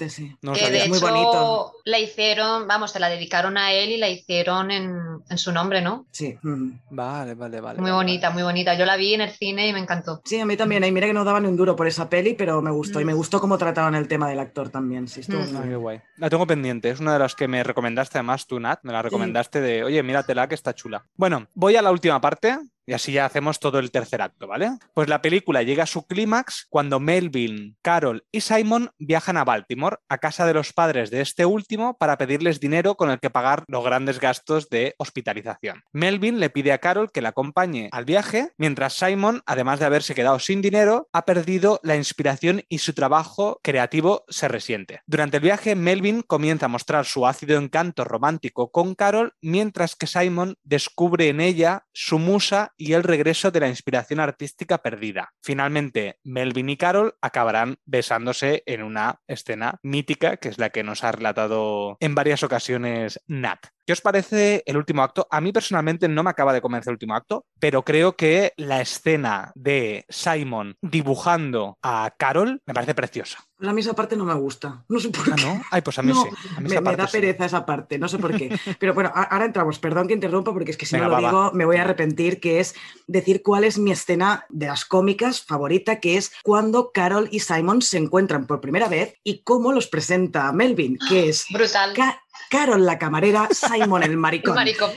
Sí. 0.09 0.35
No 0.41 0.53
que 0.53 0.59
sabía. 0.61 0.83
de 0.83 0.89
Muy 0.89 0.97
hecho 0.97 1.07
bonito. 1.07 1.71
la 1.85 1.99
hicieron, 1.99 2.67
vamos, 2.67 2.91
se 2.91 2.99
la 2.99 3.09
dedicaron 3.09 3.57
a 3.57 3.71
él 3.73 3.89
y 3.91 3.97
la 3.97 4.09
hicieron 4.09 4.71
en, 4.71 4.95
en 5.29 5.37
su 5.37 5.51
nombre, 5.51 5.81
¿no? 5.81 6.05
Sí. 6.11 6.37
mm. 6.41 6.71
Vale, 6.91 7.33
vale, 7.35 7.59
vale. 7.61 7.79
Muy 7.79 7.91
vale, 7.91 8.03
bonita, 8.03 8.29
muy 8.31 8.43
bonita. 8.43 8.73
Yo 8.75 8.85
la 8.85 8.95
vi 8.97 9.13
en 9.13 9.21
el 9.21 9.29
cine 9.31 9.67
y 9.67 9.73
me 9.73 9.79
encantó. 9.79 10.21
Sí, 10.25 10.39
a 10.39 10.45
mí 10.45 10.55
también. 10.57 10.83
Y 10.83 10.91
mira 10.91 11.07
que 11.07 11.13
no 11.13 11.23
daban 11.23 11.43
ni 11.43 11.49
un 11.49 11.57
duro 11.57 11.75
por 11.75 11.87
esa 11.87 12.09
peli, 12.09 12.33
pero 12.33 12.61
me 12.61 12.71
gustó. 12.71 12.99
Y 13.01 13.05
me 13.05 13.13
Mm. 13.13 13.17
gustó 13.17 13.39
cómo 13.41 13.57
trataban 13.57 13.95
el 13.95 14.07
tema 14.07 14.29
del 14.29 14.39
actor 14.39 14.69
también. 14.69 15.07
Sí, 15.07 15.21
estuvo 15.21 15.41
Mm. 15.41 15.65
muy 15.67 15.75
guay. 15.75 16.01
La 16.17 16.29
tengo 16.29 16.45
pendiente. 16.47 16.89
Es 16.89 16.99
una 16.99 17.13
de 17.13 17.19
las 17.19 17.35
que 17.35 17.47
me 17.47 17.63
recomendaste 17.63 18.17
además 18.17 18.47
tú, 18.47 18.59
Nat. 18.59 18.79
Me 18.83 18.93
la 18.93 19.01
recomendaste 19.01 19.61
de, 19.61 19.83
oye, 19.83 20.01
míratela 20.03 20.47
que 20.47 20.55
está 20.55 20.73
chula. 20.73 21.05
Bueno, 21.15 21.47
voy 21.53 21.75
a 21.75 21.81
la 21.81 21.91
última 21.91 22.19
parte 22.21 22.57
y 22.85 22.93
así 22.93 23.13
ya 23.13 23.25
hacemos 23.25 23.59
todo 23.59 23.79
el 23.79 23.91
tercer 23.91 24.21
acto, 24.21 24.47
¿vale? 24.47 24.71
Pues 24.93 25.09
la 25.09 25.21
película 25.21 25.63
llega 25.63 25.83
a 25.83 25.87
su 25.87 26.05
clímax 26.05 26.67
cuando 26.69 26.99
Melvin, 26.99 27.77
Carol 27.81 28.23
y 28.31 28.41
Simon 28.41 28.91
viajan 28.97 29.37
a 29.37 29.43
Baltimore, 29.43 29.97
a 30.09 30.17
casa 30.17 30.45
de 30.45 30.53
los 30.53 30.73
padres 30.73 31.09
de 31.11 31.21
este 31.21 31.45
último, 31.45 31.97
para 31.97 32.17
pedirles 32.17 32.59
dinero 32.59 32.95
con 32.95 33.09
el 33.09 33.19
que 33.19 33.29
pagar 33.29 33.63
los 33.67 33.83
grandes 33.83 34.19
gastos 34.19 34.69
de 34.69 34.95
hospitalización. 34.97 35.83
Melvin 35.91 36.39
le 36.39 36.49
pide 36.49 36.71
a 36.71 36.79
Carol 36.79 37.11
que 37.11 37.21
la 37.21 37.29
acompañe 37.29 37.89
al 37.91 38.05
viaje, 38.05 38.51
mientras 38.57 38.93
Simon, 38.93 39.41
además 39.45 39.79
de 39.79 39.85
haberse 39.85 40.15
quedado 40.15 40.39
sin 40.39 40.61
dinero, 40.61 41.09
ha 41.13 41.25
perdido 41.25 41.79
la 41.83 41.95
inspiración 41.95 42.63
y 42.69 42.79
su 42.79 42.93
trabajo 42.93 43.59
creativo 43.63 44.23
se 44.27 44.47
resiente. 44.47 45.01
Durante 45.05 45.37
el 45.37 45.43
viaje, 45.43 45.75
Melvin 45.75 46.21
comienza 46.21 46.65
a 46.65 46.69
mostrar 46.69 47.05
su 47.05 47.25
ácido 47.25 47.57
encanto 47.57 48.03
romántico 48.03 48.71
con 48.71 48.95
Carol, 48.95 49.33
mientras 49.41 49.95
que 49.95 50.07
Simon 50.07 50.55
descubre 50.63 51.29
en 51.29 51.41
ella 51.41 51.85
su 51.93 52.19
musa 52.19 52.73
y 52.77 52.93
el 52.93 53.03
regreso 53.03 53.51
de 53.51 53.59
la 53.59 53.67
inspiración 53.67 54.19
artística 54.19 54.79
perdida. 54.79 55.33
Finalmente, 55.41 56.19
Melvin 56.23 56.69
y 56.69 56.77
Carol 56.77 57.15
acabarán 57.21 57.77
besándose 57.85 58.63
en 58.65 58.83
una 58.83 59.21
escena 59.27 59.79
mítica, 59.83 60.37
que 60.37 60.49
es 60.49 60.57
la 60.57 60.69
que 60.69 60.83
nos 60.83 61.03
ha 61.03 61.11
relatado 61.11 61.97
en 61.99 62.15
varias 62.15 62.43
ocasiones 62.43 63.19
Nat. 63.27 63.74
¿Qué 63.85 63.93
os 63.93 64.01
parece 64.01 64.63
el 64.65 64.77
último 64.77 65.03
acto? 65.03 65.27
A 65.29 65.39
mí 65.41 65.51
personalmente 65.51 66.07
no 66.07 66.23
me 66.23 66.29
acaba 66.31 66.53
de 66.53 66.61
convencer 66.61 66.91
el 66.91 66.95
último 66.95 67.15
acto, 67.15 67.45
pero 67.59 67.83
creo 67.83 68.15
que 68.15 68.53
la 68.57 68.81
escena 68.81 69.51
de 69.55 70.05
Simon 70.09 70.75
dibujando 70.81 71.77
a 71.81 72.13
Carol 72.17 72.61
me 72.65 72.73
parece 72.73 72.95
preciosa. 72.95 73.37
Pues 73.57 73.69
a 73.69 73.73
mí 73.73 73.79
esa 73.81 73.93
parte 73.93 74.17
no 74.17 74.25
me 74.25 74.33
gusta. 74.33 74.83
No 74.89 74.99
sé 74.99 75.09
por 75.09 75.31
Ah, 75.31 75.35
qué. 75.37 75.45
¿no? 75.45 75.61
Ay, 75.71 75.81
pues 75.81 75.97
a 75.97 76.01
mí 76.01 76.11
No, 76.11 76.23
sí. 76.23 76.29
A 76.57 76.59
mí 76.59 76.67
me, 76.69 76.95
da 76.95 77.07
sí. 77.07 77.13
pereza 77.13 77.45
esa 77.45 77.65
parte, 77.65 77.97
no 77.97 78.09
sé 78.09 78.17
por 78.17 78.35
qué. 78.35 78.49
Pero 78.79 78.93
bueno, 78.93 79.11
ahora 79.13 79.45
entramos. 79.45 79.79
Perdón 79.79 80.07
que 80.07 80.13
interrumpa 80.13 80.51
porque 80.51 80.71
es 80.71 80.77
que 80.77 80.85
si 80.85 80.95
Venga, 80.95 81.07
no 81.07 81.15
lo 81.15 81.15
va, 81.15 81.21
va. 81.21 81.29
digo 81.29 81.51
me 81.53 81.63
voy 81.65 81.77
a 81.77 81.83
arrepentir, 81.83 82.41
que 82.41 82.59
es 82.59 82.75
decir 83.07 83.41
cuál 83.43 83.63
es 83.63 83.77
mi 83.77 83.91
escena 83.91 84.45
de 84.49 84.65
las 84.67 84.83
cómicas 84.83 85.41
favorita, 85.41 85.99
que 86.01 86.17
es 86.17 86.33
cuando 86.43 86.91
Carol 86.91 87.29
y 87.31 87.39
Simon 87.39 87.81
se 87.81 87.97
encuentran 87.97 88.45
por 88.45 88.59
primera 88.59 88.89
vez 88.89 89.15
y 89.23 89.41
cómo 89.43 89.71
los 89.71 89.87
presenta 89.87 90.51
Melvin, 90.51 90.97
que 91.07 91.29
es 91.29 91.45
Brutal. 91.49 91.93
Ca- 91.93 92.21
Carol 92.49 92.85
la 92.85 92.97
camarera, 92.97 93.49
Simon 93.51 94.03
el 94.03 94.11
El 94.11 94.17
maricón. 94.17 94.91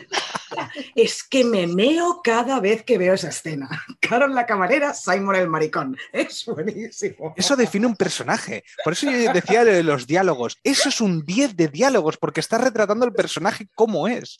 Es 0.95 1.23
que 1.23 1.45
me 1.45 1.67
meo 1.67 2.21
cada 2.23 2.61
vez 2.61 2.83
que 2.83 2.99
veo 2.99 3.15
esa 3.15 3.29
escena. 3.29 3.69
Carol 4.01 4.35
la 4.35 4.47
camarera, 4.47 4.95
Simon 4.95 5.37
el 5.37 5.49
maricón. 5.49 5.97
Es 6.13 6.45
buenísimo. 6.47 7.35
Eso 7.37 7.57
define 7.57 7.87
un 7.87 7.97
personaje. 7.97 8.65
Por 8.85 8.93
eso 8.93 9.11
yo 9.11 9.33
decía 9.33 9.65
de 9.65 9.83
los 9.83 10.07
diálogos. 10.07 10.59
Eso 10.63 10.89
es 10.89 11.01
un 11.01 11.25
10 11.25 11.57
de 11.57 11.69
diálogos, 11.69 12.17
porque 12.17 12.41
está 12.41 12.59
retratando 12.59 13.05
el 13.07 13.13
personaje 13.13 13.69
como 13.75 14.09
es. 14.09 14.37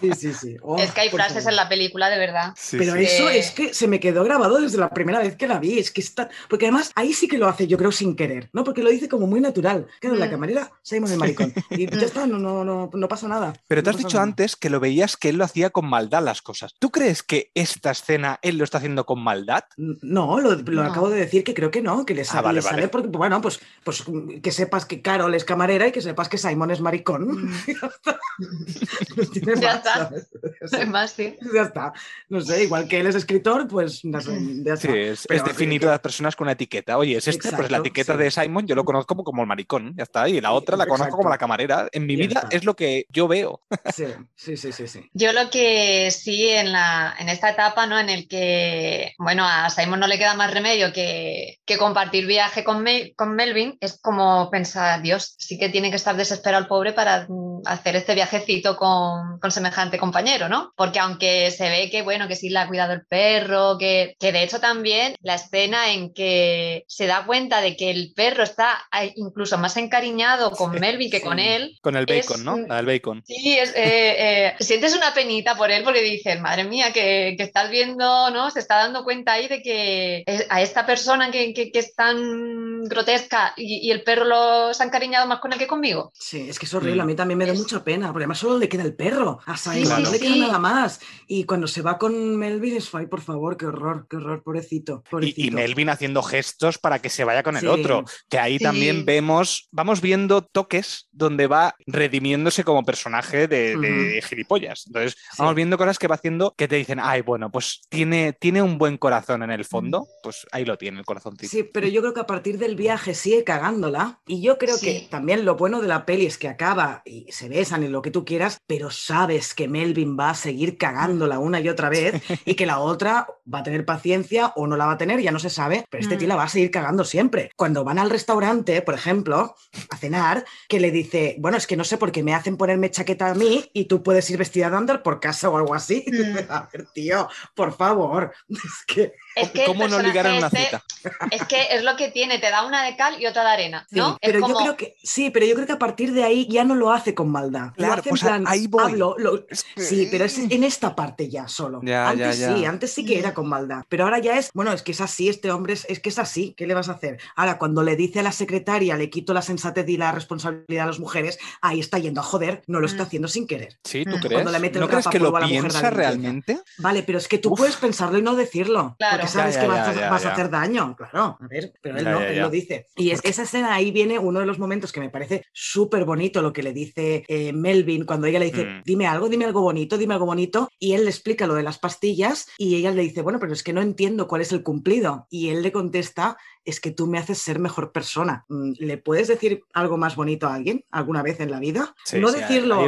Sí, 0.00 0.10
sí, 0.14 0.32
sí. 0.34 0.56
Oh, 0.62 0.78
es 0.78 0.90
que 0.92 1.00
hay 1.02 1.10
frases 1.10 1.34
favor. 1.44 1.50
en 1.52 1.56
la 1.56 1.68
película, 1.68 2.08
de 2.10 2.18
verdad. 2.18 2.54
Pero 2.72 2.94
sí. 2.94 3.02
eso 3.04 3.28
Eh, 3.30 3.38
es 3.38 3.50
que 3.50 3.72
se 3.74 3.86
me 3.88 4.00
quedó 4.00 4.24
grabado 4.24 4.60
desde 4.60 4.78
la 4.78 4.90
primera 4.90 5.18
vez 5.20 5.36
que 5.36 5.46
la 5.48 5.58
vi. 5.58 5.78
Es 5.78 5.90
que 5.90 6.00
está. 6.00 6.28
Porque 6.48 6.66
además 6.66 6.90
ahí 6.94 7.12
sí 7.12 7.28
que 7.28 7.38
lo 7.38 7.48
hace, 7.48 7.66
yo 7.66 7.76
creo, 7.78 7.92
sin 7.92 8.16
querer, 8.16 8.48
¿no? 8.52 8.64
Porque 8.64 8.82
lo 8.82 8.90
dice 8.90 9.08
como 9.08 9.26
muy 9.26 9.40
natural. 9.40 9.86
Claro, 10.00 10.16
la 10.16 10.26
Mm. 10.26 10.30
camarera, 10.30 10.70
Simon 10.82 11.10
el 11.12 11.18
maricón. 11.18 11.52
Y 11.70 11.86
ya 11.90 12.06
está, 12.06 12.26
no, 12.26 12.38
no, 12.38 12.64
no, 12.64 12.90
no 12.92 13.08
pasa 13.08 13.28
nada. 13.28 13.52
Pero 13.68 13.82
te 13.82 13.90
No 13.90 13.96
has 13.96 14.02
dicho 14.02 14.16
nada. 14.16 14.22
antes 14.24 14.56
que 14.56 14.70
lo 14.70 14.80
veías 14.80 15.16
que 15.16 15.28
él 15.30 15.36
lo 15.36 15.44
hacía 15.44 15.70
con 15.70 15.86
maldad 15.88 16.22
las 16.22 16.42
cosas. 16.42 16.74
¿Tú 16.78 16.90
crees 16.90 17.22
que 17.22 17.50
esta 17.54 17.90
escena 17.90 18.38
él 18.42 18.56
lo 18.58 18.64
está 18.64 18.78
haciendo 18.78 19.04
con 19.06 19.22
maldad? 19.22 19.64
No, 19.76 20.40
lo, 20.40 20.54
lo 20.54 20.82
No. 20.82 20.90
acabo 20.90 21.10
de 21.10 21.18
decir 21.20 21.44
que 21.44 21.54
creo 21.54 21.70
que 21.70 21.82
no, 21.82 22.04
que 22.06 22.14
le 22.14 22.24
sale, 22.24 22.38
Ah, 22.38 22.42
vale, 22.42 22.56
le 22.56 22.62
sale 22.62 22.76
vale. 22.76 22.88
porque, 22.88 23.08
bueno, 23.08 23.40
pues, 23.40 23.60
pues 23.84 24.04
que 24.42 24.50
sepas 24.52 24.84
que 24.86 25.02
Carol 25.02 25.34
es 25.34 25.44
camarera 25.44 25.86
y 25.88 25.92
que 25.92 26.00
sepas 26.00 26.28
que 26.28 26.38
Simon 26.38 26.70
es 26.70 26.80
maricón. 26.80 27.28
Mm. 27.44 27.54
Ya 29.56 29.72
está. 29.76 29.94
Ya 29.94 29.98
más, 29.98 30.04
está. 30.04 30.04
¿sabes? 30.08 30.28
Sí, 30.70 30.76
Además, 30.76 31.10
sí. 31.12 31.36
Ya 31.54 31.62
está. 31.62 31.92
No 32.28 32.40
sé, 32.40 32.64
igual 32.64 32.86
que 32.88 33.00
él 33.00 33.06
es 33.06 33.14
escritor, 33.14 33.66
pues 33.68 34.04
no 34.04 34.20
sé, 34.20 34.38
ya 34.64 34.76
Sí, 34.76 34.88
está. 34.88 34.98
es, 35.00 35.24
Pero 35.26 35.36
es 35.38 35.42
que- 35.44 35.48
definir 35.50 35.80
que- 35.80 35.86
a 35.86 35.90
las 35.90 36.00
personas 36.00 36.36
con 36.36 36.44
una 36.46 36.52
etiqueta. 36.52 36.98
Oye, 36.98 37.16
es 37.16 37.26
este, 37.28 37.50
pues 37.52 37.70
la 37.70 37.78
etiqueta 37.78 38.12
sí. 38.14 38.18
de 38.18 38.30
Simon 38.30 38.66
yo 38.66 38.74
lo 38.74 38.84
conozco 38.84 39.08
como, 39.14 39.24
como 39.24 39.42
el 39.42 39.48
maricón, 39.48 39.94
ya 39.96 40.04
está. 40.04 40.28
Y 40.28 40.40
la 40.40 40.52
otra 40.52 40.76
la 40.76 40.84
conozco 40.84 41.04
Exacto. 41.04 41.16
como 41.18 41.30
la 41.30 41.38
camarera. 41.38 41.88
En 41.92 42.06
mi 42.06 42.16
Ya 42.16 42.22
vida 42.26 42.40
está. 42.44 42.56
es 42.56 42.64
lo 42.64 42.74
que 42.76 43.06
yo 43.10 43.26
veo. 43.28 43.60
Sí, 43.94 44.04
sí, 44.36 44.56
sí, 44.56 44.72
sí, 44.72 44.86
sí. 44.86 45.10
Yo 45.14 45.32
lo 45.32 45.50
que 45.50 46.10
sí 46.10 46.48
en, 46.48 46.72
la, 46.72 47.14
en 47.18 47.28
esta 47.28 47.50
etapa, 47.50 47.86
¿no? 47.86 47.98
En 47.98 48.08
el 48.10 48.28
que, 48.28 49.12
bueno, 49.18 49.44
a 49.46 49.68
Simon 49.70 50.00
no 50.00 50.06
le 50.06 50.18
queda 50.18 50.34
más 50.34 50.52
remedio 50.52 50.92
que, 50.92 51.58
que 51.64 51.78
compartir 51.78 52.26
viaje 52.26 52.64
con, 52.64 52.84
con 53.16 53.34
Melvin, 53.34 53.76
es 53.80 53.98
como 54.00 54.50
pensar, 54.50 55.02
Dios, 55.02 55.34
sí 55.38 55.58
que 55.58 55.68
tiene 55.68 55.90
que 55.90 55.96
estar 55.96 56.16
desesperado 56.16 56.62
el 56.62 56.68
pobre 56.68 56.92
para 56.92 57.26
hacer 57.66 57.96
este 57.96 58.14
viajecito 58.14 58.76
con, 58.76 59.38
con 59.40 59.50
semejante 59.50 59.98
compañero, 59.98 60.48
¿no? 60.48 60.72
Porque 60.76 60.98
aunque 60.98 61.50
se 61.50 61.68
ve 61.68 61.90
que, 61.90 62.02
bueno, 62.02 62.28
que 62.28 62.36
sí 62.36 62.48
le 62.50 62.58
ha 62.58 62.68
cuidado 62.68 62.92
el 62.92 63.04
perro, 63.06 63.76
que, 63.78 64.16
que 64.18 64.32
de 64.32 64.42
hecho 64.42 64.60
también 64.60 65.14
la 65.20 65.34
escena 65.34 65.92
en 65.92 66.12
que 66.12 66.84
se 66.88 67.06
da 67.06 67.24
cuenta 67.26 67.60
de 67.60 67.76
que 67.76 67.90
el 67.90 68.12
perro 68.14 68.42
está 68.42 68.78
eh, 69.00 69.12
incluso 69.16 69.58
más 69.58 69.76
encariñado 69.76 70.50
con 70.52 70.72
Melvin 70.72 71.10
que 71.10 71.18
sí. 71.18 71.24
con 71.24 71.38
él, 71.38 71.78
Con 71.82 71.96
el 71.96 72.04
Es 72.10 72.26
bacon, 72.26 72.44
¿no? 72.44 72.54
un- 72.54 72.68
La 72.68 72.76
del 72.76 72.86
bacon. 72.86 73.22
Sí, 73.26 73.58
es, 73.58 73.70
eh, 73.76 74.46
eh, 74.48 74.54
sientes 74.60 74.94
una 74.96 75.12
penita 75.14 75.56
por 75.56 75.70
él 75.70 75.82
porque 75.84 76.02
dices, 76.02 76.40
madre 76.40 76.64
mía, 76.64 76.92
que, 76.92 77.34
que 77.36 77.42
estás 77.42 77.70
viendo, 77.70 78.30
¿no? 78.30 78.50
Se 78.50 78.58
está 78.60 78.76
dando 78.76 79.04
cuenta 79.04 79.32
ahí 79.32 79.48
de 79.48 79.62
que 79.62 80.22
es- 80.26 80.46
a 80.50 80.62
esta 80.62 80.86
persona 80.86 81.30
que, 81.30 81.52
que- 81.54 81.70
que 81.72 81.78
es 81.78 81.94
tan 81.94 82.84
grotesca 82.84 83.52
y, 83.56 83.86
y 83.86 83.90
el 83.90 84.02
perro 84.02 84.24
lo 84.24 84.74
se 84.74 84.82
ha 84.82 84.86
encariñado 84.86 85.26
más 85.26 85.40
con 85.40 85.52
él 85.52 85.58
que 85.58 85.66
conmigo. 85.66 86.12
Sí, 86.18 86.48
es 86.48 86.58
que 86.58 86.66
es 86.66 86.74
horrible, 86.74 86.96
Mm. 87.00 87.00
a 87.00 87.04
mí 87.06 87.14
también 87.16 87.38
me 87.38 87.46
da 87.50 87.54
Es- 87.54 87.60
mucha 87.60 87.84
pena, 87.84 88.08
porque 88.08 88.24
además 88.24 88.38
solo 88.38 88.58
le 88.58 88.68
queda 88.68 88.82
el 88.82 88.94
perro 88.94 89.38
a 89.46 89.56
Simon, 89.56 89.84
sí, 89.98 90.02
no 90.02 90.10
le 90.10 90.18
queda 90.20 90.36
nada 90.36 90.58
más. 90.58 91.00
Y 91.26 91.44
cuando 91.44 91.66
se 91.66 91.82
va 91.82 91.98
con 91.98 92.36
Melvin 92.36 92.76
es, 92.76 92.94
ay, 92.94 93.06
por 93.06 93.20
favor, 93.20 93.56
qué 93.56 93.66
horror, 93.66 94.06
qué 94.08 94.16
horror, 94.16 94.42
pobrecito. 94.42 95.02
Y, 95.06 95.10
pobrecito. 95.10 95.40
y 95.40 95.50
Melvin 95.50 95.88
haciendo 95.90 96.22
gestos 96.22 96.78
para 96.78 96.98
que 97.00 97.10
se 97.10 97.24
vaya 97.24 97.42
con 97.42 97.56
el 97.56 97.60
Sí. 97.62 97.66
otro. 97.66 98.04
Que 98.28 98.38
ahí 98.38 98.58
Sí. 98.58 98.64
también 98.64 99.04
vemos, 99.04 99.68
vamos 99.70 100.00
viendo 100.00 100.42
toques 100.42 101.08
donde 101.12 101.46
va 101.46 101.74
redimiéndose 101.86 102.64
como 102.64 102.84
personaje 102.84 103.46
de, 103.46 103.76
de 103.76 104.22
gilipollas. 104.22 104.84
Entonces, 104.86 105.16
vamos 105.38 105.54
viendo 105.54 105.76
cosas 105.78 105.98
que 105.98 106.08
va 106.08 106.14
haciendo 106.16 106.54
que 106.56 106.68
te 106.68 106.76
dicen, 106.76 106.98
ay, 107.00 107.20
bueno, 107.22 107.50
pues 107.50 107.82
tiene, 107.88 108.32
tiene 108.32 108.62
un 108.62 108.78
buen 108.78 108.96
corazón 108.98 109.42
en 109.42 109.50
el 109.50 109.64
fondo. 109.64 110.06
Pues 110.22 110.46
ahí 110.52 110.64
lo 110.64 110.76
tiene 110.78 110.98
el 111.00 111.04
corazoncito. 111.04 111.50
Sí, 111.50 111.62
pero 111.62 111.86
yo 111.88 112.00
creo 112.00 112.14
que 112.14 112.20
a 112.20 112.26
partir 112.26 112.58
del 112.58 112.76
viaje 112.76 113.14
sigue 113.14 113.44
cagándola. 113.44 114.20
Y 114.26 114.42
yo 114.42 114.58
creo 114.58 114.76
Sí. 114.76 114.86
que 114.86 115.08
también 115.10 115.44
lo 115.44 115.56
bueno 115.56 115.80
de 115.80 115.88
la 115.88 116.06
peli 116.06 116.26
es 116.26 116.38
que 116.38 116.48
acaba 116.48 117.02
y 117.04 117.26
se 117.40 117.48
besan 117.48 117.82
y 117.82 117.88
lo 117.88 118.02
que 118.02 118.10
tú 118.10 118.24
quieras, 118.26 118.58
pero 118.66 118.90
sabes 118.90 119.54
que 119.54 119.66
Melvin 119.66 120.14
va 120.18 120.30
a 120.30 120.34
seguir 120.34 120.76
cagándola 120.76 121.38
una 121.38 121.58
y 121.60 121.68
otra 121.70 121.88
vez 121.88 122.22
y 122.44 122.54
que 122.54 122.66
la 122.66 122.78
otra 122.80 123.26
va 123.52 123.60
a 123.60 123.62
tener 123.62 123.86
paciencia 123.86 124.52
o 124.56 124.66
no 124.66 124.76
la 124.76 124.84
va 124.84 124.92
a 124.92 124.98
tener, 124.98 125.20
ya 125.20 125.32
no 125.32 125.38
se 125.38 125.48
sabe, 125.48 125.84
pero 125.90 126.02
este 126.02 126.16
tío 126.16 126.26
Mm. 126.26 126.28
la 126.28 126.36
va 126.36 126.42
a 126.44 126.48
seguir 126.48 126.70
cagando 126.70 127.02
siempre. 127.04 127.50
Cuando 127.56 127.82
van 127.82 127.98
al 127.98 128.10
restaurante, 128.10 128.82
por 128.82 128.94
ejemplo, 128.94 129.54
a 129.88 129.96
cenar, 129.96 130.44
que 130.68 130.80
le 130.80 130.90
dice, 130.90 131.36
bueno, 131.38 131.56
es 131.56 131.66
que 131.66 131.76
no 131.78 131.84
sé 131.84 131.96
por 131.96 132.12
qué 132.12 132.22
me 132.22 132.34
hacen 132.34 132.58
ponerme 132.58 132.90
chaqueta 132.90 133.30
a 133.30 133.34
mí 133.34 133.70
y 133.72 133.86
tú 133.86 134.02
puedes 134.02 134.28
ir 134.30 134.36
vestida 134.36 134.68
de 134.68 134.76
andar 134.76 135.02
por 135.02 135.18
casa 135.18 135.48
o 135.48 135.56
algo 135.56 135.74
así. 135.74 136.04
Mm. 136.20 136.50
A 136.50 136.68
ver, 136.72 136.86
tío, 136.92 137.28
por 137.54 137.74
favor. 137.74 138.32
Es 138.50 138.84
que... 138.86 139.12
Es 139.36 139.50
que 139.52 139.60
el 139.60 139.66
¿Cómo 139.66 139.86
no 139.86 140.00
ligar 140.00 140.26
en 140.26 140.38
una 140.38 140.50
personaje 140.50 140.80
cita? 140.80 140.84
este 141.30 141.36
Es 141.36 141.44
que 141.46 141.66
es 141.70 141.84
lo 141.84 141.96
que 141.96 142.10
tiene, 142.10 142.38
te 142.38 142.50
da 142.50 142.64
una 142.66 142.82
de 142.84 142.96
cal 142.96 143.20
y 143.22 143.26
otra 143.26 143.42
de 143.44 143.48
arena, 143.50 143.86
Sí, 143.88 143.96
¿no? 143.98 144.18
pero 144.20 144.38
es 144.38 144.42
como, 144.42 144.54
yo 144.54 144.60
creo 144.64 144.76
que 144.76 144.96
sí, 145.02 145.30
pero 145.30 145.46
yo 145.46 145.54
creo 145.54 145.66
que 145.66 145.72
a 145.72 145.78
partir 145.78 146.12
de 146.12 146.24
ahí 146.24 146.48
ya 146.50 146.64
no 146.64 146.74
lo 146.74 146.92
hace 146.92 147.14
con 147.14 147.30
maldad. 147.30 147.66
Lo 147.68 147.72
Claro, 147.74 147.92
hace 148.00 148.08
en 148.08 148.10
pues 148.10 148.20
plan, 148.22 148.44
ahí 148.46 148.66
voy. 148.66 148.82
hablo, 148.84 149.14
lo- 149.18 149.46
Sí, 149.76 150.08
pero 150.10 150.24
es 150.24 150.36
en 150.38 150.64
esta 150.64 150.94
parte 150.96 151.28
ya 151.28 151.46
solo. 151.48 151.80
Ya, 151.84 152.08
antes 152.10 152.38
ya, 152.38 152.48
ya. 152.50 152.56
sí, 152.56 152.64
antes 152.64 152.92
sí 152.92 153.04
que 153.04 153.18
era 153.18 153.32
con 153.32 153.48
maldad. 153.48 153.84
Pero 153.88 154.04
ahora 154.04 154.18
ya 154.18 154.36
es, 154.36 154.50
bueno, 154.52 154.72
es 154.72 154.82
que 154.82 154.92
es 154.92 155.00
así, 155.00 155.28
este 155.28 155.50
hombre 155.52 155.74
es, 155.74 155.86
es 155.88 156.00
que 156.00 156.08
es 156.08 156.18
así, 156.18 156.54
¿qué 156.56 156.66
le 156.66 156.74
vas 156.74 156.88
a 156.88 156.92
hacer? 156.92 157.18
Ahora, 157.36 157.58
cuando 157.58 157.82
le 157.82 157.96
dice 157.96 158.20
a 158.20 158.22
la 158.22 158.32
secretaria, 158.32 158.96
le 158.96 159.10
quito 159.10 159.32
la 159.32 159.42
sensatez 159.42 159.88
y 159.88 159.96
la 159.96 160.10
responsabilidad 160.12 160.84
a 160.84 160.86
las 160.88 160.98
mujeres, 160.98 161.38
ahí 161.62 161.78
está 161.80 161.98
yendo 161.98 162.20
a 162.20 162.24
joder, 162.24 162.62
no 162.66 162.80
lo 162.80 162.86
está 162.86 163.04
Mm. 163.04 163.06
haciendo 163.06 163.28
sin 163.28 163.46
querer. 163.46 163.78
Sí, 163.84 164.04
¿tú 164.04 164.16
Mm. 164.16 164.20
crees? 164.20 164.32
Cuando 164.34 164.50
le 164.52 164.58
mete 164.58 164.78
el 164.78 164.80
¿No 164.82 164.88
crees 164.88 165.06
que 165.08 165.18
lo 165.18 165.34
a 165.36 165.40
la 165.40 165.46
mujer 165.46 165.62
de 165.62 165.68
piensa 165.68 165.90
realmente? 165.90 166.58
Vale, 166.78 167.02
pero 167.04 167.18
es 167.18 167.28
que 167.28 167.38
tú 167.38 167.52
Uf. 167.52 167.58
puedes 167.60 167.76
pensarlo 167.76 168.18
y 168.18 168.22
no 168.22 168.34
decirlo. 168.34 168.96
Claro. 168.98 169.19
Sabes 169.28 169.54
Ya, 169.54 169.60
que 169.62 169.66
ya, 169.66 169.72
vas, 169.72 169.88
a- 169.88 169.94
ya, 169.94 170.00
ya, 170.00 170.10
vas 170.10 170.20
a 170.24 170.28
ya. 170.28 170.32
hacer 170.32 170.50
daño, 170.50 170.96
claro. 170.96 171.38
A 171.40 171.46
ver, 171.48 171.72
pero 171.82 171.98
él 171.98 172.04
Ya, 172.04 172.10
no, 172.12 172.20
ya, 172.20 172.28
él 172.28 172.36
ya. 172.36 172.42
lo 172.42 172.50
dice. 172.50 172.86
Y 172.96 173.10
es, 173.10 173.20
esa 173.24 173.42
escena 173.42 173.74
ahí 173.74 173.90
viene 173.90 174.18
uno 174.18 174.40
de 174.40 174.46
los 174.46 174.58
momentos 174.58 174.92
que 174.92 175.00
me 175.00 175.10
parece 175.10 175.44
súper 175.52 176.04
bonito 176.04 176.42
lo 176.42 176.52
que 176.52 176.62
le 176.62 176.72
dice 176.72 177.24
eh, 177.28 177.52
Melvin 177.52 178.04
cuando 178.04 178.26
ella 178.26 178.38
le 178.38 178.46
dice, 178.46 178.64
Mm. 178.64 178.82
dime 178.84 179.06
algo, 179.06 179.28
dime 179.28 179.44
algo 179.44 179.62
bonito, 179.62 179.96
dime 179.98 180.14
algo 180.14 180.26
bonito. 180.26 180.68
Y 180.78 180.92
él 180.94 181.04
le 181.04 181.10
explica 181.10 181.46
lo 181.46 181.54
de 181.54 181.62
las 181.62 181.78
pastillas 181.78 182.48
y 182.58 182.76
ella 182.76 182.90
le 182.92 183.02
dice, 183.02 183.22
bueno, 183.22 183.38
pero 183.38 183.52
es 183.52 183.62
que 183.62 183.72
no 183.72 183.80
entiendo 183.82 184.28
cuál 184.28 184.42
es 184.42 184.52
el 184.52 184.62
cumplido. 184.62 185.26
Y 185.30 185.48
él 185.48 185.62
le 185.62 185.72
contesta, 185.72 186.36
es 186.64 186.80
que 186.80 186.90
tú 186.90 187.06
me 187.06 187.18
haces 187.18 187.38
ser 187.38 187.58
mejor 187.58 187.92
persona. 187.92 188.44
Mm, 188.48 188.72
¿Le 188.78 188.98
puedes 188.98 189.28
decir 189.28 189.64
algo 189.72 189.96
más 189.96 190.16
bonito 190.16 190.46
a 190.46 190.54
alguien 190.54 190.84
alguna 190.90 191.22
vez 191.22 191.40
en 191.40 191.50
la 191.50 191.58
vida? 191.58 191.94
no 192.14 192.30
decirlo, 192.30 192.86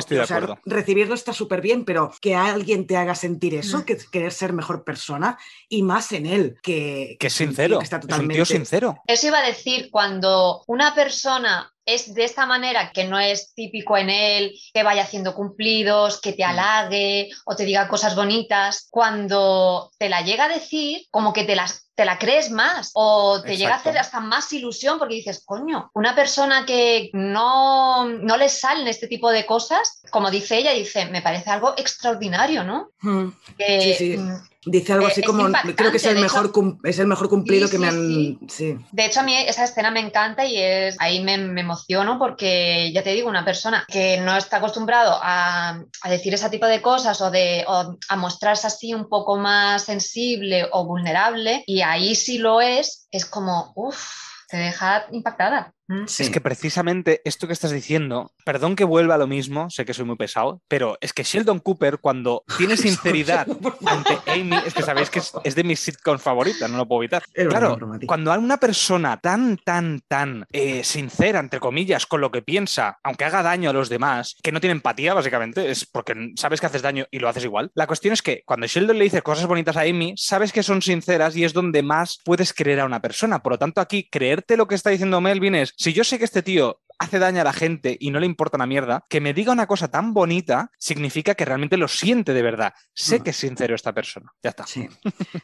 recibirlo 0.65 1.15
está 1.15 1.33
súper 1.33 1.61
bien, 1.61 1.85
pero 1.85 2.13
que 2.21 2.35
alguien 2.35 2.87
te 2.87 2.97
haga 2.97 3.15
sentir 3.15 3.55
eso, 3.55 3.79
mm. 3.79 3.83
que 3.83 3.99
querer 4.11 4.33
ser 4.33 4.53
mejor 4.53 4.85
persona, 4.85 5.39
y 5.69 5.83
más 5.83 6.13
en 6.13 6.27
él, 6.27 6.57
que, 6.63 7.17
que 7.19 7.29
es 7.29 7.33
sincero, 7.33 7.79
que 7.79 7.85
está 7.85 8.01
totalmente... 8.01 8.35
es 8.35 8.41
un 8.41 8.47
tío 8.47 8.57
sincero. 8.59 9.03
Eso 9.07 9.27
iba 9.27 9.39
a 9.39 9.47
decir, 9.47 9.89
cuando 9.91 10.63
una 10.67 10.95
persona 10.95 11.72
es 11.85 12.15
de 12.15 12.25
esta 12.25 12.47
manera 12.47 12.93
que 12.93 13.05
no 13.05 13.19
es 13.19 13.55
típico 13.55 13.97
en 13.97 14.11
él, 14.11 14.59
que 14.73 14.83
vaya 14.83 15.03
haciendo 15.03 15.35
cumplidos, 15.35 16.21
que 16.21 16.33
te 16.33 16.45
mm. 16.45 16.49
halague 16.49 17.31
o 17.45 17.57
te 17.57 17.65
diga 17.65 17.89
cosas 17.89 18.15
bonitas, 18.15 18.89
cuando 18.91 19.91
te 19.99 20.09
la 20.09 20.23
llega 20.23 20.45
a 20.45 20.49
decir, 20.49 21.07
como 21.11 21.33
que 21.33 21.45
te 21.45 21.57
las 21.57 21.83
te 21.95 22.07
la 22.07 22.19
crees 22.19 22.51
más 22.51 22.91
o 22.95 23.43
te 23.43 23.57
llega 23.57 23.75
a 23.75 23.77
hacer 23.77 23.99
hasta 23.99 24.19
más 24.19 24.51
ilusión 24.55 24.99
porque 24.99 25.17
dices, 25.17 25.43
coño, 25.45 25.91
una 25.93 26.15
persona 26.15 26.65
que 26.65 27.11
no, 27.13 28.07
no 28.07 28.37
le 28.39 28.49
salen 28.49 28.89
este 28.89 29.09
tipo 29.09 29.31
de 29.31 29.45
cosas, 29.45 30.01
como 30.11 30.31
dice 30.31 30.57
ella, 30.57 30.73
dice, 30.73 31.05
me 31.07 31.21
parece 31.21 31.51
algo 31.51 31.75
extraordinario, 31.77 32.65
¿no? 32.65 32.89
Mm. 33.03 33.29
sí, 33.59 33.95
sí. 33.95 34.17
Dice 34.65 34.93
algo 34.93 35.09
así 35.09 35.23
como, 35.23 35.49
creo 35.75 35.91
que 35.91 35.97
es 35.97 36.07
el, 36.07 36.21
mejor, 36.21 36.53
es 36.85 36.99
el 37.01 37.09
mejor 37.09 37.29
cumplido 37.29 37.69
que 37.69 37.79
me 37.79 37.89
han... 37.89 38.39
Sí. 38.49 38.79
De 38.93 39.07
hecho, 39.07 39.21
a 39.21 39.23
mí 39.25 39.35
esa 39.37 39.65
escena 39.65 39.91
me 39.91 39.99
encanta 39.99 40.45
y 40.45 40.57
es 40.57 40.95
ahí 41.01 41.21
me, 41.21 41.35
emociono 41.35 42.17
porque, 42.17 42.93
ya 42.93 43.03
te 43.03 43.13
digo, 43.13 43.29
una 43.29 43.45
persona 43.45 43.85
que 43.89 44.19
no 44.19 44.37
está 44.37 44.59
acostumbrado 44.59 45.19
a, 45.21 45.83
a 46.03 46.11
decir 46.11 46.33
ese 46.33 46.49
tipo 46.49 46.67
de 46.67 46.81
cosas 46.81 47.21
o, 47.21 47.33
de, 47.33 47.65
o 47.67 47.97
a 48.09 48.17
mostrarse 48.17 48.69
así 48.69 48.95
un 48.95 49.09
poco 49.09 49.37
más 49.37 49.83
sensible 49.83 50.69
o 50.71 50.87
vulnerable 50.87 51.65
y 51.67 51.81
ahí 51.81 52.15
sí 52.15 52.39
lo 52.39 52.61
es, 52.61 53.09
es 53.11 53.27
como, 53.27 53.73
uff, 53.75 54.11
te 54.49 54.59
deja 54.59 55.07
impactada. 55.11 55.73
Mm. 55.93 56.05
Es 56.05 56.31
que 56.31 56.41
precisamente 56.41 57.21
esto 57.25 57.47
que 57.47 57.53
estás 57.53 57.71
diciendo, 57.71 58.33
perdón 58.45 58.77
que 58.77 58.85
vuelva 58.85 59.17
a 59.17 59.19
lo 59.19 59.27
mismo, 59.27 59.69
sé 59.69 59.85
que 59.85 59.95
soy 59.95 60.05
muy 60.05 60.17
pesado, 60.17 60.63
pero 60.69 60.97
es 61.01 61.13
que 61.13 61.23
Sheldon 61.23 61.61
Cooper, 61.61 61.99
cuando 61.99 62.45
tiene 62.59 62.77
sinceridad 62.77 63.47
ante 63.85 64.19
Amy, 64.31 64.57
es 64.67 64.75
que 64.75 64.83
sabéis 64.83 65.11
que 65.11 65.21
es, 65.45 65.55
de 65.55 65.65
mis 65.65 65.81
sitcoms 65.81 66.23
favoritas, 66.23 66.71
no 66.71 66.79
lo 66.79 66.89
puedo 66.89 67.03
evitar. 67.03 67.23
claro, 67.49 67.79
cuando 68.07 68.33
hay 68.33 68.39
una 68.39 68.57
persona 68.57 69.19
tan, 69.19 69.59
tan, 69.59 70.01
tan 70.09 70.47
eh, 70.53 70.83
sincera, 70.83 71.41
entre 71.41 71.61
comillas, 71.61 72.07
con 72.07 72.21
lo 72.21 72.31
que 72.31 72.43
piensa, 72.43 72.99
aunque 73.03 73.25
haga 73.25 73.43
daño 73.43 73.71
a 73.71 73.73
los 73.73 73.89
demás, 73.89 74.37
que 74.43 74.53
no 74.53 74.61
tiene 74.61 74.73
empatía, 74.73 75.15
básicamente, 75.15 75.71
es 75.71 75.85
porque 75.85 76.33
sabes 76.37 76.61
que 76.61 76.67
haces 76.67 76.83
daño 76.83 77.07
y 77.11 77.19
lo 77.19 77.29
haces 77.29 77.45
igual. 77.45 77.71
La 77.75 77.87
cuestión 77.87 78.15
es 78.15 78.23
que 78.23 78.43
cuando 78.47 78.67
Sheldon 78.67 78.99
le 78.99 79.05
dice 79.05 79.23
cosas 79.23 79.47
bonitas 79.47 79.77
a 79.77 79.83
Amy, 79.83 80.15
sabes 80.17 80.53
que 80.53 80.63
son 80.63 80.81
sinceras 80.81 81.37
y 81.37 81.45
es 81.45 81.53
donde 81.53 81.83
más 81.83 82.21
puedes 82.25 82.53
creer 82.55 82.81
a 82.81 82.87
una 82.87 83.03
persona. 83.03 83.43
Por 83.43 83.53
lo 83.53 83.59
tanto, 83.59 83.81
aquí, 83.81 84.09
creerte 84.11 84.57
lo 84.57 84.67
que 84.67 84.75
está 84.75 84.91
diciendo 84.91 85.21
Melvin 85.21 85.55
es 85.55 85.75
si 85.83 85.93
yo 85.93 86.05
sé 86.05 86.19
que 86.19 86.25
este 86.25 86.43
tío 86.43 86.81
hace 87.01 87.19
daño 87.19 87.41
a 87.41 87.45
la 87.45 87.53
gente 87.53 87.97
y 87.99 88.11
no 88.11 88.21
le 88.21 88.27
importa 88.27 88.57
una 88.57 88.67
mierda, 88.67 89.05
que 89.09 89.21
me 89.21 89.35
diga 89.35 89.51
una 89.51 89.67
cosa 89.67 89.89
tan 89.89 90.15
bonita 90.15 90.71
significa 90.79 91.35
que 91.35 91.45
realmente 91.45 91.77
lo 91.77 91.89
siente 91.89 92.33
de 92.33 92.43
verdad. 92.43 92.73
Sé 92.95 93.19
mm. 93.19 93.23
que 93.25 93.31
es 93.31 93.37
sincero 93.37 93.75
esta 93.75 93.93
persona. 93.93 94.33
Ya 94.43 94.51
está. 94.51 94.65
Sí, 94.65 94.89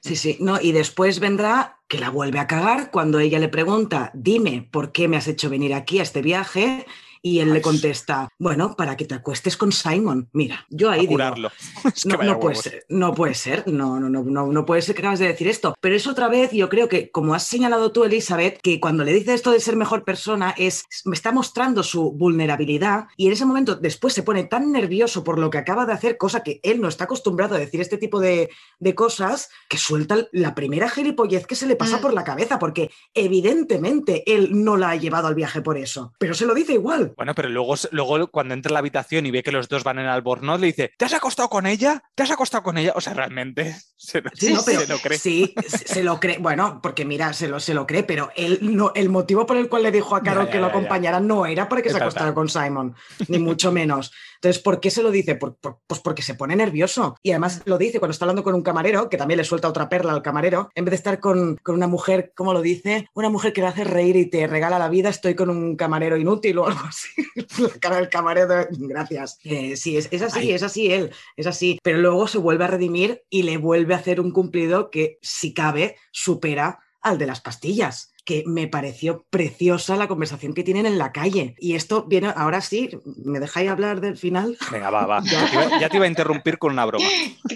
sí, 0.01 0.15
sí. 0.15 0.37
No, 0.39 0.61
y 0.61 0.71
después 0.71 1.19
vendrá 1.19 1.81
que 1.89 1.99
la 1.99 2.11
vuelve 2.11 2.39
a 2.39 2.47
cagar 2.47 2.93
cuando 2.93 3.19
ella 3.19 3.41
le 3.41 3.49
pregunta, 3.49 4.13
dime 4.15 4.69
por 4.71 4.93
qué 4.93 5.09
me 5.09 5.17
has 5.17 5.27
hecho 5.27 5.51
venir 5.51 5.75
aquí 5.75 5.99
a 5.99 6.05
este 6.05 6.23
viaje. 6.23 6.87
Y 7.23 7.41
él 7.41 7.53
le 7.53 7.61
contesta, 7.61 8.29
bueno, 8.39 8.75
para 8.77 8.97
que 8.97 9.05
te 9.05 9.15
acuestes 9.15 9.57
con 9.57 9.73
Simon. 9.73 10.29
Mira, 10.33 10.67
yo 10.71 10.91
ahí 10.91 11.07
digo, 11.07 11.19
no, 11.19 12.41
puede 12.41 12.57
ser, 12.57 12.87
no 12.89 13.15
puede 13.15 13.35
ser, 13.35 13.65
no, 13.67 13.99
no, 14.01 14.09
no, 14.09 14.47
no, 14.47 14.67
puede 14.67 14.83
ser 14.83 14.95
que 14.95 15.03
acabas 15.03 15.19
de 15.19 15.29
decir 15.29 15.49
esto. 15.49 15.75
Pero 15.81 15.97
es 15.97 16.07
otra 16.07 16.29
vez, 16.29 16.53
yo 16.53 16.69
creo 16.69 16.89
que, 16.89 17.11
como 17.11 17.35
has 17.35 17.45
señalado 17.45 17.93
tú, 17.93 18.05
Elizabeth, 18.05 18.61
que 18.63 18.81
cuando 18.81 19.05
le 19.05 19.13
dice 19.13 19.35
esto 19.35 19.51
de 19.51 19.61
ser 19.61 19.77
mejor 19.77 20.05
persona, 20.05 20.55
es, 20.57 20.85
me 21.05 21.15
está 21.15 21.33
mostrando 21.33 21.83
su 21.83 22.13
vulnerabilidad 22.13 23.07
y 23.17 23.27
en 23.27 23.33
ese 23.33 23.45
momento 23.45 23.77
después 23.77 24.15
se 24.15 24.23
pone 24.23 24.45
tan 24.45 24.73
nervioso 24.73 25.25
por 25.25 25.39
lo 25.39 25.51
que 25.51 25.59
acaba 25.59 25.87
de 25.87 25.93
hacer, 25.93 26.17
cosa 26.17 26.43
que 26.43 26.61
él 26.63 26.81
no 26.81 26.89
está 26.89 27.05
acostumbrado 27.05 27.55
a 27.55 27.59
decir 27.59 27.81
este 27.81 27.99
tipo 27.99 28.21
de, 28.21 28.51
de 28.79 28.95
cosas, 28.95 29.51
que 29.69 29.79
suelta 29.79 30.27
la 30.33 30.55
primera 30.55 30.89
gilipollez 30.89 31.47
que 31.47 31.55
se 31.55 31.67
le 31.67 31.77
pasa 31.77 31.99
mm. 31.99 32.01
por 32.01 32.15
la 32.15 32.25
cabeza, 32.25 32.59
porque 32.59 32.91
evidentemente 33.15 34.23
él 34.27 34.65
no 34.65 34.77
la 34.77 34.91
ha 34.91 34.97
llevado 34.97 35.29
al 35.29 35.35
viaje 35.35 35.61
por 35.61 35.77
eso, 35.77 36.13
pero 36.19 36.35
se 36.35 36.47
lo 36.47 36.55
dice 36.55 36.75
igual. 36.75 37.08
Bueno, 37.17 37.35
pero 37.35 37.49
luego, 37.49 37.75
luego 37.91 38.29
cuando 38.29 38.55
entra 38.55 38.71
a 38.71 38.75
la 38.75 38.79
habitación 38.81 39.27
y 39.27 39.31
ve 39.31 39.43
que 39.43 39.53
los 39.53 39.69
dos 39.69 39.85
van 39.85 39.99
en 39.99 40.07
albornoz, 40.07 40.61
le 40.61 40.69
dice, 40.69 40.93
¿te 40.97 41.05
has 41.05 41.15
acostado 41.15 41.49
con 41.49 41.67
ella? 41.67 42.03
¿Te 42.15 42.23
has 42.23 42.31
acostado 42.31 42.63
con 42.63 42.79
ella? 42.79 42.93
O 42.95 43.01
sea, 43.01 43.15
realmente 43.15 43.77
se, 43.97 44.23
sí, 44.35 44.55
lo 44.89 44.99
cree. 44.99 45.19
Sí, 45.19 45.55
se 45.67 46.03
lo 46.03 46.21
cree. 46.21 46.39
Bueno, 46.39 46.81
porque 46.83 47.05
mira, 47.05 47.33
se 47.33 47.49
lo, 47.49 47.61
se 47.61 47.75
lo 47.75 47.87
cree, 47.87 48.03
pero 48.03 48.31
él, 48.37 48.59
no, 48.63 48.93
el 48.95 49.09
motivo 49.09 49.47
por 49.47 49.57
el 49.57 49.69
cual 49.69 49.83
le 49.83 49.93
dijo 49.93 50.17
a 50.17 50.23
Carol 50.23 50.49
que 50.49 50.59
lo 50.59 50.67
acompañara 50.67 51.21
no 51.21 51.47
era 51.47 51.69
para 51.69 51.83
que 51.83 51.91
se 51.91 51.97
acostara 51.97 52.35
con 52.35 52.49
Simon, 52.49 52.95
ni 53.29 53.39
mucho 53.39 53.73
menos. 53.73 54.13
Entonces, 54.37 54.63
¿por 54.63 54.79
qué 54.79 54.91
se 54.91 55.03
lo 55.03 55.11
dice? 55.11 55.37
pues 55.37 56.01
porque 56.01 56.23
se 56.23 56.35
pone 56.35 56.55
nervioso. 56.55 57.17
Y 57.23 57.31
además 57.31 57.63
lo 57.65 57.77
dice 57.77 57.99
cuando 57.99 58.13
está 58.13 58.25
hablando 58.25 58.45
con 58.45 58.55
un 58.55 58.63
camarero, 58.63 59.09
que 59.09 59.17
también 59.17 59.39
le 59.39 59.45
suelta 59.45 59.69
otra 59.69 59.89
perla 59.89 60.13
al 60.13 60.23
camarero, 60.23 60.71
en 60.75 60.85
vez 60.85 60.93
de 60.93 60.97
estar 60.97 61.19
con, 61.19 61.57
con 61.57 61.75
una 61.75 61.89
mujer, 61.89 62.33
¿cómo 62.37 62.53
lo 62.53 62.63
dice? 62.63 63.09
Una 63.15 63.31
mujer 63.31 63.53
que 63.53 63.63
le 63.63 63.67
hace 63.67 63.85
reír 63.85 64.17
y 64.17 64.27
te 64.27 64.47
regala 64.47 64.79
la 64.79 64.89
vida, 64.89 65.09
estoy 65.09 65.35
con 65.35 65.51
un 65.51 65.77
camarero 65.77 66.17
inútil 66.17 66.59
o 66.59 66.67
algo 66.67 66.81
así. 66.89 66.98
la 67.59 67.69
cara 67.81 67.97
del 67.97 68.09
camarero, 68.09 68.67
gracias. 68.71 69.39
Eh, 69.45 69.77
sí, 69.77 69.97
es, 69.97 70.09
es 70.11 70.23
así, 70.23 70.53
es 70.53 70.63
así 70.63 70.93
él, 70.93 71.11
es 71.37 71.47
así. 71.47 71.79
Pero 71.83 71.99
luego 71.99 72.29
se 72.29 72.39
vuelve 72.39 72.65
a 72.65 72.69
redimir 72.69 73.23
y 73.29 73.43
le 73.43 73.57
vuelve 73.57 73.95
a 73.95 73.99
hacer 73.99 74.21
un 74.21 74.31
cumplido 74.31 74.91
que, 74.91 75.19
si 75.23 75.55
cabe, 75.55 75.97
supera 76.11 76.81
al 77.01 77.19
de 77.19 77.27
las 77.27 77.41
pastillas 77.41 78.13
que 78.29 78.45
me 78.47 78.69
pareció 78.69 79.25
preciosa 79.31 79.97
la 79.97 80.07
conversación 80.07 80.53
que 80.53 80.63
tienen 80.63 80.85
en 80.85 80.99
la 80.99 81.13
calle. 81.13 81.55
Y 81.59 81.77
esto 81.77 82.05
viene, 82.05 82.31
ahora 82.37 82.61
sí, 82.61 82.91
¿me 83.25 83.41
dejáis 83.41 83.71
hablar 83.71 84.03
del 84.03 84.19
final? 84.19 84.59
Venga, 84.71 84.91
va, 84.91 85.07
va. 85.07 85.23
ya, 85.81 85.89
te 85.89 85.97
iba 85.97 86.05
a 86.05 86.09
interrumpir 86.09 86.59
con 86.59 86.73
una 86.73 86.85
broma. 86.85 87.07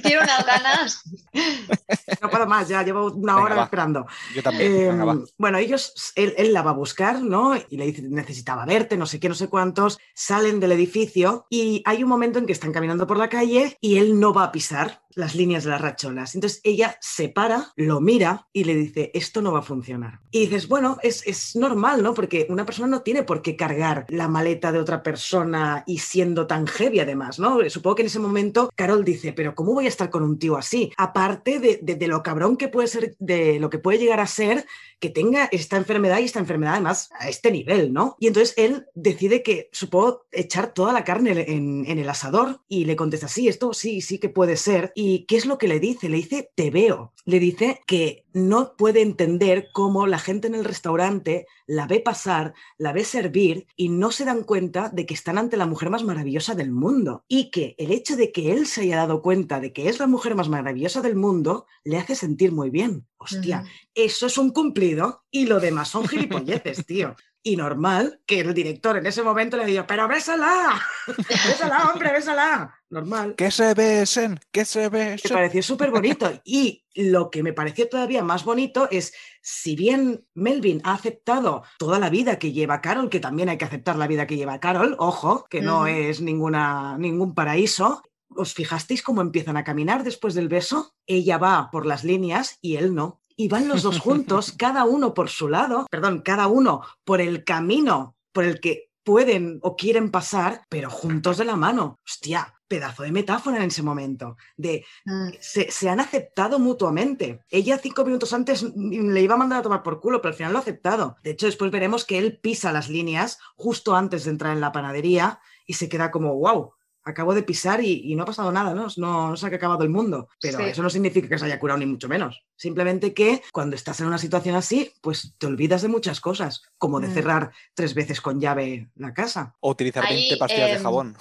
Quiero 0.02 0.22
unas 0.22 0.46
ganas. 0.46 1.04
No 2.20 2.30
puedo 2.30 2.46
más, 2.46 2.68
ya 2.68 2.82
llevo 2.84 3.10
una 3.10 3.36
hora 3.38 3.64
esperando. 3.64 4.06
Yo 4.34 4.42
también. 4.44 5.00
Em, 5.00 5.24
bueno, 5.38 5.58
ellos, 5.58 6.12
él, 6.14 6.34
él, 6.36 6.52
la 6.52 6.62
va 6.62 6.70
a 6.70 6.74
buscar, 6.74 7.20
¿no? 7.20 7.56
Y 7.68 7.76
le 7.76 7.86
dice, 7.86 8.02
necesitaba 8.02 8.64
verte, 8.64 8.96
no 8.96 9.06
sé 9.06 9.18
qué, 9.18 9.28
no 9.28 9.34
sé 9.34 9.48
cuántos. 9.48 9.98
Salen 10.14 10.60
del 10.60 10.70
edificio 10.72 11.46
y 11.50 11.82
hay 11.84 12.04
un 12.04 12.08
momento 12.08 12.38
en 12.38 12.46
que 12.46 12.52
están 12.52 12.72
caminando 12.72 13.08
por 13.08 13.18
la 13.18 13.28
calle 13.28 13.76
y 13.80 13.98
él 13.98 14.20
no 14.20 14.32
va 14.32 14.44
a 14.44 14.52
pisar 14.52 15.02
las 15.14 15.34
líneas 15.34 15.64
de 15.64 15.70
las 15.70 15.80
racholas. 15.80 16.34
Entonces 16.34 16.60
ella 16.64 16.97
se 17.01 17.28
para, 17.28 17.72
lo 17.76 18.01
mira 18.01 18.48
y 18.52 18.64
le 18.64 18.74
dice, 18.74 19.10
esto 19.14 19.43
no 19.43 19.52
va 19.52 19.60
a 19.60 19.62
funcionar. 19.62 20.20
Y 20.30 20.40
dices, 20.40 20.68
bueno, 20.68 20.98
es, 21.02 21.26
es, 21.26 21.56
normal, 21.56 22.02
¿no? 22.02 22.14
Porque 22.14 22.47
una 22.48 22.64
persona 22.64 22.89
no 22.89 23.02
tiene 23.02 23.22
por 23.22 23.43
qué 23.43 23.56
cargar 23.56 24.06
la 24.09 24.28
maleta 24.28 24.72
de 24.72 24.78
otra 24.78 25.02
persona 25.02 25.84
y 25.86 25.98
siendo 25.98 26.47
tan 26.47 26.66
heavy 26.66 27.01
además, 27.01 27.39
¿no? 27.39 27.59
Supongo 27.68 27.97
que 27.97 28.02
en 28.02 28.06
ese 28.06 28.18
momento 28.18 28.70
Carol 28.74 29.05
dice, 29.05 29.32
pero 29.32 29.55
¿cómo 29.55 29.74
voy 29.74 29.86
a 29.86 29.89
estar 29.89 30.10
con 30.10 30.22
un 30.22 30.39
tío 30.39 30.56
así? 30.56 30.93
Aparte 30.97 31.59
de, 31.59 31.78
de, 31.82 32.06
lo 32.06 32.22
cabrón 32.22 32.56
que 32.56 32.68
puede 32.68 32.89
ser, 32.89 33.14
de 33.18 33.60
lo 33.60 33.70
que 33.70 33.78
puede 33.78 33.98
llegar 33.98 34.20
a 34.20 34.26
ser 34.26 34.66
que 35.01 35.10
tenga 35.10 35.48
esta 35.51 35.76
enfermedad 35.76 36.20
y 36.20 36.24
esta 36.24 36.39
enfermedad 36.39 36.74
además 36.74 37.10
a 37.18 37.28
este 37.28 37.51
nivel, 37.51 37.93
¿no? 37.93 38.16
Y 38.20 38.28
entonces 38.28 38.55
él 38.56 38.86
decide 38.94 39.43
que, 39.43 39.68
supongo, 39.72 40.26
echar 40.30 40.72
toda 40.72 40.93
la 40.93 41.05
carne 41.05 41.44
en, 41.48 41.84
en 41.86 41.98
el 41.98 42.09
asador 42.09 42.60
y 42.68 42.84
le 42.84 42.97
contesta, 42.97 43.28
sí, 43.28 43.48
esto 43.48 43.72
sí, 43.74 44.01
sí 44.01 44.18
que 44.18 44.28
puede 44.28 44.56
ser. 44.56 44.93
¿Y 44.94 45.01
qué 45.26 45.36
es 45.36 45.46
lo 45.46 45.58
que 45.58 45.68
le 45.68 45.80
dice? 45.80 46.08
Le 46.08 46.16
dice, 46.16 46.50
te 46.54 46.70
veo. 46.70 47.12
Le 47.24 47.38
dice 47.38 47.80
que 47.86 48.24
no 48.32 48.74
puede 48.76 49.02
entender 49.02 49.68
cómo 49.72 50.06
la 50.06 50.18
gente 50.18 50.48
en 50.48 50.54
el 50.54 50.64
restaurante 50.64 51.46
la 51.66 51.86
ve 51.86 52.00
pasar, 52.00 52.54
la 52.78 52.92
ve 52.92 53.04
servir 53.04 53.66
y 53.76 53.88
no 53.88 54.10
se 54.10 54.24
dan 54.24 54.42
cuenta 54.42 54.88
de 54.88 55.06
que 55.06 55.14
están 55.14 55.38
ante 55.38 55.56
la 55.56 55.66
mujer 55.66 55.90
más 55.90 56.04
maravillosa 56.04 56.54
del 56.54 56.70
mundo. 56.70 57.24
Y 57.28 57.50
que 57.50 57.74
el 57.78 57.92
hecho 57.92 58.16
de 58.16 58.32
que 58.32 58.52
él 58.52 58.66
se 58.66 58.82
haya 58.82 58.96
dado 58.96 59.22
cuenta 59.22 59.60
de 59.60 59.72
que 59.72 59.88
es 59.88 59.98
la 59.98 60.06
mujer 60.06 60.34
más 60.34 60.48
maravillosa 60.48 61.00
del 61.00 61.16
mundo 61.16 61.66
le 61.84 61.98
hace 61.98 62.14
sentir 62.14 62.52
muy 62.52 62.70
bien. 62.70 63.06
Hostia, 63.18 63.64
eso 63.94 64.26
es 64.26 64.36
un 64.36 64.50
cumplido 64.50 65.22
y 65.30 65.46
lo 65.46 65.60
demás 65.60 65.88
son 65.88 66.08
gilipolleces, 66.08 66.84
tío. 66.86 67.14
Y 67.44 67.56
normal 67.56 68.20
que 68.24 68.40
el 68.40 68.55
director 68.55 68.97
en 68.97 69.06
ese 69.06 69.23
momento 69.23 69.56
le 69.56 69.64
diga, 69.64 69.85
pero 69.86 70.06
bésala, 70.06 70.81
bésala, 71.28 71.90
hombre, 71.90 72.12
bésala. 72.12 72.73
Normal. 72.89 73.35
Que 73.35 73.51
se 73.51 73.74
besen, 73.74 74.39
que 74.52 74.64
se 74.64 74.89
besen. 74.89 75.31
Me 75.31 75.35
pareció 75.35 75.62
súper 75.62 75.90
bonito. 75.90 76.31
Y 76.44 76.85
lo 76.94 77.31
que 77.31 77.43
me 77.43 77.52
pareció 77.52 77.89
todavía 77.89 78.23
más 78.23 78.44
bonito 78.44 78.89
es, 78.90 79.14
si 79.40 79.74
bien 79.74 80.24
Melvin 80.35 80.81
ha 80.85 80.93
aceptado 80.93 81.62
toda 81.78 81.98
la 81.98 82.10
vida 82.10 82.39
que 82.39 82.52
lleva 82.52 82.81
Carol, 82.81 83.09
que 83.09 83.19
también 83.19 83.48
hay 83.48 83.59
que 83.59 83.64
aceptar 83.64 83.97
la 83.97 84.06
vida 84.06 84.27
que 84.27 84.36
lleva 84.36 84.60
Carol, 84.60 84.94
ojo, 84.98 85.47
que 85.48 85.62
no 85.62 85.86
es 85.86 86.20
ninguna, 86.20 86.97
ningún 86.98 87.35
paraíso, 87.35 88.02
¿Os 88.36 88.55
fijasteis 88.55 89.02
cómo 89.02 89.20
empiezan 89.20 89.56
a 89.56 89.64
caminar 89.64 90.05
después 90.05 90.35
del 90.35 90.48
beso? 90.48 90.94
Ella 91.06 91.39
va 91.39 91.69
por 91.70 91.86
las 91.86 92.05
líneas 92.05 92.59
y 92.60 92.77
él 92.77 92.94
no. 92.94 93.21
Y 93.36 93.48
van 93.48 93.68
los 93.68 93.82
dos 93.82 93.98
juntos, 93.98 94.52
cada 94.59 94.84
uno 94.84 95.14
por 95.14 95.28
su 95.28 95.48
lado, 95.48 95.86
perdón, 95.90 96.22
cada 96.22 96.46
uno 96.46 96.82
por 97.04 97.20
el 97.20 97.44
camino 97.44 98.16
por 98.32 98.44
el 98.44 98.60
que 98.60 98.90
pueden 99.04 99.59
o 99.62 99.76
quieren 99.76 100.10
pasar, 100.10 100.62
pero 100.68 100.88
juntos 100.88 101.36
de 101.38 101.44
la 101.44 101.56
mano. 101.56 101.98
Hostia, 102.06 102.54
pedazo 102.68 103.02
de 103.02 103.12
metáfora 103.12 103.56
en 103.59 103.64
ese 103.64 103.82
momento, 103.82 104.36
de 104.56 104.84
Mm. 105.04 105.30
se, 105.40 105.70
se 105.70 105.88
han 105.90 106.00
aceptado 106.00 106.59
mutuamente. 106.59 107.40
Ella 107.50 107.78
cinco 107.78 108.04
minutos 108.04 108.32
antes 108.32 108.62
le 108.62 109.20
iba 109.20 109.34
a 109.34 109.38
mandar 109.38 109.59
a 109.59 109.62
tomar 109.62 109.82
por 109.82 110.00
culo, 110.00 110.22
pero 110.22 110.30
al 110.30 110.36
final 110.36 110.52
lo 110.52 110.59
ha 110.59 110.62
aceptado. 110.62 111.16
De 111.22 111.32
hecho, 111.32 111.46
después 111.46 111.70
veremos 111.70 112.04
que 112.04 112.16
él 112.18 112.38
pisa 112.40 112.72
las 112.72 112.88
líneas 112.88 113.38
justo 113.56 113.94
antes 113.96 114.24
de 114.24 114.30
entrar 114.30 114.52
en 114.54 114.60
la 114.60 114.72
panadería 114.72 115.40
y 115.66 115.74
se 115.74 115.88
queda 115.88 116.10
como, 116.10 116.34
wow, 116.36 116.72
acabo 117.04 117.34
de 117.34 117.42
pisar 117.42 117.82
y, 117.82 118.12
y 118.12 118.14
no 118.14 118.22
ha 118.22 118.26
pasado 118.26 118.52
nada, 118.52 118.74
¿no? 118.74 118.86
No, 118.96 119.30
no 119.30 119.36
se 119.36 119.46
ha 119.46 119.48
acabado 119.48 119.82
el 119.82 119.90
mundo. 119.90 120.28
Pero 120.40 120.58
Sí. 120.58 120.64
eso 120.64 120.82
no 120.82 120.90
significa 120.90 121.28
que 121.28 121.38
se 121.38 121.44
haya 121.46 121.58
curado 121.58 121.78
ni 121.78 121.86
mucho 121.86 122.08
menos. 122.08 122.42
Simplemente 122.56 123.12
que 123.12 123.42
cuando 123.52 123.76
estás 123.76 124.00
en 124.00 124.06
una 124.06 124.18
situación 124.18 124.54
así, 124.54 124.92
pues 125.00 125.34
te 125.38 125.46
olvidas 125.46 125.82
de 125.82 125.88
muchas 125.88 126.20
cosas, 126.20 126.62
como 126.78 127.00
de 127.00 127.08
Mm. 127.08 127.14
cerrar 127.14 127.52
tres 127.74 127.94
veces 127.94 128.20
con 128.20 128.40
llave 128.40 128.90
la 128.96 129.12
casa. 129.14 129.56
O 129.60 129.70
utilizar 129.70 130.04
Ahí, 130.04 130.16
20 130.16 130.36
pastillas 130.36 130.70
de 130.70 130.76
em, 130.76 130.82
jabón. 130.82 131.16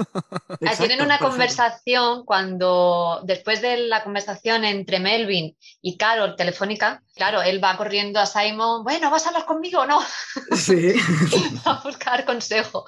Ah, 0.50 0.56
Exacto, 0.60 0.86
Tienen 0.88 1.04
una 1.04 1.18
conversación 1.18 2.24
cuando, 2.24 3.20
después 3.24 3.62
de 3.62 3.76
la 3.78 4.02
conversación 4.02 4.64
entre 4.64 4.98
Melvin 4.98 5.56
y 5.80 5.96
Carol 5.96 6.36
telefónica, 6.36 7.02
claro, 7.14 7.40
él 7.40 7.62
va 7.62 7.76
corriendo 7.76 8.20
a 8.20 8.26
Simon, 8.26 8.82
bueno, 8.82 9.10
¿vas 9.10 9.24
a 9.24 9.28
hablar 9.28 9.46
conmigo 9.46 9.80
o 9.80 9.86
no? 9.86 10.00
Sí. 10.56 10.92
a 11.64 11.80
buscar 11.82 12.24
consejo. 12.24 12.84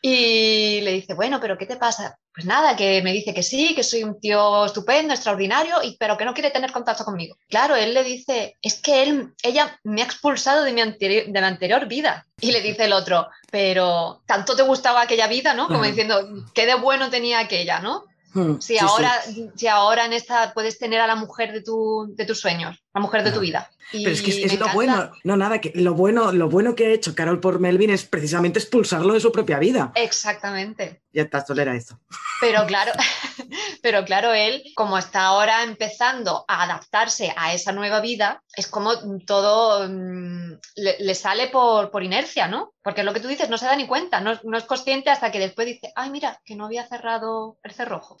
Y 0.00 0.80
le 0.82 0.92
dice, 0.92 1.14
bueno, 1.14 1.40
pero 1.40 1.58
¿qué 1.58 1.66
te 1.66 1.76
pasa? 1.76 2.18
Pues 2.34 2.46
nada, 2.46 2.74
que 2.74 3.00
me 3.02 3.12
dice 3.12 3.32
que 3.32 3.44
sí, 3.44 3.76
que 3.76 3.84
soy 3.84 4.02
un 4.02 4.18
tío 4.18 4.64
estupendo, 4.64 5.14
extraordinario, 5.14 5.76
y, 5.84 5.96
pero 5.98 6.16
que 6.16 6.24
no 6.24 6.34
quiere 6.34 6.50
tener 6.50 6.72
contacto 6.72 7.04
conmigo. 7.04 7.36
Claro, 7.48 7.76
él 7.76 7.94
le 7.94 8.02
dice, 8.02 8.56
es 8.60 8.82
que 8.82 9.04
él, 9.04 9.32
ella 9.44 9.78
me 9.84 10.02
ha 10.02 10.04
expulsado 10.04 10.64
de 10.64 10.72
mi, 10.72 10.80
anterior, 10.80 11.26
de 11.26 11.40
mi 11.40 11.46
anterior 11.46 11.86
vida. 11.86 12.26
Y 12.40 12.50
le 12.50 12.60
dice 12.60 12.86
el 12.86 12.92
otro, 12.92 13.28
pero 13.52 14.22
tanto 14.26 14.56
te 14.56 14.64
gustaba 14.64 15.02
aquella 15.02 15.28
vida, 15.28 15.54
¿no? 15.54 15.68
Como 15.68 15.84
diciendo, 15.84 16.28
qué 16.52 16.66
de 16.66 16.74
bueno 16.74 17.08
tenía 17.08 17.38
aquella, 17.38 17.78
¿no? 17.78 18.04
Hmm, 18.32 18.54
Si 18.58 18.72
sí, 18.72 18.78
sí. 18.78 18.84
ahora, 18.84 19.12
si 19.54 19.68
ahora 19.68 20.04
en 20.04 20.12
esta 20.12 20.52
puedes 20.54 20.76
tener 20.76 21.00
a 21.00 21.06
la 21.06 21.14
mujer 21.14 21.52
de, 21.52 21.62
tu, 21.62 22.12
de 22.16 22.24
tus 22.24 22.40
sueños, 22.40 22.82
la 22.92 23.00
mujer 23.00 23.22
de 23.22 23.30
tu 23.30 23.38
vida. 23.38 23.70
Y 23.92 24.04
Pero 24.04 24.14
es 24.14 24.22
que 24.22 24.30
es, 24.30 24.52
lo 24.52 24.66
encanta. 24.66 24.74
bueno, 24.74 25.12
no 25.24 25.36
nada, 25.36 25.60
que 25.60 25.72
lo 25.74 25.94
bueno, 25.94 26.32
lo 26.32 26.48
bueno 26.48 26.74
que 26.74 26.86
ha 26.86 26.90
hecho 26.90 27.14
Carol 27.14 27.40
por 27.40 27.60
Melvin 27.60 27.90
es 27.90 28.04
precisamente 28.04 28.58
expulsarlo 28.58 29.14
de 29.14 29.20
su 29.20 29.30
propia 29.32 29.58
vida. 29.58 29.92
Exactamente. 29.94 31.02
Ya 31.12 31.22
está, 31.22 31.44
solo 31.44 31.62
era 31.62 31.76
eso. 31.76 32.00
Pero 32.40 32.66
claro, 32.66 32.92
pero 33.82 34.04
claro, 34.04 34.32
él, 34.32 34.62
como 34.74 34.98
está 34.98 35.26
ahora 35.26 35.62
empezando 35.62 36.44
a 36.48 36.64
adaptarse 36.64 37.32
a 37.36 37.54
esa 37.54 37.72
nueva 37.72 38.00
vida, 38.00 38.42
es 38.56 38.66
como 38.66 38.92
todo 39.24 39.88
mm, 39.88 40.58
le, 40.76 40.96
le 40.98 41.14
sale 41.14 41.48
por, 41.48 41.90
por 41.90 42.02
inercia, 42.02 42.48
¿no? 42.48 42.74
Porque 42.82 43.04
lo 43.04 43.12
que 43.12 43.20
tú 43.20 43.28
dices 43.28 43.48
no 43.48 43.58
se 43.58 43.66
da 43.66 43.76
ni 43.76 43.86
cuenta, 43.86 44.20
no, 44.20 44.38
no 44.42 44.58
es 44.58 44.64
consciente 44.64 45.10
hasta 45.10 45.30
que 45.30 45.38
después 45.38 45.66
dice, 45.66 45.92
ay, 45.94 46.10
mira, 46.10 46.40
que 46.44 46.56
no 46.56 46.66
había 46.66 46.86
cerrado 46.86 47.58
el 47.62 47.72
cerrojo. 47.72 48.18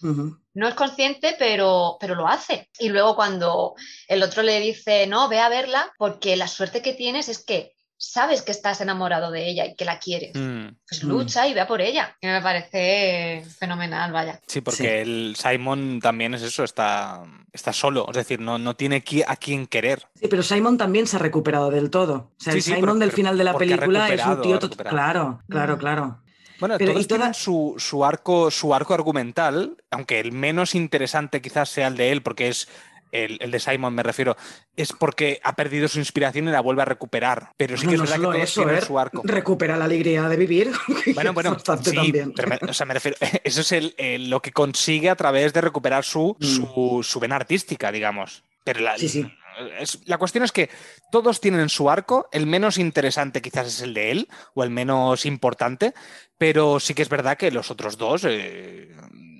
No 0.54 0.68
es 0.68 0.74
consciente, 0.74 1.34
pero, 1.38 1.96
pero 2.00 2.14
lo 2.14 2.28
hace. 2.28 2.70
Y 2.78 2.88
luego 2.88 3.16
cuando 3.16 3.74
el 4.08 4.22
otro 4.22 4.42
le 4.42 4.60
dice, 4.60 5.06
no, 5.06 5.28
ve 5.28 5.40
a 5.40 5.48
verla, 5.48 5.92
porque 5.98 6.36
la 6.36 6.46
suerte 6.48 6.80
que 6.80 6.92
tienes 6.94 7.28
es 7.28 7.44
que 7.44 7.72
sabes 7.96 8.42
que 8.42 8.52
estás 8.52 8.80
enamorado 8.80 9.30
de 9.30 9.48
ella 9.48 9.64
y 9.66 9.74
que 9.76 9.84
la 9.84 9.98
quieres. 9.98 10.32
Mm, 10.34 10.76
Pues 10.88 11.02
Mm. 11.04 11.08
lucha 11.08 11.48
y 11.48 11.54
ve 11.54 11.60
a 11.60 11.66
por 11.66 11.80
ella. 11.80 12.16
Me 12.22 12.42
parece 12.42 13.44
fenomenal, 13.58 14.12
vaya. 14.12 14.40
Sí, 14.46 14.60
porque 14.60 14.76
Sí. 14.82 14.86
el 14.86 15.36
Simon 15.36 16.00
también 16.00 16.34
es 16.34 16.42
eso, 16.42 16.64
está, 16.64 17.22
está 17.52 17.72
solo, 17.72 18.06
es 18.10 18.16
decir, 18.16 18.40
no, 18.40 18.58
no 18.58 18.76
tiene 18.76 19.02
a 19.26 19.36
quién 19.36 19.66
querer. 19.66 20.06
Sí, 20.20 20.28
pero 20.28 20.42
Simon 20.42 20.76
también 20.76 21.06
se 21.06 21.16
ha 21.16 21.20
recuperado 21.20 21.70
del 21.70 21.88
todo. 21.90 22.32
O 22.38 22.42
sea, 22.42 22.52
Sí, 22.52 22.58
el 22.58 22.62
sí, 22.62 22.70
Simon 22.74 22.80
pero- 22.82 22.94
del 22.94 23.08
pero 23.10 23.16
final 23.16 23.38
de 23.38 23.44
la 23.44 23.54
película 23.56 24.08
es 24.08 24.26
un 24.26 24.42
tío... 24.42 24.56
ha 24.56 24.58
tot- 24.58 24.62
recuperado. 24.64 24.90
Claro, 24.96 25.40
claro, 25.48 25.76
Mm. 25.76 25.78
claro. 25.78 26.20
Bueno, 26.60 26.76
Pero, 26.78 26.92
todos 26.92 27.06
toda- 27.06 27.18
tienen 27.18 27.34
su, 27.34 27.74
su 27.78 28.04
arco, 28.04 28.50
su 28.50 28.74
arco 28.74 28.94
argumental, 28.94 29.76
aunque 29.90 30.20
el 30.20 30.32
menos 30.32 30.74
interesante 30.74 31.40
quizás 31.42 31.68
sea 31.68 31.88
el 31.88 31.96
de 31.96 32.12
él, 32.12 32.22
porque 32.22 32.48
es 32.48 32.68
el, 33.12 33.38
el 33.40 33.52
de 33.52 33.60
Simon, 33.60 33.94
me 33.94 34.02
refiero, 34.02 34.36
es 34.76 34.92
porque 34.92 35.40
ha 35.44 35.54
perdido 35.54 35.86
su 35.86 36.00
inspiración 36.00 36.48
y 36.48 36.50
la 36.50 36.60
vuelve 36.60 36.82
a 36.82 36.84
recuperar. 36.84 37.50
Pero 37.56 37.76
sí 37.76 37.86
que 37.86 37.94
es 37.94 37.98
no 38.00 38.02
verdad 38.04 38.16
que 38.16 38.22
solo 38.22 38.32
todos 38.32 38.42
eso, 38.50 38.62
tienen 38.64 38.82
su 38.82 38.98
arco. 38.98 39.22
Recupera 39.24 39.76
la 39.76 39.84
alegría 39.84 40.28
de 40.28 40.36
vivir. 40.36 40.72
Bueno, 41.14 41.32
bueno, 41.32 41.52
bastante 41.52 41.90
sí, 41.90 41.96
también. 41.96 42.32
pero 42.34 42.48
me, 42.48 42.58
o 42.68 42.72
sea, 42.72 42.86
me 42.86 42.94
refiero, 42.94 43.16
eso 43.44 43.60
es 43.60 43.70
el- 43.72 43.94
el- 43.98 44.30
lo 44.30 44.42
que 44.42 44.50
consigue 44.52 45.10
a 45.10 45.14
través 45.16 45.52
de 45.52 45.60
recuperar 45.60 46.02
su, 46.04 46.36
Mm. 46.40 46.44
su, 46.44 47.00
su 47.04 47.20
vena 47.20 47.36
artística, 47.36 47.92
digamos. 47.92 48.42
Pero 48.64 48.80
la, 48.80 48.96
Sí, 48.98 49.08
sí. 49.08 49.26
La 50.06 50.18
cuestión 50.18 50.44
es 50.44 50.52
que 50.52 50.70
todos 51.10 51.40
tienen 51.40 51.68
su 51.68 51.90
arco, 51.90 52.28
el 52.32 52.46
menos 52.46 52.78
interesante 52.78 53.42
quizás 53.42 53.66
es 53.66 53.80
el 53.82 53.94
de 53.94 54.10
él, 54.10 54.28
o 54.54 54.64
el 54.64 54.70
menos 54.70 55.26
importante, 55.26 55.94
pero 56.38 56.80
sí 56.80 56.94
que 56.94 57.02
es 57.02 57.08
verdad 57.08 57.36
que 57.36 57.50
los 57.50 57.70
otros 57.70 57.96
dos, 57.96 58.24
eh, 58.24 58.94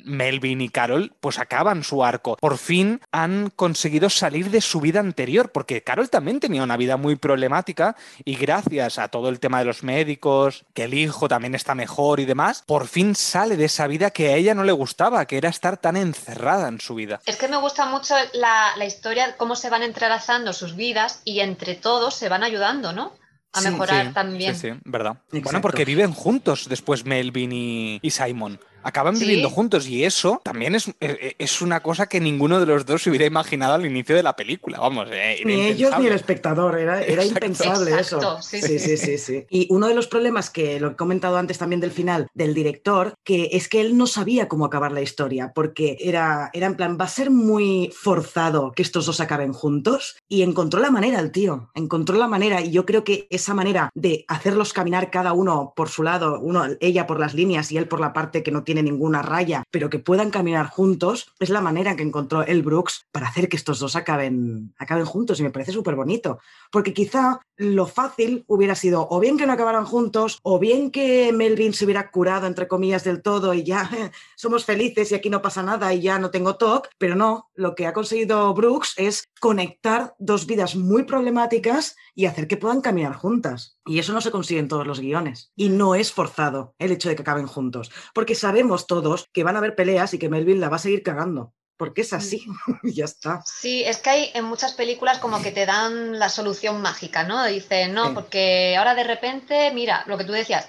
Melvin 0.04 0.60
y 0.60 0.68
Carol, 0.68 1.12
pues 1.20 1.38
acaban 1.38 1.82
su 1.82 2.04
arco. 2.04 2.36
Por 2.36 2.58
fin 2.58 3.00
han 3.12 3.50
conseguido 3.50 4.10
salir 4.10 4.50
de 4.50 4.60
su 4.60 4.80
vida 4.80 5.00
anterior, 5.00 5.50
porque 5.50 5.82
Carol 5.82 6.10
también 6.10 6.40
tenía 6.40 6.62
una 6.62 6.76
vida 6.76 6.96
muy 6.96 7.16
problemática 7.16 7.96
y 8.24 8.36
gracias 8.36 8.98
a 8.98 9.08
todo 9.08 9.28
el 9.28 9.40
tema 9.40 9.58
de 9.58 9.64
los 9.64 9.82
médicos, 9.82 10.64
que 10.74 10.84
el 10.84 10.94
hijo 10.94 11.28
también 11.28 11.54
está 11.54 11.74
mejor 11.74 12.20
y 12.20 12.24
demás, 12.24 12.62
por 12.66 12.86
fin 12.86 13.14
sale 13.14 13.56
de 13.56 13.64
esa 13.64 13.86
vida 13.86 14.10
que 14.10 14.28
a 14.28 14.36
ella 14.36 14.54
no 14.54 14.64
le 14.64 14.72
gustaba, 14.72 15.26
que 15.26 15.38
era 15.38 15.48
estar 15.48 15.76
tan 15.76 15.96
encerrada 15.96 16.68
en 16.68 16.80
su 16.80 16.94
vida. 16.94 17.20
Es 17.26 17.36
que 17.36 17.48
me 17.48 17.56
gusta 17.56 17.86
mucho 17.86 18.14
la, 18.32 18.76
la 18.76 18.84
historia, 18.84 19.36
cómo 19.36 19.56
se 19.56 19.70
van 19.70 19.82
entrelazando 19.82 20.52
sus 20.52 20.76
vidas 20.76 21.20
y 21.24 21.40
entre 21.40 21.74
todos 21.74 22.14
se 22.14 22.28
van 22.28 22.42
ayudando, 22.42 22.92
¿no? 22.92 23.12
A 23.52 23.60
mejorar 23.60 24.08
Sí, 24.08 24.12
también. 24.12 24.54
Sí, 24.56 24.70
sí, 24.72 24.80
verdad. 24.84 25.18
Bueno, 25.30 25.60
porque 25.60 25.84
viven 25.84 26.12
juntos 26.12 26.66
después 26.68 27.04
Melvin 27.04 27.52
y, 27.52 28.00
y 28.02 28.10
Simon. 28.10 28.58
Acaban 28.84 29.16
Sí. 29.16 29.24
viviendo 29.24 29.50
juntos 29.50 29.88
y 29.88 30.04
eso 30.04 30.40
también 30.44 30.74
es, 30.74 30.88
eh, 31.00 31.34
es 31.38 31.62
una 31.62 31.80
cosa 31.80 32.06
que 32.06 32.20
ninguno 32.20 32.60
de 32.60 32.66
los 32.66 32.86
dos 32.86 33.02
se 33.02 33.10
hubiera 33.10 33.24
imaginado 33.26 33.74
al 33.74 33.86
inicio 33.86 34.14
de 34.14 34.22
la 34.22 34.36
película. 34.36 34.78
Vamos, 34.78 35.08
eh, 35.10 35.40
Ni 35.44 35.54
ellos 35.60 35.90
ni 35.98 36.06
el 36.06 36.12
espectador, 36.12 36.78
era, 36.78 37.02
era 37.02 37.22
Exacto. 37.22 37.46
impensable 37.46 37.90
Exacto, 37.92 38.38
eso. 38.38 38.42
sí, 38.42 38.60
Sí, 38.60 38.78
sí, 38.78 38.96
sí, 38.96 39.18
sí. 39.18 39.46
Y 39.50 39.66
uno 39.70 39.88
de 39.88 39.94
los 39.94 40.06
problemas 40.06 40.50
que 40.50 40.78
lo 40.80 40.90
he 40.92 40.96
comentado 40.96 41.36
antes 41.38 41.58
también 41.58 41.80
del 41.80 41.90
final 41.90 42.28
del 42.34 42.54
director, 42.54 43.14
que 43.24 43.50
es 43.52 43.68
que 43.68 43.80
él 43.80 43.96
no 43.96 44.06
sabía 44.06 44.48
cómo 44.48 44.64
acabar 44.66 44.92
la 44.92 45.00
historia, 45.02 45.52
porque 45.54 45.96
era, 46.00 46.50
era 46.52 46.66
en 46.66 46.76
plan, 46.76 46.98
va 47.00 47.04
a 47.06 47.08
ser 47.08 47.30
muy 47.30 47.90
forzado 47.94 48.72
que 48.72 48.82
estos 48.82 49.06
dos 49.06 49.20
acaben 49.20 49.52
juntos, 49.52 50.16
y 50.28 50.42
encontró 50.42 50.80
la 50.80 50.90
manera 50.90 51.20
el 51.20 51.30
tío, 51.32 51.70
encontró 51.74 52.16
la 52.16 52.28
manera, 52.28 52.60
y 52.60 52.70
yo 52.70 52.84
creo 52.84 53.04
que 53.04 53.26
esa 53.30 53.54
manera 53.54 53.90
de 53.94 54.24
hacerlos 54.28 54.72
caminar 54.72 55.10
cada 55.10 55.32
uno 55.32 55.72
por 55.76 55.88
su 55.88 56.02
lado, 56.02 56.40
uno, 56.40 56.64
ella 56.80 57.06
por 57.06 57.18
las 57.20 57.34
líneas 57.34 57.70
y 57.72 57.76
él 57.78 57.88
por 57.88 58.00
la 58.00 58.12
parte 58.12 58.42
que 58.42 58.50
no 58.50 58.62
tiene 58.64 58.73
ninguna 58.82 59.22
raya, 59.22 59.64
pero 59.70 59.90
que 59.90 59.98
puedan 59.98 60.30
caminar 60.30 60.68
juntos, 60.68 61.32
es 61.38 61.50
la 61.50 61.60
manera 61.60 61.96
que 61.96 62.02
encontró 62.02 62.42
el 62.42 62.62
Brooks 62.62 63.06
para 63.12 63.28
hacer 63.28 63.48
que 63.48 63.56
estos 63.56 63.78
dos 63.78 63.96
acaben, 63.96 64.74
acaben 64.78 65.04
juntos, 65.04 65.40
y 65.40 65.42
me 65.42 65.50
parece 65.50 65.72
súper 65.72 65.94
bonito. 65.94 66.38
Porque 66.70 66.94
quizá 66.94 67.40
lo 67.56 67.86
fácil 67.86 68.44
hubiera 68.48 68.74
sido 68.74 69.06
o 69.10 69.20
bien 69.20 69.36
que 69.36 69.46
no 69.46 69.52
acabaran 69.52 69.84
juntos, 69.84 70.38
o 70.42 70.58
bien 70.58 70.90
que 70.90 71.32
Melvin 71.32 71.72
se 71.72 71.84
hubiera 71.84 72.10
curado, 72.10 72.46
entre 72.46 72.68
comillas, 72.68 73.04
del 73.04 73.22
todo 73.22 73.54
y 73.54 73.62
ya 73.62 73.88
somos 74.36 74.64
felices 74.64 75.12
y 75.12 75.14
aquí 75.14 75.30
no 75.30 75.42
pasa 75.42 75.62
nada 75.62 75.92
y 75.92 76.00
ya 76.00 76.18
no 76.18 76.30
tengo 76.30 76.56
TOC, 76.56 76.88
pero 76.98 77.14
no, 77.14 77.50
lo 77.54 77.74
que 77.74 77.86
ha 77.86 77.92
conseguido 77.92 78.52
Brooks 78.54 78.94
es 78.96 79.28
conectar 79.40 80.14
dos 80.18 80.46
vidas 80.46 80.76
muy 80.76 81.04
problemáticas 81.04 81.96
y 82.14 82.26
hacer 82.26 82.48
que 82.48 82.56
puedan 82.56 82.80
caminar 82.80 83.14
juntas. 83.14 83.73
Y 83.86 83.98
eso 83.98 84.12
no 84.12 84.20
se 84.20 84.30
consigue 84.30 84.60
en 84.60 84.68
todos 84.68 84.86
los 84.86 85.00
guiones. 85.00 85.52
Y 85.56 85.68
no 85.68 85.94
es 85.94 86.12
forzado 86.12 86.74
el 86.78 86.90
hecho 86.92 87.08
de 87.08 87.16
que 87.16 87.22
acaben 87.22 87.46
juntos, 87.46 87.90
porque 88.14 88.34
sabemos 88.34 88.86
todos 88.86 89.26
que 89.32 89.44
van 89.44 89.56
a 89.56 89.58
haber 89.58 89.74
peleas 89.74 90.14
y 90.14 90.18
que 90.18 90.28
Melvin 90.30 90.60
la 90.60 90.68
va 90.70 90.76
a 90.76 90.80
seguir 90.80 91.02
cagando. 91.02 91.52
Porque 91.76 92.02
es 92.02 92.12
así, 92.12 92.46
y 92.84 92.92
ya 92.94 93.04
está. 93.04 93.42
Sí, 93.44 93.82
es 93.84 93.98
que 93.98 94.10
hay 94.10 94.30
en 94.34 94.44
muchas 94.44 94.74
películas 94.74 95.18
como 95.18 95.42
que 95.42 95.50
te 95.50 95.66
dan 95.66 96.18
la 96.20 96.28
solución 96.28 96.80
mágica, 96.80 97.24
¿no? 97.24 97.44
Dicen, 97.44 97.92
no, 97.92 98.08
Sí. 98.08 98.14
porque 98.14 98.76
ahora 98.78 98.94
de 98.94 99.02
repente, 99.04 99.70
mira, 99.74 100.04
lo 100.06 100.16
que 100.16 100.24
tú 100.24 100.30
decías, 100.32 100.68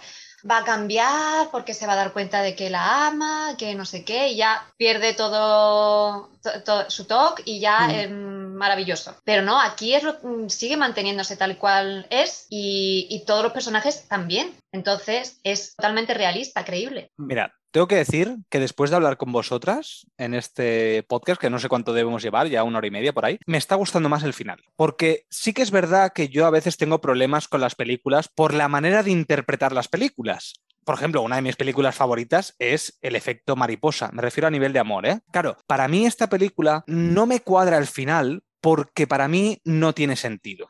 va 0.49 0.59
a 0.59 0.63
cambiar 0.63 1.49
porque 1.51 1.73
se 1.73 1.87
va 1.87 1.93
a 1.93 1.95
dar 1.97 2.13
cuenta 2.13 2.41
de 2.41 2.55
que 2.55 2.69
la 2.69 3.07
ama, 3.07 3.55
que 3.57 3.73
no 3.75 3.85
sé 3.85 4.03
qué, 4.05 4.29
y 4.29 4.35
ya 4.37 4.63
pierde 4.77 5.13
todo, 5.13 6.29
to- 6.43 6.63
to- 6.63 6.89
su 6.89 7.05
toque 7.05 7.43
y 7.45 7.59
ya 7.59 7.87
Mm. 7.87 7.91
es 7.91 8.11
maravilloso. 8.11 9.15
Pero 9.23 9.41
no, 9.41 9.59
aquí 9.59 9.93
es 9.95 10.03
lo- 10.03 10.17
mm, 10.21 10.49
sigue 10.49 10.77
manteniéndose 10.77 11.35
tal 11.37 11.57
cual 11.57 12.05
es 12.09 12.45
y, 12.49 13.07
y 13.09 13.25
todos 13.25 13.43
los 13.43 13.53
personajes 13.53 14.07
también. 14.07 14.55
Entonces 14.71 15.39
es 15.43 15.75
totalmente 15.75 16.13
realista, 16.13 16.63
creíble. 16.63 17.11
Mira, 17.17 17.53
tengo 17.75 17.89
que 17.89 17.97
decir 17.97 18.37
que 18.49 18.61
después 18.61 18.89
de 18.89 18.95
hablar 18.95 19.17
con 19.17 19.33
vosotras 19.33 20.07
en 20.17 20.33
este 20.33 21.03
podcast, 21.03 21.41
que 21.41 21.49
no 21.49 21.59
sé 21.59 21.67
cuánto 21.67 21.91
debemos 21.91 22.23
llevar, 22.23 22.47
ya 22.47 22.63
una 22.63 22.77
hora 22.77 22.87
y 22.87 22.91
media 22.91 23.11
por 23.11 23.25
ahí, 23.25 23.37
me 23.45 23.57
está 23.57 23.75
gustando 23.75 24.07
más 24.07 24.23
el 24.23 24.31
final. 24.31 24.63
Porque 24.77 25.25
sí 25.29 25.51
que 25.51 25.61
es 25.61 25.71
verdad 25.71 26.13
que 26.15 26.29
yo 26.29 26.45
a 26.45 26.51
veces 26.51 26.77
tengo 26.77 27.01
problemas 27.01 27.49
con 27.49 27.59
las 27.59 27.75
películas 27.75 28.29
por 28.29 28.53
la 28.53 28.69
manera 28.69 29.03
de 29.03 29.11
interpretar 29.11 29.73
las 29.73 29.89
películas. 29.89 30.53
Por 30.85 30.95
ejemplo, 30.95 31.21
una 31.21 31.35
de 31.35 31.41
mis 31.41 31.57
películas 31.57 31.95
favoritas 31.95 32.55
es 32.59 32.97
El 33.01 33.17
efecto 33.17 33.57
mariposa. 33.57 34.09
Me 34.13 34.21
refiero 34.21 34.47
a 34.47 34.51
nivel 34.51 34.71
de 34.71 34.79
amor, 34.79 35.05
¿eh? 35.05 35.19
Claro, 35.33 35.57
para 35.67 35.89
mí 35.89 36.05
esta 36.05 36.29
película 36.29 36.85
no 36.87 37.25
me 37.25 37.41
cuadra 37.41 37.77
el 37.77 37.87
final 37.87 38.45
porque 38.61 39.05
para 39.05 39.27
mí 39.27 39.59
no 39.65 39.91
tiene 39.91 40.15
sentido. 40.15 40.69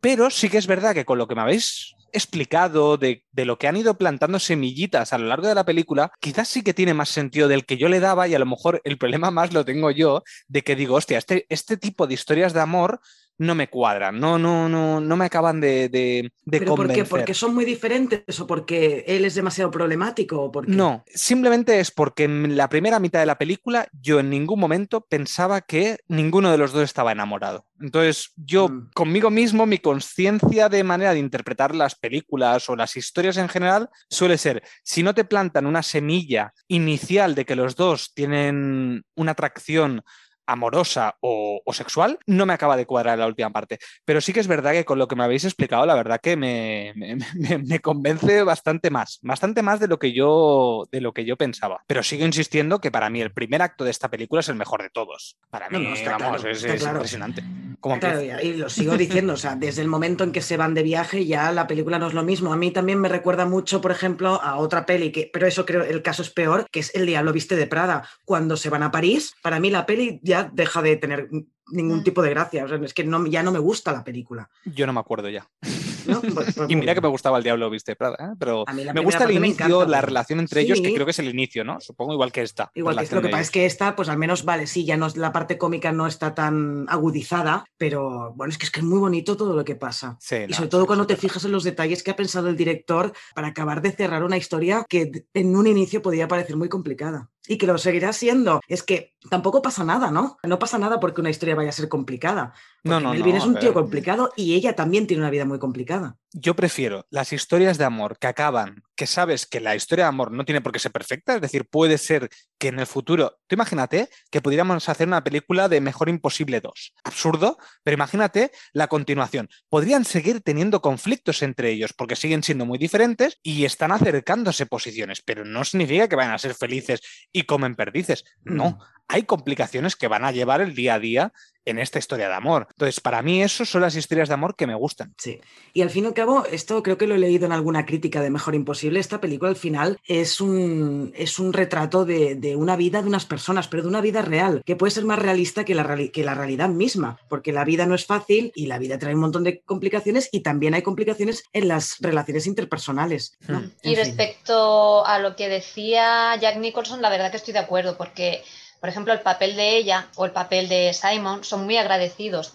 Pero 0.00 0.30
sí 0.30 0.48
que 0.48 0.58
es 0.58 0.66
verdad 0.66 0.94
que 0.94 1.04
con 1.04 1.16
lo 1.16 1.28
que 1.28 1.36
me 1.36 1.42
habéis 1.42 1.94
explicado, 2.12 2.96
de, 2.96 3.24
de, 3.32 3.44
lo 3.44 3.58
que 3.58 3.68
han 3.68 3.76
ido 3.76 3.96
plantando 3.96 4.38
semillitas 4.38 5.12
a 5.12 5.18
lo 5.18 5.26
largo 5.26 5.46
de 5.46 5.54
la 5.54 5.64
película, 5.64 6.12
quizás 6.20 6.48
sí 6.48 6.62
que 6.62 6.74
tiene 6.74 6.94
más 6.94 7.08
sentido 7.08 7.48
del 7.48 7.66
que 7.66 7.76
yo 7.76 7.88
le 7.88 8.00
daba 8.00 8.28
y 8.28 8.34
a 8.34 8.38
lo 8.38 8.46
mejor 8.46 8.80
el 8.84 8.98
problema 8.98 9.30
más 9.30 9.52
lo 9.52 9.64
tengo 9.64 9.90
yo, 9.90 10.22
de 10.48 10.62
que 10.62 10.76
digo, 10.76 10.96
hostia, 10.96 11.18
este, 11.18 11.46
este 11.48 11.76
tipo 11.76 12.06
de 12.06 12.14
historias 12.14 12.52
de 12.52 12.60
amor 12.60 13.00
no 13.40 13.54
me 13.54 13.68
cuadran, 13.70 14.20
no, 14.20 14.38
no, 14.38 14.68
no, 14.68 15.00
no 15.00 15.16
me 15.16 15.24
acaban 15.24 15.62
de, 15.62 15.88
de, 15.88 16.30
de 16.44 16.58
¿Pero 16.58 16.76
convencer. 16.76 17.04
por 17.04 17.04
qué? 17.04 17.10
¿Porque 17.10 17.34
son 17.34 17.54
muy 17.54 17.64
diferentes 17.64 18.38
o 18.38 18.46
porque 18.46 19.02
él 19.06 19.24
es 19.24 19.34
demasiado 19.34 19.70
problemático? 19.70 20.42
O 20.42 20.52
porque... 20.52 20.70
No, 20.70 21.02
simplemente 21.06 21.80
es 21.80 21.90
porque 21.90 22.24
en 22.24 22.54
la 22.54 22.68
primera 22.68 23.00
mitad 23.00 23.18
de 23.18 23.24
la 23.24 23.38
película 23.38 23.88
yo 23.98 24.20
en 24.20 24.28
ningún 24.28 24.60
momento 24.60 25.00
pensaba 25.08 25.62
que 25.62 26.00
ninguno 26.06 26.50
de 26.50 26.58
los 26.58 26.72
dos 26.72 26.82
estaba 26.84 27.12
enamorado. 27.12 27.64
Entonces 27.80 28.32
yo 28.36 28.68
Mm. 28.68 28.90
conmigo 28.94 29.30
mismo, 29.30 29.64
mi 29.64 29.78
conciencia 29.78 30.68
de 30.68 30.84
manera 30.84 31.14
de 31.14 31.18
interpretar 31.20 31.74
las 31.74 31.94
películas 31.94 32.68
o 32.68 32.76
las 32.76 32.94
historias 32.96 33.38
en 33.38 33.48
general 33.48 33.88
suele 34.10 34.36
ser, 34.36 34.62
si 34.82 35.02
no 35.02 35.14
te 35.14 35.24
plantan 35.24 35.64
una 35.64 35.82
semilla 35.82 36.52
inicial 36.68 37.34
de 37.34 37.46
que 37.46 37.56
los 37.56 37.74
dos 37.74 38.12
tienen 38.12 39.02
una 39.14 39.32
atracción 39.32 40.02
amorosa 40.50 41.16
o, 41.20 41.62
o, 41.64 41.72
sexual, 41.72 42.18
no 42.26 42.46
me 42.46 42.52
acaba 42.52 42.76
de 42.76 42.86
cuadrar 42.86 43.18
la 43.18 43.26
última 43.26 43.50
parte. 43.50 43.78
Pero 44.04 44.20
sí 44.20 44.32
que 44.32 44.40
es 44.40 44.46
verdad 44.46 44.72
que 44.72 44.84
con 44.84 44.98
lo 44.98 45.06
que 45.08 45.16
me 45.16 45.24
habéis 45.24 45.44
explicado, 45.44 45.86
la 45.86 45.94
verdad 45.94 46.20
que 46.20 46.36
me, 46.36 46.92
me, 46.96 47.16
me, 47.34 47.58
me 47.58 47.78
convence 47.80 48.42
bastante 48.42 48.90
más, 48.90 49.18
bastante 49.22 49.62
más 49.62 49.80
de 49.80 49.88
lo, 49.88 49.98
que 49.98 50.12
yo, 50.12 50.86
de 50.90 51.00
lo 51.00 51.12
que 51.12 51.24
yo 51.24 51.36
pensaba. 51.36 51.82
Pero 51.86 52.02
sigo 52.02 52.26
insistiendo 52.26 52.80
que 52.80 52.90
para 52.90 53.10
mí 53.10 53.20
el 53.20 53.32
primer 53.32 53.62
acto 53.62 53.84
de 53.84 53.90
esta 53.90 54.08
película 54.08 54.40
es 54.40 54.48
el 54.48 54.56
mejor 54.56 54.82
de 54.82 54.90
todos. 54.90 55.36
Para 55.50 55.68
mí, 55.68 55.78
No, 55.78 55.90
no, 55.90 55.94
está 55.94 56.18
vamos, 56.18 56.40
claro, 56.40 56.50
es, 56.50 56.58
está 56.62 56.74
es 56.74 56.82
claro. 56.82 56.96
impresionante. 56.98 57.42
¿Cómo 57.80 57.98
Claro, 57.98 58.20
y 58.42 58.54
lo 58.54 58.68
sigo 58.68 58.96
diciendo, 58.96 59.32
o 59.32 59.36
sea, 59.36 59.56
desde 59.56 59.80
el 59.82 59.88
momento 59.88 60.22
en 60.22 60.32
que 60.32 60.42
se 60.42 60.56
van 60.58 60.74
de 60.74 60.82
viaje 60.82 61.24
ya 61.26 61.50
la 61.50 61.66
película 61.66 61.98
no 61.98 62.08
es 62.08 62.14
lo 62.14 62.22
mismo. 62.22 62.52
A 62.52 62.56
mí 62.56 62.70
también 62.70 62.98
me 63.00 63.08
recuerda 63.08 63.46
mucho, 63.46 63.80
por 63.80 63.90
ejemplo, 63.90 64.40
a 64.42 64.56
otra 64.56 64.84
peli, 64.84 65.10
que, 65.12 65.30
pero 65.32 65.46
eso 65.46 65.64
creo 65.64 65.82
el 65.82 66.02
caso 66.02 66.20
es 66.22 66.30
peor, 66.30 66.66
que 66.70 66.80
es 66.80 66.94
El 66.94 67.06
Diablo 67.06 67.32
Viste 67.32 67.56
de 67.56 67.66
Prada. 67.66 68.06
Cuando 68.24 68.56
se 68.56 68.68
van 68.70 68.82
a 68.82 68.90
París, 68.90 69.34
para 69.42 69.58
mí 69.60 69.70
la 69.70 69.86
peli 69.86 70.20
ya 70.22 70.50
deja 70.52 70.82
de 70.82 70.96
tener 70.96 71.28
ningún 71.72 72.00
Mm. 72.00 72.04
tipo 72.04 72.20
de 72.22 72.30
gracia. 72.30 72.64
O 72.64 72.68
sea, 72.68 72.78
es 72.84 72.92
que 72.92 73.04
no, 73.04 73.26
ya 73.26 73.42
no 73.42 73.50
me 73.52 73.58
gusta 73.58 73.92
la 73.92 74.04
película. 74.04 74.50
Yo 74.64 74.86
no 74.86 74.92
me 74.92 75.00
acuerdo 75.00 75.28
ya. 75.30 75.48
¿no? 76.06 76.20
Pues- 76.34 76.54
pues 76.54 76.70
Y 76.70 76.76
mira 76.76 76.92
muy 76.92 76.94
que 76.94 77.00
me 77.00 77.08
gustaba 77.08 77.38
el 77.38 77.44
Diablo 77.44 77.68
Viste 77.70 77.96
Prada, 77.96 78.16
¿eh? 78.18 78.34
pero 78.38 78.64
me 78.94 79.00
gusta 79.00 79.24
el 79.24 79.32
inicio, 79.32 79.84
la 79.86 80.00
relación 80.00 80.40
entre 80.40 80.60
ellos, 80.62 80.80
que 80.80 80.92
creo 80.94 81.04
que 81.06 81.10
es 81.12 81.18
el 81.18 81.28
inicio, 81.28 81.64
¿no? 81.64 81.80
Supongo 81.80 82.12
igual 82.12 82.32
que 82.32 82.42
esta. 82.42 82.70
Igual 82.74 82.94
que 82.96 83.00
relación 83.00 83.16
lo 83.16 83.22
que 83.22 83.30
pasa 83.30 83.42
es 83.42 83.50
que 83.50 83.66
esta, 83.66 83.96
pues 83.96 84.08
al 84.08 84.18
menos, 84.18 84.44
vale, 84.44 84.66
sí, 84.66 84.84
ya 84.84 84.96
no 84.96 85.06
es- 85.06 85.16
la 85.16 85.32
parte 85.32 85.58
cómica 85.58 85.92
no 85.92 86.06
está 86.06 86.34
tan 86.34 86.86
agudizada, 86.88 87.64
pero 87.76 88.32
bueno, 88.34 88.50
es 88.52 88.58
que 88.58 88.64
es 88.66 88.70
que 88.70 88.80
es 88.80 88.86
muy 88.86 88.98
bonito 88.98 89.36
todo 89.36 89.54
lo 89.54 89.64
que 89.64 89.74
pasa. 89.76 90.16
Sí, 90.20 90.36
Y 90.36 90.46
no, 90.48 90.54
sobre 90.56 90.68
todo 90.68 90.86
cuando 90.86 91.06
te 91.06 91.16
fijas 91.16 91.44
en 91.44 91.52
los 91.52 91.64
detalles 91.64 92.02
que 92.02 92.10
ha 92.10 92.16
pensado 92.16 92.48
el 92.48 92.56
director 92.56 93.12
para 93.34 93.48
acabar 93.48 93.82
de 93.82 93.92
cerrar 93.92 94.22
una 94.24 94.36
historia 94.36 94.84
que 94.88 95.24
en 95.34 95.56
un 95.56 95.66
inicio 95.66 96.02
podía 96.02 96.28
parecer 96.28 96.56
muy 96.56 96.68
complicada. 96.68 97.30
Y 97.50 97.58
que 97.58 97.66
lo 97.66 97.78
seguirá 97.78 98.12
siendo. 98.12 98.60
Es 98.68 98.84
que 98.84 99.16
tampoco 99.28 99.60
pasa 99.60 99.82
nada, 99.82 100.12
¿no? 100.12 100.38
No 100.44 100.60
pasa 100.60 100.78
nada 100.78 101.00
porque 101.00 101.20
una 101.20 101.30
historia 101.30 101.56
vaya 101.56 101.70
a 101.70 101.72
ser 101.72 101.88
complicada. 101.88 102.54
No, 102.84 103.00
no, 103.00 103.10
Melvin 103.10 103.32
no, 103.32 103.38
es 103.38 103.44
un 103.44 103.58
tío 103.58 103.74
complicado 103.74 104.32
y 104.36 104.54
ella 104.54 104.76
también 104.76 105.08
tiene 105.08 105.24
una 105.24 105.30
vida 105.30 105.44
muy 105.44 105.58
complicada. 105.58 106.16
Yo 106.32 106.54
prefiero 106.54 107.06
las 107.10 107.32
historias 107.32 107.76
de 107.76 107.86
amor 107.86 108.18
que 108.18 108.28
acaban, 108.28 108.84
que 109.00 109.06
sabes 109.06 109.46
que 109.46 109.60
la 109.60 109.74
historia 109.74 110.04
de 110.04 110.08
amor 110.10 110.30
no 110.30 110.44
tiene 110.44 110.60
por 110.60 110.72
qué 110.72 110.78
ser 110.78 110.92
perfecta, 110.92 111.34
es 111.34 111.40
decir, 111.40 111.64
puede 111.64 111.96
ser 111.96 112.28
que 112.58 112.68
en 112.68 112.78
el 112.78 112.86
futuro, 112.86 113.38
tú 113.46 113.54
imagínate 113.54 114.10
que 114.30 114.42
pudiéramos 114.42 114.86
hacer 114.90 115.08
una 115.08 115.24
película 115.24 115.70
de 115.70 115.80
Mejor 115.80 116.10
Imposible 116.10 116.60
2. 116.60 116.92
Absurdo, 117.04 117.56
pero 117.82 117.94
imagínate 117.94 118.50
la 118.74 118.88
continuación. 118.88 119.48
Podrían 119.70 120.04
seguir 120.04 120.42
teniendo 120.42 120.82
conflictos 120.82 121.42
entre 121.42 121.70
ellos 121.70 121.94
porque 121.94 122.14
siguen 122.14 122.42
siendo 122.42 122.66
muy 122.66 122.76
diferentes 122.76 123.38
y 123.42 123.64
están 123.64 123.90
acercándose 123.90 124.66
posiciones, 124.66 125.22
pero 125.24 125.46
no 125.46 125.64
significa 125.64 126.06
que 126.06 126.16
vayan 126.16 126.34
a 126.34 126.38
ser 126.38 126.54
felices 126.54 127.00
y 127.32 127.44
comen 127.44 127.76
perdices. 127.76 128.24
No, 128.44 128.80
hay 129.10 129.24
complicaciones 129.24 129.96
que 129.96 130.08
van 130.08 130.24
a 130.24 130.32
llevar 130.32 130.60
el 130.60 130.74
día 130.74 130.94
a 130.94 131.00
día 131.00 131.32
en 131.66 131.78
esta 131.78 131.98
historia 131.98 132.28
de 132.28 132.34
amor. 132.34 132.68
Entonces, 132.70 133.00
para 133.00 133.20
mí, 133.20 133.42
eso 133.42 133.66
son 133.66 133.82
las 133.82 133.94
historias 133.94 134.28
de 134.28 134.34
amor 134.34 134.56
que 134.56 134.66
me 134.66 134.74
gustan. 134.74 135.14
Sí. 135.18 135.40
Y 135.74 135.82
al 135.82 135.90
fin 135.90 136.04
y 136.04 136.06
al 136.06 136.14
cabo, 136.14 136.44
esto 136.46 136.82
creo 136.82 136.96
que 136.96 137.06
lo 137.06 137.14
he 137.14 137.18
leído 137.18 137.44
en 137.44 137.52
alguna 137.52 137.84
crítica 137.84 138.22
de 138.22 138.30
Mejor 138.30 138.54
Imposible. 138.54 138.98
Esta 138.98 139.20
película 139.20 139.50
al 139.50 139.56
final 139.56 139.98
es 140.06 140.40
un, 140.40 141.12
es 141.14 141.38
un 141.38 141.52
retrato 141.52 142.06
de, 142.06 142.34
de 142.34 142.56
una 142.56 142.76
vida 142.76 143.02
de 143.02 143.08
unas 143.08 143.26
personas, 143.26 143.68
pero 143.68 143.82
de 143.82 143.90
una 143.90 144.00
vida 144.00 144.22
real, 144.22 144.62
que 144.64 144.74
puede 144.74 144.90
ser 144.90 145.04
más 145.04 145.18
realista 145.18 145.64
que 145.64 145.74
la, 145.74 145.84
reali- 145.84 146.10
que 146.10 146.24
la 146.24 146.34
realidad 146.34 146.70
misma, 146.70 147.18
porque 147.28 147.52
la 147.52 147.64
vida 147.64 147.84
no 147.84 147.94
es 147.94 148.06
fácil 148.06 148.52
y 148.54 148.66
la 148.66 148.78
vida 148.78 148.98
trae 148.98 149.14
un 149.14 149.20
montón 149.20 149.44
de 149.44 149.60
complicaciones 149.60 150.30
y 150.32 150.40
también 150.40 150.72
hay 150.74 150.82
complicaciones 150.82 151.44
en 151.52 151.68
las 151.68 151.98
relaciones 152.00 152.46
interpersonales. 152.46 153.36
¿no? 153.48 153.60
Hmm. 153.60 153.70
Y 153.82 153.94
fin. 153.94 153.98
respecto 153.98 155.04
a 155.04 155.18
lo 155.18 155.36
que 155.36 155.48
decía 155.48 156.34
Jack 156.40 156.56
Nicholson, 156.56 157.02
la 157.02 157.10
verdad 157.10 157.30
que 157.30 157.36
estoy 157.36 157.52
de 157.52 157.60
acuerdo, 157.60 157.98
porque, 157.98 158.42
por 158.80 158.88
ejemplo, 158.88 159.12
el 159.12 159.20
papel 159.20 159.56
de 159.56 159.76
ella 159.76 160.08
o 160.16 160.24
el 160.24 160.32
papel 160.32 160.68
de 160.68 160.92
Simon 160.94 161.44
son 161.44 161.64
muy 161.64 161.76
agradecidos, 161.76 162.54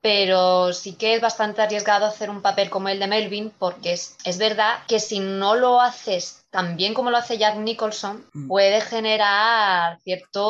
pero 0.00 0.72
sí 0.74 0.94
que 0.96 1.14
es 1.14 1.20
bastante 1.22 1.62
arriesgado 1.62 2.04
hacer 2.04 2.28
un 2.28 2.42
papel 2.42 2.68
como 2.68 2.90
el 2.90 2.98
de 3.00 3.06
Melvin, 3.06 3.50
porque 3.58 3.94
es, 3.94 4.16
es 4.24 4.36
verdad 4.38 4.80
que 4.86 5.00
si 5.00 5.18
no 5.18 5.54
lo 5.54 5.80
haces 5.80 6.44
tan 6.50 6.76
bien 6.76 6.92
como 6.92 7.10
lo 7.10 7.16
hace 7.16 7.38
Jack 7.38 7.56
Nicholson, 7.56 8.24
Mm. 8.34 8.46
puede 8.48 8.80
generar 8.82 9.98
cierto 10.04 10.44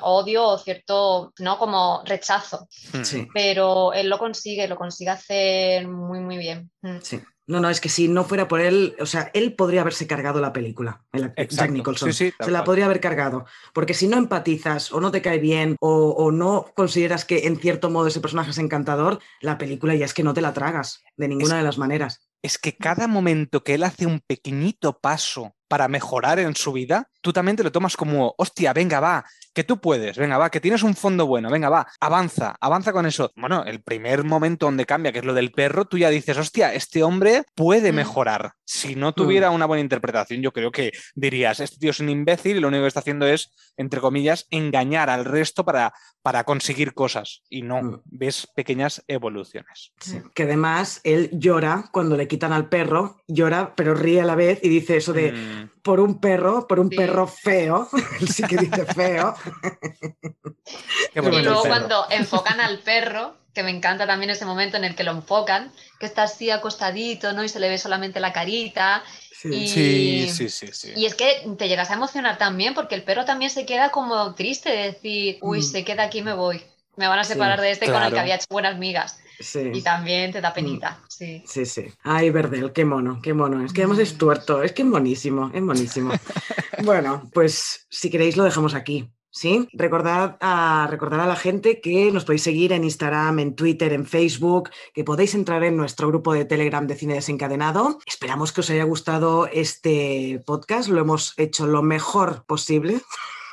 odio 0.00 0.46
o 0.46 0.58
cierto, 0.58 1.32
¿no? 1.38 1.58
Como 1.58 2.02
rechazo. 2.04 2.66
Sí. 3.04 3.28
pero 3.34 3.92
él 3.92 4.08
lo 4.08 4.18
consigue, 4.18 4.66
lo 4.66 4.76
consigue 4.76 5.10
hacer 5.10 5.86
muy, 5.86 6.20
muy 6.20 6.38
bien. 6.38 6.70
Mm. 6.82 6.98
Sí. 7.02 7.20
No, 7.48 7.60
no, 7.60 7.70
es 7.70 7.80
que 7.80 7.88
si 7.88 8.08
no 8.08 8.24
fuera 8.24 8.46
por 8.46 8.60
él, 8.60 8.94
o 9.00 9.06
sea, 9.06 9.30
él 9.34 9.54
podría 9.54 9.80
haberse 9.80 10.06
cargado 10.06 10.40
la 10.40 10.52
película, 10.52 11.02
el 11.12 11.32
Jack. 11.48 11.70
Nicholson. 11.70 12.12
Sí, 12.12 12.26
sí, 12.30 12.34
se 12.38 12.50
la 12.50 12.62
podría 12.62 12.84
haber 12.84 13.00
cargado. 13.00 13.46
Porque 13.72 13.94
si 13.94 14.06
no 14.06 14.18
empatizas 14.18 14.92
o 14.92 15.00
no 15.00 15.10
te 15.10 15.22
cae 15.22 15.38
bien 15.38 15.76
o, 15.80 16.10
o 16.10 16.30
no 16.30 16.66
consideras 16.76 17.24
que 17.24 17.46
en 17.46 17.56
cierto 17.58 17.88
modo 17.90 18.06
ese 18.06 18.20
personaje 18.20 18.50
es 18.50 18.58
encantador, 18.58 19.18
la 19.40 19.58
película 19.58 19.94
ya 19.94 20.04
es 20.04 20.14
que 20.14 20.22
no 20.22 20.34
te 20.34 20.42
la 20.42 20.52
tragas 20.52 21.02
de 21.16 21.26
ninguna 21.28 21.54
Es- 21.54 21.58
de 21.58 21.64
las 21.64 21.78
maneras. 21.78 22.20
es 22.42 22.58
que 22.58 22.76
cada 22.76 23.08
momento 23.08 23.64
que 23.64 23.74
él 23.74 23.82
hace 23.82 24.06
un 24.06 24.20
pequeñito 24.20 24.98
paso 25.00 25.56
para 25.68 25.88
mejorar 25.88 26.38
en 26.38 26.54
su 26.54 26.72
vida, 26.72 27.10
tú 27.28 27.32
también 27.34 27.56
te 27.58 27.62
lo 27.62 27.70
tomas 27.70 27.94
como, 27.94 28.34
hostia, 28.38 28.72
venga, 28.72 29.00
va, 29.00 29.22
que 29.52 29.62
tú 29.62 29.78
puedes, 29.82 30.16
venga, 30.16 30.38
va, 30.38 30.48
que 30.50 30.60
tienes 30.60 30.82
un 30.82 30.94
fondo 30.94 31.26
bueno, 31.26 31.50
venga, 31.50 31.68
va, 31.68 31.86
avanza, 32.00 32.56
avanza 32.58 32.90
con 32.90 33.04
eso. 33.04 33.30
Bueno, 33.36 33.64
el 33.66 33.82
primer 33.82 34.24
momento 34.24 34.64
donde 34.64 34.86
cambia, 34.86 35.12
que 35.12 35.18
es 35.18 35.26
lo 35.26 35.34
del 35.34 35.52
perro, 35.52 35.84
tú 35.84 35.98
ya 35.98 36.08
dices, 36.08 36.38
hostia, 36.38 36.72
este 36.72 37.02
hombre 37.02 37.42
puede 37.54 37.92
Mm. 37.92 37.96
mejorar. 37.96 38.52
Si 38.64 38.94
no 38.94 39.12
tuviera 39.12 39.50
una 39.50 39.66
buena 39.66 39.82
interpretación, 39.82 40.40
yo 40.40 40.52
creo 40.52 40.70
que 40.72 40.92
dirías, 41.14 41.60
este 41.60 41.76
tío 41.78 41.90
es 41.90 42.00
un 42.00 42.08
imbécil 42.08 42.56
y 42.56 42.60
lo 42.60 42.68
único 42.68 42.82
que 42.84 42.88
está 42.88 43.00
haciendo 43.00 43.26
es, 43.26 43.50
entre 43.76 44.00
comillas, 44.00 44.46
engañar 44.50 45.10
al 45.10 45.26
resto 45.26 45.64
para, 45.66 45.92
para 46.22 46.44
conseguir 46.44 46.94
cosas. 46.94 47.42
Y 47.50 47.60
no, 47.60 47.82
Mm. 47.82 48.00
ves 48.06 48.46
pequeñas 48.54 49.02
evoluciones. 49.06 49.92
Sí. 50.00 50.20
Que 50.34 50.44
además 50.44 51.00
él 51.04 51.28
llora 51.32 51.90
cuando 51.92 52.16
le 52.16 52.26
quitan 52.28 52.52
al 52.54 52.68
perro, 52.70 53.18
llora 53.28 53.74
pero 53.76 53.92
ríe 53.94 54.22
a 54.22 54.24
la 54.24 54.34
vez 54.34 54.60
y 54.62 54.68
dice 54.70 54.96
eso 54.96 55.12
de 55.12 55.32
Mm. 55.32 55.70
Por 55.88 56.00
un 56.00 56.20
perro, 56.20 56.66
por 56.68 56.80
un 56.80 56.90
Sí. 56.90 56.96
perro 56.96 57.26
feo, 57.26 57.88
él 58.20 58.28
sí 58.28 58.42
que 58.42 58.58
dice 58.58 58.84
feo. 58.84 59.34
Qué 61.14 61.20
Y 61.20 61.42
luego 61.42 61.62
cuando 61.62 62.04
enfocan 62.10 62.60
al 62.60 62.78
perro, 62.80 63.34
que 63.54 63.62
me 63.62 63.70
encanta 63.70 64.06
también 64.06 64.28
ese 64.28 64.44
momento 64.44 64.76
en 64.76 64.84
el 64.84 64.94
que 64.94 65.02
lo 65.02 65.12
enfocan, 65.12 65.72
que 65.98 66.04
está 66.04 66.24
así 66.24 66.50
acostadito, 66.50 67.32
¿no? 67.32 67.42
Y 67.42 67.48
se 67.48 67.58
le 67.58 67.70
ve 67.70 67.78
solamente 67.78 68.20
la 68.20 68.34
carita. 68.34 69.02
Sí. 69.32 69.48
Y- 69.48 69.68
Sí, 69.68 70.28
sí, 70.30 70.48
sí, 70.50 70.66
sí. 70.74 70.92
Y 70.94 71.06
es 71.06 71.14
que 71.14 71.48
te 71.56 71.68
llegas 71.68 71.90
a 71.90 71.94
emocionar 71.94 72.36
también, 72.36 72.74
porque 72.74 72.94
el 72.94 73.02
perro 73.02 73.24
también 73.24 73.50
se 73.50 73.64
queda 73.64 73.88
como 73.90 74.34
triste 74.34 74.68
de 74.68 74.92
decir, 74.92 75.38
uy, 75.40 75.60
Mm. 75.60 75.62
se 75.62 75.84
queda 75.84 76.02
aquí, 76.02 76.20
me 76.20 76.34
voy. 76.34 76.62
Me 76.96 77.08
van 77.08 77.18
a 77.20 77.24
Sí, 77.24 77.32
separar 77.32 77.62
de 77.62 77.70
este 77.70 77.90
con 77.90 78.02
el 78.02 78.12
que 78.12 78.20
había 78.20 78.34
hecho 78.34 78.44
buenas 78.50 78.76
migas. 78.76 79.20
Sí. 79.40 79.70
Y 79.72 79.82
también 79.82 80.32
te 80.32 80.40
da 80.40 80.52
penita, 80.52 81.00
sí. 81.08 81.42
Sí, 81.46 81.64
sí. 81.64 81.86
Ay, 82.02 82.30
Verdel, 82.30 82.72
qué 82.72 82.84
mono, 82.84 83.20
qué 83.22 83.34
mono. 83.34 83.64
Es 83.64 83.72
que 83.72 83.82
además 83.82 84.00
es 84.00 84.18
tuerto, 84.18 84.62
es 84.62 84.72
que 84.72 84.82
es 84.82 84.88
monísimo, 84.88 85.50
es 85.54 85.62
monísimo. 85.62 86.12
bueno, 86.84 87.28
pues 87.32 87.86
si 87.88 88.10
queréis 88.10 88.36
lo 88.36 88.44
dejamos 88.44 88.74
aquí. 88.74 89.08
¿Sí? 89.30 89.68
Recordad 89.72 90.36
a, 90.40 90.88
recordar 90.90 91.20
a 91.20 91.26
la 91.26 91.36
gente 91.36 91.80
que 91.80 92.10
nos 92.10 92.24
podéis 92.24 92.42
seguir 92.42 92.72
en 92.72 92.82
Instagram, 92.82 93.38
en 93.38 93.54
Twitter, 93.54 93.92
en 93.92 94.06
Facebook, 94.06 94.70
que 94.94 95.04
podéis 95.04 95.34
entrar 95.34 95.62
en 95.62 95.76
nuestro 95.76 96.08
grupo 96.08 96.32
de 96.32 96.44
Telegram 96.44 96.86
de 96.86 96.96
Cine 96.96 97.14
Desencadenado. 97.14 97.98
Esperamos 98.06 98.52
que 98.52 98.62
os 98.62 98.70
haya 98.70 98.84
gustado 98.84 99.46
este 99.46 100.42
podcast, 100.44 100.88
lo 100.88 101.00
hemos 101.00 101.34
hecho 101.36 101.66
lo 101.66 101.82
mejor 101.82 102.44
posible. 102.46 103.02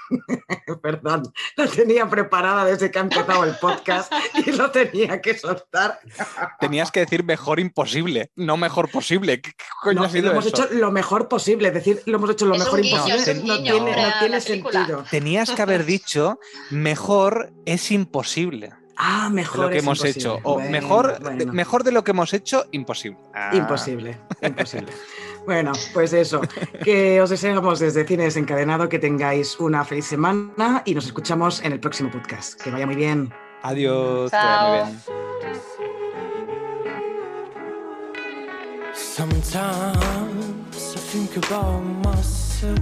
Perdón, 0.82 1.24
la 1.56 1.68
tenía 1.68 2.10
preparada 2.10 2.66
desde 2.66 2.92
que 2.92 3.00
ha 3.00 3.02
empezado 3.02 3.44
el 3.44 3.56
podcast 3.58 4.12
y 4.46 4.52
lo 4.52 4.72
tenía 4.72 5.22
que 5.22 5.38
soltar. 5.38 6.00
Tenías 6.60 6.92
que 6.92 7.02
decir 7.02 7.24
mejor 7.24 7.60
imposible, 7.60 8.32
no 8.36 8.58
mejor 8.58 8.90
posible. 8.90 9.42
¿Qué, 9.42 9.54
coño 9.82 10.02
No, 10.02 10.06
ha 10.06 10.10
sido 10.10 10.26
lo 10.28 10.32
hemos 10.34 10.46
eso? 10.46 10.64
hecho 10.64 10.74
lo 10.74 10.92
mejor 10.92 11.28
posible, 11.28 11.72
decir, 11.72 12.02
lo 12.06 12.18
hemos 12.18 12.30
hecho 12.30 12.46
lo 12.46 12.56
Es 12.56 12.60
mejor 12.60 12.82
guiño, 12.82 12.98
imposible. 12.98 13.44
no 13.44 13.62
tiene, 13.64 13.96
no 14.30 14.42
sentido. 14.42 15.06
Tenías 15.10 15.52
que 15.52 15.62
haber 15.62 15.86
dicho 15.86 16.40
mejor 16.72 17.52
es 17.66 17.92
imposible. 17.92 18.74
Ah, 18.98 19.30
mejor. 19.30 19.60
lo 19.66 19.70
que 19.70 19.78
es 19.78 19.84
hemos 19.84 19.98
imposible. 20.00 20.20
hecho. 20.20 20.40
O 20.44 20.54
Bueno, 20.56 20.70
mejor, 20.72 21.20
bueno. 21.22 21.52
mejor 21.54 21.84
de 21.84 21.92
lo 21.92 22.04
que 22.04 22.12
hemos 22.12 22.34
hecho, 22.34 22.66
imposible. 22.72 23.18
Ah. 23.34 23.52
Imposible, 23.54 24.18
imposible. 24.42 24.92
Bueno, 25.46 25.74
pues 25.94 26.14
eso, 26.14 26.42
que 26.84 27.22
os 27.22 27.30
deseamos 27.30 27.80
desde 27.80 28.06
Cine 28.06 28.24
Desencadenado 28.24 28.90
que 28.90 29.00
tengáis 29.00 29.60
una 29.60 29.86
feliz 29.86 30.06
semana 30.06 30.82
y 30.86 30.96
nos 30.96 31.06
escuchamos 31.06 31.62
en 31.64 31.72
el 31.72 31.80
próximo 31.80 32.10
podcast. 32.12 32.60
Que 32.60 32.72
vaya 32.72 32.86
muy 32.86 32.96
bien. 32.96 33.32
Adiós. 33.62 34.32
bien. 34.32 35.00
Sometimes 38.94 39.96
I 40.96 41.00
think 41.12 41.38
about 41.38 41.82
myself. 42.04 42.80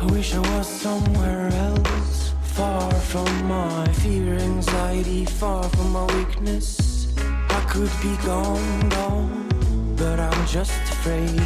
I 0.00 0.06
wish 0.12 0.34
I 0.34 0.38
was 0.56 0.68
somewhere 0.68 1.48
else. 1.48 2.32
Far 2.54 2.90
from 2.92 3.48
my 3.48 3.86
fear, 3.94 4.34
anxiety, 4.34 5.24
far 5.24 5.62
from 5.64 5.92
my 5.92 6.04
weakness. 6.16 7.08
I 7.50 7.60
could 7.68 7.90
be 8.00 8.16
gone, 8.24 8.88
gone, 8.90 9.48
but 9.96 10.20
I'm 10.20 10.46
just 10.46 10.72
afraid. 10.92 11.42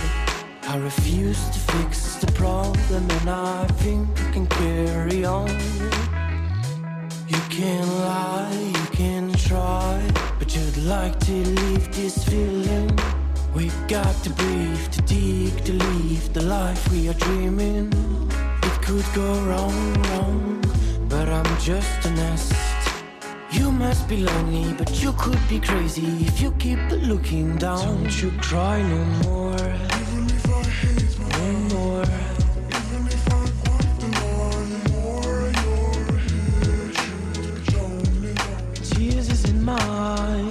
I 0.62 0.76
refuse 0.76 1.42
to 1.50 1.58
fix 1.72 2.16
the 2.16 2.30
problem, 2.32 3.10
and 3.10 3.30
I 3.30 3.66
think 3.82 4.08
I 4.20 4.30
can 4.32 4.46
carry 4.46 5.24
on. 5.24 5.48
You 7.26 7.40
can 7.48 7.86
lie, 8.00 8.72
you 8.78 8.86
can 8.92 9.32
try, 9.32 10.02
but 10.38 10.54
you'd 10.54 10.76
like 10.84 11.18
to 11.20 11.32
leave 11.32 11.94
this 11.94 12.24
feeling. 12.24 12.90
We 13.54 13.70
got 13.88 14.14
to 14.24 14.30
breathe, 14.30 14.90
to 14.92 15.02
dig, 15.02 15.64
to 15.64 15.72
leave 15.72 16.32
the 16.32 16.42
life 16.42 16.90
we 16.92 17.08
are 17.08 17.14
dreaming. 17.14 17.92
It 18.62 18.82
could 18.82 19.06
go 19.14 19.32
wrong, 19.44 20.02
wrong, 20.02 20.64
but 21.08 21.28
I'm 21.28 21.58
just 21.60 22.04
an 22.06 22.14
nest. 22.16 22.77
You 23.50 23.72
must 23.72 24.06
be 24.08 24.18
lonely, 24.18 24.74
but 24.74 25.02
you 25.02 25.12
could 25.12 25.40
be 25.48 25.58
crazy 25.58 26.06
if 26.26 26.38
you 26.40 26.50
keep 26.58 26.78
looking 26.90 27.56
down. 27.56 27.78
Don't 27.78 28.22
you 28.22 28.30
cry 28.32 28.82
no 28.82 29.04
more. 29.24 29.56
No 31.38 31.52
more. 31.72 32.04
Tears 38.82 39.28
is 39.30 39.44
in 39.46 39.64
mine. 39.64 40.47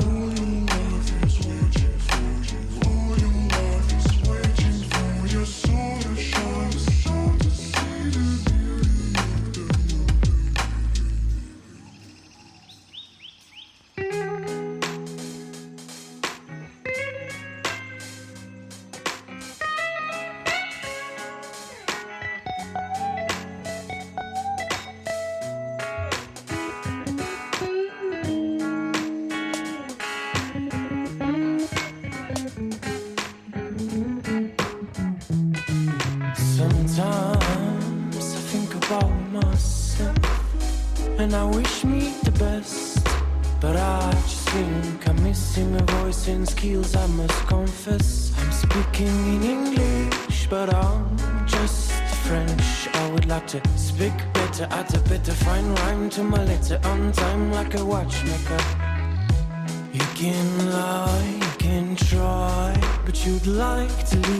Like 63.98 64.06
to 64.10 64.36